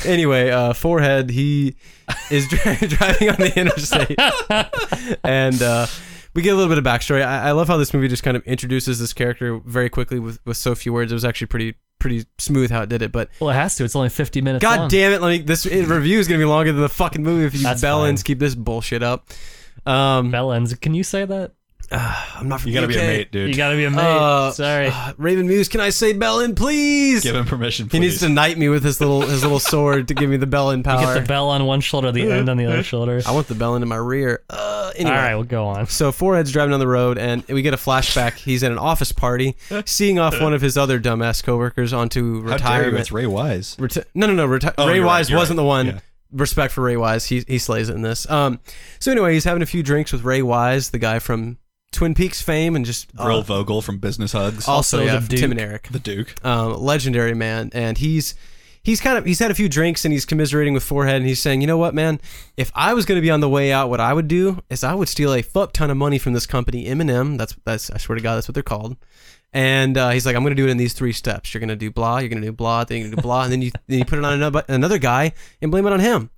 anyway, 0.06 0.50
uh, 0.50 0.72
forehead. 0.72 1.30
He 1.30 1.76
is 2.30 2.48
dri- 2.48 2.76
driving 2.76 3.30
on 3.30 3.36
the 3.36 3.52
interstate, 3.56 4.18
and 5.24 5.60
uh, 5.62 5.86
we 6.34 6.42
get 6.42 6.50
a 6.50 6.56
little 6.56 6.70
bit 6.70 6.78
of 6.78 6.84
backstory. 6.84 7.24
I, 7.24 7.48
I 7.48 7.50
love 7.52 7.68
how 7.68 7.76
this 7.76 7.92
movie 7.92 8.08
just 8.08 8.22
kind 8.22 8.36
of 8.36 8.42
introduces 8.44 8.98
this 8.98 9.12
character 9.12 9.58
very 9.58 9.90
quickly 9.90 10.18
with 10.18 10.38
with 10.46 10.56
so 10.56 10.74
few 10.74 10.92
words. 10.92 11.12
It 11.12 11.14
was 11.14 11.24
actually 11.24 11.48
pretty 11.48 11.74
pretty 11.98 12.24
smooth 12.38 12.70
how 12.70 12.82
it 12.82 12.88
did 12.88 13.02
it. 13.02 13.12
But 13.12 13.28
well, 13.40 13.50
it 13.50 13.54
has 13.54 13.76
to. 13.76 13.84
It's 13.84 13.96
only 13.96 14.08
fifty 14.08 14.40
minutes. 14.40 14.62
God 14.62 14.80
long. 14.80 14.88
damn 14.88 15.12
it! 15.12 15.20
Let 15.20 15.28
me. 15.28 15.38
This 15.38 15.66
review 15.66 16.18
is 16.18 16.28
gonna 16.28 16.38
be 16.38 16.44
longer 16.44 16.72
than 16.72 16.80
the 16.80 16.88
fucking 16.88 17.22
movie 17.22 17.46
if 17.46 17.54
you 17.54 17.66
bellends 17.66 18.24
keep 18.24 18.38
this 18.38 18.54
bullshit 18.54 19.02
up. 19.02 19.28
Um, 19.86 20.30
Bellends. 20.32 20.78
Can 20.80 20.94
you 20.94 21.02
say 21.04 21.24
that? 21.24 21.52
I'm 21.90 22.48
not 22.48 22.62
from 22.62 22.70
you 22.70 22.74
gotta 22.74 22.86
be 22.88 22.94
a 22.94 22.98
mate, 23.02 23.30
dude. 23.32 23.50
You 23.50 23.54
gotta 23.54 23.76
be 23.76 23.84
a 23.84 23.90
mate. 23.90 24.00
Uh, 24.00 24.50
Sorry. 24.52 24.86
uh, 24.86 25.12
Raven 25.18 25.46
Muse, 25.46 25.68
can 25.68 25.80
I 25.82 25.90
say 25.90 26.14
Bellin, 26.14 26.54
please? 26.54 27.22
Give 27.22 27.34
him 27.36 27.44
permission, 27.44 27.84
he 27.86 27.90
please. 27.90 28.00
needs 28.00 28.20
to 28.20 28.30
knight 28.30 28.56
me 28.56 28.70
with 28.70 28.82
his 28.82 28.98
little 28.98 29.20
his 29.20 29.42
little 29.42 29.58
sword 29.58 30.08
to 30.08 30.14
give 30.14 30.30
me 30.30 30.38
the 30.38 30.46
Bellin 30.46 30.78
You 30.78 30.84
power. 30.84 31.00
get 31.14 31.20
the 31.20 31.26
bell 31.28 31.50
on 31.50 31.66
one 31.66 31.82
shoulder, 31.82 32.10
the 32.10 32.30
end 32.30 32.48
on 32.48 32.56
the 32.56 32.64
other 32.64 32.82
shoulder. 32.82 33.20
I 33.26 33.32
want 33.32 33.46
the 33.48 33.54
Bellin 33.54 33.82
in 33.82 33.88
my 33.88 33.96
rear. 33.96 34.42
Uh, 34.48 34.92
anyway. 34.96 35.10
All 35.14 35.22
right, 35.22 35.34
we'll 35.34 35.44
go 35.44 35.66
on. 35.66 35.86
So 35.88 36.12
Forehead's 36.12 36.50
driving 36.50 36.70
down 36.70 36.80
the 36.80 36.86
road, 36.88 37.18
and 37.18 37.44
we 37.48 37.60
get 37.60 37.74
a 37.74 37.78
flashback. 37.78 38.34
He's 38.38 38.62
at 38.64 38.72
an 38.72 38.78
office 38.78 39.12
party, 39.12 39.54
seeing 39.84 40.18
off 40.18 40.40
one 40.40 40.54
of 40.54 40.62
his 40.62 40.78
other 40.78 40.98
dumbass 40.98 41.44
coworkers 41.44 41.92
onto 41.92 42.36
How 42.36 42.38
dare 42.38 42.48
you? 42.48 42.54
retirement. 42.54 43.00
It's 43.00 43.12
Ray 43.12 43.26
Wise. 43.26 43.76
Reti- 43.76 44.04
no, 44.14 44.26
no, 44.28 44.32
no. 44.32 44.48
Reti- 44.48 44.72
Oh, 44.78 44.88
Ray 44.88 44.94
you're 44.96 45.04
right, 45.04 45.08
Wise 45.18 45.28
you're 45.30 45.38
wasn't 45.38 45.58
right. 45.58 45.62
the 45.62 45.66
one. 45.68 45.86
Yeah. 45.88 45.98
Respect 46.32 46.72
for 46.72 46.82
Ray 46.82 46.96
Wise. 46.96 47.26
He 47.26 47.44
he 47.46 47.58
slays 47.58 47.88
it 47.88 47.94
in 47.94 48.02
this. 48.02 48.28
Um. 48.30 48.60
So 48.98 49.12
anyway, 49.12 49.34
he's 49.34 49.44
having 49.44 49.62
a 49.62 49.66
few 49.66 49.82
drinks 49.82 50.12
with 50.12 50.24
Ray 50.24 50.42
Wise, 50.42 50.90
the 50.90 50.98
guy 50.98 51.18
from 51.18 51.58
Twin 51.92 52.14
Peaks 52.14 52.40
fame, 52.40 52.74
and 52.76 52.84
just 52.84 53.08
uh, 53.18 53.24
Brill 53.24 53.42
Vogel 53.42 53.82
from 53.82 53.98
Business 53.98 54.32
Hugs. 54.32 54.66
also, 54.66 54.98
Also 54.98 55.02
yeah, 55.04 55.18
the 55.18 55.28
Duke. 55.28 55.40
Tim 55.40 55.50
and 55.50 55.60
Eric. 55.60 55.88
the 55.90 55.98
Duke. 55.98 56.34
um, 56.44 56.74
legendary 56.82 57.34
man, 57.34 57.70
and 57.74 57.98
he's 57.98 58.34
he's 58.82 59.00
kind 59.00 59.16
of 59.18 59.24
he's 59.24 59.38
had 59.38 59.50
a 59.50 59.54
few 59.54 59.68
drinks 59.68 60.04
and 60.04 60.12
he's 60.12 60.24
commiserating 60.24 60.72
with 60.74 60.82
Forehead, 60.82 61.16
and 61.16 61.26
he's 61.26 61.40
saying, 61.40 61.60
you 61.60 61.66
know 61.66 61.78
what, 61.78 61.94
man, 61.94 62.20
if 62.56 62.72
I 62.74 62.94
was 62.94 63.04
going 63.04 63.16
to 63.16 63.22
be 63.22 63.30
on 63.30 63.40
the 63.40 63.48
way 63.48 63.72
out, 63.72 63.90
what 63.90 64.00
I 64.00 64.12
would 64.12 64.26
do 64.26 64.62
is 64.70 64.82
I 64.82 64.94
would 64.94 65.08
steal 65.08 65.32
a 65.34 65.42
fuck 65.42 65.72
ton 65.72 65.90
of 65.90 65.96
money 65.96 66.18
from 66.18 66.32
this 66.32 66.46
company, 66.46 66.86
M&M. 66.86 67.36
That's 67.36 67.54
that's 67.64 67.90
I 67.90 67.98
swear 67.98 68.16
to 68.16 68.22
God, 68.22 68.36
that's 68.36 68.48
what 68.48 68.54
they're 68.54 68.62
called. 68.62 68.96
And 69.52 69.98
uh, 69.98 70.10
he's 70.10 70.24
like, 70.24 70.34
I'm 70.34 70.42
going 70.42 70.56
to 70.56 70.62
do 70.62 70.66
it 70.66 70.70
in 70.70 70.78
these 70.78 70.94
three 70.94 71.12
steps. 71.12 71.52
You're 71.52 71.60
going 71.60 71.68
to 71.68 71.76
do 71.76 71.90
blah, 71.90 72.18
you're 72.18 72.30
going 72.30 72.40
to 72.40 72.48
do 72.48 72.52
blah, 72.52 72.84
then 72.84 72.98
you're 72.98 73.04
going 73.08 73.16
to 73.16 73.16
do 73.16 73.22
blah, 73.22 73.42
and 73.42 73.52
then 73.52 73.62
you 73.62 73.70
then 73.86 73.98
you 73.98 74.04
put 74.04 74.18
it 74.18 74.24
on 74.24 74.32
another 74.32 74.64
another 74.68 74.98
guy 74.98 75.32
and 75.60 75.70
blame 75.70 75.86
it 75.86 75.92
on 75.92 76.00
him. 76.00 76.30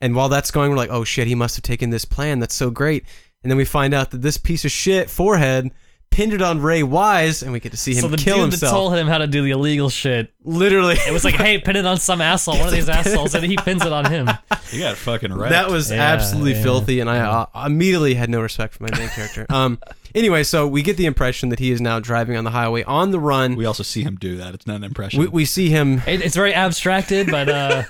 And 0.00 0.14
while 0.14 0.28
that's 0.28 0.50
going, 0.50 0.70
we're 0.70 0.76
like, 0.76 0.90
oh 0.90 1.04
shit, 1.04 1.26
he 1.28 1.34
must 1.34 1.56
have 1.56 1.62
taken 1.62 1.90
this 1.90 2.04
plan. 2.04 2.38
That's 2.38 2.54
so 2.54 2.70
great. 2.70 3.04
And 3.42 3.50
then 3.50 3.56
we 3.56 3.64
find 3.64 3.94
out 3.94 4.10
that 4.10 4.22
this 4.22 4.36
piece 4.36 4.64
of 4.64 4.70
shit, 4.70 5.08
Forehead, 5.08 5.70
pinned 6.10 6.32
it 6.32 6.42
on 6.42 6.60
Ray 6.60 6.82
Wise, 6.82 7.42
and 7.42 7.52
we 7.52 7.60
get 7.60 7.72
to 7.72 7.78
see 7.78 7.94
him 7.94 8.00
So 8.02 8.08
the 8.08 8.16
kill 8.16 8.36
dude 8.36 8.42
himself. 8.52 8.72
that 8.72 8.76
told 8.76 8.94
him 8.94 9.06
how 9.06 9.18
to 9.18 9.26
do 9.26 9.42
the 9.42 9.50
illegal 9.50 9.88
shit, 9.90 10.32
Literally, 10.44 10.94
it 11.06 11.12
was 11.12 11.24
like, 11.24 11.34
hey, 11.34 11.58
pin 11.58 11.76
it 11.76 11.84
on 11.86 11.98
some 11.98 12.20
asshole, 12.20 12.58
one 12.58 12.66
of 12.68 12.72
these 12.72 12.88
assholes, 12.88 13.34
and 13.34 13.44
he 13.44 13.56
pins 13.56 13.84
it 13.84 13.92
on 13.92 14.04
him. 14.10 14.28
You 14.70 14.80
got 14.80 14.96
fucking 14.98 15.32
right. 15.32 15.48
That 15.48 15.70
was 15.70 15.90
Yeah, 15.90 15.96
absolutely 16.02 16.52
yeah. 16.52 16.62
filthy, 16.62 17.00
and 17.00 17.08
I 17.08 17.20
uh, 17.20 17.46
immediately 17.64 18.12
had 18.12 18.28
no 18.28 18.42
respect 18.42 18.74
for 18.74 18.82
my 18.82 18.90
main 18.98 19.08
character. 19.08 19.46
Um. 19.50 19.78
Anyway, 20.14 20.42
so 20.42 20.66
we 20.66 20.82
get 20.82 20.96
the 20.98 21.06
impression 21.06 21.48
that 21.50 21.58
he 21.58 21.70
is 21.70 21.80
now 21.80 22.00
driving 22.00 22.36
on 22.36 22.44
the 22.44 22.50
highway 22.50 22.82
on 22.82 23.10
the 23.10 23.18
run. 23.20 23.56
we 23.56 23.64
also 23.64 23.82
see 23.82 24.02
him 24.02 24.16
do 24.16 24.36
that. 24.38 24.52
It's 24.54 24.66
not 24.66 24.76
an 24.76 24.84
impression. 24.84 25.20
We, 25.20 25.26
we 25.28 25.44
see 25.46 25.70
him. 25.70 26.02
It, 26.06 26.20
it's 26.22 26.34
very 26.36 26.52
abstracted, 26.52 27.30
but 27.30 27.48
uh, 27.48 27.82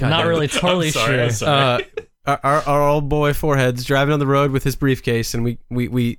not 0.00 0.26
really 0.26 0.48
totally 0.48 0.88
I'm 0.88 0.92
sorry, 0.92 1.14
sure. 1.16 1.24
I'm 1.24 1.30
sorry. 1.30 1.84
Uh, 1.84 2.02
our, 2.26 2.40
our 2.44 2.62
our 2.68 2.88
old 2.88 3.08
boy 3.08 3.32
foreheads 3.32 3.84
driving 3.84 4.12
on 4.12 4.20
the 4.20 4.26
road 4.26 4.50
with 4.52 4.62
his 4.64 4.76
briefcase, 4.76 5.34
and 5.34 5.42
we 5.44 5.58
we 5.70 5.88
we 5.88 6.18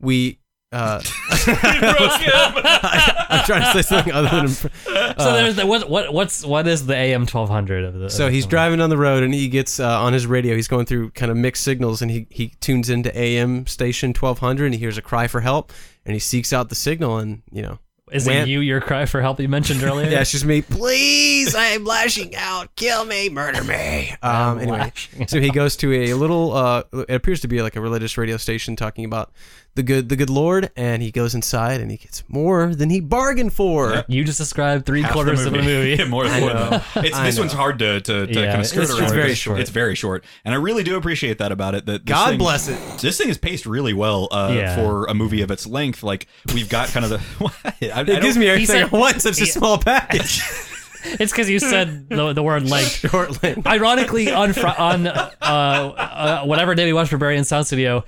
we. 0.00 0.38
Uh, 0.72 1.00
I, 1.30 3.26
am 3.30 3.44
trying 3.46 3.62
to 3.62 3.82
say 3.82 3.82
something 3.82 4.12
other 4.12 4.28
than. 4.28 4.48
so 4.48 4.68
uh, 5.16 5.32
there's 5.34 5.56
the, 5.56 5.66
what 5.66 5.88
what 5.88 6.12
what's 6.12 6.44
what 6.44 6.66
is 6.66 6.86
the 6.86 6.94
AM 6.96 7.24
twelve 7.24 7.48
hundred 7.48 7.84
of 7.84 7.94
the? 7.94 8.10
So 8.10 8.26
of 8.26 8.32
he's 8.32 8.44
the- 8.44 8.50
driving 8.50 8.80
on 8.80 8.90
the 8.90 8.96
road 8.98 9.22
and 9.22 9.32
he 9.32 9.48
gets 9.48 9.78
uh, 9.80 10.00
on 10.00 10.12
his 10.12 10.26
radio. 10.26 10.56
He's 10.56 10.68
going 10.68 10.86
through 10.86 11.10
kind 11.10 11.30
of 11.30 11.36
mixed 11.36 11.62
signals 11.62 12.02
and 12.02 12.10
he, 12.10 12.26
he 12.30 12.48
tunes 12.60 12.90
into 12.90 13.16
AM 13.16 13.66
station 13.66 14.08
1200 14.10 14.66
and 14.66 14.74
he 14.74 14.80
hears 14.80 14.98
a 14.98 15.02
cry 15.02 15.28
for 15.28 15.40
help 15.40 15.72
and 16.04 16.14
he 16.14 16.18
seeks 16.18 16.52
out 16.52 16.68
the 16.68 16.74
signal 16.74 17.18
and, 17.18 17.42
you 17.52 17.62
know, 17.62 17.78
Is 18.12 18.26
Wan- 18.26 18.36
it 18.38 18.48
you? 18.48 18.60
Your 18.60 18.80
cry 18.80 19.06
for 19.06 19.20
help 19.22 19.40
you 19.40 19.48
mentioned 19.48 19.82
earlier? 19.82 20.10
yeah, 20.10 20.20
it's 20.20 20.32
just 20.32 20.44
me. 20.44 20.62
Please, 20.62 21.54
I'm 21.54 21.84
lashing 21.84 22.34
out. 22.36 22.74
Kill 22.76 23.04
me, 23.04 23.28
murder 23.28 23.62
me. 23.64 24.14
Um, 24.22 24.58
anyway, 24.58 24.92
so 25.28 25.40
he 25.40 25.50
goes 25.50 25.76
to 25.78 25.92
a 25.92 26.14
little. 26.14 26.52
Uh, 26.52 26.82
it 26.92 27.14
appears 27.14 27.40
to 27.42 27.48
be 27.48 27.62
like 27.62 27.76
a 27.76 27.80
religious 27.80 28.18
radio 28.18 28.36
station 28.36 28.76
talking 28.76 29.04
about 29.04 29.32
the 29.76 29.82
good, 29.82 30.08
the 30.08 30.16
good 30.16 30.28
Lord, 30.30 30.70
and 30.76 31.02
he 31.02 31.10
goes 31.10 31.34
inside 31.34 31.80
and 31.80 31.90
he 31.90 31.96
gets 31.96 32.24
more 32.28 32.74
than 32.74 32.90
he 32.90 33.00
bargained 33.00 33.52
for. 33.52 33.90
Yep. 33.90 34.06
You 34.08 34.24
just 34.24 34.38
described 34.38 34.84
three 34.86 35.02
Half 35.02 35.12
quarters 35.12 35.44
of 35.46 35.54
a 35.54 35.62
movie. 35.62 36.02
More 36.08 36.26
than 36.26 36.42
one. 36.42 36.82
It's, 37.04 37.18
this 37.20 37.36
know. 37.36 37.42
one's 37.42 37.52
hard 37.52 37.78
to, 37.78 38.00
to, 38.00 38.26
to 38.26 38.32
Yeah, 38.32 38.46
kind 38.50 38.60
of 38.60 38.66
skirt 38.66 38.84
it's- 38.84 38.96
around. 38.98 39.04
it's 39.04 39.12
very 39.12 39.34
short. 39.34 39.60
It's 39.60 39.70
very 39.70 39.94
short, 39.94 40.24
and 40.44 40.54
I 40.54 40.56
really 40.58 40.82
do 40.82 40.96
appreciate 40.96 41.38
that 41.38 41.52
about 41.52 41.74
it. 41.74 41.86
That 41.86 42.04
this 42.06 42.12
God 42.14 42.30
thing- 42.30 42.38
bless 42.38 42.68
it. 42.68 42.78
This 43.00 43.16
thing 43.18 43.28
is 43.28 43.38
paced 43.38 43.66
really 43.66 43.92
well 43.94 44.28
uh, 44.32 44.52
Yeah. 44.54 44.74
for 44.74 45.04
a 45.06 45.14
movie 45.14 45.42
of 45.42 45.50
its 45.50 45.66
length. 45.66 46.02
Like 46.02 46.26
we've 46.54 46.68
got 46.68 46.88
kind 46.88 47.04
of 47.04 47.10
the. 47.10 47.18
What? 47.38 47.54
I, 47.64 47.72
I 47.82 48.00
It 48.00 48.22
gives 48.22 48.36
me 48.36 48.46
He 48.46 48.50
everything 48.50 48.66
said- 48.66 48.94
I 48.94 48.96
want. 48.98 49.20
Such 49.22 49.40
a 49.40 49.46
small 49.46 49.78
package. 49.78 50.42
It's 51.20 51.32
because 51.32 51.48
you 51.48 51.58
said 51.58 52.08
the, 52.08 52.32
the 52.32 52.42
word 52.42 52.64
length. 52.70 53.08
Short 53.10 53.42
length. 53.42 53.66
Ironically, 53.66 54.30
on 54.30 54.52
fr- 54.52 54.66
on 54.66 55.06
uh, 55.06 55.30
uh, 55.40 56.44
whatever 56.44 56.74
day 56.74 56.84
we 56.86 56.92
watched 56.92 57.12
Berberian 57.12 57.44
Sound 57.46 57.66
Studio, 57.66 58.04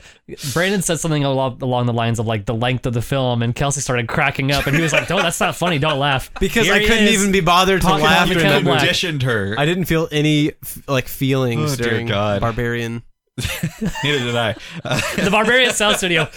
Brandon 0.53 0.83
said 0.83 1.01
something 1.01 1.25
along, 1.25 1.63
along 1.63 1.87
the 1.87 1.93
lines 1.93 2.19
of 2.19 2.27
like 2.27 2.45
the 2.47 2.55
length 2.55 2.87
of 2.87 2.95
the 2.95 3.03
film, 3.03 3.43
and 3.43 3.55
Kelsey 3.55 3.81
started 3.81 4.09
cracking 4.09 4.53
up, 4.53 4.67
and 4.67 4.77
he 4.77 4.83
was 4.83 4.93
like, 4.93 5.09
"Don't, 5.09 5.23
that's 5.23 5.41
not 5.41 5.55
funny. 5.57 5.79
Don't 5.79 5.99
laugh." 5.99 6.31
Because 6.41 6.67
Here 6.67 6.75
I 6.75 6.81
he 6.81 6.87
couldn't 6.87 7.05
is. 7.05 7.21
even 7.21 7.33
be 7.33 7.41
bothered 7.41 7.81
to 7.81 7.87
talking 7.87 8.05
laugh 8.05 8.27
about 8.27 8.35
during 8.35 8.39
McKenna 8.39 8.55
that 8.55 8.65
movie. 8.65 8.77
Black. 8.79 8.89
auditioned 8.91 9.23
her. 9.23 9.55
I 9.59 9.65
didn't 9.67 9.85
feel 9.87 10.09
any 10.13 10.53
f- 10.63 10.89
like 10.89 11.09
feelings 11.09 11.73
Oh, 11.73 11.77
dear 11.77 11.91
during 11.91 12.07
God. 12.07 12.41
Barbarian. 12.41 13.03
Neither 14.05 14.19
did 14.25 14.37
I. 14.37 14.55
Uh, 14.85 15.01
the 15.25 15.31
Barbarian 15.31 15.73
Sound 15.73 15.97
Studio. 15.97 16.29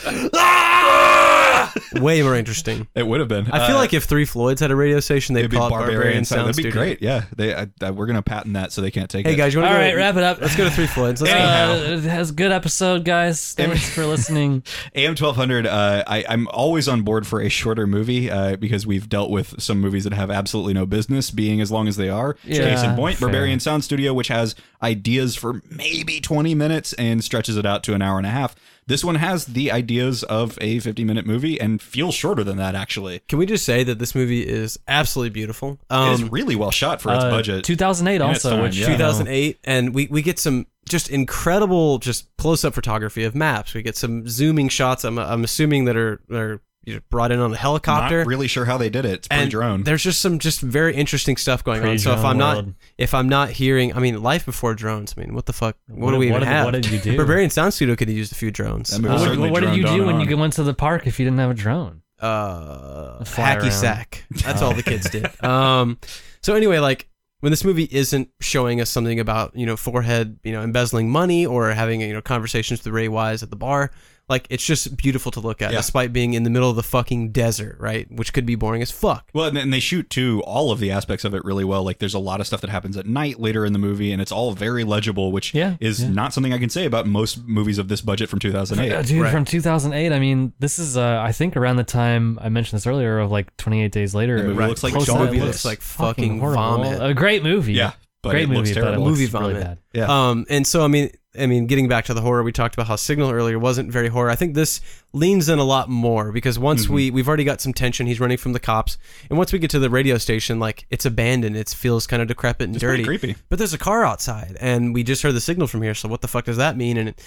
Way 2.02 2.22
more 2.22 2.36
interesting. 2.36 2.88
it 2.96 3.04
would 3.06 3.20
have 3.20 3.30
been. 3.30 3.50
I 3.52 3.68
feel 3.68 3.76
Uh, 3.76 3.80
like 3.80 3.94
if 3.94 4.04
Three 4.06 4.26
Floyds 4.26 4.60
had 4.62 4.72
a 4.72 4.76
radio 4.76 5.00
station, 5.00 5.36
they'd 5.36 5.42
it'd 5.42 5.52
be 5.52 5.58
call 5.58 5.68
it 5.68 5.70
barbarian, 5.72 5.96
Barbarian 5.98 6.26
sound. 6.26 6.38
Sound 6.40 6.48
That'd 6.50 6.58
be 6.58 6.70
Studio. 6.72 6.82
great. 6.82 7.02
Yeah, 7.02 7.24
they. 7.36 7.54
I, 7.56 7.68
I, 7.82 7.92
we're 7.92 8.06
gonna 8.08 8.22
patent 8.22 8.54
that 8.56 8.72
so 8.72 8.82
they 8.82 8.92
can't 8.92 9.10
take 9.10 9.26
it. 9.26 9.30
Hey 9.30 9.34
it. 9.36 9.38
guys, 9.38 9.54
you 9.54 9.62
All 9.62 9.66
want 9.68 9.76
to 9.78 9.80
right, 9.86 9.96
wrap 9.96 10.16
it 10.16 10.24
up. 10.24 10.42
Let's 10.42 10.56
go 10.56 10.64
to 10.66 10.72
Three 10.72 10.88
Floyds. 10.88 11.22
Let's 11.22 11.34
Anyhow. 11.34 11.72
Uh, 11.72 11.98
it 11.98 12.04
has 12.04 12.30
a 12.32 12.34
good 12.34 12.52
episode, 12.52 13.06
guys. 13.06 13.54
Thanks 13.54 13.90
for 13.90 14.06
listening. 14.06 14.64
AM 14.96 15.16
twelve 15.16 15.36
hundred. 15.36 15.66
Uh, 15.68 16.04
I, 16.08 16.26
I'm 16.28 16.48
always 16.50 16.88
on 16.88 17.04
board 17.04 17.26
for 17.28 17.42
a 17.42 17.50
shorter 17.50 17.88
movie 17.88 18.30
uh, 18.32 18.56
because 18.58 18.86
we've 18.88 19.08
dealt 19.08 19.30
with 19.30 19.62
some 19.62 19.80
movies 19.80 20.04
that 20.06 20.14
have 20.14 20.32
absolutely 20.32 20.74
no 20.74 20.86
business 20.86 21.32
being 21.32 21.62
as 21.62 21.72
long 21.72 21.88
as 21.88 21.96
they 21.98 22.10
are. 22.10 22.36
Yeah, 22.44 22.70
Case 22.76 22.84
in 22.84 22.96
point, 22.96 23.18
fair. 23.18 23.30
Berberian 23.30 23.62
Sound 23.62 23.84
Studio, 23.84 24.14
which 24.14 24.28
has 24.30 24.56
ideas 24.84 25.36
for 25.36 25.62
maybe 25.70 26.20
twenty 26.22 26.56
minutes 26.56 26.94
and 26.94 27.24
stretches 27.24 27.58
it 27.58 27.66
out 27.66 27.84
to 27.84 27.94
an 27.94 28.02
hour 28.02 28.18
and 28.18 28.28
a 28.28 28.32
half. 28.32 28.56
This 28.88 29.04
one 29.06 29.16
has 29.16 29.46
the 29.46 29.72
ideas 29.72 30.24
of 30.24 30.58
a 30.60 30.80
50 30.80 31.06
minute 31.06 31.26
movie 31.26 31.62
and 31.62 31.82
feels 31.82 32.14
shorter 32.16 32.44
than 32.44 32.58
that. 32.58 32.76
Actually, 32.76 33.20
Can 33.30 33.38
we 33.40 33.46
just 33.46 33.64
say 33.64 33.84
that 33.84 34.00
this 34.00 34.16
movie 34.16 34.46
is 34.46 34.78
absolutely 34.88 35.30
beautiful? 35.30 35.78
Um, 35.90 36.12
it's 36.14 36.24
really 36.24 36.56
well 36.58 36.72
shot 36.72 37.00
for 37.02 37.14
its 37.14 37.24
Uh, 37.24 37.30
budget. 37.30 37.64
2008 37.64 38.22
also, 38.22 38.50
time, 38.50 38.62
which 38.64 38.78
yeah. 38.78 38.88
2008, 38.88 39.60
and 39.64 39.94
we, 39.94 40.08
we 40.08 40.22
get 40.22 40.40
some 40.40 40.66
just 40.90 41.10
incredible 41.10 42.00
just 42.00 42.28
close 42.38 42.66
up 42.66 42.74
photography 42.74 43.24
of 43.24 43.34
maps. 43.36 43.74
We 43.74 43.82
get 43.82 43.96
some 43.96 44.28
zooming 44.28 44.68
shots. 44.68 45.04
I'm, 45.06 45.18
I'm 45.20 45.44
assuming 45.44 45.86
that 45.86 45.96
are 45.96 46.20
are 46.32 46.60
you 46.84 46.96
know, 46.96 47.00
brought 47.10 47.32
in 47.32 47.40
on 47.40 47.54
a 47.54 47.58
helicopter. 47.58 48.20
Not 48.20 48.28
really 48.28 48.48
sure 48.48 48.66
how 48.66 48.78
they 48.78 48.90
did 48.90 49.06
it. 49.06 49.14
It's 49.14 49.28
pretty 49.28 49.44
and 49.44 49.52
drone. 49.52 49.84
there's 49.84 50.02
just 50.04 50.22
some 50.22 50.40
just 50.40 50.62
very 50.62 50.96
interesting 50.96 51.38
stuff 51.38 51.64
going 51.64 51.84
on. 51.86 52.00
So 52.00 52.14
if 52.14 52.26
I'm 52.26 52.38
not 52.38 52.56
world. 52.56 52.74
if 52.98 53.14
I'm 53.14 53.30
not 53.30 53.50
hearing, 53.52 53.94
I 53.96 54.00
mean, 54.00 54.22
life 54.24 54.46
before 54.46 54.74
drones. 54.74 55.14
I 55.16 55.22
mean, 55.22 55.34
what 55.36 55.46
the 55.46 55.54
fuck? 55.54 55.78
What, 55.88 56.12
do 56.12 56.18
we 56.18 56.32
what 56.32 56.38
even 56.38 56.40
did- 56.40 56.48
have? 56.48 56.66
what 56.66 56.72
did 56.74 56.88
you 56.90 57.00
do? 57.02 57.18
Berberian 57.18 57.52
Sound 57.52 57.74
Studio 57.74 57.96
could 57.96 58.08
have 58.08 58.18
used 58.18 58.32
a 58.32 58.36
few 58.36 58.52
drones. 58.52 58.90
That 58.90 59.02
movie 59.02 59.14
What, 59.38 59.48
Uh, 59.50 59.52
what 59.52 59.60
did 59.62 59.76
you 59.76 59.84
do 59.86 60.06
when 60.06 60.16
and 60.20 60.30
you 60.30 60.36
on. 60.36 60.42
went 60.42 60.54
to 60.54 60.64
the 60.64 60.74
park 60.74 61.06
if 61.08 61.20
you 61.20 61.26
didn't 61.26 61.40
have 61.40 61.52
a 61.52 61.54
drone? 61.54 62.02
uh, 62.20 63.24
Fly 63.26 63.44
hacky 63.56 63.62
around. 63.64 63.72
sack. 63.72 64.26
That's 64.46 64.62
all 64.62 64.74
the 64.74 64.84
kids 64.84 65.10
did. 65.10 65.28
Um, 65.44 65.98
so 66.42 66.56
anyway, 66.56 66.80
like 66.80 67.08
when 67.42 67.52
this 67.52 67.64
movie 67.64 67.88
isn't 67.92 68.30
showing 68.40 68.80
us 68.82 68.90
something 68.90 69.20
about 69.20 69.56
you 69.56 69.66
know 69.66 69.76
forehead, 69.78 70.40
you 70.44 70.52
know 70.52 70.62
embezzling 70.62 71.10
money 71.10 71.46
or 71.46 71.72
having 71.72 72.02
you 72.02 72.14
know 72.14 72.22
conversations 72.22 72.84
with 72.84 72.94
Ray 72.94 73.08
Wise 73.08 73.42
at 73.44 73.50
the 73.50 73.56
bar, 73.56 73.92
like 74.32 74.48
it's 74.50 74.66
just 74.66 74.98
beautiful 74.98 75.32
to 75.34 75.40
look 75.40 75.62
at, 75.62 75.72
Yeah. 75.72 75.78
despite 75.78 76.12
being 76.12 76.34
in 76.34 76.42
the 76.42 76.50
middle 76.50 76.70
of 76.72 76.76
the 76.76 76.82
fucking 76.84 77.32
desert, 77.32 77.78
right? 77.80 78.12
Which 78.12 78.34
could 78.34 78.46
be 78.48 78.56
boring 78.56 78.82
as 78.82 78.90
fuck. 78.90 79.30
Well, 79.34 79.46
and, 79.46 79.58
and 79.58 79.72
they 79.72 79.80
shoot 79.80 80.10
too 80.10 80.42
all 80.48 80.72
of 80.72 80.80
the 80.80 80.90
aspects 80.90 81.24
of 81.24 81.36
it 81.36 81.46
really 81.46 81.64
well. 81.64 81.84
Like 81.84 82.00
there's 82.00 82.16
a 82.16 82.20
lot 82.20 82.40
of 82.40 82.48
stuff 82.48 82.62
that 82.62 82.70
happens 82.72 82.98
at 82.98 83.06
night 83.06 83.40
later 83.40 83.66
in 83.66 83.74
the 83.74 83.80
movie, 83.80 84.12
and 84.12 84.20
it's 84.22 84.32
all 84.32 84.54
very 84.54 84.84
legible, 84.84 85.32
which 85.32 85.54
Yeah, 85.54 85.76
is 85.80 86.02
yeah. 86.02 86.10
not 86.10 86.34
something 86.34 86.52
I 86.54 86.58
can 86.58 86.70
say 86.72 86.86
about 86.86 87.06
most 87.06 87.46
movies 87.46 87.78
of 87.78 87.88
this 87.90 88.02
budget 88.02 88.30
from 88.30 88.40
2008. 88.40 88.92
Uh, 88.92 89.02
dude, 89.04 89.22
Right. 89.22 89.32
from 89.32 89.46
2008. 89.46 90.12
I 90.12 90.20
mean, 90.20 90.54
this 90.60 90.80
is 90.80 90.98
uh, 90.98 91.22
I 91.22 91.32
think 91.34 91.56
around 91.58 91.76
the 91.76 91.84
time 91.84 92.40
I 92.42 92.50
mentioned 92.50 92.78
this 92.78 92.88
earlier 92.88 93.20
of 93.20 93.30
like 93.32 93.56
28 93.58 93.92
Days 93.92 94.16
Later. 94.16 94.38
The 94.38 94.44
movie 94.48 94.58
Right. 94.58 94.70
looks 94.70 94.84
like 94.84 94.94
Close 94.94 95.08
dog 95.08 95.18
to 95.18 95.26
movie 95.26 95.40
that, 95.40 95.48
piss. 95.48 95.64
looks 95.64 95.66
like 95.66 95.82
fucking 95.82 96.40
fucking 96.40 96.54
vomit. 96.56 97.02
A 97.02 97.14
great 97.14 97.44
movie. 97.44 97.74
yeah, 97.74 97.92
but 98.22 98.32
great 98.32 98.44
it 98.44 98.48
movie, 98.50 98.74
looks 98.74 98.74
but 98.74 98.94
it 98.94 99.00
looks 99.00 99.20
Movie 99.20 99.26
really 99.38 99.54
vomit. 99.54 99.64
bad. 99.64 99.78
Yeah. 99.94 100.30
Um, 100.30 100.46
and 100.50 100.66
so 100.68 100.84
I 100.84 100.88
mean, 100.88 101.10
I 101.40 101.46
mean, 101.48 101.66
getting 101.66 101.88
back 101.88 102.06
to 102.06 102.14
the 102.14 102.20
horror, 102.22 102.44
we 102.44 102.52
talked 102.52 102.76
about 102.76 102.88
how 102.88 102.98
Signal 102.98 103.32
earlier 103.32 103.58
wasn't 103.58 103.90
very 103.90 104.10
horror. 104.10 104.30
I 104.30 104.36
think 104.36 104.54
this 104.54 104.82
leans 105.14 105.48
in 105.48 105.60
a 105.60 105.64
lot 105.64 105.88
more 105.90 106.32
because 106.34 106.60
once 106.60 106.84
Mm-hmm. 106.86 106.94
we 106.94 107.12
we've 107.12 107.28
already 107.28 107.46
got 107.46 107.62
some 107.62 107.72
tension, 107.74 108.06
he's 108.08 108.20
running 108.20 108.38
from 108.38 108.52
the 108.54 108.60
cops, 108.60 108.98
and 109.30 109.38
once 109.38 109.54
we 109.54 109.60
get 109.60 109.70
to 109.72 109.80
the 109.80 109.90
radio 109.90 110.18
station, 110.18 110.60
like 110.60 110.86
it's 110.90 111.06
abandoned, 111.06 111.56
it 111.56 111.70
feels 111.70 112.06
kind 112.06 112.22
of 112.22 112.28
decrepit 112.28 112.66
and 112.68 112.76
It's 112.76 112.82
dirty. 112.82 113.04
creepy. 113.04 113.36
But 113.50 113.60
there's 113.60 113.74
a 113.74 113.78
car 113.78 114.04
outside, 114.06 114.58
and 114.60 114.94
we 114.94 115.04
just 115.04 115.24
heard 115.24 115.34
the 115.34 115.42
signal 115.42 115.68
from 115.68 115.82
here. 115.82 115.94
So 115.96 116.10
what 116.10 116.22
the 116.22 116.28
fuck 116.28 116.46
does 116.46 116.58
that 116.58 116.76
mean? 116.78 116.98
And 116.98 117.10
it, 117.10 117.22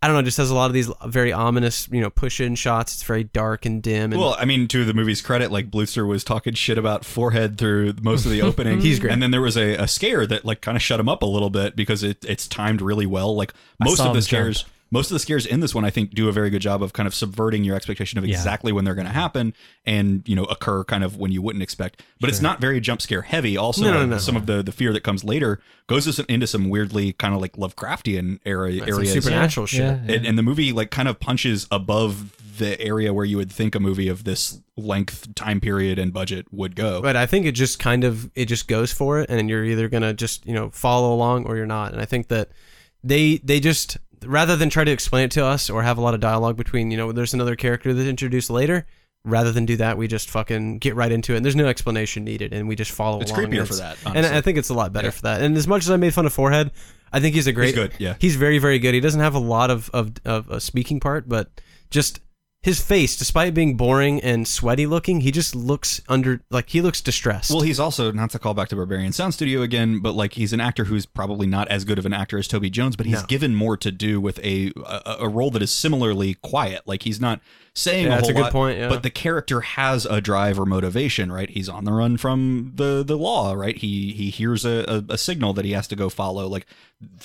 I 0.00 0.06
don't 0.06 0.14
know. 0.14 0.20
It 0.20 0.24
just 0.24 0.36
has 0.36 0.50
a 0.50 0.54
lot 0.54 0.66
of 0.66 0.74
these 0.74 0.88
very 1.06 1.32
ominous, 1.32 1.88
you 1.90 2.00
know, 2.00 2.08
push-in 2.08 2.54
shots. 2.54 2.94
It's 2.94 3.02
very 3.02 3.24
dark 3.24 3.66
and 3.66 3.82
dim. 3.82 4.12
And 4.12 4.20
Well, 4.20 4.36
I 4.38 4.44
mean, 4.44 4.68
to 4.68 4.84
the 4.84 4.94
movie's 4.94 5.20
credit, 5.20 5.50
like 5.50 5.70
Blutzer 5.72 6.06
was 6.06 6.22
talking 6.22 6.54
shit 6.54 6.78
about 6.78 7.04
Forehead 7.04 7.58
through 7.58 7.94
most 8.00 8.24
of 8.24 8.30
the 8.30 8.40
opening. 8.42 8.80
He's 8.80 9.00
great. 9.00 9.12
And 9.12 9.20
then 9.20 9.32
there 9.32 9.40
was 9.40 9.56
a, 9.56 9.74
a 9.74 9.88
scare 9.88 10.24
that 10.26 10.44
like 10.44 10.60
kind 10.60 10.76
of 10.76 10.82
shut 10.82 11.00
him 11.00 11.08
up 11.08 11.22
a 11.22 11.26
little 11.26 11.50
bit 11.50 11.74
because 11.74 12.04
it, 12.04 12.24
it's 12.24 12.46
timed 12.46 12.80
really 12.80 13.06
well. 13.06 13.34
Like 13.34 13.52
most 13.80 14.00
of 14.00 14.14
the 14.14 14.22
scares. 14.22 14.62
jump. 14.62 14.72
Most 14.90 15.10
of 15.10 15.14
the 15.14 15.18
scares 15.18 15.44
in 15.44 15.60
this 15.60 15.74
one, 15.74 15.84
I 15.84 15.90
think, 15.90 16.14
do 16.14 16.28
a 16.28 16.32
very 16.32 16.48
good 16.50 16.62
job 16.62 16.82
of 16.82 16.92
kind 16.92 17.06
of 17.06 17.14
subverting 17.14 17.62
your 17.64 17.76
expectation 17.76 18.18
of 18.18 18.24
Yeah. 18.26 18.34
exactly 18.36 18.72
when 18.72 18.84
they're 18.84 18.94
going 18.94 19.06
to 19.06 19.12
happen 19.12 19.52
and 19.84 20.22
you 20.26 20.34
know 20.34 20.44
occur 20.44 20.84
kind 20.84 21.04
of 21.04 21.16
when 21.16 21.30
you 21.32 21.42
wouldn't 21.42 21.62
expect. 21.62 22.02
But 22.20 22.30
it's 22.30 22.40
not 22.40 22.60
very 22.60 22.80
jump 22.80 23.02
scare 23.02 23.22
heavy. 23.22 23.56
Also, 23.56 23.82
No, 23.84 23.92
no, 23.92 24.06
no. 24.06 24.18
some 24.18 24.36
of 24.36 24.46
the 24.46 24.62
the 24.62 24.72
fear 24.72 24.92
that 24.92 25.02
comes 25.02 25.24
later 25.24 25.60
goes 25.88 26.14
to 26.16 26.24
into 26.32 26.46
some 26.46 26.68
weirdly 26.68 27.12
kind 27.12 27.34
of 27.34 27.40
like 27.40 27.52
Lovecraftian 27.56 28.40
era 28.44 28.72
That's 28.72 28.90
areas. 28.90 29.12
supernatural 29.12 29.66
shit. 29.66 29.80
Yeah, 29.80 29.98
yeah. 30.06 30.14
And, 30.16 30.26
and 30.26 30.38
the 30.38 30.42
movie 30.42 30.72
like 30.72 30.90
kind 30.90 31.08
of 31.08 31.20
punches 31.20 31.66
above 31.70 32.34
the 32.58 32.80
area 32.80 33.14
where 33.14 33.24
you 33.24 33.36
would 33.36 33.52
think 33.52 33.76
a 33.76 33.80
movie 33.80 34.08
of 34.08 34.24
this 34.24 34.60
length, 34.76 35.32
time 35.36 35.60
period, 35.60 35.96
and 35.96 36.12
budget 36.12 36.44
would 36.50 36.74
go. 36.74 37.00
But 37.00 37.14
I 37.14 37.24
think 37.24 37.46
it 37.46 37.52
just 37.52 37.78
kind 37.78 38.02
of 38.04 38.30
it 38.34 38.46
just 38.46 38.66
goes 38.66 38.90
for 38.92 39.20
it, 39.20 39.30
and 39.30 39.48
you're 39.48 39.64
either 39.64 39.88
gonna 39.88 40.12
just 40.14 40.44
you 40.46 40.54
know 40.54 40.70
follow 40.70 41.14
along 41.14 41.44
or 41.46 41.56
you're 41.56 41.66
not. 41.66 41.92
And 41.92 42.00
I 42.00 42.04
think 42.04 42.28
that 42.28 42.48
they 43.04 43.36
they 43.44 43.60
just 43.60 43.96
rather 44.24 44.56
than 44.56 44.70
try 44.70 44.84
to 44.84 44.90
explain 44.90 45.24
it 45.24 45.30
to 45.32 45.44
us 45.44 45.68
or 45.70 45.82
have 45.82 45.98
a 45.98 46.00
lot 46.00 46.14
of 46.14 46.20
dialogue 46.20 46.56
between 46.56 46.90
you 46.90 46.96
know 46.96 47.12
there's 47.12 47.34
another 47.34 47.56
character 47.56 47.92
that's 47.94 48.08
introduced 48.08 48.50
later. 48.50 48.86
Rather 49.24 49.50
than 49.50 49.66
do 49.66 49.76
that, 49.76 49.98
we 49.98 50.06
just 50.06 50.30
fucking 50.30 50.78
get 50.78 50.94
right 50.94 51.10
into 51.10 51.34
it. 51.34 51.36
And 51.38 51.44
there's 51.44 51.56
no 51.56 51.66
explanation 51.66 52.24
needed, 52.24 52.52
and 52.52 52.68
we 52.68 52.76
just 52.76 52.92
follow 52.92 53.20
It's 53.20 53.30
along. 53.32 53.46
creepier 53.46 53.66
for 53.66 53.74
that, 53.74 53.98
and. 54.06 54.24
I 54.24 54.40
think 54.40 54.58
it's 54.58 54.68
a 54.70 54.74
lot 54.74 54.92
better 54.92 55.08
Yeah. 55.08 55.10
for 55.12 55.22
that. 55.22 55.42
And 55.42 55.56
as 55.56 55.66
much 55.66 55.82
as 55.82 55.90
I 55.90 55.96
made 55.96 56.14
fun 56.14 56.24
of 56.24 56.32
Forehead, 56.32 56.70
I 57.12 57.18
think 57.20 57.34
he's 57.34 57.46
a 57.48 57.52
great. 57.52 57.66
He's 57.66 57.74
good, 57.74 57.92
yeah. 57.98 58.14
He's 58.20 58.36
very 58.36 58.58
very 58.58 58.78
good. 58.78 58.94
He 58.94 59.00
doesn't 59.00 59.20
have 59.20 59.34
a 59.34 59.40
lot 59.40 59.70
of 59.70 59.90
of, 59.92 60.12
of 60.24 60.48
a 60.48 60.60
speaking 60.60 61.00
part, 61.00 61.28
but 61.28 61.50
just 61.90 62.20
his 62.68 62.80
face, 62.80 63.16
despite 63.16 63.54
being 63.54 63.76
boring 63.76 64.20
and 64.20 64.46
sweaty 64.46 64.86
looking, 64.86 65.22
he 65.22 65.30
just 65.32 65.54
looks 65.54 66.00
under 66.08 66.40
like 66.50 66.68
he 66.68 66.80
looks 66.82 67.00
distressed. 67.00 67.50
Well, 67.50 67.62
he's 67.62 67.80
also 67.80 68.12
not 68.12 68.30
to 68.30 68.38
call 68.38 68.52
back 68.52 68.68
to 68.68 68.76
Berberian 68.76 69.14
Sound 69.14 69.32
Studio 69.34 69.62
again, 69.62 70.00
but 70.00 70.12
like 70.14 70.34
he's 70.34 70.52
an 70.52 70.60
actor 70.60 70.84
who's 70.84 71.06
probably 71.06 71.46
not 71.46 71.66
as 71.68 71.84
good 71.84 71.98
of 71.98 72.04
an 72.06 72.12
actor 72.12 72.36
as 72.38 72.46
Toby 72.46 72.68
Jones, 72.70 72.94
but 72.94 73.06
he's 73.06 73.20
No. 73.22 73.26
given 73.26 73.54
more 73.54 73.76
to 73.78 73.90
do 73.90 74.20
with 74.20 74.38
a, 74.40 74.70
a 74.84 75.16
a 75.20 75.28
role 75.28 75.50
that 75.52 75.62
is 75.62 75.70
similarly 75.72 76.34
quiet. 76.34 76.82
Like 76.86 77.02
he's 77.04 77.20
not 77.20 77.40
saying 77.78 78.06
Yeah, 78.06 78.12
a 78.14 78.16
that's 78.16 78.28
a 78.28 78.32
good 78.34 78.42
lot, 78.42 78.52
point, 78.52 78.78
yeah. 78.78 78.88
but 78.88 79.02
the 79.02 79.10
character 79.10 79.60
has 79.60 80.04
a 80.06 80.20
drive 80.20 80.58
or 80.58 80.66
motivation. 80.66 81.30
Right, 81.32 81.48
he's 81.50 81.68
on 81.68 81.84
the 81.84 81.92
run 81.92 82.16
from 82.16 82.72
the 82.74 83.02
the 83.06 83.16
law. 83.16 83.52
Right, 83.54 83.76
he 83.76 84.12
he 84.12 84.30
hears 84.30 84.64
a, 84.64 85.04
a, 85.08 85.14
a 85.14 85.18
signal 85.18 85.52
that 85.54 85.64
he 85.64 85.72
has 85.72 85.86
to 85.88 85.96
go 85.96 86.08
follow. 86.08 86.46
Like 86.46 86.66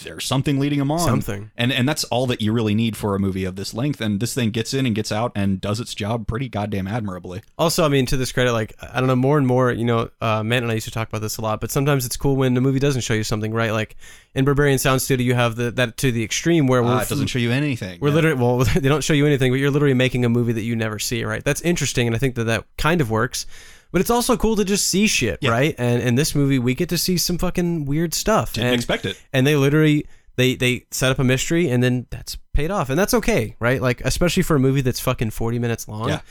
there's 0.03 0.25
something 0.25 0.59
leading 0.59 0.79
him 0.79 0.91
on. 0.91 0.99
Something. 0.99 1.49
and 1.57 1.71
and 1.73 1.89
that's 1.89 2.03
all 2.05 2.27
that 2.27 2.41
you 2.41 2.53
really 2.53 2.75
need 2.75 2.95
for 2.95 3.15
a 3.15 3.19
movie 3.19 3.43
of 3.43 3.55
this 3.55 3.73
length. 3.73 4.01
And 4.01 4.19
this 4.19 4.33
thing 4.35 4.51
gets 4.51 4.73
in 4.73 4.85
and 4.85 4.93
gets 4.93 5.11
out 5.11 5.31
and 5.35 5.59
does 5.59 5.79
its 5.79 5.95
job 5.95 6.27
pretty 6.27 6.47
goddamn 6.47 6.87
admirably. 6.87 7.41
also, 7.57 7.83
I 7.83 7.87
mean, 7.87 8.05
to 8.07 8.17
this 8.17 8.31
credit, 8.31 8.53
like 8.53 8.73
I 8.81 8.99
don't 8.99 9.07
know, 9.07 9.15
more 9.15 9.37
and 9.39 9.47
more, 9.47 9.71
you 9.71 9.85
know, 9.85 10.11
uh, 10.21 10.43
Matt 10.43 10.61
and 10.61 10.71
I 10.71 10.75
used 10.75 10.85
to 10.85 10.91
talk 10.91 11.09
about 11.09 11.21
this 11.21 11.37
a 11.37 11.41
lot, 11.41 11.59
but 11.59 11.71
sometimes 11.71 12.05
it's 12.05 12.17
cool 12.17 12.35
when 12.35 12.53
the 12.53 12.61
movie 12.61 12.77
doesn't 12.79 13.01
show 13.01 13.15
you 13.15 13.23
something, 13.23 13.51
right? 13.51 13.71
Like 13.71 13.95
in 14.35 14.45
Berberian 14.45 14.79
Sound 14.79 15.01
Studio, 15.01 15.25
you 15.25 15.33
have 15.33 15.55
the 15.55 15.71
that 15.71 15.97
to 15.97 16.11
the 16.11 16.23
extreme 16.23 16.67
where 16.67 16.83
we're 16.83 16.89
Ah, 16.93 17.01
it 17.01 17.09
doesn't 17.09 17.27
show 17.27 17.39
you 17.39 17.51
anything. 17.51 17.99
We're 17.99 18.09
Yeah. 18.09 18.15
literally 18.15 18.41
well, 18.43 18.57
they 18.75 18.89
don't 18.89 19.03
show 19.03 19.13
you 19.13 19.25
anything, 19.25 19.51
but 19.51 19.55
you're 19.57 19.71
literally 19.71 19.95
making 19.95 20.23
a 20.23 20.29
movie 20.29 20.42
that 20.51 20.63
you 20.63 20.75
never 20.75 20.99
see, 20.99 21.23
right? 21.23 21.43
That's 21.45 21.61
interesting, 21.61 22.07
and 22.07 22.15
I 22.15 22.19
think 22.19 22.35
that 22.35 22.43
that 22.45 22.65
kind 22.77 22.99
of 22.99 23.09
works. 23.09 23.45
But 23.93 24.01
it's 24.01 24.09
also 24.09 24.35
cool 24.35 24.55
to 24.57 24.65
just 24.65 24.87
see 24.87 25.05
shit, 25.07 25.37
Yeah. 25.41 25.51
right? 25.51 25.75
And 25.77 26.01
in 26.01 26.15
this 26.15 26.33
movie, 26.35 26.59
we 26.59 26.73
get 26.73 26.89
to 26.89 26.97
see 26.97 27.17
some 27.17 27.37
fucking 27.37 27.85
weird 27.85 28.13
stuff. 28.13 28.53
Didn't 28.53 28.67
and, 28.69 28.75
expect 28.75 29.05
it. 29.05 29.21
And 29.31 29.45
they 29.47 29.55
literally 29.55 30.05
they 30.35 30.55
they 30.55 30.87
set 30.91 31.11
up 31.11 31.19
a 31.19 31.23
mystery, 31.23 31.69
and 31.69 31.81
then 31.81 32.07
that's 32.09 32.37
paid 32.53 32.71
off, 32.71 32.89
and 32.89 32.97
that's 32.99 33.13
okay, 33.13 33.55
right? 33.59 33.81
Like 33.81 34.01
especially 34.01 34.43
for 34.43 34.55
a 34.55 34.59
movie 34.59 34.81
that's 34.81 34.99
fucking 34.99 35.29
40 35.29 35.59
minutes 35.59 35.87
long. 35.87 36.09
Yeah. 36.09 36.21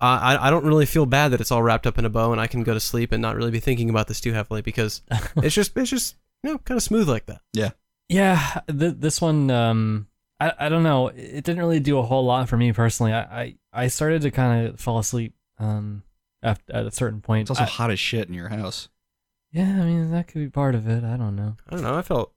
Uh, 0.00 0.18
I, 0.20 0.48
I 0.48 0.50
don't 0.50 0.64
really 0.64 0.84
feel 0.84 1.06
bad 1.06 1.28
that 1.28 1.40
it's 1.40 1.52
all 1.52 1.62
wrapped 1.62 1.86
up 1.86 1.96
in 1.96 2.04
a 2.04 2.10
bow 2.10 2.32
and 2.32 2.40
I 2.40 2.48
can 2.48 2.64
go 2.64 2.74
to 2.74 2.80
sleep 2.80 3.12
and 3.12 3.22
not 3.22 3.36
really 3.36 3.52
be 3.52 3.60
thinking 3.60 3.88
about 3.88 4.08
this 4.08 4.20
too 4.20 4.32
heavily 4.32 4.60
because 4.60 5.00
it's 5.36 5.54
just 5.54 5.76
it's 5.76 5.90
just 5.90 6.16
you 6.42 6.50
know 6.50 6.58
kind 6.58 6.76
of 6.76 6.82
smooth 6.82 7.08
like 7.08 7.26
that. 7.26 7.40
Yeah, 8.08 8.60
th- 8.66 8.96
this 8.98 9.20
one, 9.20 9.48
um, 9.52 10.08
I, 10.46 10.66
I 10.66 10.68
don't 10.68 10.82
know. 10.82 11.08
It 11.08 11.44
didn't 11.44 11.58
really 11.58 11.80
do 11.80 11.98
a 11.98 12.02
whole 12.02 12.24
lot 12.24 12.48
for 12.48 12.56
me 12.56 12.72
personally. 12.72 13.12
I, 13.12 13.20
I, 13.20 13.54
I 13.72 13.86
started 13.88 14.22
to 14.22 14.30
kind 14.30 14.66
of 14.68 14.80
fall 14.80 14.98
asleep 14.98 15.34
um, 15.58 16.02
at, 16.42 16.60
at 16.70 16.86
a 16.86 16.90
certain 16.90 17.20
point. 17.20 17.42
It's 17.42 17.50
also 17.50 17.62
I- 17.62 17.66
hot 17.66 17.90
as 17.90 17.98
shit 18.00 18.28
in 18.28 18.34
your 18.34 18.48
house. 18.48 18.88
yeah, 19.52 19.64
I 19.82 19.84
mean, 19.84 20.10
that 20.10 20.26
could 20.28 20.40
be 20.40 20.48
part 20.50 20.74
of 20.74 20.88
it. 20.88 21.04
I 21.04 21.16
don't 21.16 21.36
know. 21.36 21.56
I 21.68 21.74
don't 21.74 21.82
know. 21.84 21.94
I 21.96 22.02
felt 22.02 22.32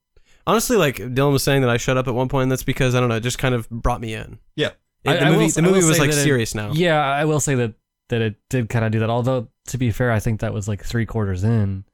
honestly 0.47 0.77
like 0.77 0.97
Dylan 0.97 1.31
was 1.31 1.43
saying 1.43 1.61
that 1.61 1.69
I 1.69 1.77
shut 1.77 1.97
up 1.97 2.07
at 2.07 2.13
one 2.13 2.27
point. 2.29 2.43
And 2.43 2.51
that's 2.51 2.63
because 2.63 2.95
I 2.95 2.99
don't 2.99 3.09
know. 3.09 3.15
It 3.15 3.21
just 3.23 3.39
kind 3.39 3.55
of 3.55 3.69
brought 3.69 4.01
me 4.01 4.13
in. 4.13 4.39
Yeah. 4.55 4.67
It- 4.67 4.73
the 5.19 5.21
I 5.21 5.29
movie, 5.31 5.51
I 5.57 5.61
will 5.61 5.73
movie 5.73 5.87
was 5.87 5.99
like 5.99 6.09
that 6.11 6.17
it- 6.17 6.23
serious 6.23 6.55
now. 6.55 6.71
Yeah, 6.73 6.99
I 6.99 7.25
will 7.25 7.39
say 7.39 7.55
that, 7.55 7.73
that 8.09 8.21
it 8.21 8.35
did 8.49 8.69
kind 8.69 8.85
of 8.85 8.91
do 8.91 8.99
that. 8.99 9.09
Although, 9.09 9.47
to 9.67 9.77
be 9.77 9.91
fair, 9.91 10.11
I 10.11 10.19
think 10.19 10.41
that 10.41 10.53
was 10.53 10.67
like 10.67 10.83
three 10.83 11.05
quarters 11.05 11.43
in 11.43 11.85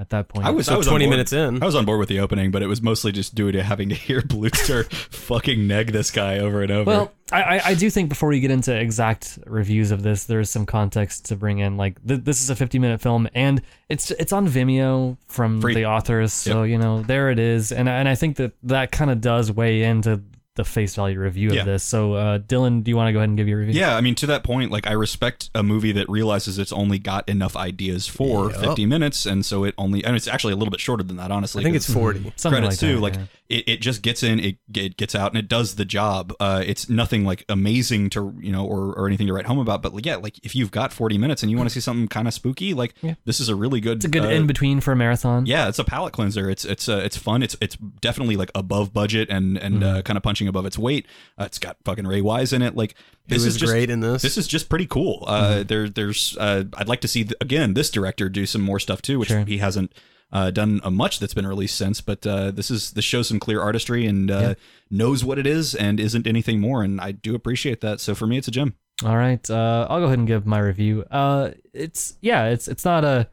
at 0.00 0.10
that 0.10 0.28
point. 0.28 0.46
I 0.46 0.50
was, 0.50 0.66
So 0.66 0.74
I 0.74 0.76
was 0.76 0.86
20 0.86 1.08
minutes 1.08 1.32
in. 1.32 1.62
I 1.62 1.66
was 1.66 1.74
on 1.74 1.84
board 1.84 1.98
with 1.98 2.08
the 2.08 2.20
opening, 2.20 2.50
but 2.52 2.62
it 2.62 2.66
was 2.66 2.80
mostly 2.80 3.10
just 3.10 3.34
due 3.34 3.50
to 3.50 3.62
having 3.62 3.88
to 3.88 3.94
hear 3.94 4.20
Blutzer 4.22 4.90
fucking 4.92 5.66
neg 5.66 5.92
this 5.92 6.10
guy 6.10 6.38
over 6.38 6.62
and 6.62 6.70
over. 6.70 6.88
Well, 6.88 7.12
I, 7.32 7.42
I- 7.42 7.62
I 7.70 7.74
do 7.74 7.90
think 7.90 8.08
before 8.08 8.28
we 8.28 8.40
get 8.40 8.50
into 8.50 8.74
exact 8.74 9.38
reviews 9.46 9.90
of 9.90 10.02
this, 10.02 10.24
there's 10.24 10.50
some 10.50 10.66
context 10.66 11.26
to 11.26 11.36
bring 11.36 11.58
in. 11.58 11.76
Like 11.76 12.04
th- 12.06 12.20
this 12.22 12.40
is 12.40 12.48
a 12.50 12.56
50 12.56 12.78
minute 12.78 13.00
film, 13.00 13.28
and 13.34 13.60
it's 13.88 14.10
it's 14.12 14.32
on 14.32 14.46
Vimeo 14.48 15.16
from 15.26 15.60
Free. 15.60 15.74
the 15.74 15.86
authors, 15.86 16.32
so 16.32 16.62
you 16.62 16.78
know 16.78 17.02
there 17.02 17.30
it 17.30 17.38
is. 17.38 17.72
And 17.72 17.88
and 17.88 18.08
I 18.08 18.14
think 18.14 18.36
that 18.36 18.52
that 18.62 18.92
kind 18.92 19.10
of 19.10 19.20
does 19.20 19.50
weigh 19.52 19.82
into 19.82 20.22
the 20.58 20.64
face 20.64 20.94
value 20.96 21.18
review 21.18 21.52
Yeah. 21.52 21.60
of 21.60 21.66
this. 21.66 21.82
So 21.84 22.12
uh, 22.14 22.38
Dylan, 22.40 22.84
do 22.84 22.90
you 22.90 22.96
want 22.96 23.08
to 23.08 23.12
go 23.14 23.20
ahead 23.20 23.30
and 23.30 23.38
give 23.38 23.48
your 23.48 23.60
review? 23.60 23.80
yeah, 23.80 23.96
I 23.96 24.02
mean, 24.02 24.14
to 24.16 24.26
that 24.26 24.42
point, 24.44 24.70
like 24.70 24.86
I 24.86 24.92
respect 24.92 25.48
a 25.54 25.62
movie 25.62 25.92
that 25.92 26.06
realizes 26.10 26.58
it's 26.58 26.72
only 26.72 26.98
got 26.98 27.26
enough 27.28 27.56
ideas 27.56 28.06
for 28.06 28.50
Yep. 28.50 28.60
50 28.60 28.84
minutes, 28.86 29.24
and 29.24 29.46
so 29.46 29.64
it 29.64 29.74
only, 29.78 30.04
and 30.04 30.14
it's 30.14 30.28
actually 30.28 30.52
a 30.52 30.56
little 30.56 30.70
bit 30.70 30.80
shorter 30.80 31.02
than 31.02 31.16
that, 31.16 31.30
honestly. 31.30 31.62
I 31.62 31.64
think 31.64 31.76
'cause 31.76 31.84
it's 31.88 31.94
40. 31.94 32.18
Something 32.36 32.60
credits 32.62 32.82
like 32.82 32.90
too. 32.90 32.96
that, 32.96 33.00
Like 33.00 33.14
yeah. 33.14 33.22
it, 33.48 33.68
it 33.68 33.80
just 33.80 34.02
gets 34.02 34.22
in, 34.22 34.38
it, 34.40 34.56
it 34.74 34.96
gets 34.98 35.14
out, 35.14 35.30
and 35.32 35.38
it 35.38 35.48
does 35.48 35.76
the 35.76 35.84
job. 35.86 36.34
Uh, 36.40 36.62
it's 36.66 36.90
nothing 36.90 37.24
like 37.24 37.44
amazing 37.48 38.10
to 38.10 38.34
you 38.40 38.50
know 38.52 38.64
or, 38.66 38.92
or 38.94 39.06
anything 39.06 39.26
to 39.28 39.32
write 39.32 39.46
home 39.46 39.58
about, 39.60 39.80
but 39.80 39.94
like, 39.94 40.04
yeah, 40.04 40.16
like 40.16 40.38
if 40.44 40.54
you've 40.56 40.70
got 40.72 40.92
forty 40.92 41.16
minutes 41.18 41.42
and 41.42 41.50
you 41.50 41.56
want 41.56 41.68
to 41.68 41.72
see 41.72 41.80
something 41.80 42.08
kind 42.08 42.26
of 42.26 42.34
spooky, 42.34 42.74
like 42.74 42.94
Yeah. 43.02 43.14
this 43.24 43.38
is 43.40 43.48
a 43.48 43.54
really 43.54 43.80
good. 43.80 43.98
it's 43.98 44.04
a 44.04 44.08
good 44.08 44.24
uh, 44.24 44.28
in 44.28 44.46
between 44.48 44.80
for 44.80 44.90
a 44.92 44.96
marathon. 44.96 45.46
Yeah, 45.46 45.68
it's 45.68 45.78
a 45.78 45.84
palate 45.84 46.12
cleanser. 46.12 46.50
It's 46.50 46.64
it's 46.64 46.88
uh, 46.88 47.00
it's 47.04 47.16
fun. 47.16 47.42
It's 47.44 47.54
it's 47.60 47.76
definitely 48.00 48.34
like 48.36 48.50
above 48.56 48.92
budget 48.92 49.28
and 49.30 49.56
and 49.56 49.68
Mm-hmm. 49.78 49.96
uh, 49.98 50.02
kind 50.02 50.16
of 50.16 50.22
punching 50.24 50.47
above 50.48 50.66
its 50.66 50.78
weight. 50.78 51.06
Uh, 51.38 51.44
it's 51.44 51.58
got 51.58 51.76
fucking 51.84 52.06
Ray 52.06 52.20
Wise 52.20 52.52
in 52.52 52.62
it. 52.62 52.74
Like 52.76 52.94
this 53.26 53.38
is 53.44 53.54
is 53.54 53.56
just 53.58 53.72
great 53.72 53.90
in 53.90 54.00
this. 54.00 54.22
this 54.22 54.36
is 54.38 54.46
just 54.48 54.68
pretty 54.68 54.86
cool. 54.86 55.24
Uh, 55.26 55.42
Mm-hmm. 55.42 55.66
there, 55.68 55.88
there's, 55.88 56.36
uh, 56.38 56.64
I'd 56.76 56.88
like 56.88 57.00
to 57.02 57.08
see 57.08 57.24
th- 57.24 57.34
again 57.40 57.74
this 57.74 57.90
director 57.90 58.28
do 58.28 58.46
some 58.46 58.62
more 58.62 58.80
stuff 58.80 59.02
too, 59.02 59.18
which 59.18 59.28
Sure. 59.28 59.44
he 59.44 59.58
hasn't 59.58 59.92
uh, 60.32 60.50
done 60.50 60.80
a 60.84 60.90
much 60.90 61.20
that's 61.20 61.32
been 61.34 61.46
released 61.46 61.76
since. 61.76 62.00
But 62.00 62.26
uh, 62.26 62.50
this 62.50 62.70
is 62.70 62.90
this 62.92 63.04
shows 63.04 63.28
some 63.28 63.38
clear 63.40 63.60
artistry 63.62 64.06
and 64.06 64.30
uh, 64.30 64.40
Yeah. 64.40 64.54
knows 64.90 65.24
what 65.24 65.38
it 65.38 65.46
is 65.46 65.74
and 65.74 65.98
isn't 66.00 66.26
anything 66.26 66.60
more. 66.60 66.82
And 66.82 67.00
I 67.00 67.12
do 67.12 67.34
appreciate 67.34 67.80
that. 67.82 68.00
So 68.00 68.14
for 68.14 68.26
me, 68.26 68.36
it's 68.38 68.48
a 68.48 68.50
gem. 68.50 68.74
All 69.04 69.16
right, 69.16 69.48
uh, 69.48 69.86
I'll 69.88 70.00
go 70.00 70.06
ahead 70.06 70.18
and 70.18 70.26
give 70.26 70.44
my 70.44 70.58
review. 70.58 71.04
Uh, 71.10 71.50
it's 71.72 72.14
yeah, 72.20 72.46
it's 72.46 72.66
it's 72.66 72.84
not 72.84 73.04
a 73.04 73.28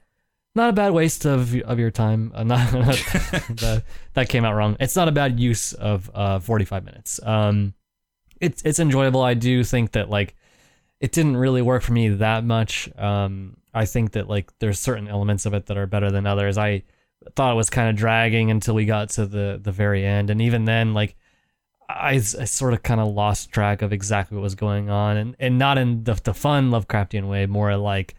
not 0.56 0.70
a 0.70 0.74
bad 0.74 0.94
waste 0.94 1.26
of 1.26 1.54
of 1.62 1.80
your 1.80 1.92
time. 1.92 2.32
Uh, 2.34 2.44
not, 2.44 2.72
that, 2.72 3.84
that 4.14 4.30
came 4.30 4.46
out 4.46 4.56
wrong. 4.56 4.78
It's 4.80 4.96
not 4.96 5.08
a 5.08 5.12
bad 5.12 5.40
use 5.40 5.74
of 5.74 6.10
uh 6.14 6.40
45 6.40 6.86
minutes. 6.86 7.20
Um, 7.24 7.74
it's 8.40 8.62
it's 8.64 8.80
enjoyable. 8.80 9.22
I 9.22 9.34
do 9.34 9.64
think 9.64 9.92
that 9.92 10.10
like 10.10 10.36
it 11.00 11.12
didn't 11.12 11.38
really 11.38 11.62
work 11.62 11.84
for 11.84 11.94
me 11.94 12.10
that 12.10 12.44
much. 12.44 12.90
Um, 12.98 13.58
I 13.74 13.86
think 13.86 14.14
that 14.14 14.30
like 14.30 14.52
there's 14.60 14.80
certain 14.80 15.08
elements 15.08 15.46
of 15.46 15.54
it 15.54 15.66
that 15.68 15.78
are 15.78 15.86
better 15.86 16.10
than 16.10 16.26
others. 16.26 16.58
I 16.58 16.84
thought 17.36 17.52
it 17.52 17.56
was 17.56 17.70
kind 17.70 17.90
of 17.90 17.96
dragging 17.96 18.52
until 18.52 18.76
we 18.76 18.86
got 18.86 19.10
to 19.12 19.26
the 19.26 19.60
the 19.62 19.72
very 19.72 20.06
end, 20.06 20.30
and 20.30 20.42
even 20.42 20.66
then, 20.66 20.94
like 20.94 21.16
I, 21.90 22.14
I 22.14 22.20
sort 22.20 22.74
of 22.74 22.84
kind 22.84 23.02
of 23.02 23.08
lost 23.14 23.52
track 23.52 23.82
of 23.82 23.94
exactly 23.94 24.38
what 24.38 24.44
was 24.44 24.56
going 24.56 24.90
on, 24.90 25.18
and 25.18 25.36
and 25.40 25.60
not 25.60 25.78
in 25.78 26.04
the 26.04 26.14
the 26.24 26.34
fun 26.34 26.72
Lovecraftian 26.72 27.28
way, 27.30 27.46
more 27.46 27.76
like, 27.78 28.16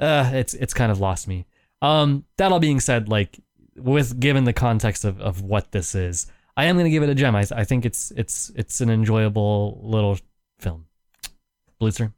uh, 0.00 0.30
it's 0.34 0.54
it's 0.54 0.74
kind 0.74 0.90
of 0.90 1.00
lost 1.00 1.28
me. 1.28 1.46
Um, 1.80 2.24
that 2.38 2.50
all 2.52 2.60
being 2.60 2.80
said, 2.80 3.08
like 3.08 3.38
with 3.76 4.18
given 4.18 4.44
the 4.44 4.52
context 4.52 5.04
of, 5.04 5.20
of 5.20 5.42
what 5.42 5.70
this 5.72 5.94
is, 5.94 6.26
I 6.56 6.64
am 6.64 6.76
gonna 6.76 6.90
give 6.90 7.02
it 7.02 7.08
a 7.08 7.14
gem. 7.14 7.36
I 7.36 7.46
I 7.52 7.64
think 7.64 7.86
it's 7.86 8.10
it's 8.16 8.50
it's 8.56 8.80
an 8.80 8.90
enjoyable 8.90 9.80
little 9.82 10.18
film. 10.58 10.86
Blitzer. 11.80 12.12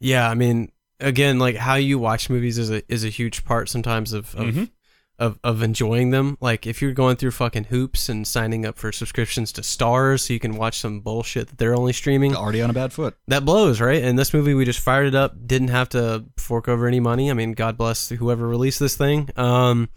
Yeah, 0.00 0.28
I 0.28 0.34
mean, 0.34 0.72
again, 1.00 1.38
like 1.38 1.56
how 1.56 1.74
you 1.74 1.98
watch 1.98 2.30
movies 2.30 2.56
is 2.58 2.70
a 2.70 2.82
is 2.92 3.04
a 3.04 3.08
huge 3.10 3.44
part 3.44 3.68
sometimes 3.68 4.12
of 4.12 4.34
of, 4.34 4.54
Mhm. 4.54 4.70
Of 5.16 5.38
of 5.44 5.62
enjoying 5.62 6.10
them. 6.10 6.36
Like 6.40 6.66
if 6.66 6.82
you're 6.82 6.92
going 6.92 7.14
through 7.14 7.30
fucking 7.30 7.64
hoops 7.64 8.08
and 8.08 8.26
signing 8.26 8.66
up 8.66 8.76
for 8.76 8.90
subscriptions 8.90 9.52
to 9.52 9.60
Starz 9.60 10.26
so 10.26 10.32
you 10.32 10.40
can 10.40 10.56
watch 10.56 10.78
some 10.78 10.98
bullshit 11.00 11.46
that 11.46 11.58
they're 11.58 11.76
only 11.76 11.92
streaming, 11.92 12.34
Already 12.34 12.60
on 12.60 12.68
a 12.68 12.72
bad 12.72 12.92
foot. 12.92 13.16
that 13.28 13.44
blows, 13.44 13.80
right? 13.80 14.02
And 14.02 14.18
this 14.18 14.34
movie, 14.34 14.54
we 14.54 14.64
just 14.64 14.80
fired 14.80 15.06
it 15.06 15.14
up, 15.14 15.34
didn't 15.46 15.68
have 15.68 15.88
to 15.90 16.24
fork 16.36 16.66
over 16.66 16.88
any 16.88 16.98
money. 16.98 17.30
I 17.30 17.34
mean, 17.34 17.52
God 17.52 17.76
bless 17.76 18.08
whoever 18.08 18.48
released 18.48 18.80
this 18.80 18.96
thing. 18.96 19.28
Um, 19.36 19.88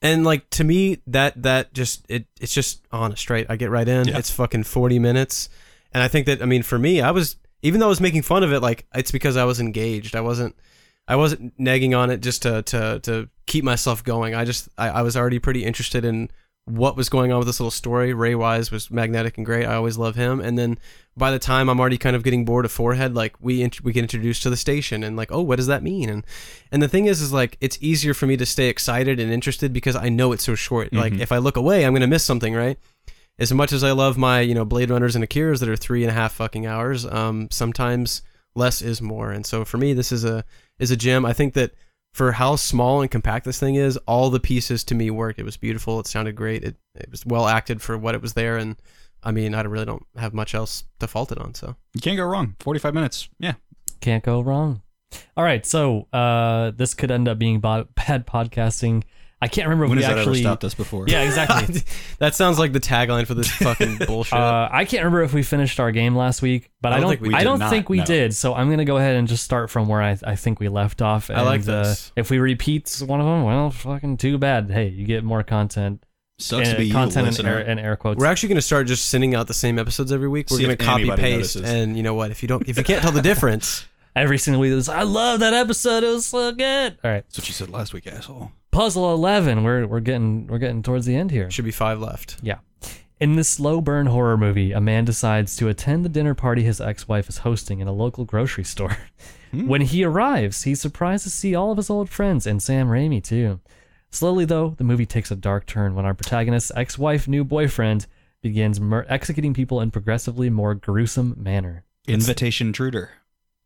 and 0.00 0.22
like 0.22 0.48
to 0.50 0.62
me, 0.62 1.02
that 1.08 1.42
that 1.42 1.74
just 1.74 2.06
it 2.08 2.26
it's 2.40 2.54
just 2.54 2.86
honest, 2.92 3.30
right? 3.30 3.46
I 3.48 3.56
get 3.56 3.70
right 3.70 3.88
in. 3.88 4.06
Yeah. 4.06 4.18
It's 4.18 4.30
fucking 4.30 4.64
forty 4.64 5.00
minutes, 5.00 5.48
and 5.92 6.00
I 6.00 6.06
think 6.06 6.26
that 6.26 6.42
I 6.42 6.44
mean 6.44 6.62
for 6.62 6.78
me, 6.78 7.00
I 7.00 7.10
was 7.10 7.36
even 7.62 7.80
though 7.80 7.86
I 7.86 7.88
was 7.88 8.00
making 8.00 8.22
fun 8.22 8.44
of 8.44 8.52
it, 8.52 8.60
like 8.60 8.86
it's 8.94 9.10
because 9.10 9.36
I 9.36 9.44
was 9.44 9.58
engaged. 9.58 10.14
I 10.14 10.20
wasn't. 10.20 10.54
I 11.08 11.16
wasn't 11.16 11.58
negging 11.58 11.98
on 11.98 12.10
it 12.10 12.22
just 12.22 12.42
to 12.42 12.62
to 12.62 13.00
to 13.00 13.28
keep 13.46 13.64
myself 13.64 14.02
going. 14.04 14.34
I 14.34 14.44
just 14.44 14.68
I, 14.78 14.88
I 14.88 15.02
was 15.02 15.16
already 15.16 15.38
pretty 15.38 15.64
interested 15.64 16.04
in 16.04 16.30
what 16.66 16.96
was 16.96 17.10
going 17.10 17.30
on 17.30 17.38
with 17.38 17.46
this 17.46 17.60
little 17.60 17.70
story. 17.70 18.14
Ray 18.14 18.34
Wise 18.34 18.70
was 18.70 18.90
magnetic 18.90 19.36
and 19.36 19.44
great. 19.44 19.66
I 19.66 19.74
always 19.74 19.98
love 19.98 20.14
him. 20.16 20.40
And 20.40 20.56
then 20.56 20.78
by 21.14 21.30
the 21.30 21.38
time 21.38 21.68
I'm 21.68 21.78
already 21.78 21.98
kind 21.98 22.16
of 22.16 22.22
getting 22.24 22.46
bored 22.46 22.64
of 22.64 22.72
Forehead, 22.72 23.14
like 23.14 23.34
we 23.38 23.60
int- 23.60 23.84
we 23.84 23.92
get 23.92 24.02
introduced 24.02 24.42
to 24.44 24.50
the 24.50 24.56
station 24.56 25.04
and 25.04 25.14
like, 25.14 25.30
oh, 25.30 25.42
what 25.42 25.56
does 25.56 25.66
that 25.66 25.82
mean? 25.82 26.08
And 26.08 26.24
and 26.72 26.82
the 26.82 26.88
thing 26.88 27.04
is, 27.04 27.20
is 27.20 27.32
like 27.34 27.58
it's 27.60 27.76
easier 27.82 28.14
for 28.14 28.26
me 28.26 28.38
to 28.38 28.46
stay 28.46 28.68
excited 28.68 29.20
and 29.20 29.30
interested 29.30 29.74
because 29.74 29.94
I 29.94 30.08
know 30.08 30.32
it's 30.32 30.44
so 30.44 30.54
short. 30.54 30.92
Like 30.94 31.12
Mhm. 31.12 31.20
if 31.20 31.32
I 31.32 31.38
look 31.38 31.56
away, 31.58 31.84
I'm 31.84 31.92
gonna 31.92 32.06
miss 32.06 32.24
something, 32.24 32.54
right? 32.54 32.78
As 33.38 33.52
much 33.52 33.72
as 33.72 33.84
I 33.84 33.90
love 33.92 34.16
my 34.16 34.40
you 34.40 34.54
know 34.54 34.64
Blade 34.64 34.88
Runners 34.88 35.14
and 35.16 35.28
Akiras 35.28 35.60
that 35.60 35.68
are 35.68 35.76
three 35.76 36.02
and 36.02 36.10
a 36.10 36.14
half 36.14 36.32
fucking 36.32 36.64
hours, 36.66 37.04
um, 37.04 37.48
sometimes 37.50 38.22
less 38.54 38.80
is 38.80 39.02
more. 39.02 39.32
And 39.32 39.44
so 39.44 39.66
for 39.66 39.76
me, 39.76 39.92
this 39.92 40.12
is 40.12 40.24
a 40.24 40.44
is 40.78 40.90
a 40.90 40.96
gem. 40.96 41.26
I 41.26 41.34
think 41.34 41.52
that 41.54 41.72
for 42.14 42.30
how 42.32 42.54
small 42.54 43.02
and 43.02 43.10
compact 43.10 43.44
this 43.44 43.58
thing 43.58 43.74
is, 43.74 43.96
all 44.06 44.30
the 44.30 44.38
pieces 44.38 44.84
to 44.84 44.94
me 44.94 45.10
worked. 45.10 45.40
It 45.40 45.44
was 45.44 45.56
beautiful. 45.56 45.98
It 45.98 46.06
sounded 46.06 46.36
great. 46.36 46.62
It, 46.62 46.76
it 46.94 47.10
was 47.10 47.26
well 47.26 47.48
acted 47.48 47.82
for 47.82 47.98
what 47.98 48.14
it 48.14 48.22
was 48.22 48.34
there. 48.34 48.56
And 48.56 48.76
I 49.24 49.32
mean, 49.32 49.52
I 49.52 49.60
really 49.62 49.84
don't 49.84 50.06
have 50.16 50.32
much 50.32 50.54
else 50.54 50.84
to 51.00 51.08
fault 51.08 51.32
it 51.32 51.38
on. 51.38 51.54
So 51.54 51.74
You 51.92 52.00
can't 52.00 52.16
go 52.16 52.24
wrong. 52.24 52.54
45 52.60 52.94
minutes. 52.94 53.28
Yeah. 53.40 53.54
Can't 54.00 54.22
go 54.22 54.40
wrong. 54.40 54.80
All 55.36 55.44
right, 55.44 55.64
so 55.66 56.06
uh, 56.12 56.70
this 56.70 56.94
could 56.94 57.10
end 57.10 57.28
up 57.28 57.38
being 57.38 57.60
bad 57.60 57.88
podcasting. 58.26 59.02
I 59.42 59.48
can't 59.48 59.66
remember 59.66 59.84
if 59.84 59.88
When 59.90 59.98
we 59.98 60.04
has 60.04 60.14
that 60.14 60.18
actually. 60.20 60.40
ever 60.40 60.48
stopped 60.48 60.64
us 60.64 60.74
before? 60.74 61.04
Yeah, 61.06 61.22
exactly. 61.22 61.82
that 62.18 62.34
sounds 62.34 62.58
like 62.58 62.72
the 62.72 62.80
tagline 62.80 63.26
for 63.26 63.34
this 63.34 63.50
fucking 63.56 63.98
bullshit. 64.06 64.32
Uh, 64.38 64.68
I 64.72 64.84
can't 64.84 65.02
remember 65.04 65.22
if 65.22 65.34
we 65.34 65.42
finished 65.42 65.78
our 65.80 65.92
game 65.92 66.16
last 66.16 66.40
week, 66.40 66.70
but 66.80 66.92
I 66.92 66.96
I 66.96 67.00
don't. 67.00 67.02
don't 67.02 67.10
think 67.10 67.20
think 67.20 67.20
we 67.20 67.28
we 67.28 67.34
I 67.34 67.38
did 67.38 67.44
don't 67.44 67.58
not, 67.58 67.70
think 67.70 67.88
we 67.88 67.98
no. 67.98 68.04
did. 68.06 68.34
So 68.34 68.54
I'm 68.54 68.70
gonna 68.70 68.84
go 68.86 68.96
ahead 68.96 69.16
and 69.16 69.28
just 69.28 69.44
start 69.44 69.70
from 69.70 69.86
where 69.88 70.00
I, 70.00 70.16
I 70.26 70.36
think 70.36 70.60
we 70.60 70.68
left 70.68 71.02
off. 71.02 71.30
I 71.30 71.42
like 71.42 71.60
and, 71.60 71.68
uh, 71.68 71.82
this. 71.84 72.12
if 72.16 72.30
we 72.30 72.38
repeat 72.38 73.02
one 73.04 73.20
of 73.20 73.26
them, 73.26 73.44
well, 73.44 73.70
fucking 73.70 74.16
too 74.16 74.38
bad. 74.38 74.70
Hey, 74.70 74.88
you 74.88 75.04
get 75.04 75.24
more 75.24 75.42
content. 75.42 76.04
Sucks 76.38 76.68
uh, 76.68 76.72
to 76.72 76.78
be 76.78 76.86
you, 76.86 76.92
content 76.92 77.26
in 77.26 77.32
listener. 77.32 77.50
air, 77.50 77.60
in 77.60 77.78
air 77.78 77.96
quotes. 77.96 78.18
We're 78.18 78.26
actually 78.26 78.48
going 78.48 78.56
to 78.56 78.62
start 78.62 78.88
just 78.88 79.08
sending 79.08 79.36
out 79.36 79.46
the 79.46 79.54
same 79.54 79.78
episodes 79.78 80.10
every 80.10 80.26
week. 80.26 80.48
We're 80.50 80.56
See 80.56 80.64
going 80.64 80.76
to 80.76 80.84
copy 80.84 81.02
anybody 81.02 81.22
paste, 81.22 81.54
notices. 81.54 81.62
and 81.76 81.96
you 81.96 82.02
know 82.02 82.14
what? 82.14 82.32
If 82.32 82.42
you 82.42 82.48
don't, 82.48 82.68
if 82.68 82.76
you 82.76 82.82
can't 82.82 83.02
tell 83.02 83.12
the 83.12 83.22
difference, 83.22 83.86
Every 84.16 84.38
single 84.38 84.60
week, 84.60 84.72
it's, 84.72 84.88
I 84.88 85.02
love 85.02 85.40
that 85.40 85.54
episode. 85.54 86.04
It 86.04 86.08
was 86.08 86.26
so 86.26 86.52
good. 86.52 86.98
All 87.02 87.10
right, 87.10 87.24
That's 87.24 87.38
what 87.38 87.48
you 87.48 87.52
said 87.54 87.68
last 87.70 87.92
week, 87.92 88.06
asshole. 88.06 88.52
Puzzle 88.74 89.12
eleven. 89.14 89.62
We're 89.64 89.86
we're 89.86 90.00
getting 90.00 90.46
we're 90.46 90.58
getting 90.58 90.82
towards 90.82 91.06
the 91.06 91.16
end 91.16 91.30
here. 91.30 91.50
should 91.50 91.64
be 91.64 91.70
five 91.70 92.00
left. 92.00 92.36
Yeah. 92.42 92.58
In 93.20 93.36
this 93.36 93.48
slow 93.48 93.80
burn 93.80 94.06
horror 94.06 94.36
movie, 94.36 94.72
a 94.72 94.80
man 94.80 95.04
decides 95.04 95.56
to 95.56 95.68
attend 95.68 96.04
the 96.04 96.08
dinner 96.08 96.34
party 96.34 96.62
his 96.62 96.80
ex 96.80 97.06
wife 97.08 97.28
is 97.28 97.38
hosting 97.38 97.80
in 97.80 97.88
a 97.88 97.92
local 97.92 98.24
grocery 98.24 98.64
store. 98.64 98.96
Hmm. 99.54 99.68
When 99.68 99.82
he 99.82 100.02
arrives, 100.02 100.64
he's 100.64 100.80
surprised 100.80 101.22
to 101.22 101.30
see 101.30 101.54
all 101.54 101.70
of 101.70 101.76
his 101.76 101.88
old 101.88 102.10
friends 102.10 102.44
and 102.44 102.60
Sam 102.60 102.88
Raimi, 102.88 103.22
too. 103.22 103.60
Slowly, 104.10 104.44
though, 104.44 104.70
the 104.78 104.82
movie 104.82 105.06
takes 105.06 105.30
a 105.30 105.36
dark 105.36 105.64
turn 105.66 105.94
when 105.94 106.04
our 106.04 106.12
protagonist's 106.12 106.72
ex 106.74 106.98
wife, 106.98 107.28
new 107.28 107.44
boyfriend, 107.44 108.08
begins 108.42 108.80
mur- 108.80 109.06
executing 109.08 109.54
people 109.54 109.80
in 109.80 109.92
progressively 109.92 110.50
more 110.50 110.74
gruesome 110.74 111.34
manner. 111.36 111.84
Invitation 112.08 112.66
Intruder. 112.68 113.10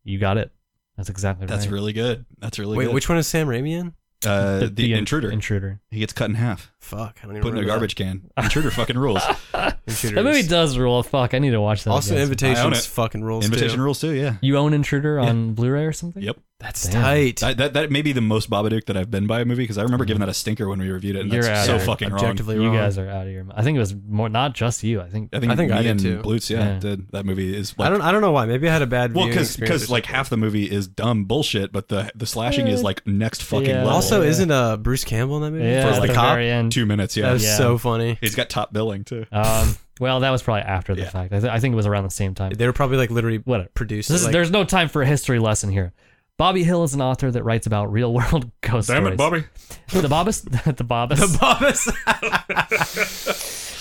You 0.05 0.19
got 0.19 0.37
it. 0.37 0.53
That's 0.99 1.09
exactly 1.09 1.47
That's 1.47 1.65
right. 1.65 1.73
really 1.73 1.95
good. 1.95 2.27
That's 2.39 2.59
really 2.59 2.77
Wait, 2.77 2.85
good. 2.85 2.95
which 2.95 3.09
one 3.09 3.17
is 3.17 3.27
Sam 3.27 3.47
Raimi 3.47 3.71
in? 3.71 3.95
Uh, 4.27 4.69
the, 4.71 4.93
in- 4.93 4.99
intruder. 4.99 5.31
Intruder. 5.31 5.81
he 5.91 6.01
gets 6.01 6.13
cut 6.13 6.29
in 6.29 6.37
half, 6.37 6.73
Fuck, 6.81 7.19
I 7.23 7.27
don't 7.27 7.33
even 7.37 7.43
put 7.43 7.49
in 7.49 7.55
a 7.55 7.61
remember 7.61 7.73
garbage 7.73 7.97
can. 7.97 8.31
Intruder 8.39 8.71
fucking 8.71 8.97
rules. 8.97 9.21
that. 9.53 9.79
Intruders. 9.87 10.15
That 10.15 10.25
movie 10.25 10.43
does 10.47 10.79
rule. 10.79 11.03
Fuck, 11.03 11.35
I 11.35 11.39
need 11.39 11.51
to 11.51 11.61
watch 11.61 11.85
that. 11.85 11.91
Also, 11.91 12.11
again. 12.15 12.19
I 12.19 12.23
own 12.23 12.27
Invitations 12.29 12.87
it. 12.87 12.89
fucking 12.91 13.25
rules 13.25 13.45
Invitation 13.45 13.77
too. 13.77 13.83
rules 13.83 14.01
too. 14.01 14.13
Yeah. 14.13 14.37
You 14.41 14.57
own 14.57 14.73
Intruder 14.73 15.19
on 15.19 15.55
Blu-ray 15.55 15.85
or 15.85 15.93
something? 15.93 16.23
Yep. 16.23 16.39
That's 16.61 16.89
Damn. 16.89 17.03
tight. 17.03 17.37
That, 17.41 17.57
that 17.59 17.73
that 17.75 17.91
may 17.93 18.03
be 18.03 18.11
the 18.13 18.21
most 18.21 18.51
Babadook 18.51 18.87
that 18.87 18.97
I've 18.97 19.13
been 19.13 19.29
by 19.29 19.41
a 19.43 19.45
movie 19.45 19.63
because 19.63 19.79
I 19.79 19.83
remember 19.85 20.05
giving 20.05 20.19
that 20.21 20.29
a 20.29 20.35
stinker 20.35 20.69
when 20.69 20.81
we 20.81 20.91
reviewed 20.91 21.15
it. 21.15 21.21
And 21.21 21.33
You're 21.33 21.43
that's 21.45 21.61
out 21.61 21.67
so 21.67 21.77
of 21.77 21.83
it. 21.83 21.87
fucking 21.87 22.09
wrong. 22.11 22.19
Objectively 22.19 22.57
You 22.57 22.67
wrong. 22.67 22.75
guys 22.77 22.99
are 22.99 23.09
out 23.09 23.29
of 23.29 23.33
your. 23.33 23.47
I 23.55 23.63
think 23.63 23.77
it 23.77 23.79
was 23.79 23.95
more 23.95 24.29
not 24.29 24.55
just 24.55 24.83
you. 24.83 25.01
I 25.01 25.09
think 25.09 25.31
I 25.33 25.39
think 25.39 25.53
I 25.53 25.57
think 25.57 25.71
me 25.71 25.77
I 25.79 25.83
did 25.83 25.91
and 25.93 26.01
too. 26.01 26.19
Blutz, 26.19 26.51
yeah, 26.51 26.59
Yeah. 26.75 26.79
did. 26.81 27.13
That 27.13 27.27
movie 27.27 27.57
is 27.57 27.79
like 27.79 27.87
I 27.87 27.91
don't. 27.91 28.01
I 28.03 28.11
don't 28.11 28.23
know 28.23 28.33
why. 28.33 28.47
Maybe 28.47 28.69
I 28.69 28.73
had 28.73 28.83
a 28.83 28.89
bad. 28.89 29.15
well 29.15 29.27
viewing 29.27 29.37
because 29.37 29.51
experience 29.51 29.83
because 29.83 29.91
or 29.91 29.93
like 29.93 30.05
something. 30.07 30.17
half 30.17 30.31
the 30.31 30.37
movie 30.37 30.69
is 30.69 30.89
dumb 30.89 31.27
bullshit, 31.27 31.71
but 31.71 31.87
the 31.89 32.11
the 32.17 32.27
slashing 32.27 32.67
is 32.67 32.83
like 32.83 33.07
next 33.07 33.45
fucking 33.45 33.69
yeah. 33.69 33.77
level. 33.79 33.91
Also, 33.93 34.23
isn't 34.23 34.51
uh 34.51 34.79
Bruce 34.79 35.05
Campbell 35.05 35.37
in 35.37 35.43
that 35.45 35.51
movie? 35.53 35.65
yeah, 35.65 35.83
For 35.83 35.89
at 35.95 36.01
the 36.03 36.09
the 36.09 36.15
cop. 36.15 36.35
very 36.35 36.51
end. 36.51 36.68
Two 36.71 36.87
minutes. 36.87 37.17
yeah. 37.17 37.23
That 37.23 37.29
Yeah, 37.29 37.33
was 37.35 37.45
Yeah. 37.45 37.57
so 37.57 37.79
funny. 37.79 38.19
he's 38.21 38.35
got 38.35 38.51
top 38.51 38.73
billing 38.73 39.05
too. 39.05 39.27
Um, 39.33 39.77
well, 40.01 40.21
that 40.21 40.31
was 40.31 40.43
probably 40.43 40.63
after 40.63 40.95
the 40.95 41.03
Yeah. 41.03 41.11
fact. 41.11 41.33
I, 41.33 41.41
th- 41.41 41.53
I 41.53 41.59
think 41.61 41.73
it 41.73 41.77
was 41.77 41.87
around 41.87 42.05
the 42.05 42.11
same 42.11 42.35
time. 42.35 42.53
They 42.53 42.67
were 42.67 42.73
probably 42.73 42.97
like 42.99 43.11
literally 43.11 43.39
Whatever. 43.39 43.69
produced. 43.75 44.09
This 44.09 44.19
is, 44.21 44.25
like, 44.27 44.33
there's 44.33 44.51
no 44.51 44.65
time 44.65 44.89
for 44.89 45.03
a 45.03 45.07
history 45.07 45.39
lesson 45.39 45.71
here. 45.73 45.93
Bobby 46.37 46.63
Hill 46.63 46.85
is 46.85 46.95
an 46.95 47.03
author 47.03 47.31
that 47.33 47.43
writes 47.43 47.67
about 47.67 47.91
real 47.93 48.13
world 48.15 48.51
ghost 48.61 48.89
stories. 48.89 49.17
Bobby. 49.17 49.45
The 49.89 50.09
Bobbus? 50.09 50.43
the 50.77 50.85
Bobbus? 50.85 51.19
the 51.19 51.39
Bobbus. 51.39 51.89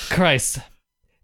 Christ. 0.15 0.59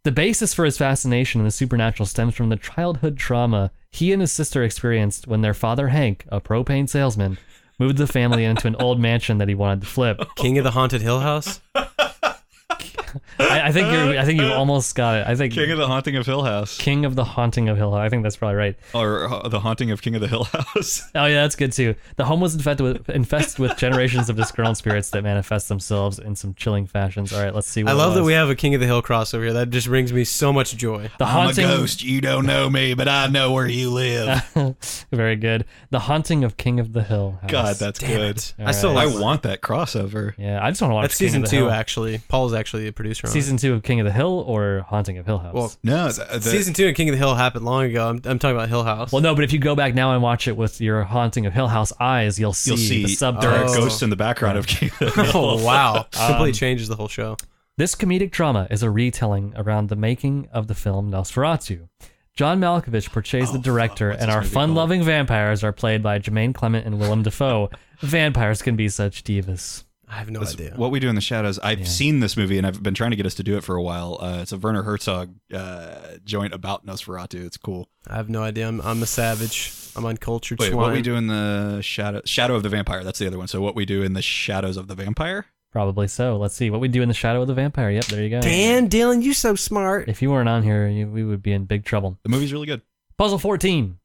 The 0.03 0.11
basis 0.11 0.53
for 0.53 0.65
his 0.65 0.77
fascination 0.77 1.41
in 1.41 1.45
the 1.45 1.51
supernatural 1.51 2.05
stems 2.05 2.35
from 2.35 2.49
the 2.49 2.57
childhood 2.57 3.17
trauma 3.17 3.71
he 3.89 4.11
and 4.11 4.21
his 4.21 4.31
sister 4.31 4.63
experienced 4.63 5.27
when 5.27 5.41
their 5.41 5.53
father, 5.53 5.89
Hank, 5.89 6.25
a 6.29 6.41
propane 6.41 6.89
salesman, 6.89 7.37
moved 7.79 7.97
the 7.97 8.07
family 8.07 8.45
into 8.45 8.67
an 8.67 8.75
old 8.77 8.99
mansion 8.99 9.37
that 9.39 9.47
he 9.47 9.55
wanted 9.55 9.81
to 9.81 9.87
flip. 9.87 10.21
King 10.35 10.57
of 10.57 10.63
the 10.63 10.71
Haunted 10.71 11.01
Hill 11.01 11.19
House. 11.19 11.61
I, 13.39 13.67
I 13.67 13.71
think 13.71 13.91
you're. 13.91 14.19
I 14.19 14.25
think 14.25 14.39
you've 14.41 14.51
almost 14.57 14.95
got 14.95 15.17
it. 15.17 15.27
I 15.27 15.35
think 15.35 15.53
King 15.53 15.71
of 15.71 15.77
the 15.77 15.87
Haunting 15.87 16.15
of 16.15 16.25
Hill 16.25 16.43
House, 16.43 16.77
King 16.77 17.05
of 17.05 17.15
the 17.15 17.23
Haunting 17.23 17.69
of 17.69 17.77
Hill. 17.77 17.91
House. 17.91 17.99
I 18.05 18.09
think 18.09 18.23
that's 18.23 18.35
probably 18.37 18.55
right. 18.55 18.75
or 18.93 19.31
uh, 19.31 19.47
the 19.47 19.59
Haunting 19.59 19.91
of 19.91 20.01
King 20.01 20.15
of 20.15 20.21
the 20.21 20.27
Hill 20.27 20.43
House. 20.45 21.01
Oh 21.15 21.25
yeah, 21.25 21.41
that's 21.43 21.55
good 21.55 21.71
too. 21.71 21.95
The 22.15 22.25
home 22.25 22.39
was 22.41 22.55
infested 22.55 22.81
with 22.85 23.09
infested 23.09 23.59
with 23.59 23.77
generations 23.77 24.29
of 24.29 24.35
disgruntled 24.35 24.77
spirits 24.77 25.09
that 25.11 25.21
manifest 25.23 25.69
themselves 25.69 26.17
in 26.19 26.35
some 26.35 26.53
chilling 26.55 26.85
fashions. 26.87 27.31
All 27.31 27.41
right, 27.43 27.53
let's 27.53 27.67
see. 27.67 27.83
What 27.83 27.91
I 27.91 27.93
love 27.93 28.15
that 28.15 28.23
we 28.23 28.33
have 28.33 28.49
a 28.49 28.55
King 28.55 28.73
of 28.73 28.79
the 28.81 28.87
Hill 28.87 29.01
crossover 29.03 29.43
here. 29.43 29.53
That 29.53 29.69
just 29.69 29.87
brings 29.87 30.11
me 30.11 30.23
so 30.23 30.51
much 30.51 30.75
joy. 30.75 31.09
the 31.19 31.25
haunting. 31.25 31.65
I'm 31.65 31.71
a 31.71 31.77
ghost. 31.77 32.03
You 32.03 32.19
don't 32.21 32.45
know 32.45 32.69
me, 32.69 32.93
but 32.93 33.07
I 33.07 33.27
know 33.27 33.51
where 33.51 33.67
you 33.67 33.89
live. 33.91 34.43
Very 35.11 35.35
good. 35.35 35.65
The 35.91 35.99
haunting 35.99 36.43
of 36.43 36.57
King 36.57 36.79
of 36.79 36.93
the 36.93 37.03
Hill. 37.03 37.37
House. 37.41 37.51
God, 37.51 37.75
that's 37.77 37.99
Damn 37.99 38.09
good. 38.17 38.37
it. 38.37 38.53
All 38.59 38.67
I 38.67 38.71
still. 38.71 38.97
I 38.97 39.05
want 39.05 39.43
that 39.43 39.61
crossover. 39.61 40.33
yeah. 40.37 40.63
I 40.63 40.69
just 40.71 40.81
want 40.81 40.91
to 40.91 40.95
watch 40.95 41.03
That's 41.03 41.17
King 41.17 41.27
season 41.27 41.43
of 41.43 41.49
the 41.49 41.55
two, 41.57 41.63
Hill. 41.63 41.71
actually. 41.71 42.17
Paul's 42.27 42.53
actually 42.53 42.85
the 42.85 42.91
producer 42.91 43.22
on. 43.29 43.31
Season 43.33 43.57
two 43.57 43.73
of 43.73 43.83
King 43.83 43.99
of 43.99 44.05
the 44.05 44.11
Hill 44.11 44.43
or 44.47 44.85
Haunting 44.89 45.17
of 45.17 45.25
Hill 45.25 45.37
House. 45.39 45.53
Well, 45.53 45.73
No, 45.83 46.11
the, 46.11 46.41
Season 46.41 46.73
two 46.73 46.87
of 46.87 46.95
King 46.95 47.09
of 47.09 47.13
the 47.13 47.17
Hill 47.17 47.35
happened 47.35 47.65
long 47.65 47.83
ago. 47.85 48.09
I'm, 48.09 48.21
I'm 48.25 48.39
talking 48.39 48.55
about 48.55 48.69
Hill 48.69 48.83
House. 48.83 49.11
well, 49.11 49.21
no, 49.21 49.33
but 49.35 49.43
if 49.43 49.53
you 49.53 49.59
go 49.59 49.75
back 49.75 49.93
now 49.93 50.13
and 50.13 50.21
watch 50.21 50.47
it 50.47 50.57
with 50.57 50.79
your 50.81 51.03
Haunting 51.03 51.45
of 51.45 51.53
Hill 51.53 51.67
House 51.67 51.93
eyes, 51.99 52.39
you'll 52.39 52.53
see, 52.53 52.71
you'll 52.71 52.77
see 52.77 53.03
the 53.05 53.31
there 53.39 53.49
are 53.51 53.63
subtext. 53.65 53.69
Oh. 53.69 53.79
ghosts 53.81 54.01
in 54.01 54.09
the 54.09 54.15
background 54.15 54.57
of 54.57 54.67
King 54.67 54.91
of 54.99 54.99
the 55.15 55.23
Hill. 55.23 55.31
oh 55.35 55.63
wow, 55.63 56.05
completely 56.11 56.49
Um, 56.49 56.53
changes 56.53 56.87
the 56.87 56.95
whole 56.95 57.07
show. 57.07 57.37
This 57.77 57.95
comedic 57.95 58.29
drama 58.31 58.67
is 58.69 58.83
a 58.83 58.89
retelling 58.91 59.53
around 59.55 59.89
the 59.89 59.95
making 59.95 60.47
of 60.53 60.67
the 60.67 60.75
film 60.75 61.09
Nosferatu. 61.11 61.87
John 62.35 62.59
Malkovich 62.59 63.11
portrays 63.11 63.51
the 63.51 63.59
Oh, 63.59 63.61
director, 63.61 64.09
and 64.09 64.31
our 64.31 64.43
fun-loving 64.43 65.03
vampires 65.03 65.63
are 65.63 65.71
played 65.71 66.01
by 66.01 66.17
Jermaine 66.19 66.53
Clement 66.53 66.85
and 66.85 66.99
Willem 66.99 67.21
Dafoe. 67.23 67.69
Vampires 67.99 68.61
can 68.63 68.75
be 68.75 68.89
such 68.89 69.23
divas. 69.23 69.83
I 70.13 70.17
have 70.17 70.29
no 70.29 70.41
That's 70.41 70.53
idea. 70.53 70.73
What 70.75 70.91
we 70.91 70.99
do 70.99 71.09
in 71.09 71.15
the 71.15 71.21
shadows. 71.21 71.57
I've 71.59 71.79
Yeah. 71.79 71.85
seen 71.85 72.19
this 72.19 72.37
movie 72.37 72.57
and 72.59 72.67
I've 72.67 72.83
been 72.83 72.93
trying 72.93 73.09
to 73.11 73.15
get 73.17 73.25
us 73.25 73.33
to 73.35 73.43
do 73.43 73.57
it 73.57 73.63
for 73.63 73.75
a 73.75 73.81
while. 73.81 74.19
Uh, 74.21 74.39
it's 74.41 74.51
a 74.51 74.57
Werner 74.57 74.83
Herzog 74.83 75.33
uh, 75.53 76.17
joint 76.23 76.53
about 76.53 76.85
Nosferatu. 76.85 77.43
It's 77.45 77.57
cool. 77.57 77.89
I 78.07 78.15
have 78.15 78.29
no 78.29 78.43
idea. 78.43 78.67
I'm, 78.67 78.79
I'm 78.81 79.01
a 79.01 79.07
savage. 79.07 79.73
I'm 79.95 80.05
uncultured 80.05 80.59
Wait, 80.59 80.71
swine. 80.71 80.77
what 80.81 80.93
we 80.93 81.01
do 81.01 81.15
in 81.15 81.27
the 81.27 81.81
shadow 81.81 82.21
Shadow 82.25 82.55
of 82.55 82.61
the 82.63 82.69
Vampire? 82.69 83.03
That's 83.03 83.17
the 83.19 83.25
other 83.27 83.37
one. 83.39 83.47
So 83.47 83.59
what 83.61 83.75
we 83.75 83.85
do 83.85 84.03
in 84.03 84.13
the 84.13 84.21
shadows 84.21 84.77
of 84.77 84.87
the 84.87 84.95
vampire? 84.95 85.45
Probably 85.71 86.07
so. 86.07 86.37
Let's 86.37 86.55
see 86.55 86.69
what 86.69 86.79
we 86.79 86.87
do 86.87 87.01
in 87.01 87.07
the 87.07 87.15
shadow 87.15 87.41
of 87.41 87.47
the 87.47 87.55
vampire. 87.55 87.89
Yep, 87.89 88.05
there 88.05 88.21
you 88.23 88.29
go. 88.29 88.41
Dan, 88.41 88.89
Dylan, 88.89 89.23
you 89.23 89.33
so 89.33 89.55
smart. 89.55 90.07
If 90.07 90.21
you 90.21 90.29
weren't 90.29 90.47
on 90.49 90.61
here, 90.61 90.87
you, 90.87 91.07
we 91.07 91.23
would 91.23 91.41
be 91.41 91.51
in 91.53 91.65
big 91.65 91.85
trouble. 91.85 92.19
The 92.21 92.29
movie's 92.29 92.53
really 92.53 92.67
good. 92.67 92.81
Puzzle 93.17 93.39
14. 93.39 93.97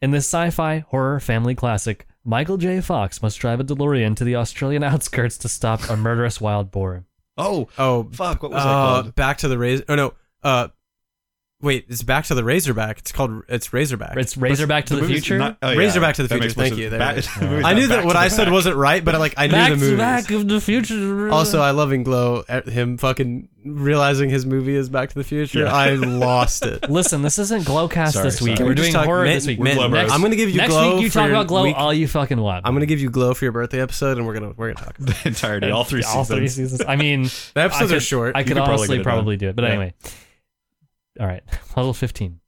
In 0.00 0.10
this 0.10 0.24
sci 0.26 0.48
fi 0.48 0.78
horror 0.88 1.20
family 1.20 1.54
classic, 1.54 2.06
Michael 2.24 2.56
J. 2.58 2.80
Fox 2.80 3.22
must 3.22 3.38
drive 3.38 3.60
a 3.60 3.64
DeLorean 3.64 4.14
to 4.16 4.24
the 4.24 4.36
Australian 4.36 4.82
outskirts 4.84 5.38
to 5.38 5.48
stop 5.48 5.88
a 5.88 5.96
murderous 5.96 6.40
wild 6.40 6.70
boar. 6.70 7.04
Oh, 7.36 7.68
Oh, 7.78 8.08
fuck. 8.12 8.42
What 8.42 8.52
was 8.52 8.62
that 8.62 8.68
uh, 8.68 9.02
called? 9.02 9.14
Back 9.14 9.38
to 9.38 9.48
the 9.48 9.56
razor. 9.58 9.84
Oh 9.88 9.94
no. 9.94 10.14
Uh, 10.42 10.68
wait, 11.62 11.86
it's 11.88 12.02
Back 12.02 12.24
to 12.26 12.34
the 12.34 12.44
Razorback. 12.44 12.98
It's 12.98 13.12
called. 13.12 13.42
It's 13.48 13.72
Razorback. 13.72 14.16
It's 14.16 14.36
Razorback 14.36 14.86
to 14.86 14.96
the, 14.96 15.02
movie's 15.02 15.18
future. 15.24 15.38
not- 15.38 15.58
oh, 15.62 15.70
yeah, 15.70 15.78
Razorback 15.78 16.14
to 16.16 16.22
the 16.22 16.28
that 16.28 16.40
Future. 16.40 16.54
Thank 16.54 16.76
you. 16.76 16.90
There 16.90 16.98
Back- 16.98 17.16
it 17.16 17.18
is. 17.20 17.34
the 17.34 17.62
I 17.64 17.74
knew 17.74 17.86
that 17.88 18.04
what 18.04 18.14
the 18.14 18.18
I 18.18 18.28
said 18.28 18.44
Back. 18.46 18.52
wasn't 18.52 18.76
right, 18.76 19.04
but 19.04 19.18
like 19.18 19.34
I 19.36 19.46
knew 19.46 19.52
Back 19.52 19.70
the 19.70 19.76
to 19.76 19.80
movie. 19.82 19.96
Back 19.96 20.30
of 20.30 20.48
the 20.48 20.60
Future. 20.60 21.28
Also, 21.30 21.60
I 21.60 21.70
love 21.72 21.92
in 21.92 22.02
Glow 22.02 22.44
at 22.48 22.68
him 22.68 22.96
fucking 22.96 23.48
realizing 23.62 24.30
his 24.30 24.46
movie 24.46 24.74
is 24.74 24.88
Back 24.88 25.10
to 25.10 25.14
the 25.14 25.24
Future. 25.24 25.60
Yeah. 25.60 25.72
I 25.74 25.90
lost 25.90 26.64
it. 26.64 26.88
Listen, 26.90 27.20
this 27.22 27.38
isn't 27.38 27.64
Glowcast 27.64 28.12
Sorry, 28.12 28.24
this 28.24 28.40
week. 28.40 28.56
sorry. 28.56 28.64
We're 28.68 28.70
we 28.70 28.74
just 28.76 28.84
doing 28.86 28.92
talk- 28.94 29.04
horror 29.04 29.24
man- 29.24 29.34
this 29.34 29.46
week. 29.46 29.60
man, 29.60 29.74
Glow 29.76 29.84
I'm 29.86 30.22
gonna 30.22 30.36
give 30.36 30.48
you 30.48 30.54
Glow. 30.56 30.62
Next 30.62 30.72
Glow. 30.72 30.94
week 30.94 31.02
you 31.04 31.10
talk 31.10 31.28
about 31.28 31.46
Glow 31.46 31.62
week- 31.64 31.76
all 31.76 31.92
you 31.92 32.08
fucking 32.08 32.40
want. 32.40 32.66
I'm 32.66 32.74
gonna 32.74 32.86
give 32.86 33.00
you 33.00 33.10
Glow 33.10 33.34
for 33.34 33.44
your 33.44 33.52
birthday 33.52 33.80
episode, 33.82 34.16
and 34.16 34.26
we're 34.26 34.34
gonna 34.34 34.52
we're 34.56 34.72
gonna 34.72 34.86
talk 34.86 34.98
about. 34.98 35.14
the 35.22 35.28
entirety, 35.28 35.70
all 35.72 35.84
three 35.84 36.02
all 36.04 36.24
seasons. 36.24 36.38
three 36.38 36.48
seasons. 36.48 36.82
I 36.88 36.96
mean, 36.96 37.24
The 37.54 37.60
episodes 37.60 37.92
I 37.92 37.96
are 37.96 38.00
short. 38.00 38.34
I 38.36 38.44
could 38.44 38.52
could 38.54 38.58
honestly 38.62 38.96
get 38.96 39.04
probably 39.04 39.36
do 39.36 39.48
it, 39.50 39.56
but 39.56 39.64
anyway. 39.66 39.92
All 41.20 41.26
right, 41.26 41.44
puzzle 41.70 41.94
15. 41.94 42.40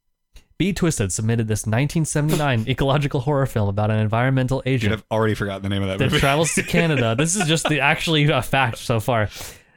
B 0.57 0.73
Twisted 0.73 1.11
submitted 1.11 1.47
this 1.47 1.61
1979 1.65 2.65
ecological 2.67 3.21
horror 3.21 3.45
film 3.45 3.69
about 3.69 3.91
an 3.91 3.99
environmental 3.99 4.59
Dude, 4.61 4.73
agent 4.73 4.93
I've 4.93 5.03
already 5.11 5.33
forgotten 5.35 5.63
the 5.63 5.69
name 5.69 5.81
of 5.81 5.89
that 5.89 5.99
that 5.99 6.05
movie. 6.05 6.19
travels 6.19 6.53
to 6.55 6.63
Canada. 6.63 7.15
This 7.17 7.35
is 7.35 7.47
just 7.47 7.67
the 7.69 7.79
actually 7.79 8.29
a 8.29 8.41
fact 8.41 8.77
so 8.77 8.99
far. 8.99 9.29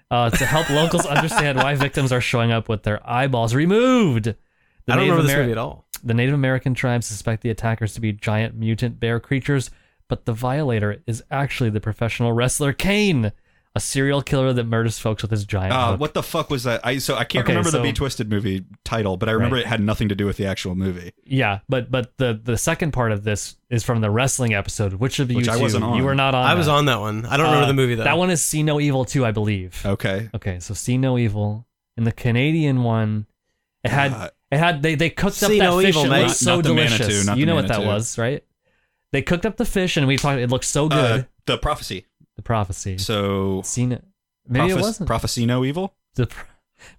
Uh, 0.08 0.30
to 0.30 0.46
help 0.46 0.70
locals 0.70 1.04
understand 1.04 1.58
why 1.58 1.74
victims 1.74 2.12
are 2.12 2.20
showing 2.20 2.52
up 2.52 2.68
with 2.68 2.84
their 2.84 3.00
eyeballs 3.08 3.54
removed. 3.54 4.26
The 4.26 4.34
I 4.86 4.94
don't 4.94 4.98
Native 4.98 5.16
remember 5.16 5.22
this 5.26 5.36
movie 5.36 5.52
at 5.52 5.58
all. 5.58 5.84
The 6.04 6.14
Native 6.14 6.34
American 6.34 6.74
tribes 6.74 7.06
suspect 7.06 7.42
the 7.42 7.50
attackers 7.50 7.94
to 7.94 8.00
be 8.00 8.12
giant 8.12 8.54
mutant 8.54 9.00
bear 9.00 9.18
creatures, 9.18 9.70
but 10.08 10.24
the 10.24 10.32
violator 10.32 11.02
is 11.08 11.24
actually 11.32 11.70
the 11.70 11.80
professional 11.80 12.32
wrestler 12.32 12.72
Kane, 12.72 13.32
a 13.76 13.80
serial 13.80 14.22
killer 14.22 14.52
that 14.52 14.64
murders 14.64 14.98
folks 14.98 15.22
with 15.22 15.30
his 15.30 15.44
giant 15.44 15.72
Uh, 15.72 15.90
hook. 15.92 16.00
what 16.00 16.14
the 16.14 16.22
fuck 16.22 16.50
was 16.50 16.64
that? 16.64 16.80
I 16.84 16.98
so 16.98 17.14
I 17.14 17.24
can't 17.24 17.44
Okay, 17.44 17.52
remember 17.52 17.70
so- 17.70 17.76
the 17.76 17.82
Be 17.82 17.92
Twisted 17.92 18.28
movie 18.30 18.64
title, 18.84 19.16
but 19.16 19.28
I 19.28 19.32
remember 19.32 19.56
Right. 19.56 19.64
it 19.64 19.68
had 19.68 19.80
nothing 19.80 20.08
to 20.08 20.14
do 20.14 20.26
with 20.26 20.36
the 20.38 20.46
actual 20.46 20.74
movie. 20.74 21.12
Yeah, 21.24 21.60
but 21.68 21.90
but 21.90 22.16
the 22.18 22.40
the 22.42 22.56
second 22.58 22.92
part 22.92 23.12
of 23.12 23.22
this 23.22 23.56
is 23.70 23.84
from 23.84 24.00
the 24.00 24.10
wrestling 24.10 24.54
episode. 24.54 24.94
Which 24.94 25.18
of 25.20 25.30
you 25.30 25.36
Which 25.36 25.48
I 25.48 25.56
wasn't 25.58 25.84
on. 25.84 25.96
You 25.96 26.04
were 26.04 26.14
not 26.14 26.34
on. 26.34 26.44
I 26.46 26.54
was 26.54 26.66
that. 26.66 26.72
on 26.72 26.86
that 26.86 27.00
one. 27.00 27.26
I 27.26 27.36
don't 27.36 27.46
remember 27.46 27.64
Uh, 27.64 27.68
the 27.68 27.74
movie 27.74 27.94
though. 27.94 28.04
That 28.04 28.18
one 28.18 28.30
is 28.30 28.42
See 28.42 28.62
No 28.62 28.80
Evil 28.80 29.04
too, 29.04 29.24
I 29.26 29.30
believe. 29.30 29.80
Okay. 29.84 30.30
Okay, 30.34 30.58
so 30.58 30.74
See 30.74 30.98
No 30.98 31.18
Evil. 31.18 31.66
In 31.96 32.04
the 32.04 32.12
Canadian 32.12 32.82
one, 32.82 33.26
it 33.84 33.90
had 33.90 34.12
Uh, 34.12 34.30
it 34.50 34.58
had 34.58 34.82
they 34.82 34.94
they 34.94 35.10
cooked 35.10 35.42
up 35.42 35.50
that 35.50 35.58
no 35.58 35.80
fish. 35.80 35.88
evil, 35.90 36.04
it 36.04 36.08
mate. 36.10 36.22
looked 36.24 36.36
so 36.36 36.56
not 36.56 36.64
the 36.64 36.68
delicious. 36.70 36.98
Manitou, 37.00 37.24
not 37.26 37.36
you 37.38 37.44
the 37.46 37.50
know 37.50 37.56
what 37.56 37.68
that 37.68 37.84
was, 37.84 38.16
right? 38.18 38.42
They 39.12 39.22
cooked 39.22 39.46
up 39.46 39.56
the 39.56 39.64
fish, 39.64 39.96
and 39.96 40.06
we 40.06 40.16
talked. 40.16 40.40
It 40.40 40.50
looked 40.50 40.64
so 40.64 40.88
good. 40.88 41.20
uh, 41.20 41.24
the 41.46 41.56
prophecy. 41.58 42.04
The 42.36 42.42
prophecy. 42.42 42.98
So 42.98 43.62
Seen 43.64 43.92
it. 43.92 44.04
Maybe 44.48 44.70
it 44.70 44.76
wasn't. 44.76 45.06
prophecy 45.06 45.46
no 45.46 45.64
evil. 45.64 45.94
the 46.14 46.26
pro- 46.28 46.44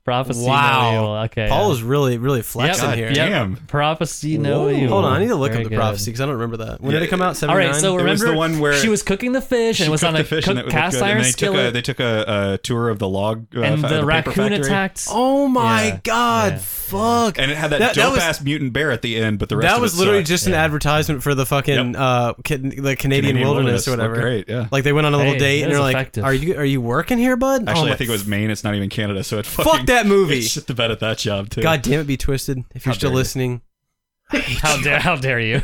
prophecy. 0.07 0.45
Wow. 0.45 0.91
No 0.91 0.97
evil. 1.01 1.13
Okay. 1.25 1.47
Paul 1.49 1.67
yeah. 1.67 1.73
is 1.73 1.83
really 1.83 2.17
really 2.17 2.41
flexing 2.41 2.87
Yep, 2.89 2.97
here. 2.97 3.07
yep. 3.07 3.15
Damn. 3.29 3.55
Prophecy 3.67 4.37
no 4.37 4.61
Whoa. 4.61 4.69
evil. 4.69 4.87
Hold 4.89 5.05
on, 5.05 5.13
I 5.13 5.19
need 5.19 5.27
to 5.27 5.35
look 5.35 5.51
Very 5.51 5.63
up 5.63 5.69
the 5.69 5.75
good. 5.75 5.79
prophecy 5.79 6.11
because 6.11 6.21
I 6.21 6.25
don't 6.25 6.35
remember 6.35 6.57
that. 6.65 6.79
When 6.81 6.93
Yeah. 6.93 6.99
did 6.99 7.05
it 7.07 7.09
come 7.09 7.21
out? 7.21 7.27
All 7.29 7.33
Seventy 7.35 7.59
nine. 7.59 7.71
right, 7.73 7.81
so 7.81 7.89
It 7.99 8.03
was 8.03 8.21
remember 8.21 8.25
the 8.31 8.37
one 8.37 8.59
where 8.59 8.73
she 8.73 8.87
was 8.89 9.03
cooking 9.03 9.33
the 9.33 9.41
fish 9.41 9.79
and 9.81 9.87
it 9.89 9.91
was 9.91 10.03
on 10.03 10.15
a 10.15 10.19
cooked 10.19 10.29
the 10.29 10.35
fish 10.37 10.45
cook- 10.45 10.51
and 10.51 10.59
it 10.59 10.65
looked 10.65 10.71
cast 10.71 10.93
good, 10.95 11.03
and 11.03 11.11
iron 11.11 11.21
they 11.23 11.27
took 11.31 11.35
a 11.35 11.37
skillet, 11.57 11.73
they 11.73 11.81
took 11.81 11.99
a, 11.99 12.51
a 12.53 12.57
tour 12.59 12.89
of 12.89 12.99
the 12.99 13.07
log 13.09 13.45
uh, 13.55 13.61
and 13.61 13.81
fa- 13.81 13.87
the 13.87 13.93
paper 13.95 14.05
raccoon 14.05 14.33
factory. 14.49 14.59
attacked. 14.65 15.07
oh 15.11 15.47
my 15.49 15.83
Yeah. 15.87 15.99
god! 16.03 16.53
Yeah. 16.53 16.59
Fuck. 16.59 17.37
and 17.37 17.51
it 17.51 17.57
had 17.57 17.71
that, 17.71 17.79
That- 17.79 17.95
that 17.95 18.01
dope 18.01 18.13
was- 18.13 18.23
ass 18.23 18.41
mutant 18.41 18.71
bear 18.71 18.91
at 18.91 19.01
the 19.01 19.17
end, 19.17 19.39
but 19.39 19.49
the 19.49 19.57
rest 19.57 19.67
that 19.67 19.75
of 19.75 19.81
was 19.81 19.93
it 19.95 19.97
literally 19.99 20.19
sucked. 20.21 20.29
just 20.29 20.45
an 20.47 20.53
Yeah. 20.53 20.63
advertisement 20.63 21.21
for 21.21 21.35
the 21.35 21.45
fucking 21.45 21.95
uh 21.97 22.31
can, 22.45 22.69
the 22.69 22.95
Canadian, 22.95 23.39
wilderness, 23.41 23.87
or 23.87 23.91
looked 23.91 24.01
whatever. 24.03 24.21
Great, 24.21 24.45
yeah. 24.47 24.67
Like 24.71 24.85
they 24.85 24.93
went 24.93 25.05
on 25.05 25.13
a 25.13 25.17
little 25.17 25.33
Hey, 25.33 25.39
date 25.39 25.59
it 25.59 25.63
and 25.63 25.69
was 25.71 25.75
they're 25.77 25.83
like, 25.83 25.95
effective. 25.97 26.23
"Are 26.23 26.33
you 26.33 26.55
are 26.57 26.63
you 26.65 26.79
working 26.79 27.17
here, 27.17 27.35
bud?" 27.35 27.63
Oh 27.67 27.71
Actually, 27.71 27.87
my 27.89 27.93
I 27.93 27.97
think 27.97 28.09
it 28.09 28.13
was 28.13 28.25
Maine. 28.25 28.49
It's 28.49 28.63
not 28.63 28.73
even 28.75 28.87
Canada, 28.89 29.21
so 29.23 29.37
it 29.37 29.45
Fuck 29.45 29.65
fucking, 29.65 29.85
that 30.03 30.07
movie. 30.07 30.41
Shit 30.41 30.67
the 30.67 30.73
bed 30.73 30.91
at 30.91 30.99
that 30.99 31.17
job 31.17 31.49
too. 31.49 31.61
God 31.61 31.81
damn 31.81 31.99
it, 32.01 32.07
be 32.07 32.17
twisted. 32.17 32.63
If 32.73 32.85
you're 32.85 32.93
How 32.93 32.97
still 32.97 33.09
dare 33.09 33.13
you. 33.13 33.17
listening, 33.17 33.61
How 34.61 34.81
dare 34.81 34.99
how 34.99 35.15
dare 35.15 35.39
you? 35.39 35.61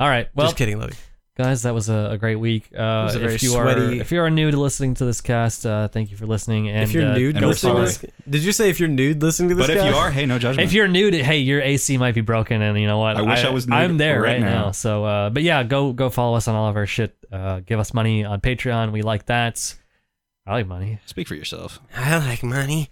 All 0.00 0.08
right, 0.08 0.28
well, 0.34 0.46
just 0.48 0.56
kidding, 0.58 0.78
Lovey. 0.78 0.92
guys, 1.36 1.62
that 1.62 1.72
was 1.72 1.88
a, 1.88 2.10
a 2.12 2.18
great 2.18 2.36
week. 2.36 2.68
Uh, 2.72 3.06
was 3.06 3.14
a 3.14 3.18
very 3.18 3.34
if 3.34 3.42
you 3.42 3.54
are 3.54 3.68
if 3.92 4.12
you 4.12 4.20
are 4.20 4.28
new 4.30 4.50
to 4.50 4.56
listening 4.60 4.94
to 4.94 5.04
this 5.06 5.20
cast, 5.20 5.64
uh, 5.64 5.88
thank 5.88 6.10
you 6.10 6.16
for 6.18 6.26
listening. 6.26 6.68
And 6.68 6.82
if 6.82 6.92
you're 6.92 7.06
uh, 7.10 7.14
nude 7.14 7.36
and 7.36 7.44
we're 7.44 7.52
listening 7.52 7.76
to 7.76 7.88
sorry. 7.88 8.10
this, 8.12 8.30
did 8.30 8.44
you 8.44 8.52
say 8.52 8.68
if 8.68 8.78
you're 8.78 8.90
nude 8.90 9.22
listening 9.22 9.48
to 9.48 9.54
this? 9.54 9.66
but 9.66 9.74
if 9.74 9.82
guy? 9.82 9.88
you 9.88 9.94
are, 9.96 10.10
hey, 10.10 10.26
no 10.26 10.38
judgment. 10.38 10.66
If 10.66 10.74
you're 10.74 10.86
new 10.86 11.10
to, 11.10 11.24
hey, 11.24 11.38
your 11.38 11.62
AC 11.62 11.96
might 11.96 12.14
be 12.14 12.20
broken, 12.20 12.60
and 12.60 12.78
you 12.78 12.86
know 12.86 12.98
what? 12.98 13.16
I 13.16 13.22
wish 13.22 13.42
I 13.44 13.50
was 13.50 13.66
nude 13.66 13.76
I'm 13.78 13.96
there 13.96 14.20
right 14.20 14.32
right, 14.32 14.40
now. 14.40 14.66
now. 14.66 14.70
So, 14.72 15.04
uh, 15.04 15.30
but 15.30 15.42
yeah, 15.42 15.62
go 15.64 15.92
go 15.94 16.10
follow 16.10 16.36
us 16.36 16.46
on 16.46 16.54
all 16.54 16.68
of 16.68 16.76
our 16.76 16.86
shit. 16.86 17.16
Uh, 17.32 17.60
give 17.60 17.80
us 17.80 17.94
money 17.94 18.24
on 18.24 18.40
Patreon. 18.40 18.92
We 18.92 19.02
like 19.02 19.26
that. 19.26 19.74
I 20.48 20.52
like 20.52 20.66
money. 20.66 20.98
speak 21.04 21.28
for 21.28 21.34
yourself. 21.34 21.78
I 21.94 22.16
like 22.16 22.42
money. 22.42 22.88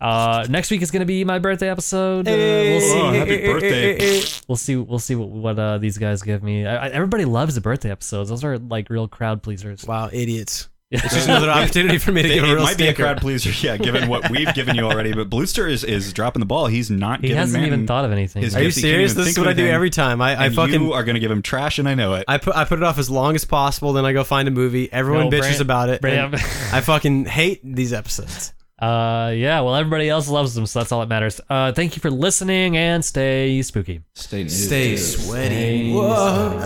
Uh, 0.00 0.46
next 0.48 0.70
week 0.70 0.82
is 0.82 0.92
gonna 0.92 1.04
be 1.04 1.24
my 1.24 1.40
birthday 1.40 1.68
episode. 1.68 2.28
Uh, 2.28 2.30
we'll 2.30 2.80
see. 2.80 3.00
Oh, 3.00 3.12
happy 3.12 3.30
hey, 3.30 3.40
hey, 3.40 3.52
birthday. 3.52 3.98
hey, 3.98 4.20
hey. 4.20 4.26
We'll 4.46 4.56
see. 4.56 4.76
We'll 4.76 5.00
see 5.00 5.16
what, 5.16 5.28
what 5.28 5.58
uh, 5.58 5.78
these 5.78 5.98
guys 5.98 6.22
give 6.22 6.44
me. 6.44 6.64
I, 6.64 6.86
I, 6.86 6.88
everybody 6.90 7.24
loves 7.24 7.56
the 7.56 7.60
birthday 7.60 7.90
episodes. 7.90 8.30
Those 8.30 8.44
are 8.44 8.56
like 8.56 8.88
real 8.88 9.08
crowd 9.08 9.42
pleasers. 9.42 9.84
Wow, 9.84 10.10
idiots. 10.12 10.68
It's 11.04 11.14
just 11.14 11.26
another 11.28 11.48
opportunity 11.50 11.96
for 11.98 12.12
me 12.12 12.20
to 12.22 12.28
It, 12.28 12.34
give 12.34 12.44
a 12.44 12.48
it 12.48 12.52
real 12.52 12.62
might 12.62 12.76
be 12.76 12.86
a 12.86 12.92
crowd 12.94 13.18
pleaser, 13.20 13.50
yeah, 13.66 13.78
given 13.78 14.08
what 14.10 14.28
we've 14.30 14.52
given 14.54 14.76
you 14.76 14.84
already. 14.84 15.12
But 15.14 15.30
Bluester 15.30 15.70
is, 15.70 15.84
is 15.84 16.12
dropping 16.12 16.40
the 16.40 16.46
ball. 16.46 16.66
He's 16.66 16.90
not 16.90 17.22
getting 17.22 17.34
man. 17.34 17.36
He 17.36 17.40
hasn't 17.40 17.60
Manton 17.62 17.74
even 17.80 17.86
thought 17.86 18.04
of 18.04 18.12
anything. 18.12 18.42
his 18.42 18.54
Are 18.54 18.60
you 18.60 18.66
gift. 18.66 18.76
He 18.76 18.82
can't 18.82 18.90
serious? 18.92 19.14
This 19.14 19.28
is 19.28 19.38
what 19.38 19.48
I 19.48 19.54
do 19.54 19.66
every 19.66 19.88
time. 19.90 20.20
I, 20.20 20.34
I 20.34 20.46
And 20.46 20.54
fucking 20.54 20.82
you 20.82 20.92
are 20.92 21.02
going 21.02 21.14
to 21.14 21.20
give 21.20 21.30
him 21.30 21.40
trash, 21.40 21.78
and 21.78 21.88
I 21.88 21.94
know 21.94 22.12
it. 22.14 22.24
I 22.28 22.36
put 22.36 22.54
I 22.54 22.64
put 22.66 22.78
it 22.78 22.82
off 22.84 22.98
as 22.98 23.08
long 23.08 23.34
as 23.34 23.44
possible. 23.46 23.94
Then 23.94 24.04
I 24.04 24.12
go 24.12 24.22
find 24.22 24.46
a 24.48 24.50
movie. 24.50 24.92
Everyone 24.92 25.30
No, 25.30 25.30
bitches 25.30 25.40
Brand- 25.40 25.60
about 25.62 25.88
it. 25.88 26.00
Brand- 26.02 26.34
I 26.34 26.80
fucking 26.82 27.24
hate 27.24 27.60
these 27.64 27.94
episodes. 27.94 28.52
uh, 28.78 29.32
yeah. 29.34 29.60
Well, 29.60 29.74
everybody 29.76 30.10
else 30.10 30.28
loves 30.28 30.54
them, 30.54 30.66
so 30.66 30.80
that's 30.80 30.92
all 30.92 31.00
that 31.00 31.08
matters. 31.08 31.40
Uh, 31.48 31.72
thank 31.72 31.96
you 31.96 32.00
for 32.00 32.10
listening 32.10 32.76
and 32.76 33.02
stay 33.04 33.62
spooky. 33.62 34.02
Stay, 34.14 34.46
Stay 34.48 34.96
sweaty. 34.96 35.90
Stay 35.90 35.92
Whoa. 35.94 36.58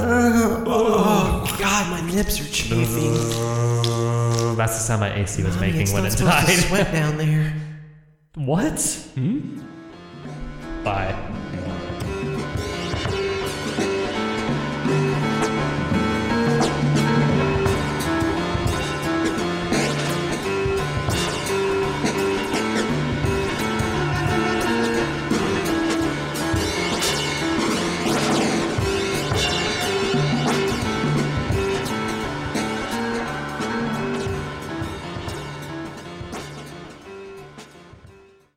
Oh 0.66 1.57
god, 1.61 1.91
my 1.91 2.11
nips 2.14 2.41
are 2.41 2.51
chafing. 2.53 3.14
That's 4.57 4.74
the 4.74 4.80
sound 4.80 5.00
my 5.00 5.12
AC 5.14 5.42
was 5.42 5.59
making 5.59 5.82
It's 5.82 5.92
when 5.92 6.02
not 6.04 6.12
it 6.12 6.16
supposed 6.18 6.40
to 6.40 6.46
died. 6.46 6.59
sweat 6.68 6.92
down 6.92 7.16
there. 7.18 7.52
What? 8.36 8.78
Hmm? 9.14 9.61
Bye. 10.84 11.14